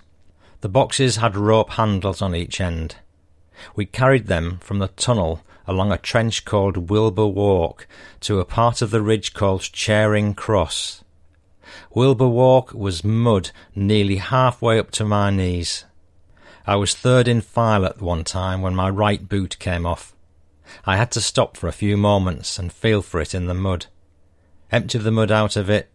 The 0.60 0.68
boxes 0.68 1.16
had 1.16 1.36
rope 1.36 1.70
handles 1.70 2.20
on 2.20 2.34
each 2.34 2.60
end. 2.60 2.96
We 3.74 3.86
carried 3.86 4.26
them 4.26 4.58
from 4.60 4.78
the 4.78 4.88
tunnel 4.88 5.42
along 5.66 5.92
a 5.92 5.98
trench 5.98 6.44
called 6.44 6.90
Wilbur 6.90 7.26
Walk 7.26 7.86
to 8.20 8.40
a 8.40 8.44
part 8.44 8.82
of 8.82 8.90
the 8.90 9.02
ridge 9.02 9.34
called 9.34 9.62
Charing 9.62 10.34
Cross. 10.34 11.04
Wilbur 11.94 12.28
Walk 12.28 12.74
was 12.74 13.04
mud 13.04 13.50
nearly 13.74 14.16
halfway 14.16 14.78
up 14.78 14.90
to 14.92 15.04
my 15.04 15.30
knees. 15.30 15.84
I 16.70 16.76
was 16.76 16.94
third 16.94 17.26
in 17.26 17.40
file 17.40 17.84
at 17.84 18.00
one 18.00 18.22
time 18.22 18.62
when 18.62 18.76
my 18.76 18.88
right 18.88 19.28
boot 19.28 19.58
came 19.58 19.84
off. 19.84 20.14
I 20.84 20.98
had 20.98 21.10
to 21.10 21.20
stop 21.20 21.56
for 21.56 21.66
a 21.66 21.72
few 21.72 21.96
moments 21.96 22.60
and 22.60 22.72
feel 22.72 23.02
for 23.02 23.20
it 23.20 23.34
in 23.34 23.46
the 23.46 23.54
mud, 23.54 23.86
empty 24.70 24.98
the 24.98 25.10
mud 25.10 25.32
out 25.32 25.56
of 25.56 25.68
it, 25.68 25.90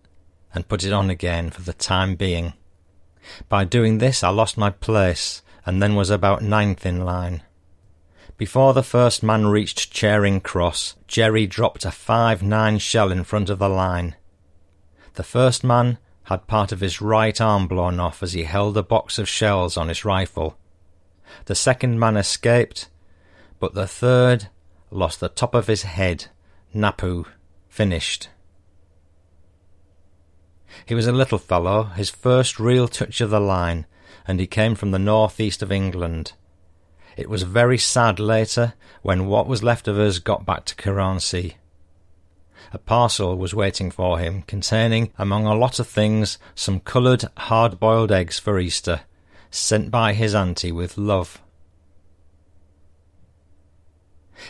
and 0.53 0.67
put 0.67 0.83
it 0.83 0.91
on 0.91 1.09
again 1.09 1.49
for 1.49 1.61
the 1.61 1.71
time 1.71 2.15
being. 2.15 2.55
By 3.47 3.63
doing 3.63 3.99
this, 3.99 4.21
I 4.21 4.27
lost 4.27 4.57
my 4.57 4.69
place 4.69 5.41
and 5.65 5.81
then 5.81 5.95
was 5.95 6.09
about 6.09 6.43
ninth 6.43 6.85
in 6.85 7.05
line. 7.05 7.43
Before 8.35 8.73
the 8.73 8.83
first 8.83 9.23
man 9.23 9.47
reached 9.47 9.93
Charing 9.93 10.41
Cross, 10.41 10.95
Jerry 11.07 11.47
dropped 11.47 11.85
a 11.85 11.87
5-9 11.87 12.81
shell 12.81 13.13
in 13.13 13.23
front 13.23 13.49
of 13.49 13.59
the 13.59 13.69
line. 13.69 14.17
The 15.13 15.23
first 15.23 15.63
man 15.63 15.99
had 16.23 16.47
part 16.47 16.73
of 16.73 16.81
his 16.81 16.99
right 16.99 17.39
arm 17.39 17.65
blown 17.65 17.97
off 17.97 18.21
as 18.21 18.33
he 18.33 18.43
held 18.43 18.75
a 18.75 18.83
box 18.83 19.17
of 19.17 19.29
shells 19.29 19.77
on 19.77 19.87
his 19.87 20.03
rifle. 20.03 20.57
The 21.45 21.55
second 21.55 21.99
man 21.99 22.17
escaped, 22.17 22.89
but 23.59 23.73
the 23.73 23.87
third 23.87 24.49
lost 24.91 25.19
the 25.19 25.29
top 25.29 25.55
of 25.55 25.67
his 25.67 25.83
head. 25.83 26.27
Napu 26.73 27.25
finished. 27.69 28.29
He 30.85 30.93
was 30.93 31.07
a 31.07 31.13
little 31.13 31.37
fellow, 31.37 31.83
his 31.83 32.09
first 32.09 32.59
real 32.59 32.87
touch 32.87 33.21
of 33.21 33.29
the 33.29 33.39
line, 33.39 33.85
and 34.27 34.39
he 34.39 34.47
came 34.47 34.75
from 34.75 34.91
the 34.91 34.99
north 34.99 35.39
east 35.39 35.61
of 35.61 35.71
England. 35.71 36.33
It 37.15 37.29
was 37.29 37.43
very 37.43 37.77
sad 37.77 38.19
later 38.19 38.73
when 39.01 39.27
what 39.27 39.47
was 39.47 39.63
left 39.63 39.87
of 39.87 39.97
us 39.97 40.19
got 40.19 40.45
back 40.45 40.65
to 40.65 40.75
Carency. 40.75 41.55
A 42.73 42.77
parcel 42.77 43.37
was 43.37 43.53
waiting 43.53 43.89
for 43.89 44.19
him, 44.19 44.41
containing, 44.41 45.13
among 45.17 45.45
a 45.45 45.55
lot 45.55 45.79
of 45.79 45.87
things, 45.87 46.37
some 46.55 46.81
coloured 46.81 47.23
hard 47.37 47.79
boiled 47.79 48.11
eggs 48.11 48.37
for 48.37 48.59
Easter, 48.59 49.01
sent 49.55 49.89
by 49.89 50.13
his 50.13 50.35
auntie 50.35 50.71
with 50.71 50.97
love. 50.97 51.41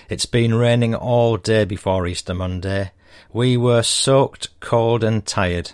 It's 0.10 0.26
been 0.26 0.56
raining 0.56 0.96
all 0.96 1.38
day 1.38 1.66
before 1.66 2.08
Easter 2.08 2.34
Monday. 2.34 2.92
We 3.32 3.56
were 3.56 3.84
soaked, 3.84 4.60
cold, 4.60 5.04
and 5.04 5.26
tired. 5.26 5.74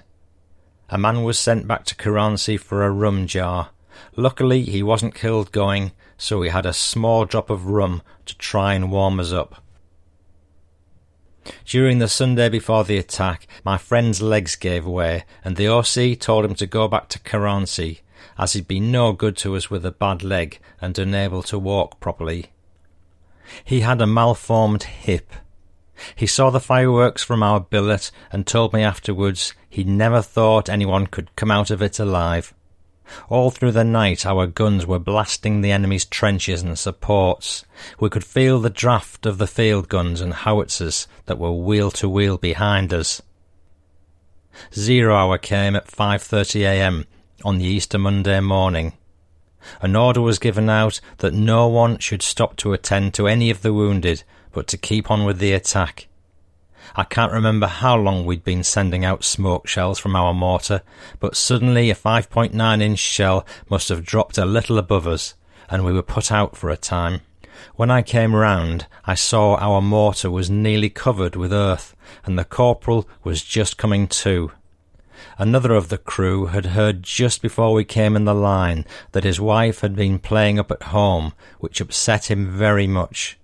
A 0.89 0.97
man 0.97 1.23
was 1.23 1.39
sent 1.39 1.67
back 1.67 1.85
to 1.85 1.95
Carency 1.95 2.59
for 2.59 2.83
a 2.83 2.91
rum 2.91 3.25
jar. 3.25 3.69
Luckily, 4.15 4.63
he 4.63 4.83
wasn't 4.83 5.15
killed 5.15 5.51
going, 5.51 5.93
so 6.17 6.39
we 6.39 6.49
had 6.49 6.65
a 6.65 6.73
small 6.73 7.25
drop 7.25 7.49
of 7.49 7.67
rum 7.67 8.01
to 8.25 8.37
try 8.37 8.73
and 8.73 8.91
warm 8.91 9.19
us 9.19 9.31
up. 9.31 9.63
During 11.65 11.99
the 11.99 12.07
Sunday 12.07 12.49
before 12.49 12.83
the 12.83 12.97
attack, 12.97 13.47
my 13.63 13.77
friend's 13.77 14.21
legs 14.21 14.55
gave 14.55 14.85
way, 14.85 15.23
and 15.43 15.55
the 15.55 15.69
OC 15.69 16.19
told 16.19 16.45
him 16.45 16.55
to 16.55 16.67
go 16.67 16.87
back 16.87 17.07
to 17.09 17.19
Carency, 17.19 18.01
as 18.41 18.53
he'd 18.53 18.68
been 18.68 18.91
no 18.91 19.13
good 19.13 19.38
to 19.38 19.55
us 19.55 19.69
with 19.69 19.85
a 19.85 19.91
bad 19.91 20.23
leg 20.23 20.59
and 20.81 20.97
unable 20.97 21.43
to 21.43 21.59
walk 21.59 21.99
properly. 21.99 22.47
He 23.63 23.81
had 23.81 24.01
a 24.01 24.07
malformed 24.07 24.84
hip. 24.84 25.31
He 26.15 26.26
saw 26.26 26.49
the 26.49 26.59
fireworks 26.59 27.23
from 27.23 27.43
our 27.43 27.59
billet 27.59 28.09
and 28.31 28.47
told 28.47 28.73
me 28.73 28.81
afterwards 28.81 29.53
he 29.69 29.84
never 29.84 30.23
thought 30.23 30.69
anyone 30.69 31.05
could 31.05 31.35
come 31.35 31.51
out 31.51 31.69
of 31.69 31.84
it 31.84 31.99
alive. 31.99 32.51
All 33.30 33.51
through 33.51 33.73
the 33.73 33.84
night 33.84 34.26
our 34.26 34.47
guns 34.47 34.88
were 34.88 34.97
blasting 34.97 35.61
the 35.61 35.72
enemy's 35.72 36.05
trenches 36.05 36.63
and 36.63 36.80
supports. 36.80 37.63
We 37.99 38.09
could 38.09 38.23
feel 38.23 38.59
the 38.59 38.72
draught 38.72 39.27
of 39.27 39.38
the 39.38 39.45
field 39.45 39.88
guns 39.88 40.19
and 40.19 40.34
howitzers 40.34 41.07
that 41.27 41.38
were 41.38 41.51
wheel 41.51 41.91
to 41.91 42.09
wheel 42.09 42.39
behind 42.39 42.91
us. 42.91 43.22
Zero 44.73 45.15
hour 45.15 45.38
came 45.38 45.76
at 45.76 45.88
5:30 45.88 46.61
a.m. 46.61 47.05
on 47.43 47.57
the 47.57 47.65
Easter 47.65 47.97
Monday 47.97 48.39
morning. 48.39 48.93
An 49.81 49.95
order 49.95 50.22
was 50.22 50.39
given 50.39 50.69
out 50.69 50.99
that 51.18 51.34
no 51.34 51.68
one 51.68 51.97
should 51.99 52.22
stop 52.22 52.55
to 52.57 52.73
attend 52.73 53.13
to 53.13 53.27
any 53.27 53.49
of 53.49 53.61
the 53.61 53.73
wounded, 53.73 54.23
but 54.51 54.68
to 54.68 54.77
keep 54.77 55.11
on 55.11 55.23
with 55.23 55.39
the 55.39 55.53
attack. 55.53 56.07
I 56.95 57.03
can't 57.03 57.31
remember 57.31 57.68
how 57.68 57.95
long 57.95 58.26
we'd 58.26 58.43
been 58.43 58.63
sending 58.63 59.05
out 59.05 59.23
smoke 59.23 59.68
shells 59.68 59.99
from 59.99 60.15
our 60.15 60.34
mortar, 60.34 60.81
but 61.19 61.38
suddenly 61.38 61.89
a 61.89 61.95
5.9 61.95 62.81
inch 62.81 62.99
shell 62.99 63.45
must 63.69 63.89
have 63.89 64.05
dropped 64.05 64.38
a 64.38 64.45
little 64.45 64.77
above 64.77 65.07
us, 65.07 65.35
and 65.69 65.85
we 65.85 65.93
were 65.93 66.01
put 66.01 66.31
out 66.31 66.57
for 66.57 66.69
a 66.69 66.77
time. 66.77 67.22
When 67.76 67.91
I 67.91 68.01
came 68.01 68.35
round, 68.35 68.88
I 69.05 69.13
saw 69.13 69.55
our 69.55 69.81
mortar 69.81 70.31
was 70.31 70.49
nearly 70.49 70.89
covered 70.89 71.35
with 71.35 71.53
earth, 71.53 71.95
and 72.26 72.38
the 72.38 72.45
corporal 72.45 73.07
was 73.23 73.43
just 73.43 73.77
coming 73.77 74.07
to. 74.07 74.51
Another 75.38 75.73
of 75.73 75.89
the 75.89 75.98
crew 75.98 76.48
had 76.48 76.68
heard 76.68 77.03
just 77.03 77.41
before 77.41 77.73
we 77.73 77.84
came 77.84 78.15
in 78.15 78.26
the 78.26 78.34
line 78.34 78.85
that 79.11 79.23
his 79.23 79.39
wife 79.39 79.81
had 79.81 79.95
been 79.95 80.19
playing 80.19 80.60
up 80.60 80.72
at 80.72 80.84
home, 80.84 81.34
which 81.60 81.81
upset 81.81 82.30
him 82.30 82.49
very 82.49 82.88
much. 82.88 83.38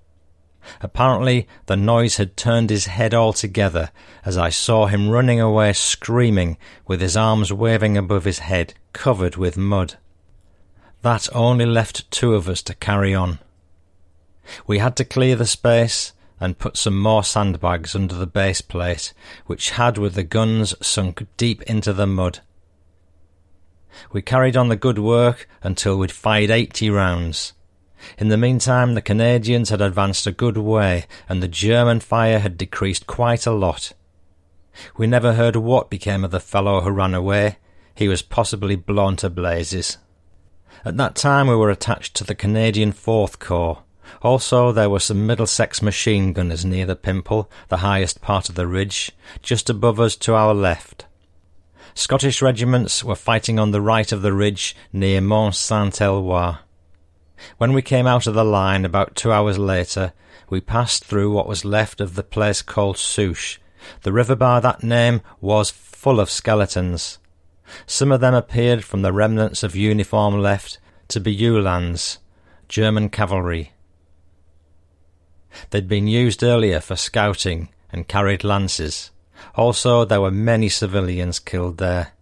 Apparently 0.82 1.48
the 1.68 1.78
noise 1.78 2.18
had 2.18 2.36
turned 2.36 2.70
his 2.70 2.88
head 2.88 3.14
altogether 3.14 3.92
as 4.26 4.38
I 4.38 4.50
saw 4.50 4.88
him 4.88 5.10
running 5.10 5.40
away 5.40 5.74
screaming 5.74 6.58
with 6.86 7.00
his 7.00 7.16
arms 7.16 7.54
waving 7.54 7.98
above 7.98 8.26
his 8.26 8.40
head 8.40 8.74
covered 8.94 9.38
with 9.38 9.58
mud. 9.58 9.96
That 11.04 11.30
only 11.34 11.66
left 11.66 12.10
two 12.12 12.36
of 12.36 12.50
us 12.50 12.62
to 12.64 12.76
carry 12.76 13.16
on. 13.16 13.40
We 14.66 14.80
had 14.80 14.96
to 14.98 15.06
clear 15.06 15.36
the 15.36 15.46
space 15.46 16.14
and 16.40 16.60
put 16.60 16.78
some 16.78 17.00
more 17.00 17.24
sandbags 17.24 17.96
under 17.96 18.16
the 18.16 18.28
base 18.28 18.62
plate, 18.62 19.14
which 19.46 19.72
had 19.72 19.98
with 19.98 20.14
the 20.14 20.24
guns 20.24 20.74
sunk 20.86 21.26
deep 21.38 21.62
into 21.64 21.94
the 21.94 22.08
mud. 22.08 22.40
We 24.12 24.22
carried 24.22 24.56
on 24.56 24.70
the 24.70 24.76
good 24.76 25.00
work 25.00 25.48
until 25.64 25.98
we'd 25.98 26.12
fired 26.12 26.52
eighty 26.52 26.90
rounds, 26.90 27.54
in 28.18 28.30
the 28.30 28.38
meantime, 28.38 28.94
the 28.94 29.02
Canadians 29.02 29.70
had 29.70 29.82
advanced 29.82 30.28
a 30.28 30.32
good 30.32 30.58
way, 30.58 31.06
and 31.28 31.42
the 31.42 31.48
German 31.48 32.00
fire 32.00 32.40
had 32.40 32.58
decreased 32.58 33.08
quite 33.08 33.46
a 33.46 33.52
lot. 33.52 33.94
We 34.96 35.08
never 35.08 35.34
heard 35.34 35.56
what 35.56 35.90
became 35.90 36.24
of 36.24 36.32
the 36.32 36.40
fellow 36.40 36.82
who 36.82 36.92
ran 36.92 37.16
away. 37.16 37.58
He 37.96 38.08
was 38.08 38.22
possibly 38.22 38.76
blown 38.76 39.16
to 39.18 39.30
blazes. 39.30 39.98
At 40.86 40.98
that 40.98 41.16
time 41.16 41.48
we 41.48 41.56
were 41.56 41.72
attached 41.72 42.16
to 42.16 42.24
the 42.24 42.36
Canadian 42.36 42.92
Fourth 42.92 43.40
Corps. 43.40 43.84
Also, 44.22 44.72
there 44.72 44.90
were 44.90 45.00
some 45.00 45.26
Middlesex 45.28 45.82
machine 45.82 46.34
gunners 46.34 46.66
near 46.66 46.86
the 46.86 46.96
Pimple, 46.96 47.50
the 47.70 47.78
highest 47.78 48.22
part 48.22 48.50
of 48.50 48.56
the 48.56 48.68
ridge, 48.68 49.12
just 49.42 49.70
above 49.70 50.00
us 50.00 50.16
to 50.18 50.36
our 50.36 50.54
left. 50.54 51.06
Scottish 51.94 52.42
regiments 52.42 53.04
were 53.04 53.16
fighting 53.16 53.58
on 53.58 53.72
the 53.72 53.82
right 53.82 54.12
of 54.12 54.22
the 54.22 54.34
ridge 54.34 54.76
near 54.94 55.20
Mont 55.20 55.56
Saint 55.56 56.00
Eloi. 56.00 56.58
When 57.58 57.74
we 57.74 57.82
came 57.82 58.08
out 58.08 58.28
of 58.28 58.34
the 58.34 58.46
line 58.46 58.86
about 58.86 59.16
two 59.16 59.32
hours 59.32 59.58
later, 59.58 60.14
we 60.50 60.62
passed 60.62 61.04
through 61.04 61.32
what 61.32 61.48
was 61.48 61.66
left 61.66 62.00
of 62.00 62.16
the 62.16 62.24
place 62.24 62.62
called 62.62 62.98
Souchez. 62.98 63.60
The 64.04 64.14
river 64.14 64.36
by 64.36 64.60
that 64.60 64.84
name 64.84 65.22
was 65.42 65.70
full 65.70 66.20
of 66.20 66.30
skeletons. 66.30 67.20
Some 67.86 68.12
of 68.12 68.22
them 68.22 68.34
appeared 68.34 68.84
from 68.84 69.02
the 69.02 69.12
remnants 69.12 69.64
of 69.64 69.76
uniform 69.76 70.40
left 70.40 70.80
to 71.10 71.20
be 71.20 71.36
Uhlans, 71.36 72.18
German 72.68 73.10
cavalry. 73.10 73.72
They'd 75.70 75.88
been 75.88 76.08
used 76.08 76.44
earlier 76.44 76.80
for 76.80 76.96
scouting 76.96 77.70
and 77.92 78.08
carried 78.08 78.44
lances. 78.44 79.12
Also, 79.56 80.06
there 80.06 80.22
were 80.22 80.32
many 80.32 80.70
civilians 80.70 81.40
killed 81.40 81.78
there. 81.78 82.14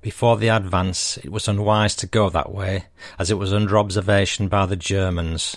Before 0.00 0.36
the 0.36 0.48
advance, 0.48 1.16
it 1.18 1.32
was 1.32 1.48
unwise 1.48 1.96
to 1.96 2.06
go 2.06 2.28
that 2.30 2.52
way, 2.52 2.86
as 3.18 3.30
it 3.30 3.38
was 3.38 3.54
under 3.54 3.78
observation 3.78 4.48
by 4.48 4.66
the 4.66 4.76
Germans. 4.76 5.56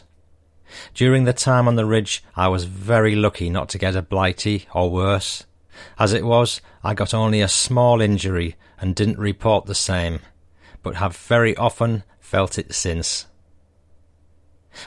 During 0.93 1.25
the 1.25 1.33
time 1.33 1.67
on 1.67 1.75
the 1.75 1.85
ridge, 1.85 2.23
I 2.35 2.47
was 2.47 2.65
very 2.65 3.15
lucky 3.15 3.49
not 3.49 3.69
to 3.69 3.77
get 3.77 3.95
a 3.95 4.01
blighty 4.01 4.67
or 4.73 4.89
worse. 4.89 5.45
As 5.99 6.13
it 6.13 6.25
was, 6.25 6.61
I 6.83 6.93
got 6.93 7.13
only 7.13 7.41
a 7.41 7.47
small 7.47 8.01
injury 8.01 8.55
and 8.79 8.95
didn't 8.95 9.19
report 9.19 9.65
the 9.65 9.75
same, 9.75 10.19
but 10.83 10.95
have 10.95 11.15
very 11.15 11.55
often 11.57 12.03
felt 12.19 12.57
it 12.57 12.73
since. 12.73 13.27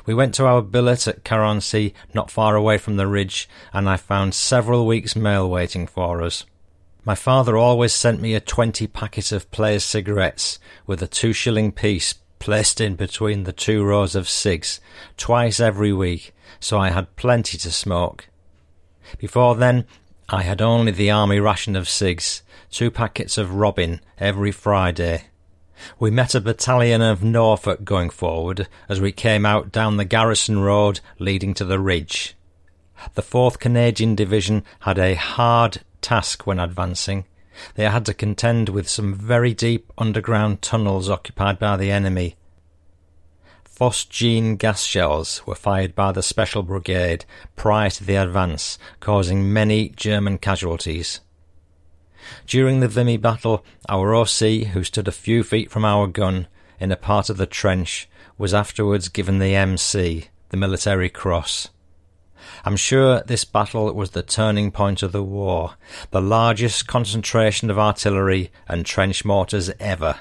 We 0.06 0.14
went 0.14 0.34
to 0.34 0.46
our 0.46 0.62
billet 0.62 1.06
at 1.06 1.24
Carency, 1.24 1.94
not 2.14 2.30
far 2.30 2.56
away 2.56 2.78
from 2.78 2.96
the 2.96 3.06
ridge, 3.06 3.48
and 3.72 3.88
I 3.88 3.96
found 3.96 4.34
several 4.34 4.86
weeks' 4.86 5.16
mail 5.16 5.48
waiting 5.48 5.86
for 5.86 6.22
us. 6.22 6.44
My 7.04 7.14
father 7.14 7.56
always 7.56 7.92
sent 7.92 8.20
me 8.20 8.34
a 8.34 8.40
twenty 8.40 8.86
packet 8.86 9.32
of 9.32 9.50
Players 9.50 9.84
cigarettes 9.84 10.58
with 10.86 11.02
a 11.02 11.06
two 11.06 11.32
shilling 11.32 11.72
piece 11.72 12.14
placed 12.38 12.80
in 12.80 12.94
between 12.94 13.44
the 13.44 13.52
two 13.52 13.84
rows 13.84 14.14
of 14.14 14.28
cigs 14.28 14.80
twice 15.16 15.60
every 15.60 15.92
week, 15.92 16.34
so 16.58 16.78
I 16.78 16.90
had 16.90 17.16
plenty 17.16 17.58
to 17.58 17.70
smoke. 17.70 18.28
Before 19.18 19.54
then, 19.54 19.86
I 20.28 20.42
had 20.42 20.62
only 20.62 20.92
the 20.92 21.10
army 21.10 21.40
ration 21.40 21.74
of 21.74 21.88
cigs, 21.88 22.42
two 22.70 22.90
packets 22.90 23.36
of 23.36 23.54
Robin 23.54 24.00
every 24.18 24.52
Friday. 24.52 25.24
We 25.98 26.10
met 26.10 26.34
a 26.34 26.40
battalion 26.40 27.02
of 27.02 27.22
Norfolk 27.22 27.84
going 27.84 28.10
forward 28.10 28.68
as 28.88 29.00
we 29.00 29.12
came 29.12 29.46
out 29.46 29.72
down 29.72 29.96
the 29.96 30.04
garrison 30.04 30.60
road 30.60 31.00
leading 31.18 31.54
to 31.54 31.64
the 31.64 31.78
ridge. 31.78 32.36
The 33.14 33.22
4th 33.22 33.58
Canadian 33.58 34.14
Division 34.14 34.64
had 34.80 34.98
a 34.98 35.14
hard 35.14 35.82
task 36.00 36.46
when 36.46 36.58
advancing. 36.58 37.24
They 37.74 37.84
had 37.84 38.06
to 38.06 38.14
contend 38.14 38.68
with 38.68 38.88
some 38.88 39.14
very 39.14 39.54
deep 39.54 39.92
underground 39.98 40.62
tunnels 40.62 41.08
occupied 41.08 41.58
by 41.58 41.76
the 41.76 41.90
enemy. 41.90 42.36
Phosgene 43.64 44.58
gas 44.58 44.82
shells 44.82 45.46
were 45.46 45.54
fired 45.54 45.94
by 45.94 46.12
the 46.12 46.22
Special 46.22 46.62
Brigade 46.62 47.24
prior 47.56 47.88
to 47.88 48.04
the 48.04 48.16
advance, 48.16 48.78
causing 49.00 49.52
many 49.52 49.88
German 49.90 50.36
casualties. 50.36 51.20
During 52.46 52.80
the 52.80 52.88
Vimy 52.88 53.16
battle, 53.16 53.64
our 53.88 54.14
OC, 54.14 54.68
who 54.72 54.84
stood 54.84 55.08
a 55.08 55.12
few 55.12 55.42
feet 55.42 55.70
from 55.70 55.84
our 55.84 56.06
gun 56.06 56.48
in 56.78 56.92
a 56.92 56.96
part 56.96 57.30
of 57.30 57.36
the 57.36 57.46
trench, 57.46 58.08
was 58.38 58.54
afterwards 58.54 59.08
given 59.08 59.38
the 59.38 59.54
MC, 59.54 60.28
the 60.48 60.56
Military 60.56 61.10
Cross. 61.10 61.68
I'm 62.64 62.76
sure 62.76 63.22
this 63.22 63.44
battle 63.44 63.92
was 63.94 64.10
the 64.10 64.22
turning 64.22 64.70
point 64.70 65.02
of 65.02 65.12
the 65.12 65.22
war, 65.22 65.74
the 66.10 66.20
largest 66.20 66.86
concentration 66.86 67.70
of 67.70 67.78
artillery 67.78 68.50
and 68.66 68.84
trench 68.84 69.24
mortars 69.24 69.70
ever. 69.78 70.20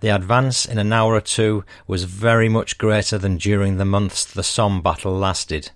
The 0.00 0.08
advance 0.08 0.66
in 0.66 0.78
an 0.78 0.92
hour 0.92 1.14
or 1.14 1.20
two 1.20 1.64
was 1.86 2.04
very 2.04 2.48
much 2.48 2.78
greater 2.78 3.16
than 3.16 3.36
during 3.36 3.76
the 3.76 3.84
months 3.84 4.24
the 4.24 4.42
Somme 4.42 4.82
battle 4.82 5.16
lasted. 5.16 5.70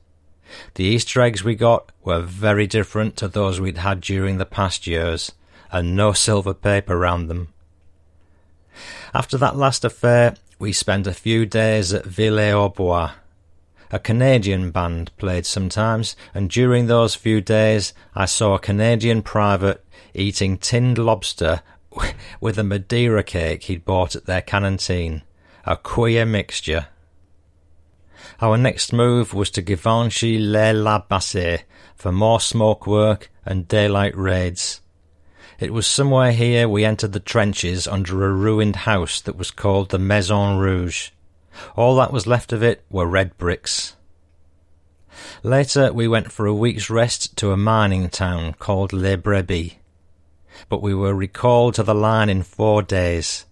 The 0.74 0.84
Easter 0.84 1.20
eggs 1.20 1.44
we 1.44 1.54
got 1.54 1.90
were 2.04 2.20
very 2.20 2.66
different 2.66 3.16
to 3.16 3.28
those 3.28 3.60
we'd 3.60 3.78
had 3.78 4.00
during 4.00 4.38
the 4.38 4.46
past 4.46 4.86
years, 4.86 5.32
and 5.70 5.96
no 5.96 6.12
silver 6.12 6.54
paper 6.54 6.98
round 6.98 7.30
them. 7.30 7.48
After 9.14 9.36
that 9.38 9.56
last 9.56 9.84
affair, 9.84 10.36
we 10.58 10.72
spent 10.72 11.06
a 11.06 11.12
few 11.12 11.44
days 11.46 11.92
at 11.92 12.04
Villers-aux-Bois, 12.04 13.12
a 13.92 13.98
Canadian 13.98 14.70
band 14.70 15.14
played 15.18 15.44
sometimes, 15.44 16.16
and 16.32 16.48
during 16.48 16.86
those 16.86 17.14
few 17.14 17.42
days 17.42 17.92
I 18.14 18.24
saw 18.24 18.54
a 18.54 18.58
Canadian 18.58 19.20
private 19.22 19.84
eating 20.14 20.56
tinned 20.56 20.96
lobster 20.96 21.60
with 22.40 22.58
a 22.58 22.64
Madeira 22.64 23.22
cake 23.22 23.64
he'd 23.64 23.84
bought 23.84 24.16
at 24.16 24.24
their 24.24 24.40
canteen. 24.40 25.22
A 25.66 25.76
queer 25.76 26.24
mixture. 26.24 26.86
Our 28.42 28.58
next 28.58 28.92
move 28.92 29.34
was 29.34 29.50
to 29.50 29.62
Givenchy 29.62 30.36
les 30.36 30.72
la 30.72 31.00
Bassée 31.00 31.62
for 31.94 32.10
more 32.10 32.40
smoke 32.40 32.88
work 32.88 33.30
and 33.46 33.68
daylight 33.68 34.16
raids. 34.16 34.80
It 35.60 35.72
was 35.72 35.86
somewhere 35.86 36.32
here 36.32 36.68
we 36.68 36.84
entered 36.84 37.12
the 37.12 37.20
trenches 37.20 37.86
under 37.86 38.26
a 38.26 38.32
ruined 38.32 38.74
house 38.74 39.20
that 39.20 39.36
was 39.36 39.52
called 39.52 39.90
the 39.90 39.98
Maison 40.00 40.58
Rouge. 40.58 41.10
All 41.76 41.94
that 41.94 42.12
was 42.12 42.26
left 42.26 42.52
of 42.52 42.64
it 42.64 42.84
were 42.90 43.06
red 43.06 43.38
bricks. 43.38 43.94
Later, 45.44 45.92
we 45.92 46.08
went 46.08 46.32
for 46.32 46.46
a 46.46 46.54
week's 46.54 46.90
rest 46.90 47.36
to 47.36 47.52
a 47.52 47.56
mining 47.56 48.08
town 48.08 48.54
called 48.54 48.92
Les 48.92 49.18
Brebis. 49.18 49.76
But 50.68 50.82
we 50.82 50.96
were 50.96 51.14
recalled 51.14 51.74
to 51.74 51.84
the 51.84 51.94
line 51.94 52.28
in 52.28 52.42
four 52.42 52.82
days. 52.82 53.46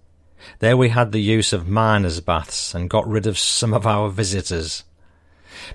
There 0.58 0.76
we 0.76 0.88
had 0.90 1.12
the 1.12 1.20
use 1.20 1.52
of 1.52 1.68
miners' 1.68 2.20
baths 2.20 2.74
and 2.74 2.90
got 2.90 3.06
rid 3.06 3.26
of 3.26 3.38
some 3.38 3.74
of 3.74 3.86
our 3.86 4.08
visitors. 4.08 4.84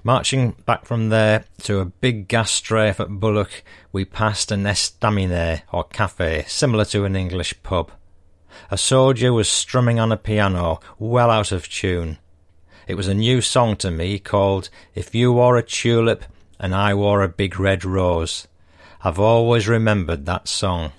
Marching 0.04 0.52
back 0.66 0.86
from 0.86 1.10
there 1.10 1.46
to 1.64 1.80
a 1.80 1.86
big 1.86 2.28
gas 2.28 2.52
strafe 2.52 3.00
at 3.00 3.20
Bullock, 3.20 3.64
we 3.92 4.06
passed 4.06 4.52
an 4.52 4.64
estaminet 4.64 5.62
or 5.72 5.84
cafe, 5.84 6.46
similar 6.48 6.86
to 6.86 7.06
an 7.06 7.16
English 7.16 7.54
pub. 7.64 7.92
A 8.72 8.78
soldier 8.78 9.34
was 9.34 9.50
strumming 9.50 10.00
on 10.00 10.12
a 10.12 10.18
piano, 10.18 10.80
well 10.98 11.30
out 11.30 11.52
of 11.52 11.70
tune. 11.70 12.18
It 12.88 12.96
was 12.96 13.08
a 13.08 13.14
new 13.14 13.42
song 13.42 13.76
to 13.78 13.92
me 13.92 14.20
called 14.20 14.70
If 14.94 15.14
You 15.14 15.34
Wore 15.34 15.58
a 15.58 15.64
Tulip 15.64 16.24
and 16.60 16.74
I 16.74 16.94
Wore 16.94 17.22
a 17.24 17.28
Big 17.28 17.60
Red 17.60 17.84
Rose. 17.84 18.48
I've 19.04 19.20
always 19.20 19.68
remembered 19.68 20.26
that 20.26 20.48
song. 20.48 20.92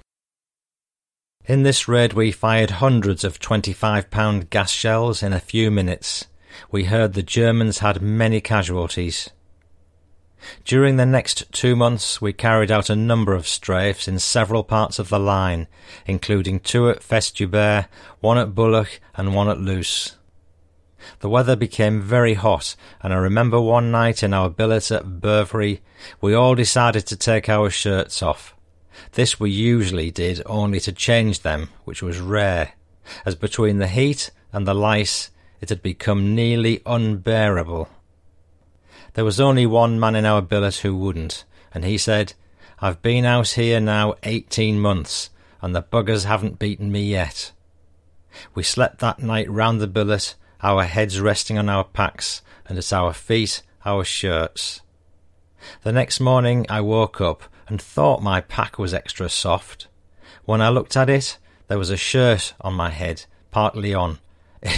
In 1.49 1.63
this 1.63 1.87
raid, 1.87 2.13
we 2.13 2.33
fired 2.33 2.71
hundreds 2.83 3.23
of 3.23 3.39
25 3.39 4.11
pound 4.11 4.51
gas 4.51 4.73
shells 4.73 5.23
in 5.23 5.33
a 5.33 5.39
few 5.39 5.71
minutes. 5.71 6.27
We 6.73 6.85
heard 6.85 7.13
the 7.13 7.23
Germans 7.23 7.79
had 7.79 8.03
many 8.03 8.41
casualties. 8.41 9.31
During 10.65 10.97
the 10.97 11.07
next 11.07 11.45
two 11.53 11.77
months, 11.77 12.21
we 12.21 12.33
carried 12.33 12.73
out 12.73 12.91
a 12.91 12.97
number 12.97 13.33
of 13.33 13.47
strafes 13.47 14.09
in 14.09 14.19
several 14.19 14.65
parts 14.65 14.99
of 14.99 15.09
the 15.09 15.21
line, 15.21 15.69
including 16.05 16.59
two 16.59 16.91
at 16.91 17.01
Festubert, 17.01 17.87
one 18.19 18.39
at 18.39 18.57
Bullock, 18.57 19.01
and 19.15 19.33
one 19.33 19.49
at 19.49 19.61
Loos. 19.61 20.17
The 21.21 21.29
weather 21.29 21.55
became 21.55 22.03
very 22.03 22.35
hot, 22.35 22.75
and 23.05 23.13
I 23.13 23.19
remember 23.19 23.61
one 23.61 23.93
night 23.93 24.25
in 24.25 24.35
our 24.35 24.51
billet 24.51 24.91
at 24.91 25.21
Beuvry, 25.21 25.81
we 26.21 26.35
all 26.35 26.57
decided 26.57 27.07
to 27.07 27.17
take 27.17 27.49
our 27.49 27.71
shirts 27.71 28.21
off. 28.21 28.56
This 29.13 29.39
we 29.39 29.51
usually 29.51 30.11
did 30.11 30.43
only 30.47 30.81
to 30.81 30.93
change 30.93 31.41
them, 31.41 31.71
which 31.85 32.03
was 32.03 32.19
rare, 32.21 32.73
as 33.25 33.35
between 33.35 33.79
the 33.79 33.89
heat 33.89 34.31
and 34.53 34.67
the 34.67 34.75
lice 34.75 35.31
it 35.61 35.69
had 35.69 35.83
become 35.83 36.35
nearly 36.35 36.83
unbearable. 36.85 37.89
There 39.15 39.25
was 39.25 39.41
only 39.41 39.65
one 39.67 39.99
man 39.99 40.15
in 40.15 40.27
our 40.27 40.43
billet 40.43 40.77
who 40.77 40.97
wouldn't, 40.97 41.45
and 41.73 41.85
he 41.85 41.97
said, 41.97 42.35
I've 42.79 43.01
been 43.01 43.25
out 43.25 43.49
here 43.49 43.81
now 43.81 44.15
eighteen 44.23 44.79
months, 44.79 45.31
and 45.63 45.75
the 45.75 45.83
buggers 45.83 46.25
haven't 46.25 46.59
beaten 46.59 46.93
me 46.93 47.05
yet. 47.05 47.53
We 48.55 48.63
slept 48.63 48.99
that 48.99 49.21
night 49.21 49.51
round 49.51 49.81
the 49.81 49.87
billet, 49.87 50.35
our 50.63 50.85
heads 50.85 51.19
resting 51.21 51.57
on 51.57 51.71
our 51.71 51.85
packs, 51.85 52.43
and 52.67 52.77
at 52.77 52.93
our 52.93 53.15
feet 53.15 53.63
our 53.87 54.05
shirts. 54.05 54.83
The 55.83 55.93
next 55.93 56.21
morning 56.21 56.67
I 56.69 56.83
woke 56.83 57.21
up 57.21 57.45
and 57.69 57.81
thought 57.81 58.23
my 58.23 58.41
pack 58.41 58.79
was 58.79 58.95
extra 58.95 59.29
soft. 59.29 59.89
When 60.45 60.61
I 60.61 60.69
looked 60.69 60.97
at 60.97 61.11
it, 61.11 61.39
there 61.69 61.79
was 61.79 61.91
a 61.91 61.97
shirt 61.97 62.55
on 62.61 62.75
my 62.75 62.91
head, 62.91 63.25
partly 63.51 63.95
on. 63.95 64.19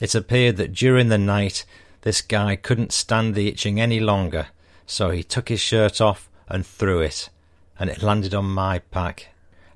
It 0.00 0.14
appeared 0.14 0.56
that 0.56 0.72
during 0.72 1.08
the 1.08 1.18
night 1.18 1.64
this 2.02 2.20
guy 2.20 2.56
couldn't 2.56 2.92
stand 2.92 3.34
the 3.34 3.48
itching 3.48 3.80
any 3.80 4.00
longer, 4.00 4.48
so 4.86 5.10
he 5.10 5.22
took 5.22 5.48
his 5.48 5.60
shirt 5.60 6.00
off 6.00 6.28
and 6.48 6.66
threw 6.66 7.00
it, 7.00 7.30
and 7.78 7.88
it 7.88 8.02
landed 8.02 8.34
on 8.34 8.44
my 8.44 8.80
pack. 8.80 9.28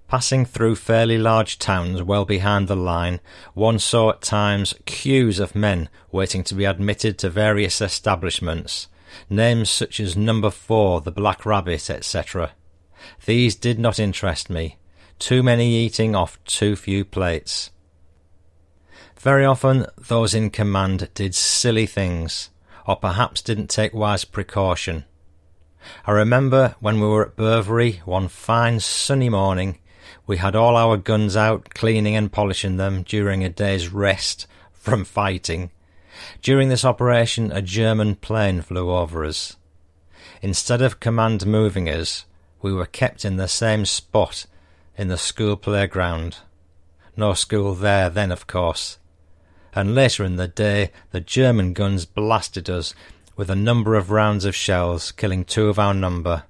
Passing 0.09 0.45
through 0.45 0.77
fairly 0.77 1.19
large 1.19 1.59
towns 1.59 2.03
well 2.03 2.24
behind 2.24 2.69
the 2.69 2.77
line, 2.77 3.20
one 3.55 3.78
saw 3.78 4.11
at 4.11 4.23
times 4.23 4.74
queues 4.86 5.39
of 5.39 5.55
men 5.55 5.89
waiting 6.11 6.43
to 6.45 6.55
be 6.55 6.65
admitted 6.65 7.19
to 7.19 7.31
various 7.31 7.81
establishments, 7.81 8.89
names 9.31 9.70
such 9.70 10.01
as 10.01 10.16
Number 10.16 10.51
Four, 10.51 11.01
the 11.01 11.11
Black 11.11 11.47
Rabbit, 11.47 11.89
etc. 11.89 12.53
These 13.27 13.57
did 13.57 13.79
not 13.79 13.99
interest 13.99 14.51
me. 14.51 14.79
Too 15.19 15.43
many 15.43 15.75
eating 15.75 16.15
off 16.15 16.43
too 16.45 16.77
few 16.77 17.05
plates. 17.05 17.70
Very 19.19 19.45
often, 19.45 19.87
those 19.97 20.35
in 20.35 20.51
command 20.51 21.09
did 21.15 21.35
silly 21.35 21.87
things, 21.87 22.51
or 22.87 22.97
perhaps 22.97 23.43
didn't 23.43 23.69
take 23.69 23.93
wise 23.93 24.25
precaution. 24.25 25.05
I 26.07 26.12
remember 26.12 26.77
when 26.81 27.01
we 27.01 27.07
were 27.07 27.27
at 27.27 27.37
Beuvry 27.37 28.01
one 28.05 28.29
fine 28.29 28.81
sunny 28.81 29.29
morning, 29.29 29.79
we 30.27 30.37
had 30.37 30.55
all 30.55 30.77
our 30.77 30.97
guns 30.97 31.37
out 31.37 31.70
cleaning 31.70 32.15
and 32.15 32.31
polishing 32.31 32.77
them 32.77 33.03
during 33.03 33.43
a 33.43 33.49
day's 33.49 33.89
rest 33.89 34.47
from 34.73 35.05
fighting. 35.05 35.70
During 36.43 36.69
this 36.69 36.85
operation, 36.85 37.51
a 37.53 37.62
German 37.62 38.16
plane 38.16 38.62
flew 38.62 38.91
over 38.91 39.25
us. 39.25 39.57
Instead 40.43 40.83
of 40.83 41.01
command 41.01 41.47
moving 41.47 41.89
us, 41.89 42.25
we 42.60 42.72
were 42.72 42.86
kept 42.86 43.24
in 43.24 43.36
the 43.36 43.48
same 43.48 43.85
spot 43.85 44.47
in 44.97 45.09
the 45.09 45.18
school 45.18 45.56
playground. 45.56 46.39
No 47.16 47.35
school 47.35 47.74
there 47.74 48.10
then, 48.10 48.30
of 48.32 48.47
course 48.47 48.98
and 49.78 49.94
later 49.94 50.24
in 50.24 50.36
the 50.36 50.48
day 50.48 50.90
the 51.10 51.20
German 51.20 51.72
guns 51.72 52.05
blasted 52.05 52.68
us 52.68 52.94
with 53.36 53.48
a 53.51 53.56
number 53.56 53.94
of 53.94 54.10
rounds 54.10 54.44
of 54.44 54.55
shells, 54.55 55.12
killing 55.12 55.44
two 55.44 55.68
of 55.68 55.78
our 55.78 55.94
number. 55.94 56.43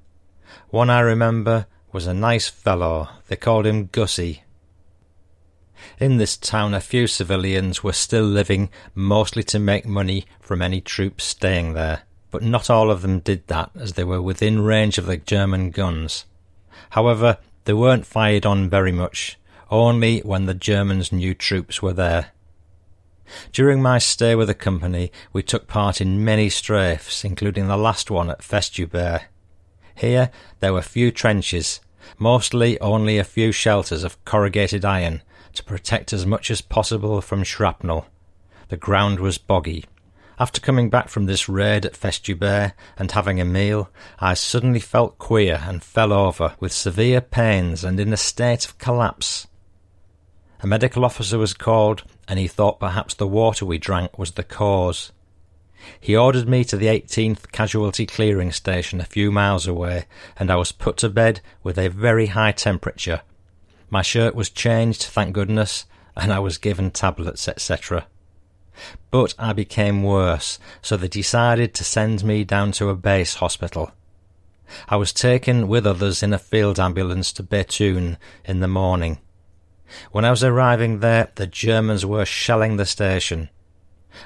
One 0.70 0.88
I 0.88 1.00
remember 1.00 1.66
was 1.92 2.06
a 2.06 2.14
nice 2.14 2.48
fellow, 2.48 3.08
they 3.28 3.36
called 3.36 3.66
him 3.66 3.90
Gussie. 3.92 4.44
In 6.00 6.16
this 6.16 6.38
town 6.38 6.72
a 6.72 6.80
few 6.80 7.06
civilians 7.06 7.84
were 7.84 7.92
still 7.92 8.24
living, 8.24 8.70
mostly 8.94 9.42
to 9.44 9.58
make 9.58 9.84
money 9.84 10.24
from 10.40 10.62
any 10.62 10.80
troops 10.80 11.24
staying 11.24 11.74
there, 11.74 12.04
but 12.30 12.42
not 12.42 12.70
all 12.70 12.90
of 12.90 13.02
them 13.02 13.20
did 13.20 13.46
that 13.46 13.70
as 13.78 13.94
they 13.94 14.04
were 14.04 14.22
within 14.22 14.62
range 14.62 14.98
of 14.98 15.06
the 15.06 15.16
German 15.16 15.70
guns. 15.70 16.24
However, 16.90 17.38
they 17.64 17.72
weren't 17.72 18.06
fired 18.06 18.46
on 18.46 18.68
very 18.68 18.92
much, 18.92 19.38
only 19.70 20.20
when 20.20 20.46
the 20.46 20.54
Germans 20.54 21.12
new 21.12 21.34
troops 21.34 21.82
were 21.82 21.92
there. 21.92 22.32
During 23.52 23.82
my 23.82 23.98
stay 23.98 24.34
with 24.34 24.48
the 24.48 24.54
company, 24.54 25.12
we 25.32 25.42
took 25.42 25.66
part 25.66 26.00
in 26.00 26.24
many 26.24 26.48
strafes, 26.48 27.24
including 27.24 27.68
the 27.68 27.76
last 27.76 28.10
one 28.10 28.30
at 28.30 28.42
Festubert. 28.42 29.22
Here 29.94 30.30
there 30.60 30.72
were 30.72 30.82
few 30.82 31.10
trenches, 31.10 31.80
mostly 32.18 32.80
only 32.80 33.18
a 33.18 33.24
few 33.24 33.52
shelters 33.52 34.04
of 34.04 34.22
corrugated 34.24 34.84
iron 34.84 35.22
to 35.54 35.64
protect 35.64 36.12
as 36.12 36.24
much 36.24 36.50
as 36.50 36.60
possible 36.60 37.20
from 37.20 37.44
shrapnel. 37.44 38.06
The 38.68 38.76
ground 38.76 39.18
was 39.18 39.38
boggy. 39.38 39.84
After 40.40 40.60
coming 40.60 40.88
back 40.88 41.08
from 41.08 41.26
this 41.26 41.48
raid 41.48 41.84
at 41.84 41.96
Festubert 41.96 42.72
and 42.96 43.10
having 43.10 43.40
a 43.40 43.44
meal, 43.44 43.90
I 44.20 44.34
suddenly 44.34 44.78
felt 44.78 45.18
queer 45.18 45.60
and 45.66 45.82
fell 45.82 46.12
over 46.12 46.54
with 46.60 46.72
severe 46.72 47.20
pains 47.20 47.82
and 47.82 47.98
in 47.98 48.12
a 48.12 48.16
state 48.16 48.64
of 48.64 48.78
collapse. 48.78 49.48
A 50.60 50.66
medical 50.66 51.04
officer 51.04 51.38
was 51.38 51.54
called 51.54 52.04
and 52.28 52.38
he 52.38 52.46
thought 52.46 52.78
perhaps 52.78 53.14
the 53.14 53.26
water 53.26 53.66
we 53.66 53.78
drank 53.78 54.16
was 54.16 54.32
the 54.32 54.44
cause. 54.44 55.10
He 56.00 56.16
ordered 56.16 56.48
me 56.48 56.64
to 56.64 56.76
the 56.76 56.86
18th 56.86 57.50
Casualty 57.50 58.06
Clearing 58.06 58.52
Station 58.52 59.00
a 59.00 59.04
few 59.04 59.32
miles 59.32 59.66
away, 59.66 60.06
and 60.36 60.50
I 60.50 60.56
was 60.56 60.72
put 60.72 60.96
to 60.98 61.08
bed 61.08 61.40
with 61.62 61.78
a 61.78 61.88
very 61.88 62.26
high 62.26 62.52
temperature. 62.52 63.22
My 63.88 64.02
shirt 64.02 64.34
was 64.34 64.50
changed, 64.50 65.04
thank 65.04 65.32
goodness, 65.32 65.86
and 66.16 66.32
I 66.32 66.40
was 66.40 66.58
given 66.58 66.90
tablets, 66.90 67.48
etc. 67.48 68.06
But 69.10 69.34
I 69.38 69.52
became 69.52 70.02
worse, 70.02 70.58
so 70.82 70.96
they 70.96 71.08
decided 71.08 71.74
to 71.74 71.84
send 71.84 72.24
me 72.24 72.44
down 72.44 72.72
to 72.72 72.88
a 72.88 72.94
base 72.94 73.34
hospital. 73.34 73.92
I 74.88 74.96
was 74.96 75.12
taken 75.12 75.68
with 75.68 75.86
others 75.86 76.22
in 76.22 76.32
a 76.32 76.38
field 76.38 76.78
ambulance 76.78 77.32
to 77.34 77.42
Bethune 77.42 78.18
in 78.44 78.60
the 78.60 78.68
morning. 78.68 79.18
When 80.12 80.24
I 80.24 80.30
was 80.30 80.44
arriving 80.44 81.00
there, 81.00 81.30
the 81.34 81.46
Germans 81.46 82.04
were 82.04 82.26
shelling 82.26 82.76
the 82.76 82.86
station. 82.86 83.48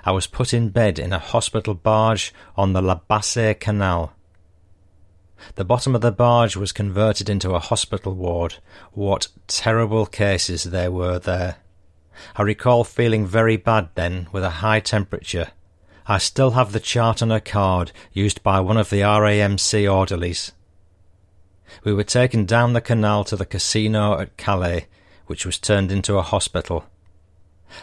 I 0.04 0.12
was 0.12 0.26
put 0.26 0.52
in 0.52 0.70
bed 0.70 0.98
in 0.98 1.12
a 1.12 1.18
hospital 1.18 1.74
barge 1.74 2.34
on 2.56 2.72
the 2.72 2.82
La 2.82 3.00
Bassée 3.08 3.58
Canal. 3.58 4.12
The 5.56 5.64
bottom 5.64 5.94
of 5.94 6.00
the 6.00 6.12
barge 6.12 6.56
was 6.56 6.72
converted 6.72 7.28
into 7.28 7.54
a 7.54 7.58
hospital 7.58 8.14
ward. 8.14 8.56
What 8.92 9.28
terrible 9.46 10.06
cases 10.06 10.64
there 10.64 10.90
were 10.90 11.18
there. 11.18 11.56
I 12.36 12.42
recall 12.42 12.84
feeling 12.84 13.26
very 13.26 13.56
bad 13.56 13.88
then, 13.94 14.28
with 14.32 14.44
a 14.44 14.60
high 14.60 14.80
temperature. 14.80 15.52
I 16.06 16.18
still 16.18 16.52
have 16.52 16.72
the 16.72 16.80
chart 16.80 17.22
on 17.22 17.30
a 17.30 17.40
card 17.40 17.92
used 18.12 18.42
by 18.42 18.60
one 18.60 18.76
of 18.76 18.90
the 18.90 19.00
RAMC 19.00 19.92
orderlies. 19.92 20.52
We 21.84 21.92
were 21.92 22.04
taken 22.04 22.44
down 22.44 22.72
the 22.72 22.80
canal 22.80 23.24
to 23.24 23.36
the 23.36 23.46
casino 23.46 24.18
at 24.18 24.36
Calais, 24.36 24.86
which 25.26 25.46
was 25.46 25.58
turned 25.58 25.92
into 25.92 26.18
a 26.18 26.22
hospital. 26.22 26.84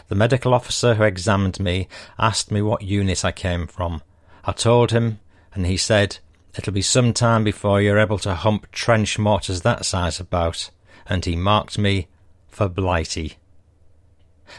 The 0.08 0.14
medical 0.14 0.54
officer 0.54 0.94
who 0.94 1.02
examined 1.02 1.58
me 1.58 1.88
asked 2.18 2.50
me 2.50 2.62
what 2.62 2.82
unit 2.82 3.24
I 3.24 3.32
came 3.32 3.66
from. 3.66 4.02
I 4.44 4.52
told 4.52 4.92
him, 4.92 5.18
and 5.52 5.66
he 5.66 5.76
said, 5.76 6.18
It'll 6.56 6.72
be 6.72 6.82
some 6.82 7.12
time 7.12 7.44
before 7.44 7.80
you're 7.80 7.98
able 7.98 8.18
to 8.18 8.34
hump 8.34 8.70
trench 8.70 9.18
mortars 9.18 9.62
that 9.62 9.84
size 9.84 10.20
about, 10.20 10.70
and 11.06 11.24
he 11.24 11.36
marked 11.36 11.78
me 11.78 12.08
for 12.48 12.68
Blighty. 12.68 13.36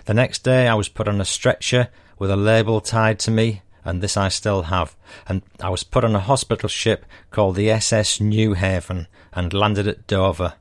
The 0.06 0.14
next 0.14 0.44
day 0.44 0.68
I 0.68 0.74
was 0.74 0.90
put 0.90 1.08
on 1.08 1.22
a 1.22 1.26
stretcher 1.26 1.90
with 2.18 2.32
a 2.32 2.36
label 2.36 2.82
tied 2.82 3.20
to 3.20 3.32
me, 3.32 3.62
and 3.84 4.02
this 4.02 4.16
I 4.16 4.30
still 4.30 4.64
have, 4.64 4.96
and 5.28 5.42
I 5.60 5.70
was 5.70 5.84
put 5.84 6.04
on 6.04 6.16
a 6.16 6.20
hospital 6.20 6.70
ship 6.70 7.06
called 7.32 7.56
the 7.56 7.70
SS 7.72 8.20
Newhaven 8.20 9.08
and 9.34 9.54
landed 9.54 9.88
at 9.88 10.08
Dover. 10.08 10.54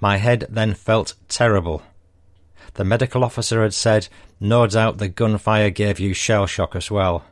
My 0.00 0.16
head 0.16 0.46
then 0.48 0.74
felt 0.74 1.14
terrible. 1.28 1.82
The 2.74 2.84
medical 2.84 3.24
officer 3.24 3.62
had 3.62 3.74
said, 3.74 4.08
no 4.40 4.66
doubt 4.66 4.98
the 4.98 5.08
gunfire 5.08 5.70
gave 5.70 5.98
you 5.98 6.14
shell 6.14 6.46
shock 6.46 6.76
as 6.76 6.90
well. 6.90 7.24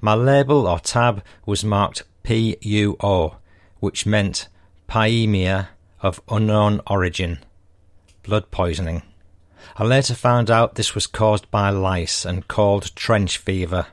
My 0.00 0.14
label 0.14 0.66
or 0.66 0.78
tab 0.78 1.24
was 1.46 1.64
marked 1.64 2.02
PUO, 2.24 3.36
which 3.80 4.06
meant 4.06 4.48
pyemia 4.86 5.70
of 6.00 6.20
unknown 6.28 6.80
origin, 6.86 7.38
blood 8.22 8.50
poisoning. 8.50 9.02
I 9.76 9.84
later 9.84 10.14
found 10.14 10.50
out 10.50 10.74
this 10.74 10.94
was 10.94 11.06
caused 11.06 11.50
by 11.50 11.70
lice 11.70 12.24
and 12.24 12.48
called 12.48 12.94
trench 12.94 13.38
fever. 13.38 13.86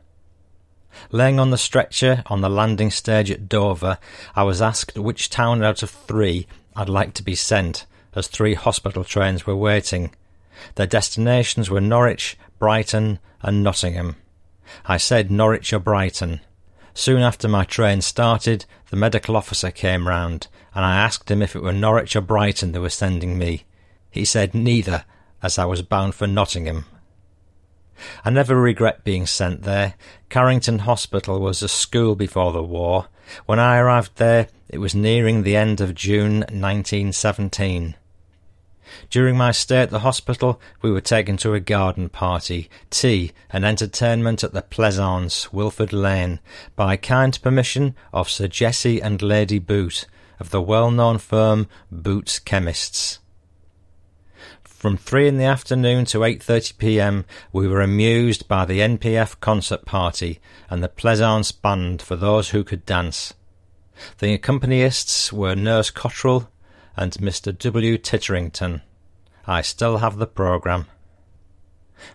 Laying 1.11 1.39
on 1.39 1.49
the 1.49 1.57
stretcher 1.57 2.23
on 2.27 2.41
the 2.41 2.49
landing 2.49 2.91
stage 2.91 3.31
at 3.31 3.47
Dover, 3.47 3.97
I 4.35 4.43
was 4.43 4.61
asked 4.61 4.97
which 4.97 5.29
town 5.29 5.63
out 5.63 5.83
of 5.83 5.89
three 5.89 6.47
I'd 6.75 6.89
like 6.89 7.13
to 7.15 7.23
be 7.23 7.35
sent, 7.35 7.85
as 8.13 8.27
three 8.27 8.53
hospital 8.53 9.03
trains 9.03 9.45
were 9.45 9.55
waiting. 9.55 10.13
Their 10.75 10.87
destinations 10.87 11.69
were 11.69 11.81
Norwich, 11.81 12.37
Brighton, 12.59 13.19
and 13.41 13.63
Nottingham. 13.63 14.17
I 14.85 14.97
said 14.97 15.31
Norwich 15.31 15.73
or 15.73 15.79
Brighton. 15.79 16.41
Soon 16.93 17.21
after 17.21 17.47
my 17.47 17.63
train 17.63 18.01
started, 18.01 18.65
the 18.89 18.97
medical 18.97 19.37
officer 19.37 19.71
came 19.71 20.07
round, 20.07 20.47
and 20.75 20.85
I 20.85 20.97
asked 20.97 21.31
him 21.31 21.41
if 21.41 21.55
it 21.55 21.63
were 21.63 21.73
Norwich 21.73 22.15
or 22.15 22.21
Brighton 22.21 22.73
they 22.73 22.79
were 22.79 22.89
sending 22.89 23.37
me. 23.37 23.63
He 24.09 24.25
said 24.25 24.53
neither, 24.53 25.05
as 25.41 25.57
I 25.57 25.65
was 25.65 25.81
bound 25.81 26.15
for 26.15 26.27
Nottingham. 26.27 26.85
I 28.25 28.29
never 28.29 28.55
regret 28.55 29.03
being 29.03 29.25
sent 29.25 29.63
there. 29.63 29.95
Carrington 30.29 30.79
Hospital 30.79 31.39
was 31.39 31.61
a 31.61 31.67
school 31.67 32.15
before 32.15 32.51
the 32.51 32.63
war. 32.63 33.07
When 33.45 33.59
I 33.59 33.77
arrived 33.77 34.17
there, 34.17 34.47
it 34.69 34.79
was 34.79 34.95
nearing 34.95 35.43
the 35.43 35.55
end 35.55 35.81
of 35.81 35.95
June 35.95 36.39
1917. 36.39 37.95
During 39.09 39.37
my 39.37 39.51
stay 39.51 39.81
at 39.81 39.89
the 39.89 39.99
hospital, 39.99 40.59
we 40.81 40.91
were 40.91 41.01
taken 41.01 41.37
to 41.37 41.53
a 41.53 41.59
garden 41.59 42.09
party, 42.09 42.69
tea, 42.89 43.31
and 43.49 43.63
entertainment 43.63 44.43
at 44.43 44.53
the 44.53 44.61
Pleasance, 44.61 45.53
Wilford 45.53 45.93
Lane, 45.93 46.39
by 46.75 46.97
kind 46.97 47.41
permission 47.41 47.95
of 48.11 48.29
Sir 48.29 48.47
Jesse 48.47 49.01
and 49.01 49.21
Lady 49.21 49.59
Boot, 49.59 50.07
of 50.39 50.49
the 50.49 50.61
well-known 50.61 51.19
firm 51.19 51.67
Boots 51.91 52.39
Chemists. 52.39 53.19
From 54.81 54.97
three 54.97 55.27
in 55.27 55.37
the 55.37 55.43
afternoon 55.43 56.05
to 56.05 56.21
8.30 56.21 56.79
p.m. 56.79 57.25
we 57.53 57.67
were 57.67 57.81
amused 57.81 58.47
by 58.47 58.65
the 58.65 58.79
NPF 58.79 59.39
concert 59.39 59.85
party 59.85 60.39
and 60.71 60.81
the 60.81 60.89
Pleasance 60.89 61.51
band 61.51 62.01
for 62.01 62.15
those 62.15 62.49
who 62.49 62.63
could 62.63 62.83
dance. 62.83 63.35
The 64.17 64.35
accompanists 64.35 65.31
were 65.31 65.53
Nurse 65.53 65.91
Cottrell 65.91 66.49
and 66.97 67.13
Mr. 67.13 67.55
W. 67.55 67.99
Titterington. 67.99 68.81
I 69.45 69.61
still 69.61 69.99
have 69.99 70.17
the 70.17 70.25
programme. 70.25 70.87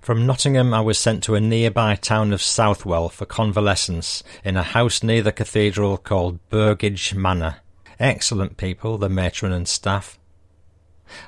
From 0.01 0.27
Nottingham 0.27 0.75
I 0.75 0.81
was 0.81 0.99
sent 0.99 1.23
to 1.23 1.37
a 1.37 1.41
nearby 1.41 1.95
town 1.95 2.33
of 2.33 2.43
Southwell 2.43 3.09
for 3.09 3.27
convalescence 3.27 4.25
in 4.43 4.57
a 4.57 4.65
house 4.65 5.05
near 5.05 5.23
the 5.23 5.31
cathedral 5.31 5.99
called 5.99 6.41
Burgage 6.49 7.15
Manor. 7.15 7.59
Excellent 8.01 8.57
people, 8.57 8.99
the 8.99 9.09
matron 9.09 9.53
and 9.53 9.69
staff. 9.69 10.19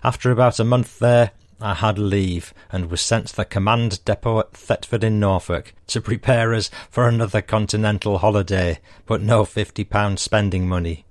After 0.03 0.31
about 0.31 0.61
a 0.61 0.65
month 0.65 0.99
there, 0.99 1.33
I 1.61 1.75
had 1.75 1.99
leave 1.99 2.55
and 2.71 2.91
was 2.91 3.01
sent 3.01 3.29
to 3.29 3.37
the 3.37 3.45
command 3.45 4.05
depot 4.05 4.39
at 4.39 4.53
Thetford 4.53 5.03
in 5.03 5.19
Norfolk 5.19 5.75
to 5.89 6.01
prepare 6.01 6.55
us 6.55 6.71
for 6.89 7.09
another 7.09 7.43
continental 7.43 8.19
holiday, 8.19 8.79
but 9.07 9.23
no 9.23 9.45
fifty 9.45 9.83
pound 9.83 10.21
spending 10.21 10.69
money. 10.69 11.05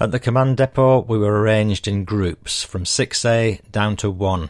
At 0.00 0.10
the 0.10 0.18
command 0.18 0.56
depot 0.56 1.00
we 1.00 1.18
were 1.18 1.40
arranged 1.40 1.86
in 1.86 2.04
groups 2.04 2.62
from 2.62 2.84
6A 2.84 3.70
down 3.70 3.96
to 3.96 4.10
1. 4.10 4.48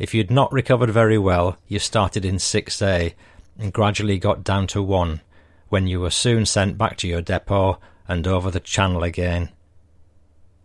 If 0.00 0.14
you'd 0.14 0.32
not 0.32 0.52
recovered 0.52 0.90
very 0.90 1.18
well, 1.18 1.56
you 1.68 1.78
started 1.78 2.24
in 2.24 2.36
6A 2.36 3.14
and 3.56 3.72
gradually 3.72 4.18
got 4.18 4.42
down 4.42 4.66
to 4.68 4.82
1, 4.82 5.20
when 5.68 5.86
you 5.86 6.00
were 6.00 6.10
soon 6.10 6.44
sent 6.44 6.76
back 6.76 6.96
to 6.98 7.08
your 7.08 7.22
depot 7.22 7.78
and 8.08 8.26
over 8.26 8.50
the 8.50 8.58
channel 8.58 9.04
again. 9.04 9.50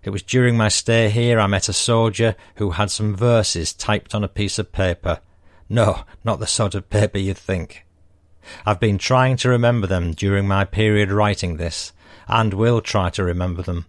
It 0.03 0.11
was 0.11 0.23
during 0.23 0.55
my 0.55 0.69
stay 0.69 1.09
here 1.09 1.39
I 1.39 1.47
met 1.47 1.67
a 1.67 1.73
soldier 1.73 2.35
who 2.55 2.71
had 2.71 2.89
some 2.89 3.15
verses 3.15 3.73
typed 3.73 4.15
on 4.15 4.23
a 4.23 4.29
piece 4.29 4.57
of 4.57 4.71
paper. 4.71 5.19
No, 5.67 6.03
not 6.23 6.39
the 6.39 6.47
sort 6.47 6.73
of 6.73 6.89
paper 6.89 7.17
you'd 7.17 7.37
think. 7.37 7.85
I've 8.65 8.79
been 8.79 8.97
trying 8.97 9.35
to 9.37 9.49
remember 9.49 9.87
them 9.87 10.13
during 10.13 10.47
my 10.47 10.63
period 10.63 11.11
writing 11.11 11.57
this, 11.57 11.91
and 12.27 12.53
will 12.53 12.81
try 12.81 13.09
to 13.11 13.23
remember 13.23 13.61
them. 13.61 13.85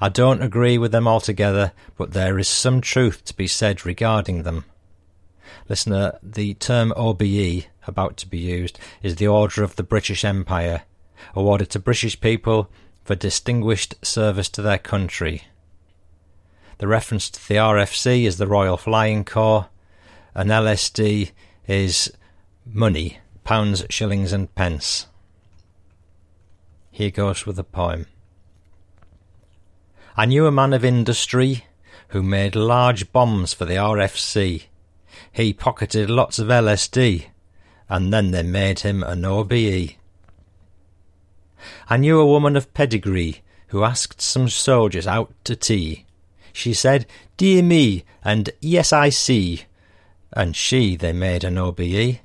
I 0.00 0.10
don't 0.10 0.42
agree 0.42 0.78
with 0.78 0.92
them 0.92 1.08
altogether, 1.08 1.72
but 1.96 2.12
there 2.12 2.38
is 2.38 2.46
some 2.46 2.80
truth 2.80 3.24
to 3.24 3.34
be 3.34 3.46
said 3.46 3.86
regarding 3.86 4.42
them. 4.42 4.64
Listener, 5.68 6.18
the 6.22 6.54
term 6.54 6.92
OBE, 6.94 7.64
about 7.86 8.16
to 8.18 8.28
be 8.28 8.38
used, 8.38 8.78
is 9.02 9.16
the 9.16 9.26
Order 9.26 9.64
of 9.64 9.76
the 9.76 9.82
British 9.82 10.24
Empire, 10.24 10.82
awarded 11.34 11.70
to 11.70 11.78
British 11.78 12.20
people 12.20 12.70
for 13.08 13.14
distinguished 13.14 13.94
service 14.02 14.50
to 14.50 14.60
their 14.60 14.76
country. 14.76 15.44
The 16.76 16.86
reference 16.86 17.30
to 17.30 17.48
the 17.48 17.54
RFC 17.54 18.24
is 18.24 18.36
the 18.36 18.46
Royal 18.46 18.76
Flying 18.76 19.24
Corps, 19.24 19.68
and 20.34 20.50
LSD 20.50 21.30
is 21.66 22.12
money, 22.66 23.16
pounds, 23.44 23.86
shillings, 23.88 24.34
and 24.34 24.54
pence. 24.54 25.06
Here 26.90 27.10
goes 27.10 27.46
with 27.46 27.56
the 27.56 27.64
poem. 27.64 28.04
I 30.14 30.26
knew 30.26 30.46
a 30.46 30.52
man 30.52 30.74
of 30.74 30.84
industry 30.84 31.64
who 32.08 32.22
made 32.22 32.54
large 32.54 33.10
bombs 33.10 33.54
for 33.54 33.64
the 33.64 33.76
RFC. 33.76 34.64
He 35.32 35.54
pocketed 35.54 36.10
lots 36.10 36.38
of 36.38 36.48
LSD, 36.48 37.24
and 37.88 38.12
then 38.12 38.32
they 38.32 38.42
made 38.42 38.80
him 38.80 39.02
an 39.02 39.24
OBE. 39.24 39.94
I 41.88 41.96
knew 41.96 42.20
a 42.20 42.26
woman 42.26 42.56
of 42.56 42.72
pedigree 42.74 43.42
who 43.68 43.84
asked 43.84 44.20
some 44.20 44.48
soldiers 44.48 45.06
out 45.06 45.32
to 45.44 45.56
tea. 45.56 46.06
She 46.52 46.74
said, 46.74 47.06
Dear 47.36 47.62
me, 47.62 48.04
and 48.24 48.50
yes, 48.60 48.92
I 48.92 49.10
see. 49.10 49.62
And 50.32 50.56
she 50.56 50.96
they 50.96 51.12
made 51.12 51.44
an 51.44 51.58
OBE. 51.58 52.18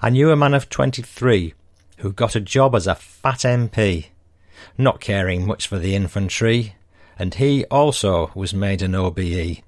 I 0.00 0.10
knew 0.10 0.30
a 0.30 0.36
man 0.36 0.54
of 0.54 0.68
twenty 0.68 1.02
three 1.02 1.54
who 1.98 2.12
got 2.12 2.34
a 2.34 2.40
job 2.40 2.74
as 2.74 2.86
a 2.86 2.94
fat 2.94 3.38
MP, 3.38 4.06
not 4.76 5.00
caring 5.00 5.46
much 5.46 5.66
for 5.66 5.78
the 5.78 5.94
infantry, 5.94 6.74
and 7.18 7.34
he 7.34 7.64
also 7.66 8.30
was 8.34 8.52
made 8.52 8.82
an 8.82 8.94
OBE. 8.94 9.62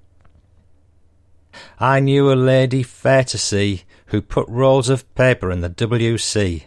I 1.79 1.99
knew 1.99 2.31
a 2.31 2.35
lady 2.35 2.83
fair 2.83 3.23
to 3.25 3.37
see 3.37 3.83
who 4.07 4.21
put 4.21 4.47
rolls 4.49 4.89
of 4.89 5.13
paper 5.15 5.51
in 5.51 5.61
the 5.61 5.69
WC, 5.69 6.63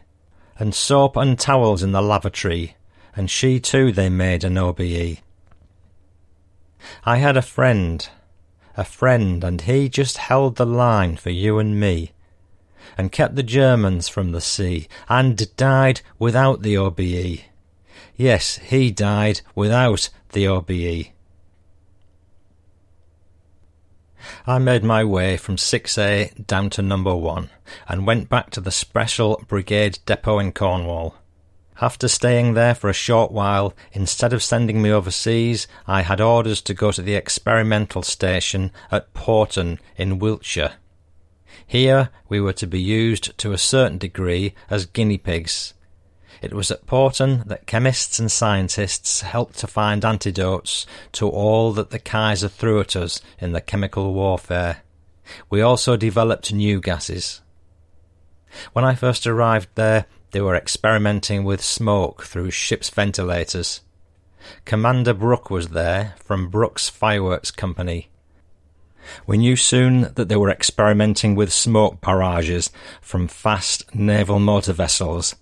and 0.59 0.75
soap 0.75 1.17
and 1.17 1.39
towels 1.39 1.83
in 1.83 1.93
the 1.93 2.03
lavatory, 2.03 2.77
and 3.15 3.31
she 3.31 3.61
too 3.61 3.93
they 3.93 4.09
made 4.09 4.45
an 4.45 4.59
OBE. 4.59 5.19
I 7.05 7.17
had 7.17 7.37
a 7.37 7.43
friend, 7.43 8.09
a 8.77 8.85
friend, 8.85 9.43
and 9.45 9.61
he 9.63 9.89
just 9.89 10.19
held 10.19 10.57
the 10.57 10.67
line 10.67 11.17
for 11.17 11.31
you 11.31 11.59
and 11.59 11.79
me, 11.79 12.13
and 12.97 13.13
kept 13.13 13.37
the 13.37 13.43
Germans 13.43 14.09
from 14.09 14.33
the 14.33 14.41
sea, 14.41 14.89
and 15.09 15.55
died 15.57 16.01
without 16.19 16.63
the 16.63 16.77
OBE. 16.77 17.41
Yes, 18.17 18.59
he 18.59 18.91
died 18.91 19.41
without 19.55 20.11
the 20.31 20.47
OBE. 20.47 21.13
I 24.47 24.59
made 24.59 24.85
my 24.85 25.05
way 25.05 25.37
from 25.37 25.57
6A 25.57 26.47
down 26.47 26.71
to 26.71 26.83
number 26.83 27.15
1 27.15 27.51
and 27.89 28.07
went 28.07 28.29
back 28.29 28.51
to 28.51 28.61
the 28.61 28.71
Special 28.71 29.43
Brigade 29.49 29.99
depot 30.07 30.39
in 30.39 30.53
Cornwall. 30.53 31.15
After 31.81 32.09
staying 32.09 32.55
there 32.55 32.75
for 32.75 32.91
a 32.91 32.93
short 32.93 33.31
while, 33.31 33.73
instead 33.93 34.33
of 34.33 34.43
sending 34.43 34.83
me 34.83 34.91
overseas, 34.91 35.69
I 35.87 36.03
had 36.03 36.21
orders 36.21 36.61
to 36.63 36.75
go 36.75 36.91
to 36.91 37.03
the 37.03 37.15
experimental 37.15 38.03
station 38.03 38.73
at 38.91 39.15
Porton 39.15 39.79
in 39.97 40.19
Wiltshire. 40.19 40.73
Here 41.67 42.11
we 42.29 42.41
were 42.41 42.55
to 42.55 42.67
be 42.67 42.81
used 42.81 43.39
to 43.39 43.53
a 43.53 43.59
certain 43.59 43.99
degree 43.99 44.55
as 44.69 44.87
guinea 44.87 45.19
pigs. 45.19 45.75
It 46.41 46.53
was 46.53 46.71
at 46.71 46.87
Porton 46.87 47.43
that 47.47 47.67
chemists 47.67 48.19
and 48.19 48.31
scientists 48.31 49.23
helped 49.23 49.59
to 49.59 49.67
find 49.67 50.05
antidotes 50.05 50.87
to 51.13 51.29
all 51.29 51.73
that 51.73 51.91
the 51.91 51.99
Kaiser 51.99 52.49
threw 52.49 52.81
at 52.81 52.95
us 52.95 53.21
in 53.41 53.53
the 53.53 53.61
chemical 53.61 54.15
warfare. 54.15 54.83
We 55.51 55.61
also 55.61 55.97
developed 55.97 56.53
new 56.53 56.81
gases. 56.81 57.41
When 58.73 58.85
I 58.85 58.95
first 58.95 59.27
arrived 59.27 59.69
there, 59.75 60.07
they 60.31 60.41
were 60.41 60.55
experimenting 60.55 61.45
with 61.45 61.63
smoke 61.63 62.25
through 62.25 62.51
ship's 62.51 62.91
ventilators. 62.91 63.81
Commander 64.65 65.15
Brock 65.15 65.51
was 65.51 65.69
there 65.69 66.15
from 66.23 66.49
Brock's 66.49 66.89
Fireworks 66.89 67.51
Company. 67.51 68.09
We 69.27 69.39
knew 69.39 69.57
soon 69.57 70.13
that 70.15 70.29
they 70.29 70.37
were 70.37 70.51
experimenting 70.51 71.35
with 71.35 71.53
smoke 71.53 72.01
barrages 72.01 72.71
from 73.01 73.27
fast 73.27 73.95
naval 73.95 74.39
motor 74.39 74.73
vessels 74.73 75.35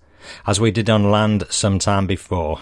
as 0.45 0.59
we 0.59 0.71
did 0.71 0.89
on 0.89 1.11
land 1.11 1.45
some 1.49 1.79
time 1.79 2.07
before. 2.07 2.59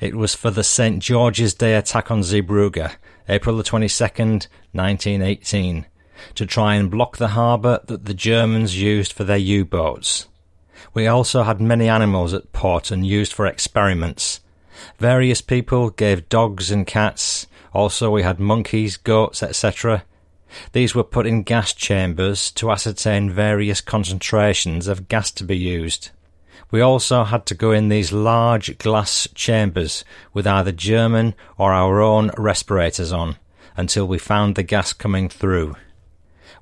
It 0.00 0.14
was 0.14 0.34
for 0.34 0.50
the 0.50 0.64
St. 0.64 1.00
George's 1.00 1.54
Day 1.54 1.74
attack 1.74 2.10
on 2.10 2.22
Zeebrugge, 2.22 2.96
April 3.28 3.56
the 3.56 3.62
22nd, 3.62 4.48
1918, 4.72 5.86
to 6.34 6.46
try 6.46 6.74
and 6.74 6.90
block 6.90 7.16
the 7.16 7.28
harbour 7.28 7.80
that 7.86 8.04
the 8.04 8.14
Germans 8.14 8.80
used 8.80 9.12
for 9.12 9.24
their 9.24 9.36
U-boats. 9.36 10.28
We 10.94 11.06
also 11.06 11.44
had 11.44 11.60
many 11.60 11.88
animals 11.88 12.34
at 12.34 12.52
Porton 12.52 13.04
used 13.04 13.32
for 13.32 13.46
experiments. 13.46 14.40
Various 14.98 15.40
people 15.40 15.90
gave 15.90 16.28
dogs 16.28 16.70
and 16.70 16.86
cats. 16.86 17.46
Also, 17.72 18.10
we 18.10 18.22
had 18.22 18.40
monkeys, 18.40 18.96
goats, 18.96 19.42
etc. 19.42 20.04
These 20.72 20.94
were 20.94 21.04
put 21.04 21.26
in 21.26 21.44
gas 21.44 21.72
chambers 21.72 22.50
to 22.52 22.70
ascertain 22.70 23.30
various 23.30 23.80
concentrations 23.80 24.88
of 24.88 25.08
gas 25.08 25.30
to 25.32 25.44
be 25.44 25.56
used. 25.56 26.10
We 26.72 26.80
also 26.80 27.24
had 27.24 27.44
to 27.46 27.54
go 27.54 27.70
in 27.70 27.90
these 27.90 28.12
large 28.12 28.78
glass 28.78 29.28
chambers 29.34 30.04
with 30.32 30.46
either 30.46 30.72
German 30.72 31.34
or 31.58 31.72
our 31.72 32.00
own 32.00 32.30
respirators 32.38 33.12
on 33.12 33.36
until 33.76 34.08
we 34.08 34.18
found 34.18 34.54
the 34.54 34.62
gas 34.62 34.94
coming 34.94 35.28
through. 35.28 35.76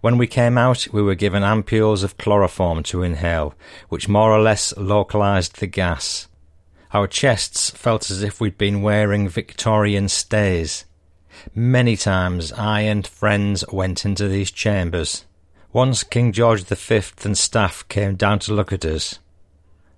When 0.00 0.18
we 0.18 0.26
came 0.26 0.58
out, 0.58 0.88
we 0.92 1.00
were 1.00 1.14
given 1.14 1.44
ampules 1.44 2.02
of 2.02 2.18
chloroform 2.18 2.82
to 2.84 3.02
inhale, 3.02 3.54
which 3.88 4.08
more 4.08 4.32
or 4.32 4.40
less 4.40 4.76
localized 4.76 5.60
the 5.60 5.68
gas. 5.68 6.26
Our 6.92 7.06
chests 7.06 7.70
felt 7.70 8.10
as 8.10 8.20
if 8.20 8.40
we'd 8.40 8.58
been 8.58 8.82
wearing 8.82 9.28
Victorian 9.28 10.08
stays. 10.08 10.86
Many 11.54 11.96
times 11.96 12.52
I 12.52 12.80
and 12.80 13.06
friends 13.06 13.64
went 13.70 14.04
into 14.04 14.26
these 14.26 14.50
chambers. 14.50 15.24
Once 15.72 16.02
King 16.02 16.32
George 16.32 16.64
V 16.64 17.00
and 17.22 17.38
staff 17.38 17.86
came 17.86 18.16
down 18.16 18.40
to 18.40 18.54
look 18.54 18.72
at 18.72 18.84
us. 18.84 19.20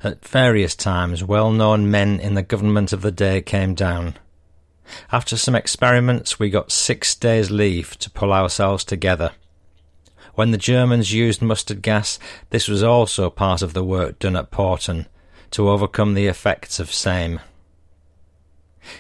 At 0.05 0.27
various 0.27 0.75
times, 0.75 1.23
well 1.23 1.53
known 1.53 1.89
men 1.89 2.19
in 2.19 2.35
the 2.35 2.43
government 2.43 2.93
of 2.93 3.03
the 3.03 3.13
day 3.13 3.41
came 3.41 3.75
down. 3.75 4.17
After 5.13 5.37
some 5.37 5.55
experiments, 5.55 6.41
we 6.41 6.51
got 6.51 6.73
six 6.73 7.15
days' 7.15 7.53
leave 7.53 7.97
to 8.01 8.11
pull 8.11 8.33
ourselves 8.33 8.83
together. 8.83 9.31
When 10.35 10.51
the 10.51 10.59
Germans 10.59 11.13
used 11.13 11.41
mustard 11.41 11.83
gas, 11.83 12.19
this 12.51 12.67
was 12.67 12.83
also 12.83 13.31
part 13.31 13.63
of 13.63 13.75
the 13.75 13.85
work 13.85 14.19
done 14.19 14.35
at 14.35 14.51
Porton 14.51 15.07
to 15.53 15.69
overcome 15.69 16.15
the 16.15 16.27
effects 16.27 16.81
of 16.81 16.93
same. 16.93 17.39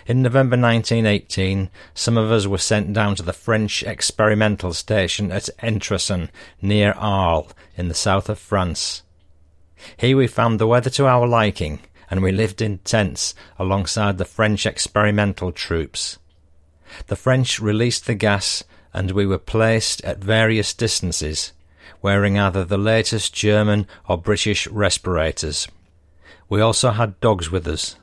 In 0.06 0.22
November 0.22 0.56
1918, 0.56 1.68
some 1.94 2.16
of 2.16 2.30
us 2.30 2.46
were 2.46 2.58
sent 2.58 2.92
down 2.92 3.16
to 3.16 3.24
the 3.24 3.32
French 3.32 3.82
experimental 3.82 4.72
station 4.72 5.32
at 5.32 5.48
Entressen, 5.60 6.28
near 6.60 6.92
Arles, 6.92 7.52
in 7.76 7.88
the 7.88 7.94
south 7.94 8.28
of 8.28 8.38
France. 8.38 9.02
Here 9.96 10.16
we 10.16 10.26
found 10.26 10.58
the 10.58 10.66
weather 10.66 10.90
to 10.90 11.06
our 11.06 11.26
liking, 11.26 11.80
and 12.10 12.22
we 12.22 12.32
lived 12.32 12.60
in 12.60 12.78
tents 12.78 13.34
alongside 13.58 14.18
the 14.18 14.24
French 14.24 14.66
experimental 14.66 15.52
troops. 15.52 16.18
The 17.06 17.16
French 17.16 17.58
released 17.58 18.06
the 18.06 18.14
gas, 18.14 18.64
and 18.92 19.10
we 19.10 19.26
were 19.26 19.38
placed 19.38 20.04
at 20.04 20.18
various 20.18 20.74
distances, 20.74 21.52
wearing 22.02 22.38
either 22.38 22.64
the 22.64 22.78
latest 22.78 23.34
German 23.34 23.86
or 24.08 24.18
British 24.18 24.66
respirators. 24.66 25.68
We 26.48 26.60
also 26.60 26.90
had 26.90 27.20
dogs 27.20 27.50
with 27.50 27.66
us. 27.66 27.96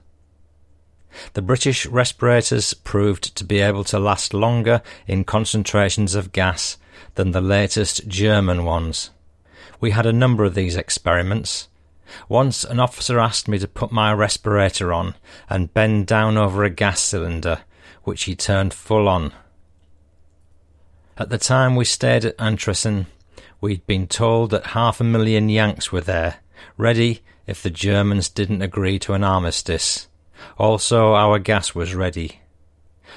The 1.33 1.41
British 1.41 1.85
respirators 1.85 2.73
proved 2.73 3.35
to 3.35 3.43
be 3.43 3.59
able 3.59 3.83
to 3.85 3.99
last 3.99 4.33
longer 4.33 4.81
in 5.07 5.23
concentrations 5.23 6.15
of 6.15 6.31
gas 6.31 6.77
than 7.15 7.31
the 7.31 7.41
latest 7.41 8.07
German 8.07 8.63
ones. 8.63 9.09
We 9.79 9.91
had 9.91 10.05
a 10.05 10.13
number 10.13 10.43
of 10.43 10.55
these 10.55 10.75
experiments. 10.75 11.68
Once 12.27 12.63
an 12.63 12.79
officer 12.79 13.19
asked 13.19 13.47
me 13.47 13.59
to 13.59 13.67
put 13.67 13.91
my 13.91 14.13
respirator 14.13 14.91
on 14.93 15.15
and 15.49 15.73
bend 15.73 16.07
down 16.07 16.37
over 16.37 16.63
a 16.63 16.69
gas 16.69 17.01
cylinder, 17.01 17.59
which 18.03 18.23
he 18.23 18.35
turned 18.35 18.73
full 18.73 19.07
on. 19.07 19.33
At 21.17 21.29
the 21.29 21.37
time 21.37 21.75
we 21.75 21.85
stayed 21.85 22.25
at 22.25 22.37
Entressen, 22.37 23.07
we'd 23.61 23.85
been 23.85 24.07
told 24.07 24.51
that 24.51 24.67
half 24.67 25.01
a 25.01 25.03
million 25.03 25.49
Yanks 25.49 25.91
were 25.91 26.01
there, 26.01 26.37
ready 26.77 27.21
if 27.45 27.61
the 27.61 27.69
Germans 27.69 28.29
didn't 28.29 28.61
agree 28.61 28.99
to 28.99 29.13
an 29.13 29.23
armistice. 29.23 30.07
Also, 30.57 31.13
our 31.13 31.39
gas 31.39 31.75
was 31.75 31.93
ready. 31.93 32.39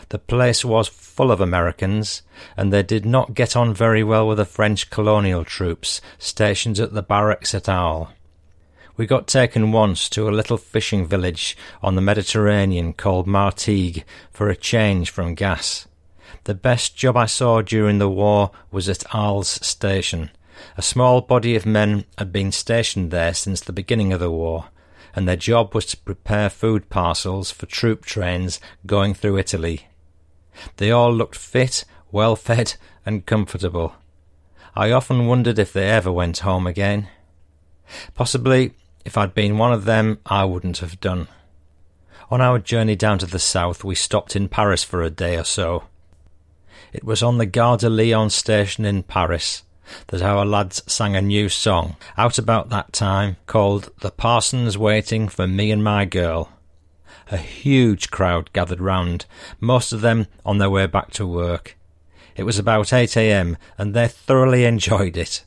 The 0.09 0.19
place 0.19 0.65
was 0.65 0.89
full 0.89 1.31
of 1.31 1.41
Americans, 1.41 2.23
and 2.57 2.73
they 2.73 2.83
did 2.83 3.07
not 3.07 3.35
get 3.35 3.55
on 3.55 3.73
very 3.75 4.03
well 4.03 4.27
with 4.27 4.39
the 4.39 4.45
French 4.45 4.91
colonial 4.91 5.45
troops 5.45 6.01
stationed 6.19 6.79
at 6.79 6.93
the 6.93 7.03
barracks 7.03 7.55
at 7.55 7.69
Arles. 7.69 8.09
We 8.95 9.07
got 9.07 9.27
taken 9.27 9.73
once 9.73 10.09
to 10.11 10.29
a 10.29 10.31
little 10.31 10.59
fishing 10.59 11.07
village 11.07 11.57
on 11.83 11.95
the 11.95 12.03
Mediterranean 12.03 12.93
called 12.93 13.27
Martigues 13.27 14.05
for 14.31 14.51
a 14.51 14.57
change 14.57 15.11
from 15.11 15.35
gas. 15.35 15.89
The 16.45 16.55
best 16.55 16.95
job 16.95 17.17
I 17.17 17.25
saw 17.27 17.63
during 17.63 17.99
the 17.99 18.09
war 18.09 18.51
was 18.71 18.91
at 18.91 19.05
Arles 19.15 19.49
Station. 19.67 20.31
A 20.77 20.83
small 20.83 21.23
body 21.23 21.57
of 21.57 21.65
men 21.65 22.05
had 22.19 22.33
been 22.33 22.53
stationed 22.53 23.11
there 23.11 23.33
since 23.33 23.61
the 23.61 23.73
beginning 23.73 24.13
of 24.13 24.21
the 24.21 24.31
war, 24.31 24.67
and 25.17 25.27
their 25.27 25.37
job 25.37 25.75
was 25.75 25.87
to 25.87 25.97
prepare 25.97 26.51
food 26.51 26.91
parcels 26.91 27.51
for 27.51 27.65
troop 27.67 28.05
trains 28.05 28.61
going 28.85 29.15
through 29.15 29.39
Italy. 29.39 29.89
They 30.77 30.91
all 30.91 31.13
looked 31.13 31.37
fit, 31.37 31.87
well 32.11 32.37
fed, 32.37 32.75
and 33.07 33.25
comfortable. 33.25 33.95
I 34.77 34.91
often 34.91 35.27
wondered 35.27 35.59
if 35.59 35.73
they 35.73 35.89
ever 35.89 36.13
went 36.13 36.39
home 36.39 36.67
again. 36.67 37.09
Possibly, 38.15 38.75
if 39.05 39.17
I'd 39.17 39.35
been 39.35 39.59
one 39.59 39.73
of 39.73 39.85
them, 39.85 40.19
I 40.27 40.45
wouldn't 40.45 40.79
have 40.79 41.01
done. 41.01 41.29
On 42.31 42.41
our 42.41 42.59
journey 42.59 42.97
down 42.97 43.19
to 43.19 43.27
the 43.27 43.39
south, 43.39 43.85
we 43.85 43.95
stopped 43.95 44.35
in 44.37 44.49
Paris 44.49 44.83
for 44.83 45.03
a 45.03 45.11
day 45.11 45.37
or 45.37 45.45
so. 45.45 45.85
It 46.93 47.05
was 47.05 47.23
on 47.23 47.39
the 47.39 47.47
Gare 47.47 47.77
de 47.77 47.91
Lyon 47.91 48.31
station 48.31 48.85
in 48.85 49.03
Paris 49.03 49.65
that 50.09 50.23
our 50.23 50.45
lads 50.45 50.83
sang 50.87 51.17
a 51.17 51.23
new 51.23 51.49
song 51.49 51.97
out 52.17 52.39
about 52.39 52.71
that 52.71 52.93
time 52.93 53.37
called 53.47 53.91
The 54.01 54.11
Parson's 54.11 54.79
Waiting 54.79 55.29
for 55.29 55.47
Me 55.47 55.71
and 55.71 55.83
My 55.83 56.05
Girl. 56.05 56.51
A 57.31 57.37
huge 57.37 58.11
crowd 58.11 58.53
gathered 58.53 58.81
round, 58.81 59.27
most 59.61 59.93
of 59.93 60.01
them 60.01 60.27
on 60.45 60.59
their 60.59 60.71
way 60.71 60.87
back 60.87 61.11
to 61.13 61.27
work. 61.27 61.77
It 62.37 62.45
was 62.45 62.59
about 62.59 62.93
8 62.93 63.17
a.m., 63.17 63.57
and 63.77 63.95
they 63.95 64.09
thoroughly 64.09 64.65
enjoyed 64.65 65.17
it. 65.17 65.45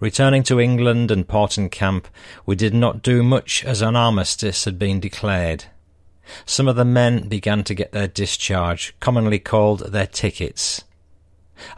Returning 0.00 0.42
to 0.44 0.60
England 0.60 1.10
and 1.10 1.26
Porton 1.26 1.68
Camp, 1.68 2.08
we 2.46 2.56
did 2.56 2.74
not 2.74 3.02
do 3.02 3.22
much 3.22 3.64
as 3.64 3.82
an 3.82 3.96
armistice 3.96 4.64
had 4.64 4.78
been 4.78 5.00
declared. 5.00 5.64
Some 6.46 6.68
of 6.68 6.76
the 6.76 6.84
men 6.84 7.28
began 7.28 7.64
to 7.64 7.74
get 7.74 7.92
their 7.92 8.08
discharge, 8.08 8.94
commonly 9.00 9.38
called 9.38 9.92
their 9.92 10.06
tickets. 10.06 10.84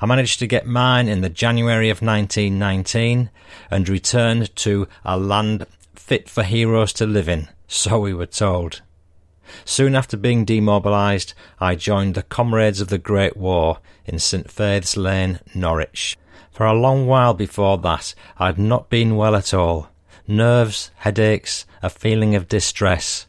I 0.00 0.06
managed 0.06 0.38
to 0.38 0.46
get 0.46 0.66
mine 0.66 1.08
in 1.08 1.20
the 1.20 1.28
January 1.28 1.90
of 1.90 2.02
1919 2.02 3.30
and 3.70 3.88
returned 3.88 4.54
to 4.56 4.88
a 5.04 5.18
land 5.18 5.66
fit 5.94 6.28
for 6.28 6.42
heroes 6.42 6.92
to 6.94 7.06
live 7.06 7.28
in, 7.28 7.48
so 7.66 8.00
we 8.00 8.14
were 8.14 8.26
told. 8.26 8.82
Soon 9.64 9.94
after 9.94 10.16
being 10.16 10.44
demobilised, 10.44 11.34
I 11.60 11.74
joined 11.74 12.14
the 12.14 12.22
Comrades 12.22 12.80
of 12.80 12.88
the 12.88 12.98
Great 12.98 13.36
War 13.36 13.78
in 14.06 14.18
St 14.18 14.50
Faith's 14.50 14.96
Lane, 14.96 15.40
Norwich. 15.54 16.16
For 16.54 16.66
a 16.66 16.72
long 16.72 17.08
while 17.08 17.34
before 17.34 17.78
that, 17.78 18.14
I 18.38 18.46
had 18.46 18.60
not 18.60 18.88
been 18.88 19.16
well 19.16 19.34
at 19.34 19.52
all. 19.52 19.88
Nerves, 20.28 20.92
headaches, 20.98 21.66
a 21.82 21.90
feeling 21.90 22.36
of 22.36 22.48
distress. 22.48 23.26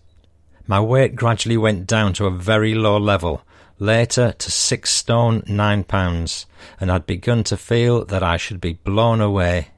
My 0.68 0.80
weight 0.80 1.16
gradually 1.16 1.58
went 1.58 1.88
down 1.88 2.14
to 2.14 2.28
a 2.28 2.30
very 2.30 2.76
low 2.76 2.98
level, 3.00 3.42
later 3.80 4.32
to 4.32 4.52
six 4.52 4.92
stone 4.92 5.42
nine 5.48 5.84
pounds, 5.84 6.46
and 6.80 6.92
I'd 6.92 7.08
begun 7.08 7.44
to 7.46 7.58
feel 7.58 8.06
that 8.06 8.22
I 8.22 8.38
should 8.38 8.62
be 8.62 8.74
blown 8.74 9.22
away. 9.22 9.70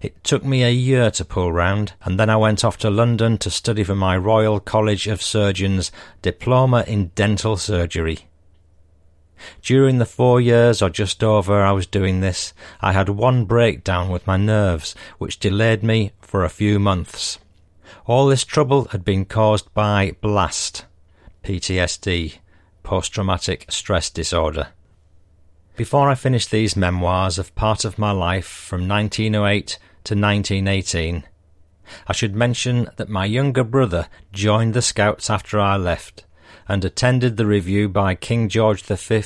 It 0.00 0.24
took 0.24 0.42
me 0.42 0.62
a 0.62 0.70
year 0.70 1.10
to 1.10 1.26
pull 1.26 1.52
round, 1.52 1.92
and 2.02 2.18
then 2.18 2.30
I 2.30 2.36
went 2.38 2.64
off 2.64 2.78
to 2.78 2.88
London 2.90 3.36
to 3.38 3.50
study 3.50 3.84
for 3.84 3.94
my 3.94 4.16
Royal 4.16 4.60
College 4.60 5.08
of 5.08 5.20
Surgeons 5.20 5.92
diploma 6.22 6.84
in 6.86 7.08
dental 7.08 7.58
surgery. 7.58 8.28
During 9.62 9.98
the 9.98 10.06
four 10.06 10.40
years 10.40 10.82
or 10.82 10.90
just 10.90 11.22
over 11.22 11.62
I 11.62 11.72
was 11.72 11.86
doing 11.86 12.20
this, 12.20 12.52
I 12.80 12.92
had 12.92 13.08
one 13.08 13.44
breakdown 13.44 14.10
with 14.10 14.26
my 14.26 14.36
nerves, 14.36 14.94
which 15.18 15.38
delayed 15.38 15.82
me 15.82 16.12
for 16.20 16.44
a 16.44 16.50
few 16.50 16.78
months. 16.78 17.38
All 18.06 18.26
this 18.26 18.44
trouble 18.44 18.86
had 18.86 19.04
been 19.04 19.24
caused 19.24 19.72
by 19.74 20.16
BLAST, 20.20 20.84
PTSD, 21.44 22.38
post 22.82 23.12
traumatic 23.12 23.66
stress 23.68 24.10
disorder. 24.10 24.68
Before 25.76 26.10
I 26.10 26.14
finish 26.14 26.46
these 26.46 26.76
memoirs 26.76 27.38
of 27.38 27.54
part 27.54 27.84
of 27.84 27.98
my 27.98 28.10
life 28.10 28.46
from 28.46 28.86
1908 28.88 29.78
to 30.04 30.14
1918, 30.14 31.24
I 32.06 32.12
should 32.12 32.34
mention 32.34 32.88
that 32.96 33.08
my 33.08 33.24
younger 33.24 33.64
brother 33.64 34.08
joined 34.32 34.74
the 34.74 34.82
Scouts 34.82 35.30
after 35.30 35.58
I 35.58 35.76
left 35.76 36.24
and 36.72 36.86
attended 36.86 37.36
the 37.36 37.44
review 37.44 37.86
by 37.86 38.14
King 38.14 38.48
George 38.48 38.82
V 38.82 39.22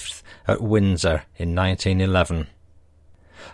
at 0.49 0.61
Windsor 0.61 1.23
in 1.37 1.55
1911. 1.55 2.49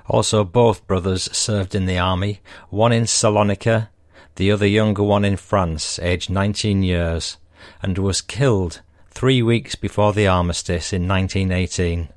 Also, 0.08 0.44
both 0.44 0.86
brothers 0.86 1.24
served 1.36 1.74
in 1.74 1.84
the 1.84 1.98
army, 1.98 2.40
one 2.70 2.90
in 2.90 3.04
Salonika, 3.04 3.90
the 4.36 4.50
other 4.50 4.66
younger 4.66 5.02
one 5.02 5.26
in 5.26 5.36
France, 5.36 5.98
aged 5.98 6.30
19 6.30 6.82
years, 6.82 7.36
and 7.82 7.98
was 7.98 8.22
killed 8.22 8.80
three 9.10 9.42
weeks 9.42 9.74
before 9.74 10.14
the 10.14 10.26
armistice 10.26 10.94
in 10.94 11.06
1918. 11.06 12.08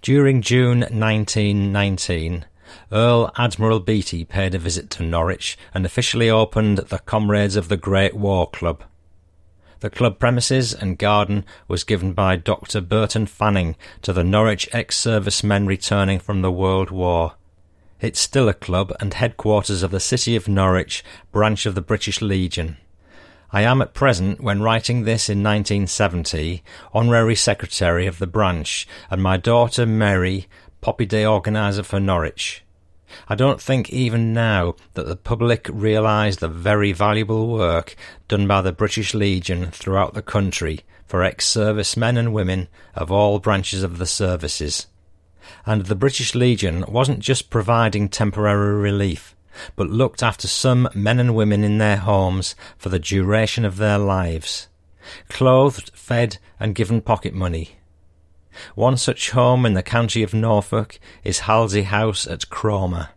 During 0.00 0.40
June 0.40 0.80
1919, 0.80 2.46
Earl 2.90 3.30
Admiral 3.36 3.80
Beatty 3.80 4.24
paid 4.24 4.54
a 4.54 4.58
visit 4.58 4.88
to 4.88 5.02
Norwich 5.02 5.58
and 5.74 5.84
officially 5.84 6.30
opened 6.30 6.78
the 6.78 7.00
Comrades 7.00 7.56
of 7.56 7.68
the 7.68 7.76
Great 7.76 8.14
War 8.14 8.48
Club. 8.48 8.84
The 9.80 9.88
club 9.88 10.18
premises 10.18 10.74
and 10.74 10.98
garden 10.98 11.46
was 11.66 11.84
given 11.84 12.12
by 12.12 12.36
Dr. 12.36 12.82
Burton 12.82 13.24
Fanning 13.24 13.76
to 14.02 14.12
the 14.12 14.22
Norwich 14.22 14.68
ex-servicemen 14.72 15.66
returning 15.66 16.18
from 16.18 16.42
the 16.42 16.52
World 16.52 16.90
War. 16.90 17.36
It's 17.98 18.20
still 18.20 18.46
a 18.46 18.54
club 18.54 18.92
and 19.00 19.14
headquarters 19.14 19.82
of 19.82 19.90
the 19.90 19.98
City 19.98 20.36
of 20.36 20.48
Norwich 20.48 21.02
branch 21.32 21.64
of 21.64 21.74
the 21.74 21.80
British 21.80 22.20
Legion. 22.20 22.76
I 23.52 23.62
am 23.62 23.80
at 23.80 23.94
present, 23.94 24.42
when 24.42 24.60
writing 24.60 25.04
this 25.04 25.30
in 25.30 25.42
1970, 25.42 26.62
honorary 26.92 27.34
secretary 27.34 28.06
of 28.06 28.18
the 28.18 28.26
branch, 28.26 28.86
and 29.10 29.22
my 29.22 29.38
daughter 29.38 29.86
Mary, 29.86 30.46
Poppy 30.82 31.06
Day 31.06 31.24
organiser 31.24 31.82
for 31.82 31.98
Norwich. 31.98 32.64
I 33.28 33.34
don't 33.34 33.60
think 33.60 33.90
even 33.90 34.32
now 34.32 34.74
that 34.94 35.06
the 35.06 35.16
public 35.16 35.68
realise 35.72 36.36
the 36.36 36.48
very 36.48 36.92
valuable 36.92 37.48
work 37.48 37.96
done 38.28 38.46
by 38.46 38.60
the 38.60 38.72
British 38.72 39.14
Legion 39.14 39.70
throughout 39.70 40.14
the 40.14 40.22
country 40.22 40.80
for 41.06 41.22
ex-service 41.22 41.96
men 41.96 42.16
and 42.16 42.32
women 42.32 42.68
of 42.94 43.10
all 43.10 43.38
branches 43.38 43.82
of 43.82 43.98
the 43.98 44.06
services. 44.06 44.86
And 45.66 45.86
the 45.86 45.96
British 45.96 46.34
Legion 46.34 46.84
wasn't 46.88 47.18
just 47.20 47.50
providing 47.50 48.08
temporary 48.08 48.74
relief 48.74 49.34
but 49.76 49.90
looked 49.90 50.22
after 50.22 50.48
some 50.48 50.88
men 50.94 51.18
and 51.18 51.34
women 51.34 51.64
in 51.64 51.78
their 51.78 51.96
homes 51.96 52.54
for 52.78 52.88
the 52.88 52.98
duration 52.98 53.64
of 53.64 53.76
their 53.76 53.98
lives, 53.98 54.68
clothed, 55.28 55.90
fed, 55.94 56.38
and 56.58 56.74
given 56.74 57.00
pocket 57.00 57.34
money. 57.34 57.79
One 58.74 58.96
such 58.96 59.30
home 59.30 59.66
in 59.66 59.74
the 59.74 59.82
county 59.82 60.22
of 60.22 60.34
Norfolk 60.34 60.98
is 61.24 61.40
Halsey 61.40 61.82
House 61.82 62.26
at 62.26 62.50
Cromer. 62.50 63.10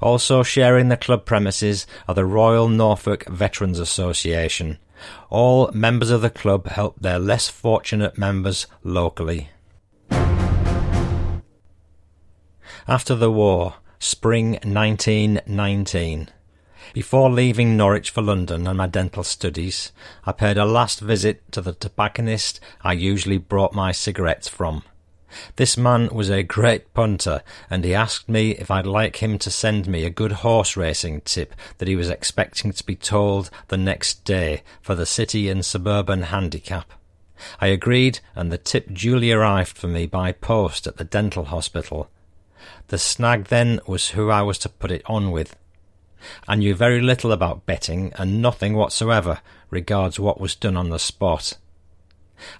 Also 0.00 0.42
sharing 0.42 0.88
the 0.88 0.96
club 0.96 1.24
premises 1.24 1.86
are 2.08 2.14
the 2.14 2.24
Royal 2.24 2.68
Norfolk 2.68 3.26
Veterans 3.28 3.78
Association. 3.78 4.78
All 5.28 5.70
members 5.72 6.10
of 6.10 6.22
the 6.22 6.30
club 6.30 6.66
help 6.68 6.98
their 7.00 7.18
less 7.18 7.48
fortunate 7.48 8.16
members 8.16 8.66
locally. 8.82 9.50
After 12.88 13.14
the 13.14 13.30
war, 13.30 13.74
spring 13.98 14.52
1919. 14.62 16.30
Before 16.92 17.30
leaving 17.30 17.76
Norwich 17.76 18.10
for 18.10 18.22
London 18.22 18.66
and 18.66 18.78
my 18.78 18.86
dental 18.86 19.24
studies, 19.24 19.92
I 20.24 20.32
paid 20.32 20.56
a 20.56 20.64
last 20.64 21.00
visit 21.00 21.50
to 21.52 21.60
the 21.60 21.72
tobacconist 21.72 22.60
I 22.82 22.92
usually 22.92 23.38
brought 23.38 23.74
my 23.74 23.92
cigarettes 23.92 24.48
from. 24.48 24.82
This 25.56 25.76
man 25.76 26.08
was 26.14 26.30
a 26.30 26.42
great 26.42 26.94
punter, 26.94 27.42
and 27.68 27.84
he 27.84 27.94
asked 27.94 28.28
me 28.28 28.52
if 28.52 28.70
I'd 28.70 28.86
like 28.86 29.16
him 29.16 29.38
to 29.40 29.50
send 29.50 29.86
me 29.86 30.04
a 30.04 30.10
good 30.10 30.32
horse 30.32 30.76
racing 30.76 31.22
tip 31.22 31.54
that 31.78 31.88
he 31.88 31.96
was 31.96 32.08
expecting 32.08 32.72
to 32.72 32.84
be 32.84 32.96
told 32.96 33.50
the 33.68 33.76
next 33.76 34.24
day 34.24 34.62
for 34.80 34.94
the 34.94 35.06
City 35.06 35.50
and 35.50 35.64
Suburban 35.64 36.22
Handicap. 36.22 36.92
I 37.60 37.66
agreed, 37.66 38.20
and 38.34 38.50
the 38.50 38.58
tip 38.58 38.94
duly 38.94 39.32
arrived 39.32 39.76
for 39.76 39.88
me 39.88 40.06
by 40.06 40.32
post 40.32 40.86
at 40.86 40.96
the 40.96 41.04
dental 41.04 41.46
hospital, 41.46 42.08
the 42.88 42.98
snag 42.98 43.44
then 43.46 43.80
was 43.86 44.10
who 44.10 44.30
I 44.30 44.42
was 44.42 44.58
to 44.58 44.68
put 44.68 44.90
it 44.90 45.02
on 45.06 45.30
with. 45.30 45.56
I 46.48 46.56
knew 46.56 46.74
very 46.74 47.00
little 47.00 47.32
about 47.32 47.66
betting 47.66 48.12
and 48.16 48.42
nothing 48.42 48.74
whatsoever 48.74 49.40
regards 49.70 50.18
what 50.18 50.40
was 50.40 50.54
done 50.54 50.76
on 50.76 50.90
the 50.90 50.98
spot. 50.98 51.58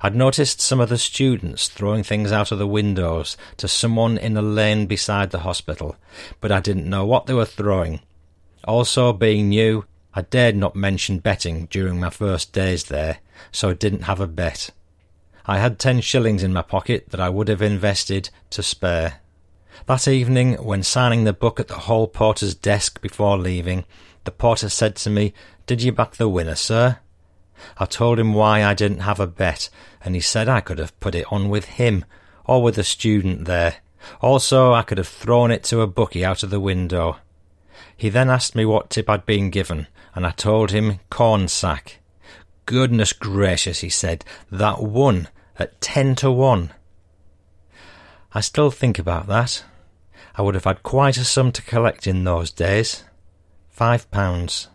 I'd 0.01 0.15
noticed 0.15 0.61
some 0.61 0.81
of 0.81 0.89
the 0.89 0.99
students 0.99 1.69
throwing 1.69 2.03
things 2.03 2.33
out 2.33 2.51
of 2.51 2.59
the 2.59 2.67
windows 2.67 3.37
to 3.59 3.69
someone 3.69 4.17
in 4.17 4.37
a 4.37 4.43
lane 4.43 4.87
beside 4.87 5.31
the 5.31 5.41
hospital, 5.41 5.97
but 6.41 6.51
I 6.51 6.61
didn't 6.61 6.89
know 6.89 7.05
what 7.05 7.27
they 7.27 7.35
were 7.35 7.45
throwing. 7.45 8.01
Also, 8.65 9.13
being 9.13 9.51
new, 9.51 9.85
I 10.15 10.23
dared 10.23 10.57
not 10.57 10.75
mention 10.75 11.19
betting 11.19 11.67
during 11.67 12.01
my 12.01 12.11
first 12.11 12.53
days 12.53 12.85
there, 12.85 13.19
so 13.53 13.71
I 13.71 13.75
didn't 13.75 14.03
have 14.03 14.21
a 14.21 14.27
bet. 14.27 14.71
I 15.45 15.59
had 15.59 15.79
ten 15.79 16.01
shillings 16.01 16.43
in 16.43 16.55
my 16.55 16.63
pocket 16.63 17.11
that 17.11 17.21
I 17.21 17.29
would 17.29 17.49
have 17.49 17.63
invested 17.63 18.31
to 18.51 18.63
spare. 18.63 19.21
That 19.85 20.09
evening, 20.09 20.55
when 20.55 20.83
signing 20.83 21.25
the 21.25 21.33
book 21.35 21.61
at 21.61 21.69
the 21.69 21.75
hall 21.75 22.09
porter's 22.09 22.55
desk 22.55 23.01
before 23.01 23.37
leaving, 23.37 23.85
the 24.25 24.31
porter 24.31 24.69
said 24.69 24.97
to 24.97 25.11
me, 25.11 25.35
Did 25.67 25.83
you 25.83 25.93
back 25.93 26.17
the 26.17 26.29
winner, 26.29 26.55
sir? 26.55 26.99
I 27.79 27.85
told 27.85 28.19
him 28.19 28.35
why 28.35 28.65
I 28.65 28.75
didn't 28.75 29.01
have 29.01 29.21
a 29.21 29.27
bet, 29.27 29.69
and 30.05 30.15
he 30.15 30.21
said 30.21 30.49
I 30.49 30.61
could 30.61 30.79
have 30.79 30.99
put 30.99 31.15
it 31.15 31.31
on 31.31 31.49
with 31.49 31.67
him, 31.67 32.05
or 32.45 32.63
with 32.63 32.79
a 32.79 32.85
student 32.85 33.45
there. 33.45 33.77
Also, 34.21 34.73
I 34.73 34.83
could 34.83 34.99
have 34.99 35.09
thrown 35.09 35.51
it 35.51 35.63
to 35.65 35.83
a 35.83 35.87
bookie 35.87 36.25
out 36.25 36.43
of 36.43 36.51
the 36.51 36.61
window. 36.61 37.19
He 37.97 38.09
then 38.09 38.31
asked 38.31 38.55
me 38.55 38.65
what 38.65 38.91
tip 38.91 39.09
I'd 39.09 39.27
been 39.27 39.51
given, 39.51 39.87
and 40.15 40.27
I 40.27 40.31
told 40.31 40.71
him 40.71 41.01
corn 41.11 41.49
sack. 41.49 42.01
Goodness 42.67 43.13
gracious, 43.13 43.81
he 43.81 43.89
said, 43.89 44.25
that 44.51 44.83
won 44.83 45.29
at 45.59 45.81
ten 45.81 46.15
to 46.17 46.31
one. 46.31 46.73
I 48.33 48.41
still 48.41 48.71
think 48.71 48.99
about 48.99 49.27
that. 49.29 49.65
I 50.35 50.43
would 50.43 50.55
have 50.55 50.65
had 50.65 50.83
quite 50.83 51.17
a 51.17 51.25
sum 51.25 51.53
to 51.53 51.63
collect 51.63 52.07
in 52.07 52.25
those 52.25 52.51
days. 52.51 53.05
Five 53.69 54.11
pounds. 54.11 54.69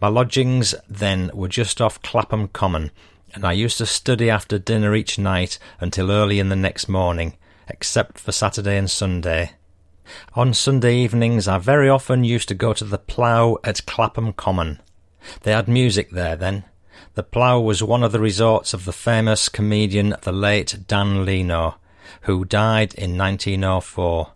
My 0.00 0.08
lodgings 0.08 0.74
then 0.88 1.30
were 1.34 1.48
just 1.48 1.80
off 1.80 2.02
Clapham 2.02 2.48
Common, 2.48 2.90
and 3.34 3.44
I 3.44 3.52
used 3.52 3.78
to 3.78 3.86
study 3.86 4.30
after 4.30 4.58
dinner 4.58 4.94
each 4.94 5.18
night 5.18 5.58
until 5.80 6.10
early 6.10 6.40
in 6.40 6.48
the 6.48 6.56
next 6.56 6.88
morning, 6.88 7.36
except 7.68 8.18
for 8.18 8.32
Saturday 8.32 8.76
and 8.76 8.90
Sunday. 8.90 9.52
On 10.34 10.54
Sunday 10.54 10.96
evenings 10.96 11.46
I 11.46 11.58
very 11.58 11.88
often 11.88 12.24
used 12.24 12.48
to 12.48 12.54
go 12.54 12.72
to 12.72 12.84
the 12.84 12.98
Plough 12.98 13.58
at 13.64 13.84
Clapham 13.86 14.32
Common. 14.32 14.80
They 15.42 15.52
had 15.52 15.68
music 15.68 16.10
there 16.10 16.36
then, 16.36 16.64
the 17.14 17.22
Plough 17.22 17.60
was 17.60 17.82
one 17.82 18.02
of 18.02 18.12
the 18.12 18.20
resorts 18.20 18.74
of 18.74 18.84
the 18.84 18.92
famous 18.92 19.48
comedian 19.48 20.14
the 20.22 20.32
late 20.32 20.80
Dan 20.86 21.24
Leno, 21.24 21.76
who 22.22 22.44
died 22.44 22.94
in 22.94 23.16
1904. 23.16 24.32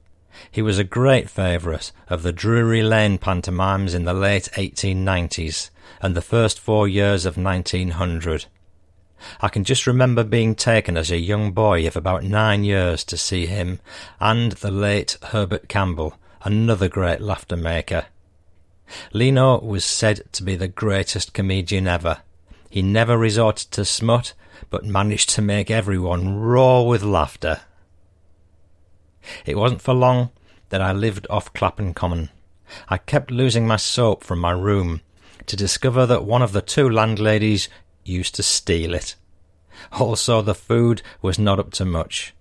He 0.51 0.63
was 0.63 0.79
a 0.79 0.85
great 0.85 1.29
favourite 1.29 1.93
of 2.09 2.23
the 2.23 2.33
Drury 2.33 2.83
Lane 2.83 3.19
pantomimes 3.19 3.95
in 3.95 4.05
the 4.05 4.15
late 4.15 4.49
1890s 4.55 5.71
and 6.01 6.15
the 6.15 6.23
first 6.23 6.59
four 6.59 6.89
years 6.89 7.27
of 7.27 7.37
1900. 7.37 8.47
I 9.41 9.49
can 9.49 9.65
just 9.65 9.87
remember 9.87 10.25
being 10.25 10.55
taken 10.55 10.97
as 10.97 11.11
a 11.11 11.19
young 11.19 11.53
boy 11.53 11.87
of 11.87 11.97
about 11.97 12.25
nine 12.25 12.65
years 12.65 13.05
to 13.05 13.17
see 13.17 13.47
him 13.47 13.81
and 14.19 14.53
the 14.53 14.71
late 14.71 15.19
Herbert 15.25 15.69
Campbell, 15.69 16.17
another 16.43 16.89
great 16.89 17.21
laughter 17.21 17.57
maker. 17.57 18.07
Leno 19.13 19.61
was 19.61 19.85
said 19.85 20.23
to 20.33 20.43
be 20.43 20.57
the 20.57 20.69
greatest 20.69 21.33
comedian 21.33 21.87
ever. 21.87 22.23
He 22.71 22.83
never 22.83 23.19
resorted 23.19 23.73
to 23.73 23.85
smut, 23.85 24.33
but 24.71 24.85
managed 24.85 25.31
to 25.31 25.43
make 25.43 25.71
everyone 25.71 26.39
roar 26.39 26.87
with 26.87 27.03
laughter. 27.03 27.63
It 29.45 29.59
wasn't 29.59 29.83
for 29.83 29.93
long 29.93 30.31
that 30.69 30.81
I 30.81 30.93
lived 30.93 31.27
off 31.29 31.53
Clapham 31.53 31.93
Common. 31.93 32.31
I 32.89 32.97
kept 32.99 33.33
losing 33.33 33.67
my 33.67 33.77
soap 33.77 34.23
from 34.23 34.39
my 34.39 34.53
room 34.53 35.01
to 35.47 35.57
discover 35.57 36.07
that 36.07 36.25
one 36.25 36.43
of 36.43 36.53
the 36.53 36.63
two 36.63 36.89
landladies 36.89 37.69
used 38.05 38.37
to 38.37 38.43
steal 38.45 38.95
it. 38.95 39.17
Also, 39.93 40.41
the 40.41 40.55
food 40.55 41.03
was 41.21 41.39
not 41.39 41.59
up 41.59 41.73
to 41.73 41.85
much. 41.85 42.35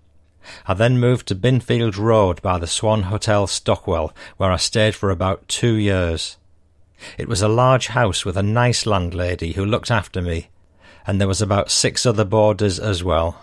I 0.68 0.76
then 0.76 1.00
moved 1.00 1.28
to 1.28 1.36
Binfield 1.36 1.98
Road 1.98 2.42
by 2.44 2.60
the 2.60 2.68
Swan 2.68 3.04
Hotel 3.04 3.48
Stockwell, 3.48 4.14
where 4.38 4.52
I 4.52 4.58
stayed 4.58 4.94
for 4.94 5.10
about 5.10 5.48
two 5.48 5.74
years. 5.74 6.38
It 7.18 7.28
was 7.28 7.42
a 7.42 7.48
large 7.48 7.88
house 7.88 8.26
with 8.26 8.38
a 8.38 8.44
nice 8.44 8.86
landlady 8.86 9.54
who 9.54 9.66
looked 9.66 9.92
after 9.92 10.22
me, 10.22 10.50
and 11.08 11.20
there 11.20 11.28
was 11.28 11.42
about 11.42 11.72
six 11.72 12.06
other 12.06 12.26
boarders 12.26 12.80
as 12.80 13.04
well. 13.04 13.42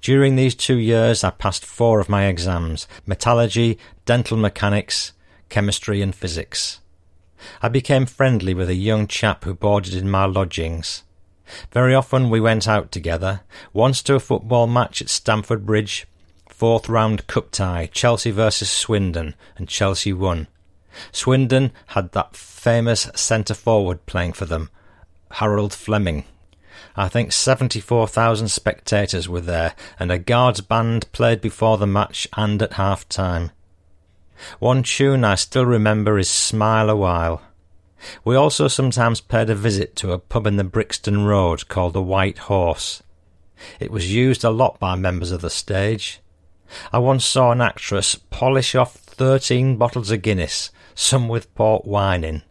During 0.00 0.36
these 0.36 0.54
two 0.54 0.76
years, 0.76 1.24
I 1.24 1.30
passed 1.30 1.64
four 1.64 2.00
of 2.00 2.08
my 2.08 2.26
exams 2.26 2.86
metallurgy, 3.06 3.78
dental 4.04 4.36
mechanics, 4.36 5.12
chemistry, 5.48 6.02
and 6.02 6.14
physics. 6.14 6.80
I 7.60 7.68
became 7.68 8.06
friendly 8.06 8.54
with 8.54 8.68
a 8.68 8.74
young 8.74 9.06
chap 9.06 9.44
who 9.44 9.54
boarded 9.54 9.94
in 9.94 10.10
my 10.10 10.24
lodgings. 10.26 11.02
Very 11.72 11.94
often 11.94 12.30
we 12.30 12.40
went 12.40 12.68
out 12.68 12.92
together, 12.92 13.40
once 13.72 14.02
to 14.04 14.14
a 14.14 14.20
football 14.20 14.66
match 14.66 15.02
at 15.02 15.10
Stamford 15.10 15.66
Bridge, 15.66 16.06
fourth 16.48 16.88
round 16.88 17.26
cup 17.26 17.50
tie, 17.50 17.90
Chelsea 17.92 18.30
versus 18.30 18.70
Swindon, 18.70 19.34
and 19.56 19.68
Chelsea 19.68 20.12
won. 20.12 20.46
Swindon 21.10 21.72
had 21.88 22.12
that 22.12 22.36
famous 22.36 23.08
centre 23.14 23.54
forward 23.54 24.04
playing 24.06 24.32
for 24.32 24.44
them, 24.44 24.70
Harold 25.32 25.72
Fleming. 25.72 26.24
I 26.96 27.08
think 27.08 27.32
74,000 27.32 28.48
spectators 28.48 29.28
were 29.28 29.40
there, 29.40 29.74
and 29.98 30.12
a 30.12 30.18
guards 30.18 30.60
band 30.60 31.10
played 31.12 31.40
before 31.40 31.78
the 31.78 31.86
match 31.86 32.28
and 32.36 32.60
at 32.62 32.74
half 32.74 33.08
time. 33.08 33.50
One 34.58 34.82
tune 34.82 35.24
I 35.24 35.36
still 35.36 35.66
remember 35.66 36.18
is 36.18 36.28
Smile 36.28 36.90
a 36.90 36.96
While. 36.96 37.42
We 38.24 38.34
also 38.34 38.68
sometimes 38.68 39.20
paid 39.20 39.48
a 39.48 39.54
visit 39.54 39.94
to 39.96 40.12
a 40.12 40.18
pub 40.18 40.46
in 40.46 40.56
the 40.56 40.64
Brixton 40.64 41.24
Road 41.24 41.68
called 41.68 41.92
the 41.92 42.02
White 42.02 42.38
Horse. 42.38 43.02
It 43.78 43.92
was 43.92 44.12
used 44.12 44.42
a 44.42 44.50
lot 44.50 44.80
by 44.80 44.96
members 44.96 45.30
of 45.30 45.40
the 45.40 45.50
stage. 45.50 46.20
I 46.92 46.98
once 46.98 47.24
saw 47.24 47.52
an 47.52 47.60
actress 47.60 48.16
polish 48.30 48.74
off 48.74 49.01
thirteen 49.22 49.76
bottles 49.76 50.10
of 50.10 50.20
Guinness, 50.20 50.72
some 50.96 51.28
with 51.28 51.54
port 51.54 51.84
wine 51.84 52.24
in. 52.24 52.42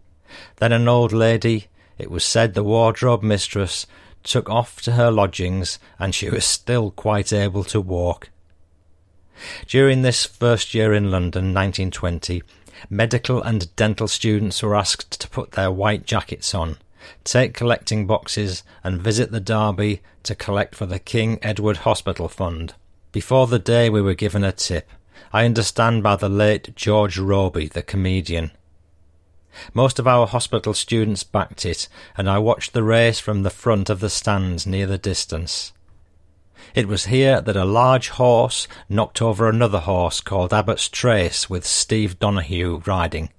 Then 0.56 0.72
an 0.72 0.88
old 0.88 1.12
lady, 1.12 1.68
it 1.98 2.10
was 2.10 2.24
said 2.24 2.54
the 2.54 2.64
wardrobe 2.64 3.22
mistress, 3.22 3.86
took 4.24 4.50
off 4.50 4.82
to 4.84 4.94
her 4.94 5.12
lodgings, 5.12 5.80
and 6.00 6.16
she 6.16 6.30
was 6.30 6.46
still 6.46 6.92
quite 6.92 7.34
able 7.34 7.66
to 7.66 7.82
walk. 7.82 8.30
During 9.68 10.02
this 10.02 10.24
first 10.24 10.74
year 10.74 10.94
in 10.94 11.12
London, 11.12 11.54
1920, 11.54 12.42
medical 12.90 13.44
and 13.44 13.76
dental 13.76 14.08
students 14.08 14.64
were 14.64 14.78
asked 14.78 15.20
to 15.20 15.28
put 15.28 15.52
their 15.52 15.72
white 15.72 16.06
jackets 16.06 16.56
on, 16.56 16.78
take 17.26 17.54
collecting 17.54 18.08
boxes, 18.08 18.64
and 18.82 19.02
visit 19.02 19.34
the 19.34 19.42
Derby 19.42 20.00
to 20.24 20.36
collect 20.36 20.76
for 20.76 20.86
the 20.86 21.00
King 21.00 21.38
Edward 21.42 21.80
Hospital 21.80 22.30
Fund. 22.30 22.76
Before 23.12 23.46
the 23.46 23.60
day 23.60 23.90
we 23.90 24.02
were 24.02 24.14
given 24.14 24.46
a 24.46 24.54
tip, 24.54 24.90
I 25.34 25.46
understand 25.46 26.04
by 26.04 26.18
the 26.18 26.28
late 26.28 26.76
George 26.76 27.18
Robey, 27.18 27.68
the 27.68 27.82
comedian. 27.82 28.52
Most 29.74 30.00
of 30.00 30.08
our 30.08 30.28
hospital 30.28 30.74
students 30.74 31.24
backed 31.24 31.66
it, 31.66 31.88
and 32.18 32.30
I 32.30 32.38
watched 32.38 32.74
the 32.74 32.84
race 32.84 33.20
from 33.20 33.44
the 33.44 33.50
front 33.50 33.90
of 33.90 34.02
the 34.02 34.10
stands 34.10 34.68
near 34.68 34.88
the 34.88 34.98
distance. 34.98 35.72
It 36.76 36.88
was 36.88 37.06
here 37.06 37.42
that 37.42 37.56
a 37.56 37.66
large 37.66 38.10
horse 38.10 38.68
knocked 38.90 39.22
over 39.22 39.50
another 39.50 39.80
horse 39.80 40.22
called 40.22 40.54
Abbott's 40.54 40.90
Trace 40.90 41.50
with 41.50 41.66
Steve 41.66 42.20
Donoghue 42.20 42.82
riding. 42.86 43.30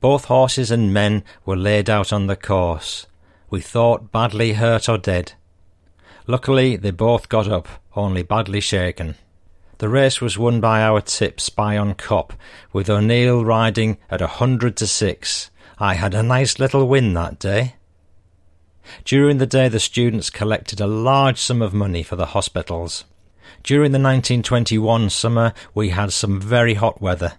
Both 0.00 0.26
horses 0.26 0.70
and 0.70 0.92
men 0.92 1.24
were 1.44 1.56
laid 1.56 1.88
out 1.88 2.12
on 2.12 2.26
the 2.26 2.36
course. 2.36 3.06
We 3.50 3.60
thought 3.60 4.12
badly 4.12 4.54
hurt 4.54 4.88
or 4.88 4.98
dead. 4.98 5.32
Luckily, 6.26 6.76
they 6.76 6.90
both 6.90 7.28
got 7.28 7.48
up, 7.48 7.68
only 7.96 8.22
badly 8.22 8.60
shaken. 8.60 9.14
The 9.78 9.88
race 9.88 10.20
was 10.20 10.36
won 10.36 10.60
by 10.60 10.82
our 10.82 11.00
tip 11.00 11.40
Spion 11.40 11.94
Kop, 11.94 12.32
with 12.72 12.90
O'Neill 12.90 13.44
riding 13.44 13.98
at 14.10 14.20
a 14.20 14.26
hundred 14.26 14.76
to 14.78 14.88
six. 14.88 15.50
I 15.78 15.94
had 15.94 16.14
a 16.14 16.22
nice 16.22 16.58
little 16.58 16.88
win 16.88 17.14
that 17.14 17.38
day. 17.38 17.76
During 19.04 19.38
the 19.38 19.46
day, 19.46 19.68
the 19.68 19.78
students 19.78 20.30
collected 20.30 20.80
a 20.80 20.88
large 20.88 21.38
sum 21.38 21.62
of 21.62 21.72
money 21.72 22.02
for 22.02 22.16
the 22.16 22.26
hospitals. 22.26 23.04
During 23.62 23.92
the 23.92 24.00
1921 24.00 25.10
summer, 25.10 25.52
we 25.74 25.90
had 25.90 26.12
some 26.12 26.40
very 26.40 26.74
hot 26.74 27.00
weather. 27.00 27.34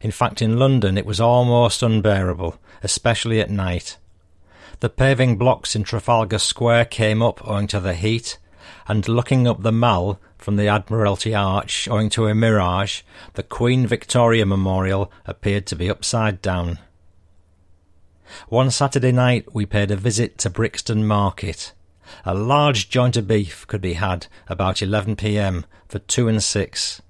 In 0.00 0.12
fact, 0.12 0.40
in 0.40 0.58
London, 0.58 0.96
it 0.96 1.06
was 1.06 1.20
almost 1.20 1.82
unbearable, 1.82 2.56
especially 2.84 3.40
at 3.40 3.50
night. 3.50 3.96
The 4.78 4.90
paving 4.90 5.38
blocks 5.38 5.74
in 5.74 5.82
Trafalgar 5.82 6.38
Square 6.38 6.86
came 6.86 7.20
up 7.20 7.46
owing 7.46 7.66
to 7.66 7.80
the 7.80 7.94
heat, 7.94 8.38
and 8.90 9.06
looking 9.06 9.46
up 9.46 9.62
the 9.62 9.70
Mall 9.70 10.18
from 10.36 10.56
the 10.56 10.66
Admiralty 10.66 11.32
Arch 11.32 11.86
owing 11.86 12.10
to 12.10 12.26
a 12.26 12.34
mirage, 12.34 13.02
the 13.34 13.42
Queen 13.44 13.86
Victoria 13.86 14.44
Memorial 14.44 15.12
appeared 15.26 15.64
to 15.66 15.76
be 15.76 15.88
upside 15.88 16.42
down. 16.42 16.80
One 18.48 18.68
Saturday 18.68 19.12
night 19.12 19.54
we 19.54 19.64
paid 19.64 19.92
a 19.92 19.96
visit 19.96 20.38
to 20.38 20.50
Brixton 20.50 21.06
Market. 21.06 21.72
A 22.24 22.34
large 22.34 22.88
joint 22.88 23.16
of 23.16 23.28
beef 23.28 23.64
could 23.68 23.80
be 23.80 23.92
had 23.92 24.26
about 24.48 24.82
11 24.82 25.14
p.m. 25.14 25.66
for 25.86 26.00
two 26.00 26.26
and 26.26 26.42
six. 26.42 27.00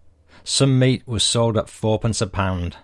Some 0.44 0.78
meat 0.78 1.02
was 1.06 1.24
sold 1.24 1.56
at 1.56 1.70
fourpence 1.70 2.20
a 2.20 2.26
pound. 2.26 2.76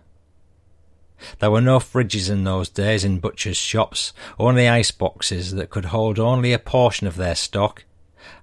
There 1.40 1.50
were 1.50 1.60
no 1.60 1.80
fridges 1.80 2.30
in 2.30 2.44
those 2.44 2.70
days 2.70 3.04
in 3.04 3.20
butchers' 3.20 3.58
shops, 3.58 4.14
only 4.38 4.66
ice 4.66 4.90
boxes 4.90 5.52
that 5.52 5.68
could 5.68 5.86
hold 5.86 6.18
only 6.18 6.54
a 6.54 6.58
portion 6.58 7.06
of 7.06 7.16
their 7.16 7.34
stock. 7.34 7.84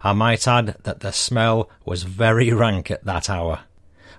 I 0.04 0.12
might 0.12 0.48
add 0.48 0.76
that 0.84 1.00
the 1.00 1.12
smell 1.12 1.70
was 1.86 2.04
very 2.04 2.52
rank 2.52 2.92
at 2.92 3.06
that 3.06 3.30
hour. 3.30 3.62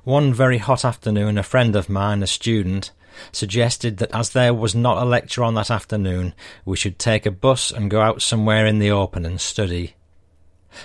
One 0.02 0.32
very 0.32 0.59
hot 0.59 0.85
afternoon, 0.85 1.36
a 1.36 1.43
friend 1.43 1.77
of 1.77 1.89
mine, 1.89 2.23
a 2.23 2.27
student, 2.27 2.90
suggested 3.32 3.98
that 3.98 4.15
as 4.15 4.31
there 4.31 4.55
was 4.55 4.74
not 4.74 5.02
a 5.02 5.05
lecture 5.05 5.44
on 5.44 5.55
that 5.55 5.70
afternoon, 5.70 6.35
we 6.65 6.77
should 6.77 6.98
take 6.98 7.27
a 7.27 7.31
bus 7.31 7.70
and 7.70 7.90
go 7.90 8.01
out 8.01 8.23
somewhere 8.23 8.66
in 8.66 8.78
the 8.78 8.90
open 8.90 9.24
and 9.27 9.40
study. 9.40 9.94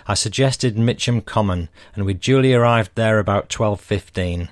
I 0.06 0.14
suggested 0.14 0.78
Mitcham 0.78 1.22
Common, 1.22 1.70
and 1.96 2.06
we 2.06 2.14
duly 2.14 2.54
arrived 2.54 2.92
there 2.96 3.20
about 3.20 3.50
twelve 3.50 3.82
fifteen. 3.82 4.50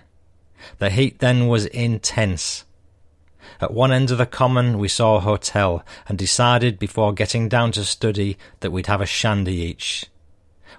The 0.79 0.89
heat 0.89 1.19
then 1.19 1.47
was 1.47 1.65
intense. 1.67 2.65
At 3.61 3.73
one 3.73 3.91
end 3.91 4.11
of 4.11 4.17
the 4.17 4.25
common 4.25 4.79
we 4.79 4.87
saw 4.87 5.17
a 5.17 5.21
hotel, 5.21 5.85
and 6.07 6.17
decided 6.17 6.79
before 6.79 7.13
getting 7.13 7.47
down 7.47 7.71
to 7.73 7.83
study 7.83 8.37
that 8.61 8.71
we'd 8.71 8.87
have 8.87 9.01
a 9.01 9.05
shandy 9.05 9.57
each. 9.57 10.05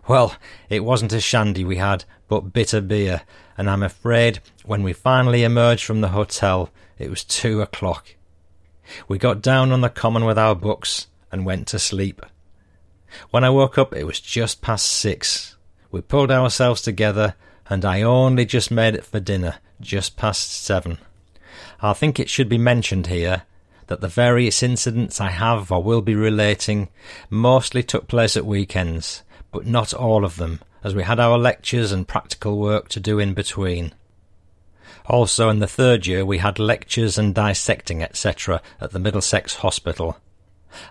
Well, 0.08 0.34
it 0.70 0.84
wasn't 0.84 1.12
a 1.12 1.20
shandy 1.20 1.64
we 1.64 1.76
had, 1.76 2.06
but 2.28 2.54
bitter 2.54 2.80
beer, 2.80 3.22
and 3.58 3.68
I'm 3.68 3.82
afraid 3.82 4.40
when 4.64 4.82
we 4.82 4.94
finally 4.94 5.44
emerged 5.44 5.84
from 5.84 6.00
the 6.00 6.08
hotel, 6.08 6.70
it 6.98 7.10
was 7.10 7.22
two 7.22 7.60
o'clock. 7.60 8.16
We 9.06 9.18
got 9.18 9.42
down 9.42 9.70
on 9.70 9.82
the 9.82 9.90
common 9.90 10.24
with 10.24 10.38
our 10.38 10.54
books 10.54 11.08
and 11.30 11.44
went 11.44 11.66
to 11.68 11.78
sleep. 11.78 12.24
When 13.30 13.44
I 13.44 13.50
woke 13.50 13.76
up, 13.76 13.94
it 13.94 14.04
was 14.04 14.18
just 14.18 14.62
past 14.62 14.86
six. 14.86 15.56
We 15.90 16.00
pulled 16.00 16.30
ourselves 16.30 16.80
together, 16.80 17.34
and 17.68 17.84
I 17.84 18.00
only 18.00 18.46
just 18.46 18.70
made 18.70 18.94
it 18.94 19.04
for 19.04 19.20
dinner, 19.20 19.56
just 19.78 20.16
past 20.16 20.50
seven. 20.50 20.96
I 21.82 21.92
think 21.92 22.18
it 22.18 22.30
should 22.30 22.48
be 22.48 22.56
mentioned 22.56 23.08
here 23.08 23.42
that 23.88 24.00
the 24.00 24.08
various 24.08 24.62
incidents 24.62 25.20
I 25.20 25.30
have 25.30 25.70
or 25.70 25.82
will 25.82 26.00
be 26.00 26.14
relating 26.14 26.88
mostly 27.28 27.82
took 27.82 28.08
place 28.08 28.38
at 28.38 28.46
weekends, 28.46 29.22
but 29.52 29.66
not 29.66 29.94
all 29.94 30.24
of 30.24 30.36
them, 30.36 30.60
as 30.84 30.94
we 30.94 31.02
had 31.02 31.20
our 31.20 31.38
lectures 31.38 31.92
and 31.92 32.08
practical 32.08 32.58
work 32.58 32.88
to 32.88 33.00
do 33.00 33.18
in 33.18 33.34
between. 33.34 33.92
Also, 35.06 35.48
in 35.48 35.58
the 35.58 35.66
third 35.66 36.06
year, 36.06 36.24
we 36.24 36.38
had 36.38 36.58
lectures 36.58 37.16
and 37.16 37.34
dissecting, 37.34 38.02
etc., 38.02 38.60
at 38.80 38.92
the 38.92 38.98
Middlesex 38.98 39.56
Hospital. 39.56 40.18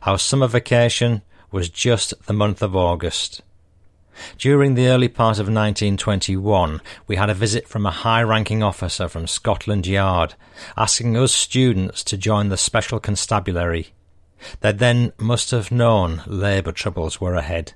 Our 0.03 0.17
summer 0.17 0.47
vacation 0.47 1.21
was 1.51 1.69
just 1.69 2.13
the 2.25 2.33
month 2.33 2.61
of 2.61 2.75
August. 2.75 3.41
During 4.39 4.73
the 4.73 4.87
early 4.87 5.07
part 5.07 5.37
of 5.37 5.45
1921, 5.45 6.81
we 7.05 7.15
had 7.15 7.29
a 7.29 7.35
visit 7.35 7.67
from 7.67 7.85
a 7.85 7.91
high 7.91 8.23
ranking 8.23 8.63
officer 8.63 9.07
from 9.07 9.27
Scotland 9.27 9.85
Yard, 9.85 10.33
asking 10.75 11.15
us 11.15 11.31
students 11.31 12.03
to 12.05 12.17
join 12.17 12.49
the 12.49 12.57
Special 12.57 12.99
Constabulary. 12.99 13.89
They 14.61 14.71
then 14.71 15.13
must 15.19 15.51
have 15.51 15.71
known 15.71 16.23
Labour 16.25 16.71
troubles 16.71 17.21
were 17.21 17.35
ahead. 17.35 17.73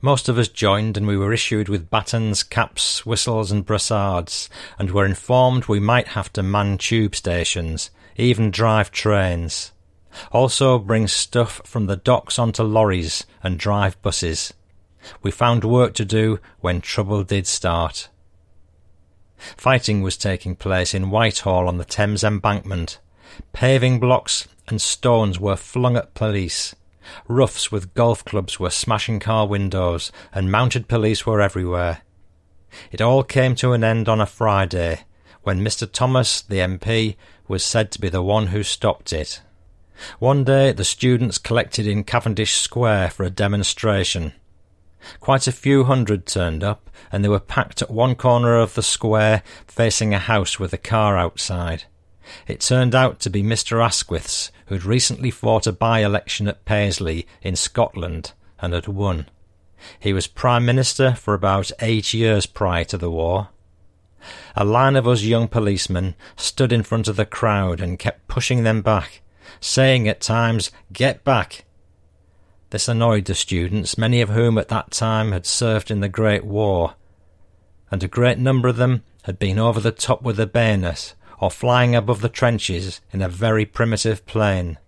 Most 0.00 0.28
of 0.28 0.38
us 0.38 0.48
joined, 0.48 0.96
and 0.96 1.06
we 1.06 1.16
were 1.16 1.32
issued 1.32 1.68
with 1.68 1.90
batons, 1.90 2.42
caps, 2.42 3.06
whistles, 3.06 3.50
and 3.50 3.64
brassards, 3.64 4.48
and 4.78 4.90
were 4.90 5.06
informed 5.06 5.66
we 5.66 5.80
might 5.80 6.08
have 6.08 6.32
to 6.34 6.42
man 6.42 6.78
tube 6.78 7.14
stations, 7.14 7.90
even 8.16 8.50
drive 8.50 8.90
trains. 8.90 9.72
Also 10.30 10.78
bring 10.78 11.08
stuff 11.08 11.60
from 11.64 11.86
the 11.86 11.96
docks 11.96 12.38
onto 12.38 12.62
lorries 12.62 13.26
and 13.42 13.58
drive 13.58 14.00
buses. 14.02 14.52
We 15.22 15.30
found 15.30 15.64
work 15.64 15.94
to 15.94 16.04
do 16.04 16.38
when 16.60 16.80
trouble 16.80 17.24
did 17.24 17.46
start. 17.46 18.08
Fighting 19.56 20.02
was 20.02 20.16
taking 20.16 20.56
place 20.56 20.94
in 20.94 21.10
Whitehall 21.10 21.68
on 21.68 21.78
the 21.78 21.84
Thames 21.84 22.24
embankment. 22.24 22.98
Paving 23.52 24.00
blocks 24.00 24.46
and 24.68 24.80
stones 24.80 25.38
were 25.38 25.56
flung 25.56 25.96
at 25.96 26.14
police. 26.14 26.74
Roughs 27.28 27.70
with 27.70 27.94
golf 27.94 28.24
clubs 28.24 28.58
were 28.58 28.70
smashing 28.70 29.20
car 29.20 29.46
windows, 29.46 30.12
and 30.32 30.50
mounted 30.50 30.88
police 30.88 31.26
were 31.26 31.40
everywhere. 31.40 32.02
It 32.90 33.00
all 33.00 33.22
came 33.22 33.54
to 33.56 33.72
an 33.72 33.84
end 33.84 34.08
on 34.08 34.20
a 34.20 34.26
Friday, 34.26 35.04
when 35.42 35.60
Mr. 35.60 35.90
Thomas, 35.90 36.42
the 36.42 36.58
MP, 36.58 37.16
was 37.46 37.64
said 37.64 37.90
to 37.92 38.00
be 38.00 38.08
the 38.08 38.22
one 38.22 38.48
who 38.48 38.62
stopped 38.62 39.12
it. 39.12 39.42
One 40.18 40.44
day 40.44 40.72
the 40.72 40.84
students 40.84 41.38
collected 41.38 41.86
in 41.86 42.04
Cavendish 42.04 42.54
Square 42.56 43.10
for 43.10 43.24
a 43.24 43.30
demonstration. 43.30 44.32
Quite 45.20 45.46
a 45.46 45.52
few 45.52 45.84
hundred 45.84 46.26
turned 46.26 46.64
up, 46.64 46.90
and 47.12 47.22
they 47.22 47.28
were 47.28 47.40
packed 47.40 47.82
at 47.82 47.90
one 47.90 48.14
corner 48.14 48.56
of 48.56 48.74
the 48.74 48.82
square 48.82 49.42
facing 49.66 50.14
a 50.14 50.18
house 50.18 50.58
with 50.58 50.72
a 50.72 50.78
car 50.78 51.16
outside. 51.18 51.84
It 52.46 52.60
turned 52.60 52.94
out 52.94 53.20
to 53.20 53.30
be 53.30 53.42
Mr. 53.42 53.84
Asquith's, 53.84 54.50
who 54.66 54.74
had 54.74 54.84
recently 54.84 55.30
fought 55.30 55.66
a 55.66 55.72
by 55.72 56.00
election 56.00 56.48
at 56.48 56.64
Paisley 56.64 57.26
in 57.42 57.56
Scotland 57.56 58.32
and 58.58 58.72
had 58.72 58.88
won. 58.88 59.28
He 59.98 60.12
was 60.12 60.26
Prime 60.26 60.64
Minister 60.64 61.14
for 61.14 61.34
about 61.34 61.70
eight 61.80 62.14
years 62.14 62.46
prior 62.46 62.84
to 62.84 62.96
the 62.96 63.10
war. 63.10 63.48
A 64.56 64.64
line 64.64 64.96
of 64.96 65.06
us 65.06 65.22
young 65.22 65.48
policemen 65.48 66.14
stood 66.36 66.72
in 66.72 66.82
front 66.82 67.08
of 67.08 67.16
the 67.16 67.26
crowd 67.26 67.80
and 67.80 67.98
kept 67.98 68.26
pushing 68.26 68.62
them 68.62 68.80
back, 68.80 69.20
saying 69.60 70.08
at 70.08 70.20
times, 70.20 70.70
Get 70.92 71.24
back! 71.24 71.64
This 72.70 72.88
annoyed 72.88 73.26
the 73.26 73.34
students, 73.34 73.98
many 73.98 74.20
of 74.20 74.30
whom 74.30 74.56
at 74.56 74.68
that 74.68 74.90
time 74.90 75.32
had 75.32 75.44
served 75.44 75.90
in 75.90 76.00
the 76.00 76.08
Great 76.08 76.44
War, 76.44 76.94
and 77.90 78.02
a 78.02 78.08
great 78.08 78.38
number 78.38 78.68
of 78.68 78.76
them 78.76 79.04
had 79.24 79.38
been 79.38 79.58
over 79.58 79.78
the 79.78 79.92
top 79.92 80.22
with 80.22 80.36
the 80.36 80.46
bayonet 80.46 81.14
or 81.40 81.50
flying 81.50 81.94
above 81.94 82.20
the 82.20 82.28
trenches 82.28 83.00
in 83.12 83.22
a 83.22 83.28
very 83.28 83.64
primitive 83.64 84.24
plane, 84.26 84.78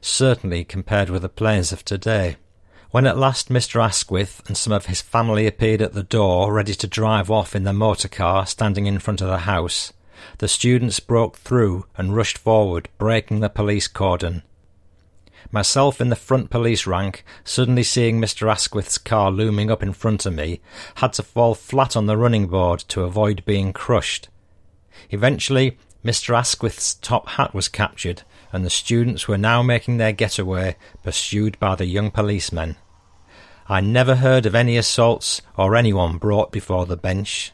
certainly 0.00 0.64
compared 0.64 1.10
with 1.10 1.22
the 1.22 1.28
planes 1.28 1.72
of 1.72 1.84
today. 1.84 2.36
When 2.90 3.06
at 3.06 3.18
last 3.18 3.48
Mr. 3.48 3.82
Asquith 3.82 4.40
and 4.46 4.56
some 4.56 4.72
of 4.72 4.86
his 4.86 5.00
family 5.00 5.46
appeared 5.46 5.82
at 5.82 5.94
the 5.94 6.04
door, 6.04 6.52
ready 6.52 6.74
to 6.74 6.86
drive 6.86 7.30
off 7.30 7.56
in 7.56 7.64
the 7.64 7.72
motor 7.72 8.08
car 8.08 8.46
standing 8.46 8.86
in 8.86 9.00
front 9.00 9.20
of 9.20 9.26
the 9.26 9.38
house, 9.38 9.92
the 10.38 10.48
students 10.48 11.00
broke 11.00 11.36
through 11.36 11.86
and 11.96 12.14
rushed 12.14 12.38
forward, 12.38 12.88
breaking 12.98 13.40
the 13.40 13.48
police 13.48 13.88
cordon. 13.88 14.42
Myself 15.50 16.00
in 16.00 16.08
the 16.08 16.16
front 16.16 16.50
police 16.50 16.86
rank, 16.86 17.24
suddenly 17.44 17.82
seeing 17.82 18.20
Mr. 18.20 18.50
Asquith's 18.50 18.98
car 18.98 19.30
looming 19.30 19.70
up 19.70 19.82
in 19.82 19.92
front 19.92 20.24
of 20.24 20.34
me, 20.34 20.60
had 20.96 21.12
to 21.14 21.22
fall 21.22 21.54
flat 21.54 21.96
on 21.96 22.06
the 22.06 22.16
running 22.16 22.46
board 22.46 22.80
to 22.88 23.02
avoid 23.02 23.44
being 23.44 23.72
crushed. 23.72 24.28
Eventually, 25.10 25.78
Mr. 26.04 26.36
Asquith's 26.36 26.94
top 26.94 27.28
hat 27.30 27.54
was 27.54 27.68
captured, 27.68 28.22
and 28.52 28.64
the 28.64 28.70
students 28.70 29.26
were 29.26 29.38
now 29.38 29.62
making 29.62 29.96
their 29.96 30.12
getaway, 30.12 30.76
pursued 31.02 31.58
by 31.58 31.74
the 31.74 31.86
young 31.86 32.10
policemen. 32.10 32.76
I 33.66 33.80
never 33.80 34.16
heard 34.16 34.44
of 34.44 34.54
any 34.54 34.76
assaults 34.76 35.40
or 35.56 35.74
anyone 35.74 36.18
brought 36.18 36.52
before 36.52 36.84
the 36.84 36.98
bench. 36.98 37.52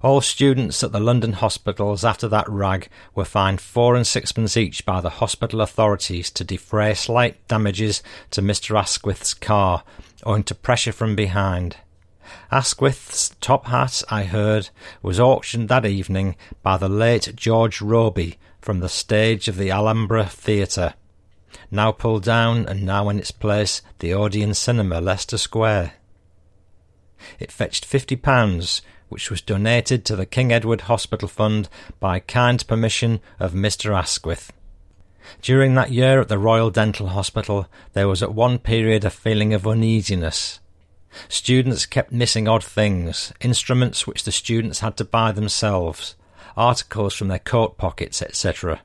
All 0.00 0.20
students 0.20 0.82
at 0.82 0.92
the 0.92 1.00
London 1.00 1.32
hospitals 1.32 2.04
after 2.04 2.28
that 2.28 2.48
rag 2.48 2.88
were 3.14 3.24
fined 3.24 3.60
four 3.60 3.96
and 3.96 4.06
sixpence 4.06 4.56
each 4.56 4.84
by 4.86 5.00
the 5.00 5.10
hospital 5.10 5.60
authorities 5.60 6.30
to 6.32 6.44
defray 6.44 6.94
slight 6.94 7.46
damages 7.48 8.02
to 8.30 8.42
Mr. 8.42 8.78
Asquith's 8.78 9.34
car, 9.34 9.82
owing 10.24 10.44
to 10.44 10.54
pressure 10.54 10.92
from 10.92 11.16
behind. 11.16 11.76
Asquith's 12.50 13.34
top 13.40 13.66
hat, 13.66 14.02
I 14.10 14.24
heard, 14.24 14.70
was 15.02 15.20
auctioned 15.20 15.68
that 15.68 15.86
evening 15.86 16.36
by 16.62 16.76
the 16.76 16.88
late 16.88 17.32
George 17.34 17.80
Robey 17.80 18.38
from 18.60 18.80
the 18.80 18.88
stage 18.88 19.48
of 19.48 19.56
the 19.56 19.70
Alhambra 19.70 20.26
Theatre, 20.26 20.94
now 21.70 21.92
pulled 21.92 22.22
down 22.22 22.66
and 22.66 22.84
now 22.84 23.08
in 23.08 23.18
its 23.18 23.30
place 23.30 23.82
the 23.98 24.14
Odeon 24.14 24.54
Cinema, 24.54 25.00
Leicester 25.00 25.38
Square. 25.38 25.94
It 27.38 27.52
fetched 27.52 27.84
fifty 27.84 28.16
pounds, 28.16 28.82
which 29.08 29.30
was 29.30 29.40
donated 29.40 30.04
to 30.04 30.16
the 30.16 30.26
King 30.26 30.52
Edward 30.52 30.82
Hospital 30.82 31.28
Fund 31.28 31.68
by 32.00 32.18
kind 32.20 32.66
permission 32.66 33.20
of 33.38 33.52
Mr. 33.52 33.96
Asquith. 33.96 34.52
During 35.40 35.74
that 35.74 35.92
year 35.92 36.20
at 36.20 36.28
the 36.28 36.38
Royal 36.38 36.70
Dental 36.70 37.08
Hospital, 37.08 37.66
there 37.92 38.08
was 38.08 38.22
at 38.22 38.34
one 38.34 38.58
period 38.58 39.04
a 39.04 39.10
feeling 39.10 39.54
of 39.54 39.66
uneasiness. 39.66 40.60
Students 41.28 41.86
kept 41.86 42.12
missing 42.12 42.48
odd 42.48 42.64
things, 42.64 43.32
instruments 43.40 44.06
which 44.06 44.24
the 44.24 44.32
students 44.32 44.80
had 44.80 44.96
to 44.96 45.04
buy 45.04 45.32
themselves, 45.32 46.16
articles 46.56 47.14
from 47.14 47.28
their 47.28 47.38
coat 47.38 47.76
pockets, 47.76 48.22
etc. 48.22 48.80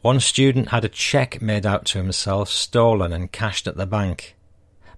One 0.00 0.20
student 0.20 0.70
had 0.70 0.84
a 0.84 0.88
cheque 0.88 1.42
made 1.42 1.66
out 1.66 1.84
to 1.86 1.98
himself 1.98 2.48
stolen 2.48 3.12
and 3.12 3.30
cashed 3.30 3.66
at 3.66 3.76
the 3.76 3.86
bank. 3.86 4.36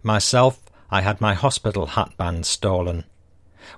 Myself, 0.03 0.63
I 0.91 1.01
had 1.01 1.21
my 1.21 1.35
hospital 1.35 1.87
hatband 1.87 2.47
stolen. 2.47 3.05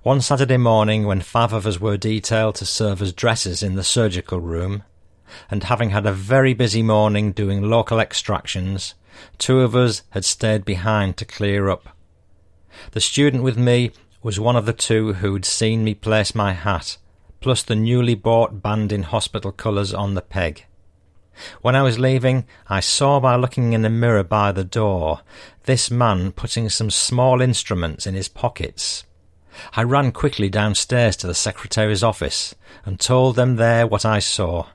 One 0.02 0.20
Saturday 0.20 0.58
morning, 0.58 1.06
when 1.06 1.20
five 1.20 1.52
of 1.52 1.66
us 1.66 1.80
were 1.80 1.96
detailed 1.96 2.54
to 2.56 2.66
serve 2.66 3.02
as 3.02 3.12
dressers 3.12 3.62
in 3.62 3.74
the 3.74 3.82
surgical 3.82 4.40
room, 4.40 4.84
and 5.50 5.64
having 5.64 5.90
had 5.90 6.06
a 6.06 6.12
very 6.12 6.54
busy 6.54 6.82
morning 6.82 7.32
doing 7.32 7.62
local 7.62 7.98
extractions, 7.98 8.94
two 9.38 9.60
of 9.60 9.74
us 9.74 10.02
had 10.10 10.24
stayed 10.24 10.64
behind 10.64 11.16
to 11.16 11.24
clear 11.24 11.68
up. 11.68 11.96
The 12.92 13.00
student 13.00 13.42
with 13.42 13.58
me 13.58 13.92
was 14.22 14.38
one 14.38 14.56
of 14.56 14.66
the 14.66 14.72
two 14.72 15.14
who'd 15.14 15.44
seen 15.44 15.84
me 15.84 15.94
place 15.94 16.34
my 16.34 16.52
hat, 16.52 16.96
plus 17.40 17.62
the 17.62 17.74
newly 17.74 18.14
bought 18.14 18.62
band 18.62 18.92
in 18.92 19.04
hospital 19.04 19.52
colours 19.52 19.94
on 19.94 20.14
the 20.14 20.22
peg. 20.22 20.66
When 21.62 21.74
I 21.74 21.82
was 21.82 21.98
leaving, 21.98 22.44
I 22.68 22.80
saw 22.80 23.18
by 23.18 23.36
looking 23.36 23.72
in 23.72 23.82
the 23.82 23.88
mirror 23.88 24.24
by 24.24 24.52
the 24.52 24.64
door 24.64 25.20
this 25.64 25.90
man 25.90 26.32
putting 26.32 26.68
some 26.68 26.90
small 26.90 27.40
instruments 27.40 28.06
in 28.06 28.14
his 28.14 28.28
pockets. 28.28 29.04
I 29.74 29.82
ran 29.82 30.12
quickly 30.12 30.48
downstairs 30.48 31.16
to 31.16 31.26
the 31.26 31.34
secretary's 31.34 32.02
office 32.02 32.54
and 32.84 33.00
told 33.00 33.36
them 33.36 33.56
there 33.56 33.86
what 33.86 34.04
I 34.04 34.18
saw. 34.18 34.66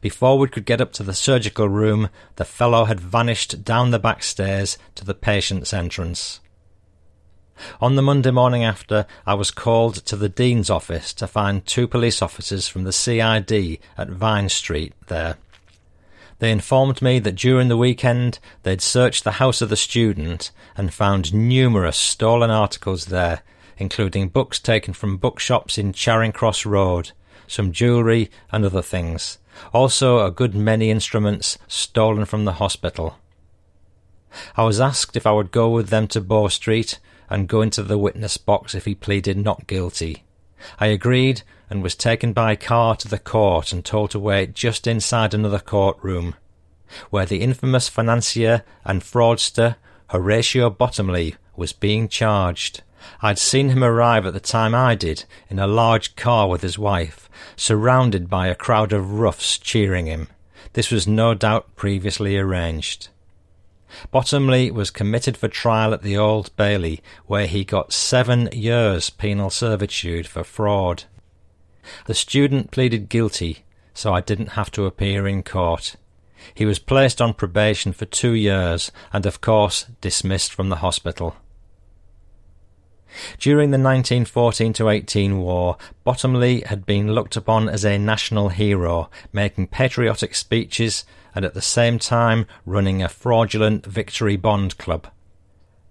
Before 0.00 0.38
we 0.38 0.48
could 0.48 0.64
get 0.64 0.80
up 0.80 0.92
to 0.94 1.02
the 1.02 1.14
surgical 1.14 1.68
room, 1.68 2.08
the 2.36 2.44
fellow 2.44 2.84
had 2.84 3.00
vanished 3.00 3.64
down 3.64 3.90
the 3.90 3.98
back 3.98 4.22
stairs 4.22 4.78
to 4.94 5.04
the 5.04 5.14
patient's 5.14 5.72
entrance. 5.72 6.40
On 7.80 7.96
the 7.96 8.02
Monday 8.02 8.30
morning 8.30 8.64
after, 8.64 9.06
I 9.26 9.34
was 9.34 9.50
called 9.50 9.96
to 10.06 10.16
the 10.16 10.28
Dean's 10.28 10.70
office 10.70 11.12
to 11.14 11.26
find 11.26 11.64
two 11.64 11.86
police 11.86 12.22
officers 12.22 12.68
from 12.68 12.84
the 12.84 12.92
CID 12.92 13.78
at 13.96 14.10
Vine 14.10 14.48
Street 14.48 14.94
there. 15.08 15.36
They 16.38 16.50
informed 16.50 17.00
me 17.00 17.20
that 17.20 17.36
during 17.36 17.68
the 17.68 17.76
weekend 17.76 18.40
they'd 18.64 18.80
searched 18.80 19.22
the 19.22 19.32
house 19.32 19.62
of 19.62 19.68
the 19.68 19.76
student 19.76 20.50
and 20.76 20.92
found 20.92 21.32
numerous 21.32 21.96
stolen 21.96 22.50
articles 22.50 23.06
there, 23.06 23.42
including 23.78 24.28
books 24.28 24.58
taken 24.58 24.92
from 24.92 25.18
bookshops 25.18 25.78
in 25.78 25.92
Charing 25.92 26.32
Cross 26.32 26.66
Road, 26.66 27.12
some 27.46 27.70
jewellery 27.70 28.30
and 28.50 28.64
other 28.64 28.82
things. 28.82 29.38
Also 29.72 30.24
a 30.24 30.30
good 30.30 30.54
many 30.54 30.90
instruments 30.90 31.58
stolen 31.68 32.24
from 32.24 32.44
the 32.44 32.54
hospital. 32.54 33.18
I 34.56 34.64
was 34.64 34.80
asked 34.80 35.16
if 35.16 35.26
I 35.26 35.32
would 35.32 35.52
go 35.52 35.68
with 35.68 35.88
them 35.88 36.08
to 36.08 36.20
Bow 36.20 36.48
Street 36.48 36.98
and 37.32 37.48
go 37.48 37.62
into 37.62 37.82
the 37.82 37.96
witness 37.96 38.36
box 38.36 38.74
if 38.74 38.84
he 38.84 38.94
pleaded 38.94 39.38
not 39.38 39.66
guilty. 39.66 40.22
I 40.78 40.86
agreed 40.88 41.42
and 41.70 41.82
was 41.82 41.94
taken 41.94 42.34
by 42.34 42.56
car 42.56 42.94
to 42.96 43.08
the 43.08 43.18
court 43.18 43.72
and 43.72 43.82
told 43.82 44.10
to 44.10 44.18
wait 44.18 44.52
just 44.52 44.86
inside 44.86 45.32
another 45.32 45.58
courtroom, 45.58 46.34
where 47.08 47.24
the 47.24 47.40
infamous 47.40 47.88
financier 47.88 48.64
and 48.84 49.00
fraudster 49.00 49.76
Horatio 50.10 50.68
Bottomley 50.68 51.36
was 51.56 51.72
being 51.72 52.06
charged. 52.06 52.82
I'd 53.22 53.38
seen 53.38 53.70
him 53.70 53.82
arrive 53.82 54.26
at 54.26 54.34
the 54.34 54.40
time 54.40 54.74
I 54.74 54.94
did 54.94 55.24
in 55.48 55.58
a 55.58 55.66
large 55.66 56.14
car 56.16 56.50
with 56.50 56.60
his 56.60 56.78
wife, 56.78 57.30
surrounded 57.56 58.28
by 58.28 58.48
a 58.48 58.54
crowd 58.54 58.92
of 58.92 59.18
roughs 59.18 59.56
cheering 59.56 60.04
him. 60.04 60.28
This 60.74 60.90
was 60.90 61.06
no 61.06 61.32
doubt 61.32 61.76
previously 61.76 62.36
arranged. 62.36 63.08
Bottomley 64.10 64.70
was 64.70 64.90
committed 64.90 65.36
for 65.36 65.48
trial 65.48 65.92
at 65.92 66.02
the 66.02 66.16
Old 66.16 66.54
Bailey, 66.56 67.02
where 67.26 67.46
he 67.46 67.64
got 67.64 67.92
seven 67.92 68.48
years 68.52 69.10
penal 69.10 69.50
servitude 69.50 70.26
for 70.26 70.44
fraud. 70.44 71.04
The 72.06 72.14
student 72.14 72.70
pleaded 72.70 73.08
guilty, 73.08 73.64
so 73.94 74.12
I 74.12 74.20
didn't 74.20 74.50
have 74.50 74.70
to 74.72 74.86
appear 74.86 75.26
in 75.26 75.42
court. 75.42 75.96
He 76.54 76.64
was 76.64 76.78
placed 76.78 77.20
on 77.20 77.34
probation 77.34 77.92
for 77.92 78.04
two 78.04 78.32
years 78.32 78.90
and, 79.12 79.26
of 79.26 79.40
course, 79.40 79.86
dismissed 80.00 80.52
from 80.52 80.68
the 80.68 80.76
hospital. 80.76 81.36
During 83.38 83.70
the 83.70 83.78
1914 83.78 84.74
18 84.88 85.38
war, 85.38 85.76
Bottomley 86.02 86.62
had 86.62 86.86
been 86.86 87.12
looked 87.12 87.36
upon 87.36 87.68
as 87.68 87.84
a 87.84 87.98
national 87.98 88.48
hero, 88.48 89.10
making 89.32 89.66
patriotic 89.68 90.34
speeches 90.34 91.04
and 91.34 91.44
at 91.44 91.54
the 91.54 91.62
same 91.62 91.98
time 91.98 92.46
running 92.66 93.02
a 93.02 93.08
fraudulent 93.08 93.86
Victory 93.86 94.36
Bond 94.36 94.76
Club. 94.78 95.08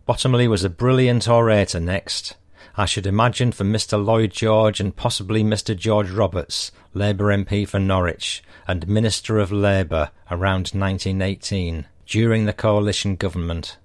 Bottomley 0.05 0.47
was 0.47 0.63
a 0.63 0.69
brilliant 0.69 1.27
orator 1.27 1.79
next. 1.79 2.35
I 2.75 2.85
should 2.85 3.05
imagine 3.05 3.51
for 3.51 3.63
Mr. 3.63 4.03
Lloyd 4.03 4.31
George 4.31 4.79
and 4.79 4.95
possibly 4.95 5.43
Mr. 5.43 5.75
George 5.75 6.09
Roberts, 6.09 6.71
Labour 6.93 7.25
MP 7.25 7.67
for 7.67 7.79
Norwich 7.79 8.43
and 8.67 8.87
Minister 8.87 9.39
of 9.39 9.51
Labour 9.51 10.11
around 10.29 10.71
1918, 10.73 11.85
during 12.05 12.45
the 12.45 12.53
coalition 12.53 13.15
government. 13.15 13.77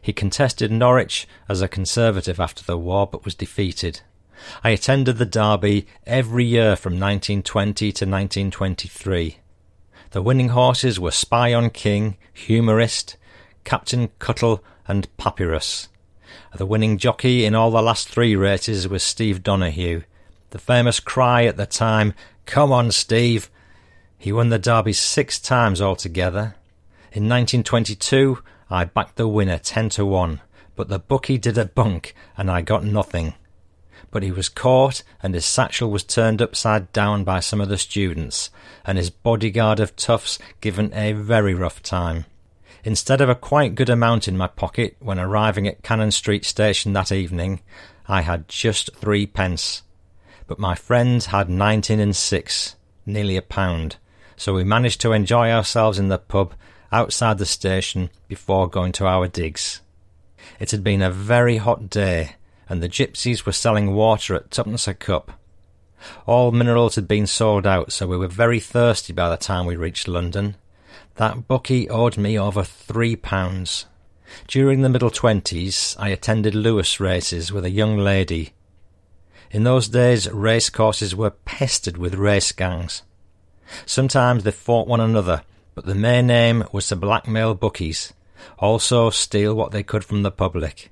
He 0.00 0.12
contested 0.12 0.70
Norwich 0.70 1.26
as 1.48 1.62
a 1.62 1.68
Conservative 1.68 2.38
after 2.38 2.62
the 2.62 2.78
war 2.78 3.06
but 3.06 3.24
was 3.24 3.34
defeated. 3.34 4.00
I 4.62 4.70
attended 4.70 5.18
the 5.18 5.26
Derby 5.26 5.86
every 6.06 6.44
year 6.44 6.76
from 6.76 6.92
1920 6.92 7.92
to 7.92 8.04
1923. 8.04 9.38
The 10.12 10.22
winning 10.22 10.48
horses 10.48 10.98
were 10.98 11.10
Spy 11.10 11.52
on 11.52 11.68
King, 11.68 12.16
Humorist, 12.32 13.18
Captain 13.64 14.08
Cuttle, 14.18 14.64
and 14.86 15.14
Papyrus. 15.18 15.88
The 16.56 16.64
winning 16.64 16.96
jockey 16.96 17.44
in 17.44 17.54
all 17.54 17.70
the 17.70 17.82
last 17.82 18.08
three 18.08 18.34
races 18.34 18.88
was 18.88 19.02
Steve 19.02 19.42
Donoghue. 19.42 20.02
The 20.48 20.58
famous 20.58 20.98
cry 20.98 21.44
at 21.44 21.58
the 21.58 21.66
time, 21.66 22.14
Come 22.46 22.72
on, 22.72 22.90
Steve! 22.90 23.50
He 24.16 24.32
won 24.32 24.48
the 24.48 24.58
Derby 24.58 24.94
six 24.94 25.38
times 25.38 25.82
altogether. 25.82 26.54
In 27.12 27.28
1922, 27.28 28.42
I 28.70 28.84
backed 28.84 29.16
the 29.16 29.28
winner 29.28 29.58
10 29.58 29.90
to 29.90 30.06
1, 30.06 30.40
but 30.74 30.88
the 30.88 30.98
bookie 30.98 31.36
did 31.36 31.58
a 31.58 31.66
bunk 31.66 32.14
and 32.34 32.50
I 32.50 32.62
got 32.62 32.82
nothing. 32.82 33.34
But 34.10 34.22
he 34.22 34.32
was 34.32 34.48
caught 34.48 35.02
and 35.22 35.34
his 35.34 35.44
satchel 35.44 35.90
was 35.90 36.02
turned 36.02 36.40
upside 36.40 36.92
down 36.92 37.24
by 37.24 37.40
some 37.40 37.60
of 37.60 37.68
the 37.68 37.76
students, 37.76 38.50
and 38.84 38.96
his 38.96 39.10
bodyguard 39.10 39.80
of 39.80 39.96
toughs 39.96 40.38
given 40.60 40.92
a 40.94 41.12
very 41.12 41.54
rough 41.54 41.82
time. 41.82 42.24
Instead 42.84 43.20
of 43.20 43.28
a 43.28 43.34
quite 43.34 43.74
good 43.74 43.90
amount 43.90 44.28
in 44.28 44.36
my 44.36 44.46
pocket 44.46 44.96
when 45.00 45.18
arriving 45.18 45.66
at 45.66 45.82
Cannon 45.82 46.10
Street 46.10 46.44
station 46.44 46.92
that 46.94 47.12
evening, 47.12 47.60
I 48.06 48.22
had 48.22 48.48
just 48.48 48.94
three 48.96 49.26
pence. 49.26 49.82
But 50.46 50.58
my 50.58 50.74
friends 50.74 51.26
had 51.26 51.50
nineteen 51.50 52.00
and 52.00 52.16
six, 52.16 52.76
nearly 53.04 53.36
a 53.36 53.42
pound, 53.42 53.96
so 54.36 54.54
we 54.54 54.64
managed 54.64 55.02
to 55.02 55.12
enjoy 55.12 55.50
ourselves 55.50 55.98
in 55.98 56.08
the 56.08 56.16
pub 56.18 56.54
outside 56.90 57.36
the 57.36 57.44
station 57.44 58.08
before 58.28 58.70
going 58.70 58.92
to 58.92 59.06
our 59.06 59.28
digs. 59.28 59.82
It 60.58 60.70
had 60.70 60.82
been 60.82 61.02
a 61.02 61.10
very 61.10 61.58
hot 61.58 61.90
day, 61.90 62.36
and 62.68 62.82
the 62.82 62.88
gypsies 62.88 63.46
were 63.46 63.52
selling 63.52 63.94
water 63.94 64.34
at 64.34 64.50
twopence 64.50 64.86
a 64.86 64.94
cup. 64.94 65.32
All 66.26 66.52
minerals 66.52 66.94
had 66.94 67.08
been 67.08 67.26
sold 67.26 67.66
out, 67.66 67.92
so 67.92 68.06
we 68.06 68.16
were 68.16 68.28
very 68.28 68.60
thirsty 68.60 69.12
by 69.12 69.28
the 69.28 69.36
time 69.36 69.66
we 69.66 69.76
reached 69.76 70.06
London. 70.06 70.56
That 71.16 71.48
bookie 71.48 71.88
owed 71.88 72.16
me 72.16 72.38
over 72.38 72.62
three 72.62 73.16
pounds. 73.16 73.86
During 74.46 74.82
the 74.82 74.88
middle 74.88 75.10
twenties, 75.10 75.96
I 75.98 76.10
attended 76.10 76.54
Lewes 76.54 77.00
races 77.00 77.50
with 77.50 77.64
a 77.64 77.70
young 77.70 77.96
lady. 77.96 78.52
In 79.50 79.64
those 79.64 79.88
days, 79.88 80.30
race 80.30 80.70
courses 80.70 81.16
were 81.16 81.30
pestered 81.30 81.96
with 81.96 82.14
race 82.14 82.52
gangs. 82.52 83.02
Sometimes 83.86 84.44
they 84.44 84.50
fought 84.50 84.86
one 84.86 85.00
another, 85.00 85.42
but 85.74 85.86
the 85.86 85.94
main 85.94 86.30
aim 86.30 86.64
was 86.72 86.86
to 86.88 86.96
blackmail 86.96 87.54
bookies, 87.54 88.12
also 88.58 89.10
steal 89.10 89.54
what 89.54 89.72
they 89.72 89.82
could 89.82 90.04
from 90.04 90.22
the 90.22 90.30
public. 90.30 90.90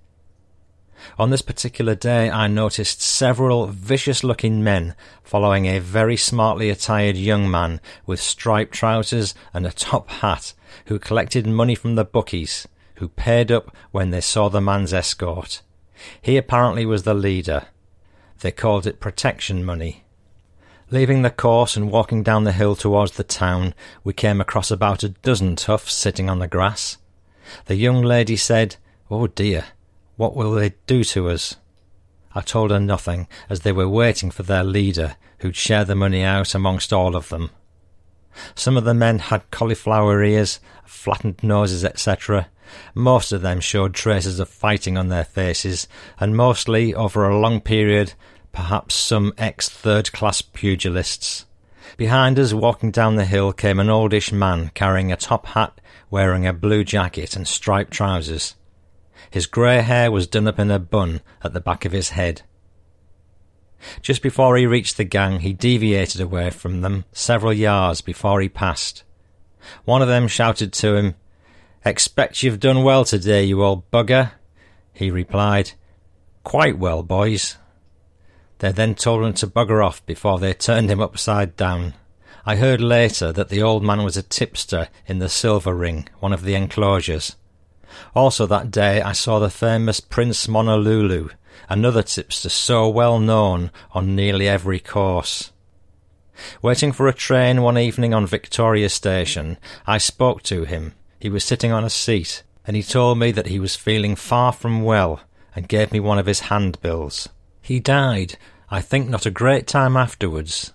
On 1.19 1.31
this 1.31 1.43
particular 1.43 1.95
day, 1.95 2.31
I 2.31 2.47
noticed 2.47 3.01
several 3.01 3.67
vicious 3.67 4.25
looking 4.25 4.63
men 4.63 4.95
following 5.23 5.67
a 5.67 5.79
very 5.79 6.17
smartly 6.17 6.71
attired 6.71 7.17
young 7.17 7.51
man 7.51 7.81
with 8.07 8.21
striped 8.21 8.75
trousers 8.75 9.35
and 9.53 9.67
a 9.67 9.73
top 9.73 10.09
hat 10.11 10.53
who 10.87 10.99
collected 10.99 11.47
money 11.47 11.75
from 11.75 11.95
the 11.95 12.05
bookies, 12.05 12.67
who 12.97 13.09
paired 13.09 13.51
up 13.51 13.75
when 13.91 14.11
they 14.11 14.21
saw 14.21 14.49
the 14.49 14.61
man's 14.61 14.93
escort. 14.93 15.63
He 16.21 16.37
apparently 16.37 16.87
was 16.87 17.05
the 17.05 17.15
leader. 17.15 17.67
They 18.41 18.53
called 18.53 18.87
it 18.87 19.01
protection 19.01 19.65
money. 19.65 20.05
Leaving 20.91 21.23
the 21.23 21.31
course 21.31 21.77
and 21.77 21.91
walking 21.91 22.23
down 22.23 22.45
the 22.45 22.53
hill 22.53 22.77
towards 22.77 23.13
the 23.13 23.25
town, 23.25 23.75
we 24.05 24.13
came 24.13 24.41
across 24.41 24.71
about 24.71 25.03
a 25.03 25.09
dozen 25.09 25.57
toughs 25.57 25.93
sitting 25.93 26.31
on 26.31 26.39
the 26.39 26.47
grass. 26.47 26.99
The 27.65 27.75
young 27.75 28.03
lady 28.03 28.37
said, 28.37 28.77
Oh 29.11 29.27
dear, 29.27 29.65
what 30.17 30.35
will 30.35 30.53
they 30.53 30.75
do 30.87 31.05
to 31.05 31.29
us? 31.29 31.57
I 32.35 32.41
told 32.41 32.71
her 32.71 32.81
nothing, 32.81 33.29
as 33.49 33.61
they 33.61 33.73
were 33.73 33.89
waiting 33.89 34.31
for 34.31 34.43
their 34.43 34.65
leader, 34.65 35.17
who'd 35.39 35.57
share 35.57 35.85
the 35.85 35.95
money 35.95 36.23
out 36.23 36.55
amongst 36.55 36.93
all 36.93 37.17
of 37.17 37.29
them. 37.29 37.51
Some 38.55 38.77
of 38.77 38.85
the 38.85 38.95
men 38.95 39.19
had 39.19 39.51
cauliflower 39.51 40.23
ears, 40.23 40.61
flattened 40.85 41.43
noses, 41.43 41.85
etc. 41.85 42.49
Most 42.95 43.33
of 43.33 43.43
them 43.43 43.61
showed 43.61 43.95
traces 43.95 44.39
of 44.39 44.49
fighting 44.49 44.99
on 44.99 45.09
their 45.09 45.25
faces, 45.25 45.89
and 46.19 46.37
mostly, 46.37 46.95
over 46.95 47.29
a 47.29 47.39
long 47.39 47.61
period, 47.61 48.13
perhaps 48.53 48.95
some 48.95 49.33
ex 49.39 49.69
third 49.69 50.13
class 50.13 50.43
pugilists. 50.43 51.47
Behind 51.97 52.39
us, 52.39 52.53
walking 52.53 52.91
down 52.91 53.17
the 53.17 53.25
hill, 53.25 53.53
came 53.53 53.79
an 53.79 53.89
oldish 53.89 54.33
man 54.33 54.71
carrying 54.75 55.13
a 55.13 55.17
top 55.17 55.47
hat, 55.47 55.81
wearing 56.11 56.47
a 56.47 56.53
blue 56.53 56.85
jacket 56.85 57.37
and 57.37 57.47
striped 57.49 57.93
trousers. 57.93 58.55
His 59.31 59.47
grey 59.47 59.83
hair 59.83 60.11
was 60.11 60.27
done 60.27 60.49
up 60.49 60.59
in 60.59 60.71
a 60.71 60.79
bun 60.79 61.21
at 61.43 61.53
the 61.53 61.61
back 61.61 61.85
of 61.85 61.93
his 61.93 62.11
head. 62.11 62.43
Just 64.01 64.23
before 64.23 64.57
he 64.57 64.67
reached 64.67 64.97
the 64.97 65.05
gang, 65.05 65.41
he 65.41 65.53
deviated 65.53 66.21
away 66.21 66.51
from 66.51 66.81
them 66.81 67.05
several 67.13 67.53
yards 67.53 68.01
before 68.01 68.41
he 68.41 68.49
passed. 68.49 69.05
One 69.85 70.03
of 70.03 70.09
them 70.09 70.29
shouted 70.29 70.73
to 70.75 70.97
him, 70.97 71.15
Expect 71.85 72.43
you've 72.43 72.61
done 72.61 72.83
well 72.83 73.05
today, 73.05 73.45
you 73.45 73.63
old 73.63 73.91
bugger. 73.91 74.33
He 74.93 75.11
replied, 75.11 75.73
Quite 76.43 76.79
well, 76.79 77.03
boys. 77.03 77.57
They 78.59 78.73
then 78.73 78.95
told 78.95 79.25
him 79.25 79.35
to 79.35 79.47
bugger 79.47 79.85
off 79.85 80.05
before 80.07 80.39
they 80.39 80.55
turned 80.55 80.91
him 80.91 81.01
upside 81.01 81.57
down. 81.57 81.95
I 82.45 82.57
heard 82.57 82.81
later 82.81 83.33
that 83.33 83.49
the 83.49 83.63
old 83.63 83.83
man 83.83 84.03
was 84.03 84.17
a 84.17 84.23
tipster 84.23 84.89
in 85.07 85.19
the 85.19 85.29
Silver 85.29 85.75
Ring, 85.75 86.09
one 86.21 86.33
of 86.33 86.43
the 86.43 86.55
enclosures. 86.55 87.37
Also 88.15 88.47
that 88.47 88.71
day 88.71 89.01
I 89.03 89.13
saw 89.13 89.39
the 89.39 89.51
famous 89.51 90.01
Prince 90.01 90.47
Monolulu, 90.47 91.31
another 91.69 92.03
tipster 92.03 92.49
so 92.49 92.89
well 92.89 93.19
known 93.19 93.71
on 93.93 94.15
nearly 94.15 94.49
every 94.49 94.81
course. 94.81 95.53
Waiting 96.61 96.93
for 96.93 97.09
a 97.09 97.15
train 97.15 97.63
one 97.63 97.79
evening 97.79 98.13
on 98.13 98.27
Victoria 98.27 98.89
Station, 98.89 99.57
I 99.87 99.99
spoke 99.99 100.43
to 100.45 100.65
him. 100.65 100.95
He 101.19 101.31
was 101.31 101.45
sitting 101.45 101.73
on 101.73 101.85
a 101.85 101.91
seat, 101.91 102.43
and 102.67 102.77
he 102.77 102.83
told 102.83 103.19
me 103.19 103.31
that 103.33 103.47
he 103.47 103.59
was 103.59 103.75
feeling 103.77 104.17
far 104.17 104.53
from 104.53 104.83
well, 104.83 105.21
and 105.55 105.69
gave 105.69 105.93
me 105.93 106.01
one 106.01 106.19
of 106.19 106.27
his 106.27 106.41
handbills. 106.41 107.29
He 107.63 107.81
died, 107.81 108.37
I 108.71 108.81
think 108.81 109.09
not 109.09 109.27
a 109.27 109.31
great 109.31 109.67
time 109.67 109.97
afterwards. 109.97 110.73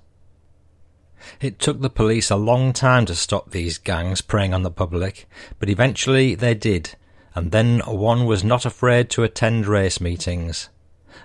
It 1.40 1.60
took 1.60 1.82
the 1.82 1.90
police 1.90 2.32
a 2.32 2.36
long 2.36 2.74
time 2.74 3.06
to 3.06 3.16
stop 3.16 3.52
these 3.52 3.78
gangs 3.78 4.22
preying 4.22 4.54
on 4.54 4.64
the 4.64 4.72
public, 4.72 5.30
but 5.60 5.70
eventually 5.70 6.34
they 6.34 6.56
did, 6.56 6.96
and 7.34 7.52
then 7.52 7.80
one 7.80 8.26
was 8.26 8.44
not 8.44 8.66
afraid 8.66 9.10
to 9.10 9.24
attend 9.24 9.66
race 9.66 10.02
meetings, 10.02 10.70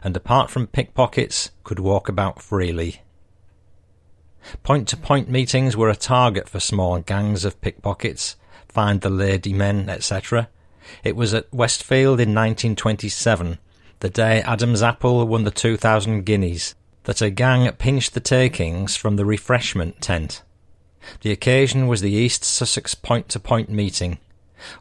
and 0.02 0.16
apart 0.16 0.50
from 0.50 0.66
pickpockets, 0.66 1.50
could 1.64 1.78
walk 1.78 2.08
about 2.08 2.40
freely. 2.40 3.02
Point 4.62 4.86
to 4.88 4.96
point 4.96 5.28
meetings 5.28 5.76
were 5.76 5.90
a 5.90 5.96
target 5.96 6.48
for 6.48 6.60
small 6.60 7.00
gangs 7.00 7.44
of 7.44 7.60
pickpockets, 7.60 8.36
find 8.68 9.00
the 9.00 9.10
lady 9.10 9.52
men, 9.52 9.88
etc. 9.88 10.48
It 11.02 11.16
was 11.16 11.34
at 11.34 11.52
Westfield 11.52 12.20
in 12.20 12.34
1927, 12.34 13.58
the 14.00 14.10
day 14.10 14.42
Adam's 14.42 14.82
Apple 14.82 15.26
won 15.26 15.44
the 15.44 15.50
2,000 15.50 16.24
guineas, 16.24 16.74
that 17.04 17.22
a 17.22 17.30
gang 17.30 17.70
pinched 17.72 18.14
the 18.14 18.20
takings 18.20 18.96
from 18.96 19.16
the 19.16 19.24
refreshment 19.24 20.00
tent. 20.00 20.42
The 21.22 21.32
occasion 21.32 21.86
was 21.86 22.00
the 22.00 22.12
East 22.12 22.44
Sussex 22.44 22.94
point 22.94 23.28
to 23.30 23.40
point 23.40 23.70
meeting, 23.70 24.18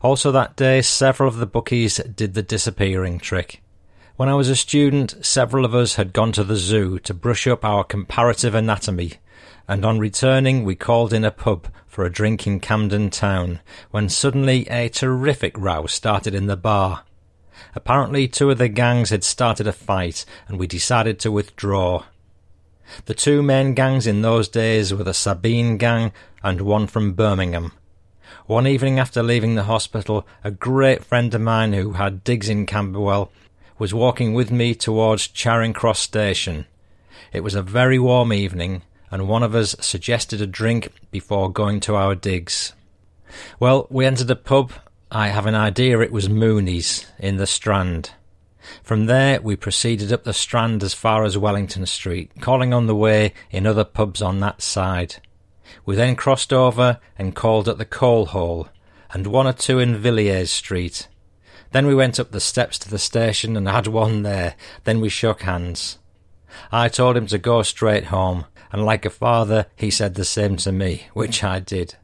also 0.01 0.31
that 0.31 0.55
day, 0.55 0.81
several 0.81 1.27
of 1.27 1.37
the 1.37 1.45
bookies 1.45 1.97
did 1.97 2.33
the 2.33 2.43
disappearing 2.43 3.19
trick. 3.19 3.61
When 4.15 4.29
I 4.29 4.35
was 4.35 4.47
a 4.47 4.55
student, 4.55 5.25
several 5.25 5.65
of 5.65 5.75
us 5.75 5.95
had 5.95 6.13
gone 6.13 6.31
to 6.33 6.43
the 6.43 6.55
zoo 6.55 6.99
to 6.99 7.13
brush 7.13 7.47
up 7.47 7.65
our 7.65 7.83
comparative 7.83 8.55
anatomy, 8.55 9.13
and 9.67 9.83
on 9.83 9.99
returning 9.99 10.63
we 10.63 10.75
called 10.75 11.11
in 11.11 11.25
a 11.25 11.31
pub 11.31 11.67
for 11.85 12.05
a 12.05 12.11
drink 12.11 12.47
in 12.47 12.59
Camden 12.59 13.09
Town, 13.09 13.59
when 13.91 14.07
suddenly 14.07 14.67
a 14.69 14.89
terrific 14.89 15.57
row 15.57 15.85
started 15.85 16.33
in 16.33 16.47
the 16.47 16.55
bar. 16.55 17.03
Apparently 17.73 18.27
two 18.27 18.49
of 18.51 18.57
the 18.57 18.69
gangs 18.69 19.09
had 19.09 19.23
started 19.23 19.67
a 19.67 19.73
fight, 19.73 20.25
and 20.47 20.57
we 20.57 20.67
decided 20.67 21.19
to 21.19 21.31
withdraw. 21.31 22.03
The 23.05 23.13
two 23.13 23.41
main 23.41 23.73
gangs 23.73 24.07
in 24.07 24.21
those 24.21 24.47
days 24.47 24.93
were 24.93 25.03
the 25.03 25.11
Sabini 25.11 25.77
gang 25.77 26.13
and 26.43 26.61
one 26.61 26.87
from 26.87 27.13
Birmingham, 27.13 27.71
one 28.47 28.67
evening 28.67 28.99
after 28.99 29.23
leaving 29.23 29.55
the 29.55 29.63
hospital, 29.63 30.25
a 30.43 30.51
great 30.51 31.03
friend 31.03 31.33
of 31.33 31.41
mine 31.41 31.73
who 31.73 31.93
had 31.93 32.23
digs 32.23 32.47
in 32.47 32.65
Camberwell 32.65 33.31
was 33.79 33.93
walking 33.93 34.33
with 34.33 34.51
me 34.51 34.75
towards 34.75 35.27
Charing 35.27 35.73
Cross 35.73 35.99
Station. 35.99 36.67
It 37.33 37.41
was 37.41 37.55
a 37.55 37.63
very 37.63 37.97
warm 37.97 38.31
evening, 38.31 38.83
and 39.09 39.27
one 39.27 39.41
of 39.41 39.55
us 39.55 39.75
suggested 39.79 40.41
a 40.41 40.47
drink 40.47 40.89
before 41.09 41.51
going 41.51 41.79
to 41.81 41.95
our 41.95 42.13
digs. 42.13 42.73
Well, 43.59 43.87
we 43.89 44.05
entered 44.05 44.29
a 44.29 44.35
pub. 44.35 44.71
I 45.11 45.29
have 45.29 45.47
an 45.47 45.55
idea 45.55 45.99
it 45.99 46.11
was 46.11 46.29
Mooney's 46.29 47.05
in 47.17 47.37
the 47.37 47.47
Strand. 47.47 48.11
From 48.83 49.07
there, 49.07 49.41
we 49.41 49.55
proceeded 49.55 50.13
up 50.13 50.23
the 50.23 50.33
Strand 50.33 50.83
as 50.83 50.93
far 50.93 51.23
as 51.23 51.37
Wellington 51.37 51.85
Street, 51.87 52.31
calling 52.41 52.73
on 52.73 52.85
the 52.85 52.95
way 52.95 53.33
in 53.49 53.65
other 53.65 53.83
pubs 53.83 54.21
on 54.21 54.39
that 54.41 54.61
side. 54.61 55.15
We 55.85 55.95
then 55.95 56.15
crossed 56.15 56.51
over 56.51 56.99
and 57.17 57.35
called 57.35 57.69
at 57.69 57.77
the 57.77 57.85
Coal 57.85 58.27
Hole, 58.27 58.69
and 59.13 59.27
one 59.27 59.47
or 59.47 59.53
two 59.53 59.79
in 59.79 59.97
Villiers 59.97 60.51
Street. 60.51 61.07
Then 61.71 61.85
we 61.85 61.95
went 61.95 62.19
up 62.19 62.31
the 62.31 62.39
steps 62.39 62.79
to 62.79 62.89
the 62.89 62.97
station 62.97 63.55
and 63.55 63.67
had 63.67 63.87
one 63.87 64.23
there. 64.23 64.55
Then 64.83 64.99
we 64.99 65.09
shook 65.09 65.41
hands. 65.41 65.99
I 66.71 66.89
told 66.89 67.17
him 67.17 67.27
to 67.27 67.37
go 67.37 67.61
straight 67.61 68.05
home, 68.05 68.45
and 68.71 68.85
like 68.85 69.05
a 69.05 69.09
father, 69.09 69.67
he 69.75 69.91
said 69.91 70.15
the 70.15 70.25
same 70.25 70.57
to 70.57 70.71
me, 70.71 71.07
which 71.13 71.43
I 71.43 71.59
did. 71.59 71.95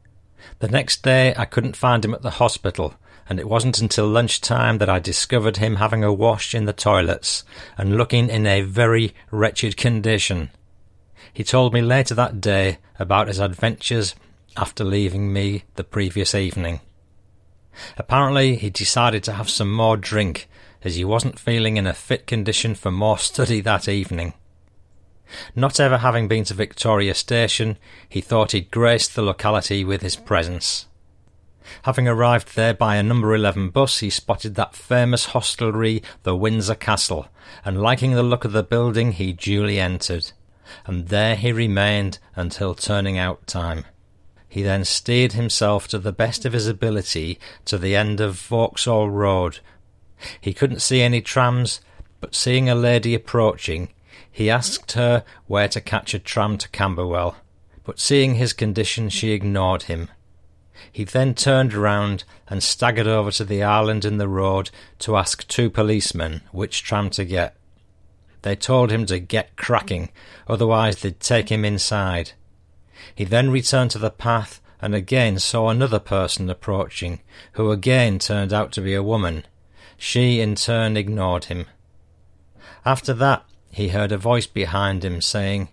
The 0.58 0.68
next 0.68 1.02
day 1.02 1.34
I 1.36 1.44
couldn't 1.44 1.76
find 1.76 2.04
him 2.04 2.14
at 2.14 2.22
the 2.22 2.30
hospital, 2.30 2.94
and 3.28 3.40
it 3.40 3.48
wasn't 3.48 3.80
until 3.80 4.06
lunchtime 4.06 4.78
that 4.78 4.90
I 4.90 4.98
discovered 4.98 5.56
him 5.56 5.76
having 5.76 6.04
a 6.04 6.12
wash 6.12 6.54
in 6.54 6.66
the 6.66 6.72
toilets 6.72 7.44
and 7.78 7.96
looking 7.96 8.28
in 8.28 8.46
a 8.46 8.60
very 8.60 9.14
wretched 9.30 9.76
condition. 9.76 10.50
He 11.32 11.44
told 11.44 11.72
me 11.72 11.80
later 11.80 12.14
that 12.14 12.40
day 12.40 12.78
about 12.98 13.28
his 13.28 13.38
adventures 13.38 14.14
after 14.56 14.84
leaving 14.84 15.32
me 15.32 15.64
the 15.76 15.84
previous 15.84 16.34
evening. 16.34 16.80
Apparently, 17.96 18.56
he 18.56 18.68
decided 18.68 19.24
to 19.24 19.32
have 19.32 19.48
some 19.48 19.72
more 19.72 19.96
drink 19.96 20.48
as 20.84 20.96
he 20.96 21.04
wasn't 21.04 21.38
feeling 21.38 21.76
in 21.76 21.86
a 21.86 21.94
fit 21.94 22.26
condition 22.26 22.74
for 22.74 22.90
more 22.90 23.16
study 23.16 23.60
that 23.60 23.88
evening. 23.88 24.34
Not 25.56 25.80
ever 25.80 25.98
having 25.98 26.28
been 26.28 26.44
to 26.44 26.54
Victoria 26.54 27.14
Station, 27.14 27.78
he 28.06 28.20
thought 28.20 28.52
he'd 28.52 28.70
grace 28.70 29.08
the 29.08 29.22
locality 29.22 29.84
with 29.84 30.02
his 30.02 30.16
presence. 30.16 30.86
Having 31.84 32.08
arrived 32.08 32.54
there 32.54 32.74
by 32.74 32.96
a 32.96 33.02
number 33.02 33.34
11 33.34 33.70
bus, 33.70 34.00
he 34.00 34.10
spotted 34.10 34.56
that 34.56 34.74
famous 34.74 35.26
hostelry, 35.26 36.02
the 36.24 36.36
Windsor 36.36 36.74
Castle, 36.74 37.28
and 37.64 37.80
liking 37.80 38.12
the 38.12 38.22
look 38.22 38.44
of 38.44 38.52
the 38.52 38.62
building, 38.62 39.12
he 39.12 39.32
duly 39.32 39.78
entered. 39.80 40.32
And 40.86 41.08
there 41.08 41.36
he 41.36 41.52
remained 41.52 42.18
until 42.34 42.74
turning 42.74 43.18
out 43.18 43.46
time. 43.46 43.84
He 44.48 44.62
then 44.62 44.84
steered 44.84 45.32
himself 45.32 45.88
to 45.88 45.98
the 45.98 46.12
best 46.12 46.44
of 46.44 46.52
his 46.52 46.66
ability 46.66 47.38
to 47.64 47.78
the 47.78 47.96
end 47.96 48.20
of 48.20 48.38
Vauxhall 48.38 49.08
Road. 49.08 49.60
He 50.40 50.52
couldn't 50.52 50.82
see 50.82 51.00
any 51.00 51.20
trams, 51.20 51.80
but 52.20 52.34
seeing 52.34 52.68
a 52.68 52.74
lady 52.74 53.14
approaching, 53.14 53.88
he 54.30 54.50
asked 54.50 54.92
her 54.92 55.24
where 55.46 55.68
to 55.68 55.80
catch 55.80 56.14
a 56.14 56.18
tram 56.18 56.58
to 56.58 56.68
Camberwell, 56.68 57.36
but 57.84 57.98
seeing 57.98 58.34
his 58.34 58.52
condition, 58.52 59.08
she 59.08 59.32
ignored 59.32 59.84
him. 59.84 60.08
He 60.90 61.04
then 61.04 61.34
turned 61.34 61.74
round 61.74 62.24
and 62.48 62.62
staggered 62.62 63.06
over 63.06 63.30
to 63.32 63.44
the 63.44 63.62
island 63.62 64.04
in 64.04 64.18
the 64.18 64.28
road 64.28 64.70
to 65.00 65.16
ask 65.16 65.46
two 65.48 65.70
policemen 65.70 66.42
which 66.50 66.82
tram 66.82 67.10
to 67.10 67.24
get. 67.24 67.56
They 68.42 68.56
told 68.56 68.90
him 68.90 69.06
to 69.06 69.18
get 69.18 69.56
cracking, 69.56 70.10
otherwise 70.48 71.00
they'd 71.00 71.20
take 71.20 71.48
him 71.50 71.64
inside. 71.64 72.32
He 73.14 73.24
then 73.24 73.50
returned 73.50 73.90
to 73.92 73.98
the 73.98 74.10
path 74.10 74.60
and 74.80 74.94
again 74.94 75.38
saw 75.38 75.68
another 75.68 76.00
person 76.00 76.50
approaching, 76.50 77.20
who 77.52 77.70
again 77.70 78.18
turned 78.18 78.52
out 78.52 78.72
to 78.72 78.80
be 78.80 78.94
a 78.94 79.02
woman. 79.02 79.44
She 79.96 80.40
in 80.40 80.56
turn 80.56 80.96
ignored 80.96 81.44
him. 81.44 81.66
After 82.84 83.14
that, 83.14 83.44
he 83.70 83.88
heard 83.88 84.10
a 84.10 84.18
voice 84.18 84.48
behind 84.48 85.04
him 85.04 85.22
saying, 85.22 85.68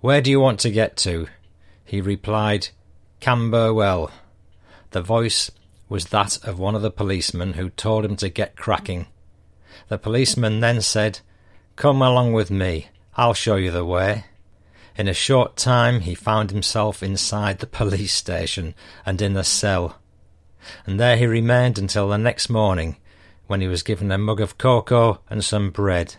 Where 0.00 0.22
do 0.22 0.30
you 0.30 0.40
want 0.40 0.58
to 0.60 0.70
get 0.70 0.96
to? 0.98 1.26
He 1.84 2.00
replied, 2.00 2.68
Camberwell. 3.20 4.10
The 4.92 5.02
voice 5.02 5.50
was 5.90 6.06
that 6.06 6.42
of 6.44 6.58
one 6.58 6.74
of 6.74 6.82
the 6.82 6.90
policemen 6.90 7.52
who 7.52 7.68
told 7.68 8.04
him 8.04 8.16
to 8.16 8.30
get 8.30 8.56
cracking. 8.56 9.06
The 9.88 9.98
policeman 9.98 10.60
then 10.60 10.80
said, 10.80 11.20
Come 11.76 12.00
along 12.00 12.32
with 12.32 12.50
me, 12.50 12.88
I'll 13.16 13.34
show 13.34 13.56
you 13.56 13.70
the 13.70 13.84
way. 13.84 14.24
In 14.96 15.08
a 15.08 15.14
short 15.14 15.56
time 15.56 16.00
he 16.00 16.14
found 16.14 16.50
himself 16.50 17.02
inside 17.02 17.58
the 17.58 17.66
police 17.66 18.14
station 18.14 18.74
and 19.04 19.20
in 19.20 19.36
a 19.36 19.44
cell, 19.44 19.98
and 20.86 20.98
there 20.98 21.18
he 21.18 21.26
remained 21.26 21.78
until 21.78 22.08
the 22.08 22.16
next 22.16 22.48
morning, 22.48 22.96
when 23.46 23.60
he 23.60 23.68
was 23.68 23.82
given 23.82 24.10
a 24.10 24.16
mug 24.16 24.40
of 24.40 24.56
cocoa 24.56 25.20
and 25.28 25.44
some 25.44 25.70
bread. 25.70 26.16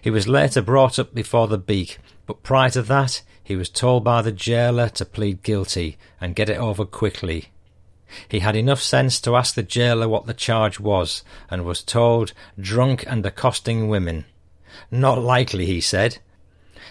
He 0.00 0.10
was 0.10 0.28
later 0.28 0.62
brought 0.62 1.00
up 1.00 1.12
before 1.12 1.48
the 1.48 1.58
beak, 1.58 1.98
but 2.24 2.44
prior 2.44 2.70
to 2.70 2.82
that 2.82 3.22
he 3.42 3.56
was 3.56 3.68
told 3.68 4.04
by 4.04 4.22
the 4.22 4.30
jailer 4.30 4.88
to 4.90 5.04
plead 5.04 5.42
guilty 5.42 5.98
and 6.20 6.36
get 6.36 6.48
it 6.48 6.58
over 6.58 6.84
quickly. 6.84 7.51
He 8.28 8.40
had 8.40 8.56
enough 8.56 8.80
sense 8.80 9.20
to 9.20 9.36
ask 9.36 9.54
the 9.54 9.62
jailer 9.62 10.08
what 10.08 10.26
the 10.26 10.34
charge 10.34 10.78
was, 10.80 11.24
and 11.50 11.64
was 11.64 11.82
told 11.82 12.32
drunk 12.58 13.04
and 13.06 13.24
accosting 13.24 13.88
women. 13.88 14.24
Not 14.90 15.18
likely, 15.22 15.66
he 15.66 15.80
said. 15.80 16.18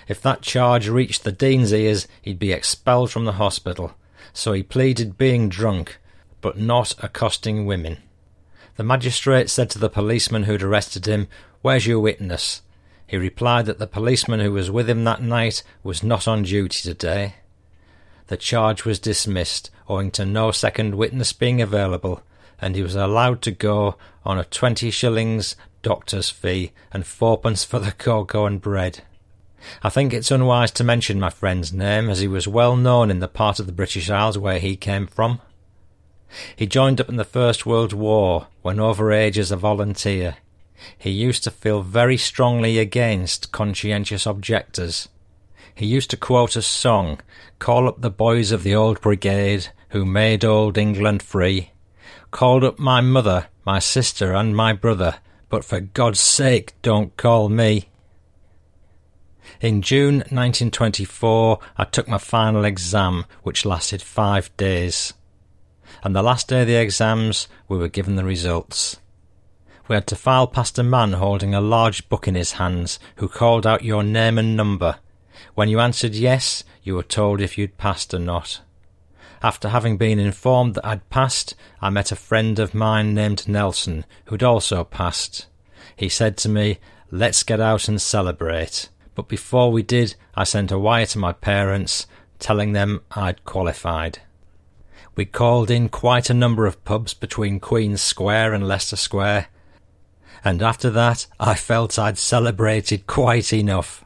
If 0.08 0.22
that 0.22 0.42
charge 0.42 0.88
reached 0.88 1.24
the 1.24 1.32
Dean's 1.32 1.74
ears, 1.74 2.08
he'd 2.22 2.40
be 2.40 2.52
expelled 2.52 3.12
from 3.12 3.26
the 3.26 3.34
hospital. 3.34 3.94
So 4.34 4.54
he 4.54 4.64
pleaded 4.64 5.18
being 5.18 5.50
drunk, 5.50 6.00
but 6.42 6.58
not 6.58 6.96
accosting 7.04 7.66
women. 7.66 7.98
The 8.78 8.84
magistrate 8.84 9.50
said 9.50 9.70
to 9.72 9.80
the 9.80 9.90
policeman 9.90 10.44
who'd 10.44 10.64
arrested 10.64 11.06
him, 11.06 11.28
Where's 11.62 11.86
your 11.86 12.00
witness? 12.00 12.62
He 13.06 13.18
replied 13.18 13.66
that 13.66 13.78
the 13.78 13.88
policeman 13.88 14.40
who 14.40 14.54
was 14.54 14.72
with 14.72 14.90
him 14.90 15.04
that 15.04 15.22
night 15.22 15.64
was 15.84 16.02
not 16.02 16.28
on 16.28 16.44
duty 16.44 16.82
today. 16.82 17.36
The 18.28 18.38
charge 18.38 18.86
was 18.86 19.00
dismissed, 19.00 19.70
owing 19.92 20.12
to 20.12 20.26
no 20.26 20.52
second 20.52 20.96
witness 20.96 21.34
being 21.34 21.62
available, 21.62 22.24
and 22.60 22.76
he 22.76 22.82
was 22.82 22.96
allowed 22.96 23.42
to 23.42 23.52
go 23.52 23.98
on 24.24 24.38
a 24.38 24.46
twenty 24.46 24.90
shillings 24.90 25.56
doctor's 25.82 26.30
fee 26.30 26.72
and 26.94 27.06
fourpence 27.06 27.64
for 27.64 27.80
the 27.80 27.92
cocoa 27.92 28.46
and 28.46 28.62
bread. 28.62 29.02
I 29.84 29.90
think 29.90 30.14
it's 30.14 30.32
unwise 30.32 30.72
to 30.72 30.84
mention 30.84 31.20
my 31.20 31.30
friend's 31.30 31.74
name, 31.74 32.10
as 32.10 32.20
he 32.20 32.28
was 32.28 32.48
well 32.48 32.76
known 32.76 33.12
in 33.12 33.20
the 33.20 33.28
part 33.28 33.60
of 33.60 33.66
the 33.66 33.72
British 33.72 34.10
Isles 34.10 34.38
where 34.38 34.60
he 34.60 34.76
came 34.76 35.08
from. 35.08 35.40
He 36.56 36.66
joined 36.66 37.02
up 37.02 37.10
in 37.10 37.18
the 37.18 37.26
First 37.26 37.66
World 37.66 37.94
War 37.94 38.48
when 38.62 38.80
over 38.80 39.12
age 39.12 39.38
as 39.38 39.52
a 39.52 39.58
volunteer. 39.58 40.38
He 40.98 41.12
used 41.12 41.44
to 41.44 41.52
feel 41.52 41.82
very 41.82 42.18
strongly 42.18 42.80
against 42.80 43.52
conscientious 43.52 44.26
objectors. 44.26 45.10
He 45.76 45.86
used 45.86 46.10
to 46.12 46.18
quote 46.18 46.56
a 46.56 46.62
song, 46.62 47.20
Call 47.60 47.88
up 47.88 48.02
the 48.02 48.10
boys 48.10 48.52
of 48.52 48.64
the 48.64 48.74
old 48.74 49.02
brigade 49.02 49.68
who 49.92 50.06
made 50.06 50.44
old 50.44 50.78
England 50.78 51.22
free. 51.22 51.72
Called 52.32 52.64
up 52.64 52.80
my 52.80 53.02
mother, 53.02 53.48
my 53.66 53.80
sister, 53.80 54.34
and 54.34 54.56
my 54.56 54.74
brother, 54.74 55.18
but 55.50 55.66
for 55.66 55.80
God's 55.82 56.20
sake 56.20 56.74
don't 56.82 57.16
call 57.18 57.50
me. 57.50 57.90
In 59.60 59.82
June 59.82 60.18
1924, 60.30 61.60
I 61.78 61.84
took 61.84 62.08
my 62.08 62.18
final 62.18 62.64
exam, 62.64 63.26
which 63.44 63.66
lasted 63.66 64.02
five 64.02 64.56
days. 64.56 65.14
And 66.04 66.16
the 66.16 66.24
last 66.24 66.48
day 66.48 66.62
of 66.62 66.68
the 66.68 66.76
exams, 66.76 67.48
we 67.68 67.78
were 67.78 67.90
given 67.90 68.16
the 68.16 68.24
results. 68.24 68.98
We 69.88 69.96
had 69.96 70.08
to 70.08 70.16
file 70.16 70.48
past 70.48 70.80
a 70.80 70.84
man 70.84 71.14
holding 71.14 71.54
a 71.54 71.60
large 71.60 72.08
book 72.08 72.28
in 72.28 72.36
his 72.36 72.54
hands, 72.54 72.98
who 73.18 73.28
called 73.28 73.68
out 73.68 73.84
your 73.84 74.04
name 74.04 74.38
and 74.38 74.56
number. 74.56 75.00
When 75.54 75.68
you 75.68 75.82
answered 75.82 76.16
yes, 76.16 76.64
you 76.82 76.96
were 76.96 77.04
told 77.04 77.42
if 77.42 77.58
you'd 77.58 77.78
passed 77.78 78.14
or 78.14 78.20
not. 78.20 78.62
After 79.44 79.70
having 79.70 79.98
been 79.98 80.20
informed 80.20 80.76
that 80.76 80.86
I'd 80.86 81.10
passed, 81.10 81.56
I 81.82 81.90
met 81.90 82.12
a 82.12 82.16
friend 82.16 82.60
of 82.60 82.76
mine 82.76 83.14
named 83.14 83.48
Nelson, 83.48 84.06
who'd 84.26 84.44
also 84.44 84.84
passed. 84.84 85.48
He 85.96 86.10
said 86.10 86.38
to 86.38 86.50
me, 86.50 86.80
Let's 87.10 87.44
get 87.44 87.60
out 87.60 87.88
and 87.88 88.02
celebrate. 88.02 88.90
But 89.16 89.28
before 89.28 89.72
we 89.72 89.84
did, 89.84 90.16
I 90.36 90.46
sent 90.46 90.72
a 90.72 90.80
wire 90.80 91.06
to 91.08 91.20
my 91.20 91.34
parents 91.34 92.08
telling 92.40 92.74
them 92.74 93.02
I'd 93.12 93.44
qualified. 93.46 94.20
We 95.16 95.26
called 95.26 95.70
in 95.70 95.90
quite 95.90 96.30
a 96.30 96.34
number 96.34 96.66
of 96.66 96.84
pubs 96.86 97.14
between 97.14 97.60
Queen's 97.60 98.02
Square 98.02 98.54
and 98.54 98.68
Leicester 98.68 98.96
Square, 98.96 99.48
and 100.44 100.62
after 100.62 100.90
that 100.90 101.28
I 101.40 101.54
felt 101.56 102.00
I'd 102.00 102.18
celebrated 102.18 103.08
quite 103.08 103.54
enough. 103.54 104.04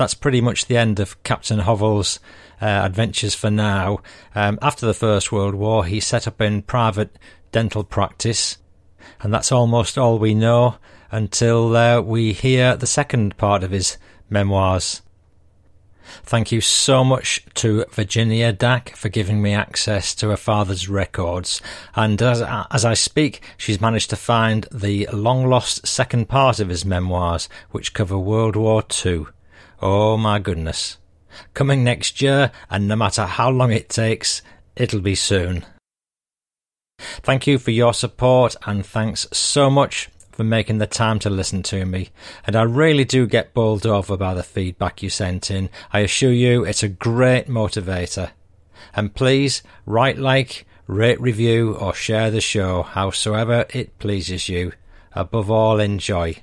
That's 0.00 0.14
pretty 0.14 0.40
much 0.40 0.64
the 0.64 0.78
end 0.78 0.98
of 0.98 1.22
Captain 1.24 1.58
Hovell's 1.58 2.20
uh, 2.58 2.64
adventures 2.64 3.34
for 3.34 3.50
now. 3.50 3.98
Um, 4.34 4.58
after 4.62 4.86
the 4.86 4.94
First 4.94 5.30
World 5.30 5.54
War, 5.54 5.84
he 5.84 6.00
set 6.00 6.26
up 6.26 6.40
in 6.40 6.62
private 6.62 7.18
dental 7.52 7.84
practice, 7.84 8.56
and 9.20 9.30
that's 9.30 9.52
almost 9.52 9.98
all 9.98 10.18
we 10.18 10.32
know 10.32 10.76
until 11.10 11.76
uh, 11.76 12.00
we 12.00 12.32
hear 12.32 12.76
the 12.76 12.86
second 12.86 13.36
part 13.36 13.62
of 13.62 13.72
his 13.72 13.98
memoirs. 14.30 15.02
Thank 16.22 16.50
you 16.50 16.62
so 16.62 17.04
much 17.04 17.44
to 17.56 17.84
Virginia 17.90 18.54
Dack 18.54 18.96
for 18.96 19.10
giving 19.10 19.42
me 19.42 19.52
access 19.52 20.14
to 20.14 20.30
her 20.30 20.38
father's 20.38 20.88
records. 20.88 21.60
And 21.94 22.22
as, 22.22 22.40
as 22.70 22.86
I 22.86 22.94
speak, 22.94 23.42
she's 23.58 23.82
managed 23.82 24.08
to 24.08 24.16
find 24.16 24.66
the 24.72 25.06
long 25.12 25.46
lost 25.46 25.86
second 25.86 26.30
part 26.30 26.58
of 26.58 26.70
his 26.70 26.86
memoirs, 26.86 27.50
which 27.70 27.92
cover 27.92 28.16
World 28.16 28.56
War 28.56 28.82
II. 29.04 29.26
Oh 29.82 30.16
my 30.16 30.38
goodness. 30.38 30.98
Coming 31.54 31.82
next 31.82 32.20
year, 32.20 32.52
and 32.68 32.86
no 32.86 32.96
matter 32.96 33.24
how 33.24 33.50
long 33.50 33.72
it 33.72 33.88
takes, 33.88 34.42
it'll 34.76 35.00
be 35.00 35.14
soon. 35.14 35.64
Thank 36.98 37.46
you 37.46 37.58
for 37.58 37.70
your 37.70 37.94
support, 37.94 38.56
and 38.66 38.84
thanks 38.84 39.26
so 39.32 39.70
much 39.70 40.10
for 40.32 40.44
making 40.44 40.78
the 40.78 40.86
time 40.86 41.18
to 41.20 41.30
listen 41.30 41.62
to 41.62 41.84
me. 41.86 42.10
And 42.46 42.56
I 42.56 42.62
really 42.62 43.04
do 43.04 43.26
get 43.26 43.54
bowled 43.54 43.86
over 43.86 44.16
by 44.16 44.34
the 44.34 44.42
feedback 44.42 45.02
you 45.02 45.08
sent 45.08 45.50
in. 45.50 45.70
I 45.92 46.00
assure 46.00 46.32
you 46.32 46.64
it's 46.64 46.82
a 46.82 46.88
great 46.88 47.46
motivator. 47.46 48.30
And 48.94 49.14
please 49.14 49.62
write 49.86 50.18
like, 50.18 50.66
rate 50.86 51.20
review, 51.20 51.74
or 51.74 51.94
share 51.94 52.30
the 52.30 52.40
show 52.40 52.82
howsoever 52.82 53.66
it 53.70 53.98
pleases 53.98 54.48
you. 54.48 54.72
Above 55.12 55.50
all, 55.50 55.80
enjoy. 55.80 56.42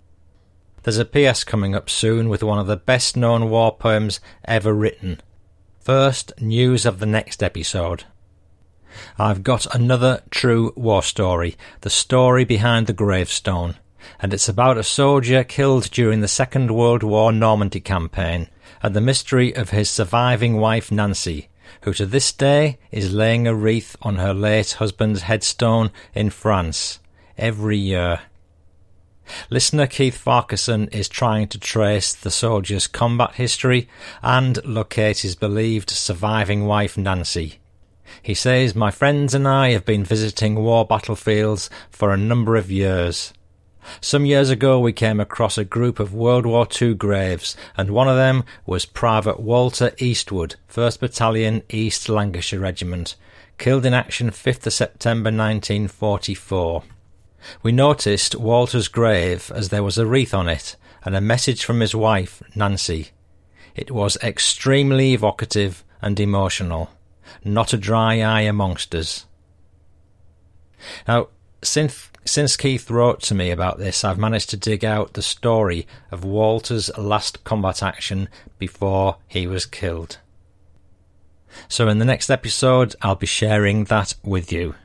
There's 0.84 0.98
a 0.98 1.06
PS 1.06 1.44
coming 1.44 1.76
up 1.76 1.90
soon 1.90 2.30
with 2.30 2.44
one 2.44 2.60
of 2.60 2.68
the 2.68 2.78
best 2.78 3.18
known 3.18 3.49
war 3.49 3.76
poems 3.76 4.20
ever 4.45 4.74
written. 4.74 5.22
First, 5.80 6.34
news 6.41 6.86
of 6.86 6.99
the 6.99 7.06
next 7.06 7.44
episode. 7.44 8.04
I've 9.18 9.44
got 9.44 9.74
another 9.76 10.24
true 10.30 10.74
war 10.76 11.04
story, 11.04 11.56
the 11.82 11.90
story 11.90 12.45
behind 12.45 12.88
the 12.88 12.94
gravestone 12.94 13.76
and 14.20 14.34
it's 14.34 14.49
about 14.49 14.78
a 14.78 14.84
soldier 14.84 15.44
killed 15.44 15.90
during 15.91 16.22
the 16.22 16.28
Second 16.28 16.72
World 16.72 17.04
War 17.04 17.32
Normandy 17.32 17.80
campaign, 17.80 18.48
and 18.82 18.95
the 18.95 19.02
mystery 19.02 19.56
of 19.56 19.70
his 19.72 19.90
surviving 19.90 20.58
wife 20.58 20.91
Nancy, 20.91 21.49
who 21.82 21.94
to 21.94 22.06
this 22.06 22.32
day 22.32 22.80
is 22.91 23.14
laying 23.14 23.48
a 23.48 23.56
wreath 23.56 23.95
on 24.02 24.16
her 24.16 24.34
late 24.34 24.74
husband's 24.74 25.24
headstone 25.24 25.91
in 26.14 26.30
France 26.30 26.99
every 27.38 27.78
year. 27.78 28.22
Listener 29.49 29.88
Keith 29.88 30.18
Farquharson 30.18 30.88
is 30.90 31.10
trying 31.10 31.48
to 31.49 31.60
trace 31.60 32.14
the 32.14 32.32
soldier's 32.32 32.88
combat 32.88 33.36
history 33.36 33.88
and 34.22 34.64
locate 34.66 35.20
his 35.20 35.36
believed 35.36 35.90
surviving 35.90 36.66
wife 36.66 36.98
Nancy. 36.98 37.60
He 38.22 38.34
says, 38.34 38.76
My 38.76 38.91
friends 38.91 39.34
and 39.34 39.48
I 39.48 39.72
have 39.72 39.86
been 39.86 40.04
visiting 40.04 40.56
war 40.56 40.86
battlefields 40.86 41.70
for 41.90 42.12
a 42.12 42.18
number 42.18 42.56
of 42.56 42.72
years. 42.72 43.34
Some 44.02 44.26
years 44.26 44.49
ago, 44.49 44.80
we 44.80 44.91
came 44.91 45.20
across 45.20 45.58
a 45.58 45.64
group 45.64 45.99
of 45.99 46.14
World 46.14 46.45
War 46.45 46.68
II 46.82 46.94
graves, 46.95 47.56
and 47.78 47.90
one 47.90 48.10
of 48.10 48.18
them 48.18 48.44
was 48.66 48.86
Private 48.86 49.40
Walter 49.40 49.94
Eastwood, 49.98 50.56
1st 50.70 50.99
Battalion, 50.99 51.64
East 51.70 52.10
Lancashire 52.10 52.60
Regiment, 52.60 53.16
killed 53.58 53.86
in 53.86 53.94
action 53.94 54.30
5th 54.30 54.70
September 54.72 55.30
1944. 55.30 56.84
We 57.64 57.72
noticed 57.72 58.36
Walter's 58.36 58.88
grave 58.88 59.52
as 59.53 59.69
there 59.69 59.84
was 59.84 59.98
a 59.98 60.06
wreath 60.06 60.34
on 60.34 60.49
it 60.49 60.76
and 61.03 61.15
a 61.15 61.22
message 61.22 61.64
from 61.64 61.80
his 61.80 61.95
wife, 61.95 62.41
Nancy. 62.56 63.10
It 63.76 63.91
was 63.91 64.18
extremely 64.24 65.14
evocative 65.14 65.84
and 66.02 66.19
emotional. 66.19 66.90
Not 67.44 67.74
a 67.74 67.78
dry 67.78 68.22
eye 68.22 68.41
amongst 68.41 68.95
us. 68.95 69.26
Now, 71.07 71.30
since 71.64 72.10
since 72.26 72.57
Keith 72.57 72.90
wrote 72.91 73.22
to 73.24 73.36
me 73.36 73.52
about 73.52 73.78
this, 73.78 74.03
I've 74.03 74.18
managed 74.18 74.49
to 74.49 74.57
dig 74.57 74.84
out 74.84 75.14
the 75.14 75.22
story 75.22 75.88
of 76.11 76.26
Walter's 76.26 76.95
last 76.98 77.44
combat 77.45 77.82
action 77.82 78.28
before 78.60 79.18
he 79.28 79.48
was 79.48 79.65
killed. 79.65 80.18
So, 81.69 81.88
in 81.88 81.99
the 81.99 82.06
next 82.06 82.30
episode, 82.30 82.95
I'll 83.02 83.15
be 83.15 83.26
sharing 83.26 83.86
that 83.86 84.15
with 84.24 84.52
you. 84.52 84.76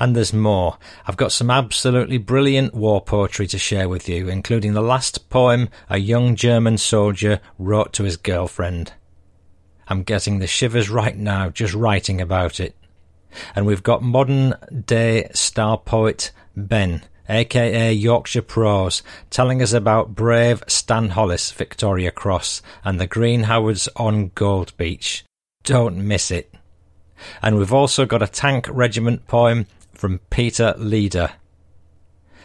And 0.00 0.16
there's 0.16 0.32
more. 0.32 0.78
I've 1.06 1.18
got 1.18 1.30
some 1.30 1.50
absolutely 1.50 2.16
brilliant 2.16 2.74
war 2.74 3.02
poetry 3.02 3.46
to 3.48 3.58
share 3.58 3.86
with 3.86 4.08
you, 4.08 4.28
including 4.28 4.72
the 4.72 4.80
last 4.80 5.28
poem 5.28 5.68
a 5.90 5.98
young 5.98 6.34
German 6.34 6.78
soldier 6.78 7.40
wrote 7.58 7.92
to 7.92 8.04
his 8.04 8.16
girlfriend. 8.16 8.94
I'm 9.88 10.02
getting 10.02 10.38
the 10.38 10.46
shivers 10.46 10.88
right 10.88 11.16
now 11.16 11.50
just 11.50 11.74
writing 11.74 12.18
about 12.18 12.60
it. 12.60 12.74
And 13.54 13.66
we've 13.66 13.82
got 13.82 14.02
modern 14.02 14.54
day 14.86 15.28
star 15.34 15.76
poet 15.76 16.32
Ben, 16.56 17.02
aka 17.28 17.92
Yorkshire 17.92 18.42
Prose, 18.42 19.02
telling 19.28 19.60
us 19.60 19.74
about 19.74 20.14
brave 20.14 20.64
Stan 20.66 21.10
Hollis 21.10 21.52
Victoria 21.52 22.10
Cross 22.10 22.62
and 22.84 22.98
the 22.98 23.06
Green 23.06 23.42
Howards 23.42 23.86
on 23.96 24.30
Gold 24.34 24.74
Beach. 24.78 25.24
Don't 25.62 25.98
miss 25.98 26.30
it. 26.30 26.54
And 27.42 27.58
we've 27.58 27.72
also 27.72 28.06
got 28.06 28.22
a 28.22 28.26
tank 28.26 28.66
regiment 28.70 29.26
poem 29.26 29.66
from 30.00 30.18
Peter 30.30 30.74
Leader. 30.78 31.32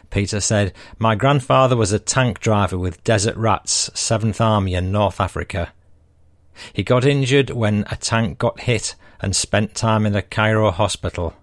Peter 0.09 0.41
said, 0.41 0.73
My 0.99 1.15
grandfather 1.15 1.77
was 1.77 1.93
a 1.93 1.99
tank 1.99 2.41
driver 2.41 2.77
with 2.77 3.01
Desert 3.05 3.37
Rats, 3.37 3.89
7th 3.91 4.41
Army 4.41 4.73
in 4.73 4.91
North 4.91 5.21
Africa. 5.21 5.71
He 6.73 6.83
got 6.83 7.05
injured 7.05 7.51
when 7.51 7.85
a 7.89 7.95
tank 7.95 8.39
got 8.39 8.59
hit 8.59 8.95
and 9.21 9.33
spent 9.33 9.73
time 9.73 10.05
in 10.05 10.17
a 10.17 10.21
Cairo 10.21 10.69
hospital. 10.69 11.33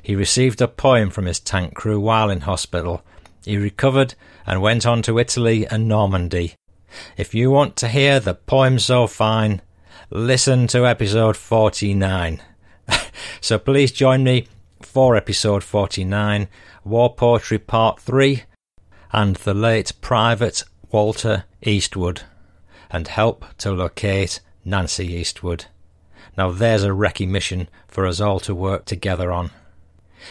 He 0.00 0.14
received 0.14 0.62
a 0.62 0.68
poem 0.68 1.10
from 1.10 1.26
his 1.26 1.40
tank 1.40 1.74
crew 1.74 1.98
while 1.98 2.30
in 2.30 2.42
hospital. 2.42 3.02
He 3.44 3.56
recovered 3.56 4.14
and 4.46 4.62
went 4.62 4.86
on 4.86 5.02
to 5.02 5.18
Italy 5.18 5.66
and 5.66 5.88
Normandy. 5.88 6.54
If 7.16 7.34
you 7.34 7.50
want 7.50 7.74
to 7.78 7.88
hear 7.88 8.20
the 8.20 8.34
poem 8.34 8.78
so 8.78 9.08
fine, 9.08 9.62
listen 10.10 10.68
to 10.68 10.86
episode 10.86 11.36
49. 11.36 12.40
so 13.40 13.58
please 13.58 13.90
join 13.90 14.22
me 14.22 14.46
for 14.94 15.16
episode 15.16 15.64
49, 15.64 16.46
War 16.84 17.12
Poetry 17.12 17.58
Part 17.58 17.98
3, 17.98 18.44
and 19.12 19.34
the 19.34 19.52
late 19.52 19.92
Private 20.00 20.62
Walter 20.92 21.46
Eastwood, 21.64 22.22
and 22.92 23.08
help 23.08 23.44
to 23.58 23.72
locate 23.72 24.38
Nancy 24.64 25.08
Eastwood. 25.12 25.64
Now 26.38 26.52
there's 26.52 26.84
a 26.84 26.90
recce 26.90 27.26
mission 27.26 27.68
for 27.88 28.06
us 28.06 28.20
all 28.20 28.38
to 28.38 28.54
work 28.54 28.84
together 28.84 29.32
on. 29.32 29.50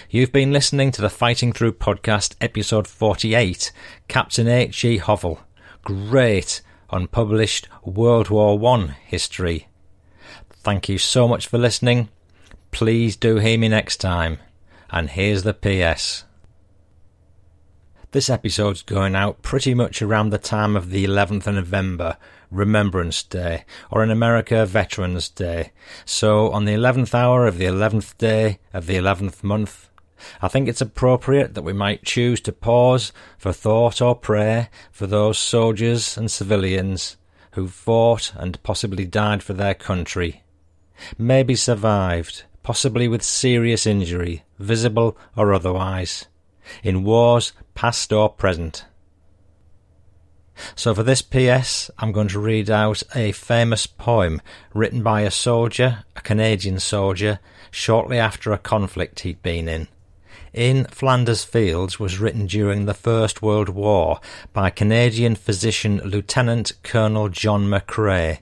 You've 0.09 0.31
been 0.31 0.53
listening 0.53 0.91
to 0.93 1.01
the 1.01 1.09
Fighting 1.09 1.51
Through 1.51 1.73
podcast, 1.73 2.35
episode 2.39 2.87
48, 2.87 3.69
Captain 4.07 4.47
H.G. 4.47 4.99
Hovell. 4.99 5.39
Great 5.83 6.61
unpublished 6.89 7.67
World 7.83 8.29
War 8.29 8.57
One 8.57 8.95
history. 9.05 9.67
Thank 10.53 10.87
you 10.87 10.97
so 10.97 11.27
much 11.27 11.47
for 11.47 11.57
listening. 11.57 12.07
Please 12.71 13.17
do 13.17 13.39
hear 13.39 13.57
me 13.57 13.67
next 13.67 13.97
time. 13.97 14.37
And 14.93 15.09
here's 15.09 15.41
the 15.41 15.55
PS. 15.55 16.23
This 18.11 18.29
episode's 18.29 18.83
going 18.83 19.15
out 19.15 19.41
pretty 19.41 19.73
much 19.73 20.03
around 20.03 20.29
the 20.29 20.37
time 20.37 20.75
of 20.75 20.91
the 20.91 21.03
11th 21.03 21.47
of 21.47 21.55
November, 21.55 22.17
Remembrance 22.51 23.23
Day, 23.23 23.65
or 23.89 24.03
in 24.03 24.11
America, 24.11 24.67
Veterans 24.67 25.29
Day. 25.29 25.71
So 26.05 26.51
on 26.51 26.65
the 26.65 26.75
11th 26.75 27.15
hour 27.15 27.47
of 27.47 27.57
the 27.57 27.65
11th 27.65 28.19
day 28.19 28.59
of 28.71 28.85
the 28.85 28.93
11th 28.93 29.43
month, 29.43 29.89
I 30.43 30.47
think 30.47 30.69
it's 30.69 30.79
appropriate 30.79 31.55
that 31.55 31.63
we 31.63 31.73
might 31.73 32.05
choose 32.05 32.39
to 32.41 32.51
pause 32.51 33.11
for 33.39 33.51
thought 33.51 33.99
or 33.99 34.15
prayer 34.15 34.69
for 34.91 35.07
those 35.07 35.39
soldiers 35.39 36.19
and 36.19 36.29
civilians 36.29 37.17
who 37.53 37.67
fought 37.67 38.31
and 38.35 38.61
possibly 38.61 39.05
died 39.05 39.41
for 39.41 39.53
their 39.53 39.73
country, 39.73 40.43
maybe 41.17 41.55
survived, 41.55 42.43
possibly 42.63 43.07
with 43.07 43.21
serious 43.21 43.85
injury, 43.85 44.43
visible 44.57 45.17
or 45.35 45.53
otherwise, 45.53 46.25
in 46.81 47.03
wars 47.03 47.53
past 47.75 48.11
or 48.11 48.29
present. 48.29 48.85
So 50.75 50.93
for 50.93 51.03
this 51.03 51.21
PS, 51.21 51.89
I'm 51.97 52.11
going 52.11 52.27
to 52.29 52.39
read 52.39 52.69
out 52.69 53.03
a 53.15 53.31
famous 53.31 53.87
poem 53.87 54.41
written 54.73 55.03
by 55.03 55.21
a 55.21 55.31
soldier, 55.31 56.03
a 56.15 56.21
Canadian 56.21 56.79
soldier, 56.79 57.39
shortly 57.71 58.19
after 58.19 58.53
a 58.53 58.57
conflict 58.57 59.21
he'd 59.21 59.41
been 59.41 59.67
in. 59.67 59.87
In 60.53 60.85
Flanders 60.85 61.43
Fields 61.43 61.99
was 61.99 62.19
written 62.19 62.45
during 62.45 62.85
the 62.85 62.93
First 62.93 63.41
World 63.41 63.69
War 63.69 64.19
by 64.53 64.69
Canadian 64.69 65.33
physician 65.35 65.97
Lieutenant 66.05 66.73
Colonel 66.83 67.29
John 67.29 67.63
McCrae. 67.63 68.39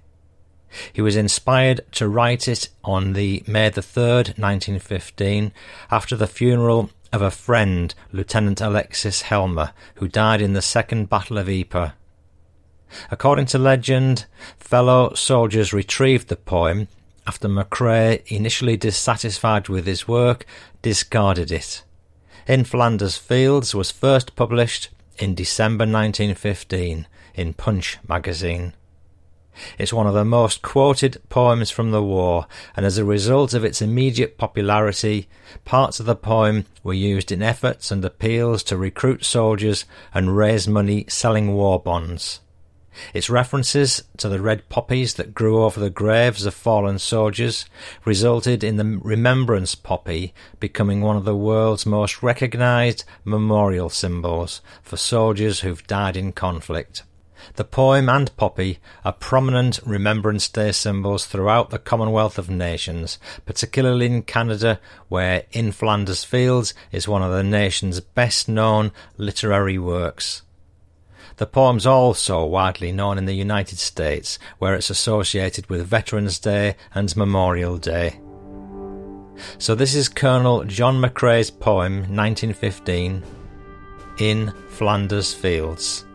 He 0.94 1.02
was 1.02 1.16
inspired 1.16 1.82
to 1.94 2.08
write 2.08 2.48
it 2.48 2.70
on 2.84 3.14
the 3.14 3.44
May 3.48 3.70
the 3.70 3.82
3rd, 3.82 4.38
1915, 4.38 5.52
after 5.90 6.16
the 6.16 6.28
funeral 6.28 6.90
of 7.12 7.22
a 7.22 7.32
friend, 7.32 7.94
Lieutenant 8.12 8.62
Alexis 8.62 9.24
Helmer, 9.24 9.74
who 9.96 10.08
died 10.08 10.42
in 10.42 10.54
the 10.54 10.62
Second 10.62 11.10
Battle 11.10 11.38
of 11.38 11.50
Ypres. 11.50 11.92
According 13.10 13.46
to 13.48 13.58
legend, 13.58 14.26
fellow 14.58 15.14
soldiers 15.14 15.74
retrieved 15.74 16.28
the 16.28 16.36
poem 16.36 16.88
after 17.28 17.48
McCrae, 17.48 18.24
initially 18.28 18.78
dissatisfied 18.78 19.70
with 19.70 19.86
his 19.86 20.08
work, 20.08 20.46
discarded 20.82 21.52
it. 21.52 21.84
In 22.48 22.64
Flanders 22.64 23.18
Fields 23.18 23.76
was 23.76 23.92
first 23.92 24.36
published 24.36 24.90
in 25.18 25.36
December 25.36 25.84
1915 25.84 27.08
in 27.36 27.54
Punch 27.54 28.00
magazine. 28.08 28.74
It's 29.78 29.94
one 29.94 30.08
of 30.08 30.14
the 30.14 30.26
most 30.26 30.62
quoted 30.62 31.22
poems 31.30 31.70
from 31.70 31.92
the 31.92 32.04
war, 32.04 32.48
and 32.76 32.86
as 32.86 32.98
a 32.98 33.06
result 33.06 33.54
of 33.54 33.66
its 33.66 33.82
immediate 33.82 34.38
popularity, 34.38 35.28
parts 35.66 36.00
of 36.00 36.06
the 36.06 36.16
poem 36.16 36.66
were 36.84 36.94
used 36.94 37.32
in 37.32 37.42
efforts 37.42 37.92
and 37.92 38.04
appeals 38.04 38.64
to 38.64 38.78
recruit 38.78 39.26
soldiers 39.26 39.86
and 40.14 40.38
raise 40.38 40.68
money 40.68 41.06
selling 41.10 41.54
war 41.54 41.80
bonds. 41.80 42.40
Its 43.14 43.30
references 43.30 44.04
to 44.18 44.28
the 44.28 44.42
red 44.42 44.68
poppies 44.68 45.14
that 45.14 45.34
grew 45.34 45.64
over 45.64 45.80
the 45.80 45.90
graves 45.90 46.46
of 46.46 46.54
fallen 46.54 47.00
soldiers 47.00 47.66
resulted 48.04 48.64
in 48.64 48.76
the 48.76 49.00
remembrance 49.02 49.76
poppy 49.76 50.34
becoming 50.60 51.02
one 51.02 51.16
of 51.16 51.24
the 51.24 51.36
world's 51.36 51.86
most 51.86 52.22
recognized 52.22 53.06
memorial 53.24 53.90
symbols 53.90 54.62
for 54.84 54.98
soldiers 54.98 55.62
who've 55.62 55.88
died 55.88 56.18
in 56.18 56.34
conflict. 56.34 57.04
The 57.56 57.64
poem 57.64 58.10
and 58.10 58.36
poppy 58.38 58.80
are 59.04 59.14
prominent 59.14 59.80
Remembrance 59.86 60.48
Day 60.48 60.72
symbols 60.72 61.26
throughout 61.26 61.70
the 61.70 61.80
Commonwealth 61.80 62.38
of 62.38 62.50
Nations, 62.50 63.20
particularly 63.46 64.06
in 64.06 64.24
Canada, 64.24 64.80
where 65.10 65.44
In 65.52 65.72
Flanders 65.72 66.24
Fields 66.24 66.74
is 66.92 67.08
one 67.08 67.22
of 67.22 67.32
the 67.32 67.44
nation's 67.44 68.00
best 68.00 68.48
known 68.48 68.92
literary 69.18 69.78
works. 69.78 70.44
The 71.38 71.48
poem's 71.48 71.86
also 71.86 72.46
widely 72.46 72.92
known 72.92 73.18
in 73.18 73.26
the 73.26 73.34
United 73.34 73.80
States, 73.80 74.38
where 74.60 74.76
it's 74.76 74.90
associated 74.90 75.70
with 75.70 75.88
Veterans 75.88 76.38
Day 76.38 76.76
and 76.94 77.16
Memorial 77.16 77.78
Day. 77.78 78.20
So 79.58 79.74
this 79.74 79.96
is 79.96 80.08
Colonel 80.08 80.64
John 80.66 81.02
McCrae's 81.02 81.50
poem, 81.50 82.00
1915, 82.16 83.24
In 84.20 84.54
Flanders 84.70 85.34
Fields. 85.34 86.06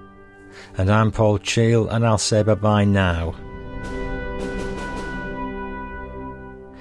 And 0.78 0.90
I'm 0.90 1.10
Paul 1.10 1.38
Cheall, 1.38 1.88
and 1.88 2.06
I'll 2.06 2.18
say 2.18 2.42
bye 2.42 2.54
bye 2.54 2.84
now. 2.84 3.34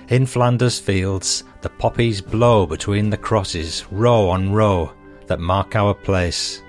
In 0.09 0.25
Flanders 0.25 0.79
fields, 0.79 1.45
the 1.61 1.69
poppies 1.69 2.19
blow 2.19 2.65
between 2.65 3.09
the 3.09 3.17
crosses, 3.17 3.85
row 3.91 4.29
on 4.29 4.51
row, 4.51 4.91
that 5.27 5.39
mark 5.39 5.75
our 5.75 5.93
place. 5.93 6.61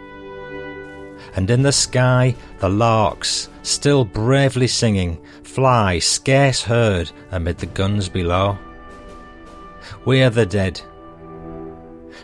And 1.34 1.50
in 1.50 1.62
the 1.62 1.72
sky, 1.72 2.34
the 2.60 2.68
larks, 2.68 3.50
still 3.62 4.04
bravely 4.04 4.68
singing, 4.68 5.18
fly 5.42 5.98
scarce 5.98 6.62
heard 6.62 7.10
amid 7.32 7.58
the 7.58 7.66
guns 7.66 8.08
below. 8.08 8.56
We 10.04 10.22
are 10.22 10.30
the 10.30 10.46
dead. 10.46 10.80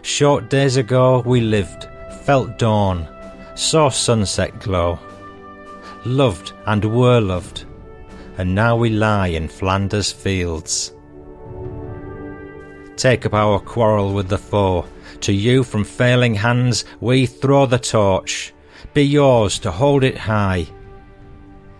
Short 0.03 0.49
days 0.49 0.77
ago 0.77 1.23
we 1.27 1.41
lived, 1.41 1.89
felt 2.23 2.59
dawn, 2.59 3.07
saw 3.55 3.89
sunset 3.89 4.59
glow, 4.61 4.99
loved 6.05 6.53
and 6.67 6.85
were 6.85 7.21
loved, 7.21 7.65
and 8.39 8.55
now 8.55 8.77
we 8.77 8.91
lie 8.91 9.29
in 9.29 9.49
Flanders 9.49 10.11
fields. 10.11 10.93
Take 12.97 13.27
up 13.27 13.35
our 13.35 13.59
quarrel 13.59 14.13
with 14.13 14.29
the 14.29 14.39
foe. 14.39 14.87
To 15.23 15.33
you 15.33 15.63
from 15.63 15.85
failing 15.85 16.35
hands 16.35 16.85
we 17.01 17.27
throw 17.27 17.67
the 17.67 17.79
torch. 17.79 18.53
Be 18.95 19.03
yours 19.03 19.59
to 19.61 19.71
hold 19.71 20.05
it 20.05 20.17
high. 20.17 20.67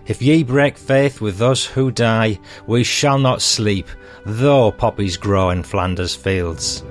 If 0.07 0.23
ye 0.23 0.43
break 0.43 0.77
faith 0.77 1.21
with 1.21 1.41
us 1.43 1.65
who 1.65 1.91
die, 1.91 2.39
we 2.67 2.85
shall 2.85 3.19
not 3.19 3.43
sleep, 3.43 3.87
though 4.25 4.73
poppies 4.73 5.17
grow 5.17 5.51
in 5.51 5.63
Flanders 5.63 6.15
fields. 6.15 6.85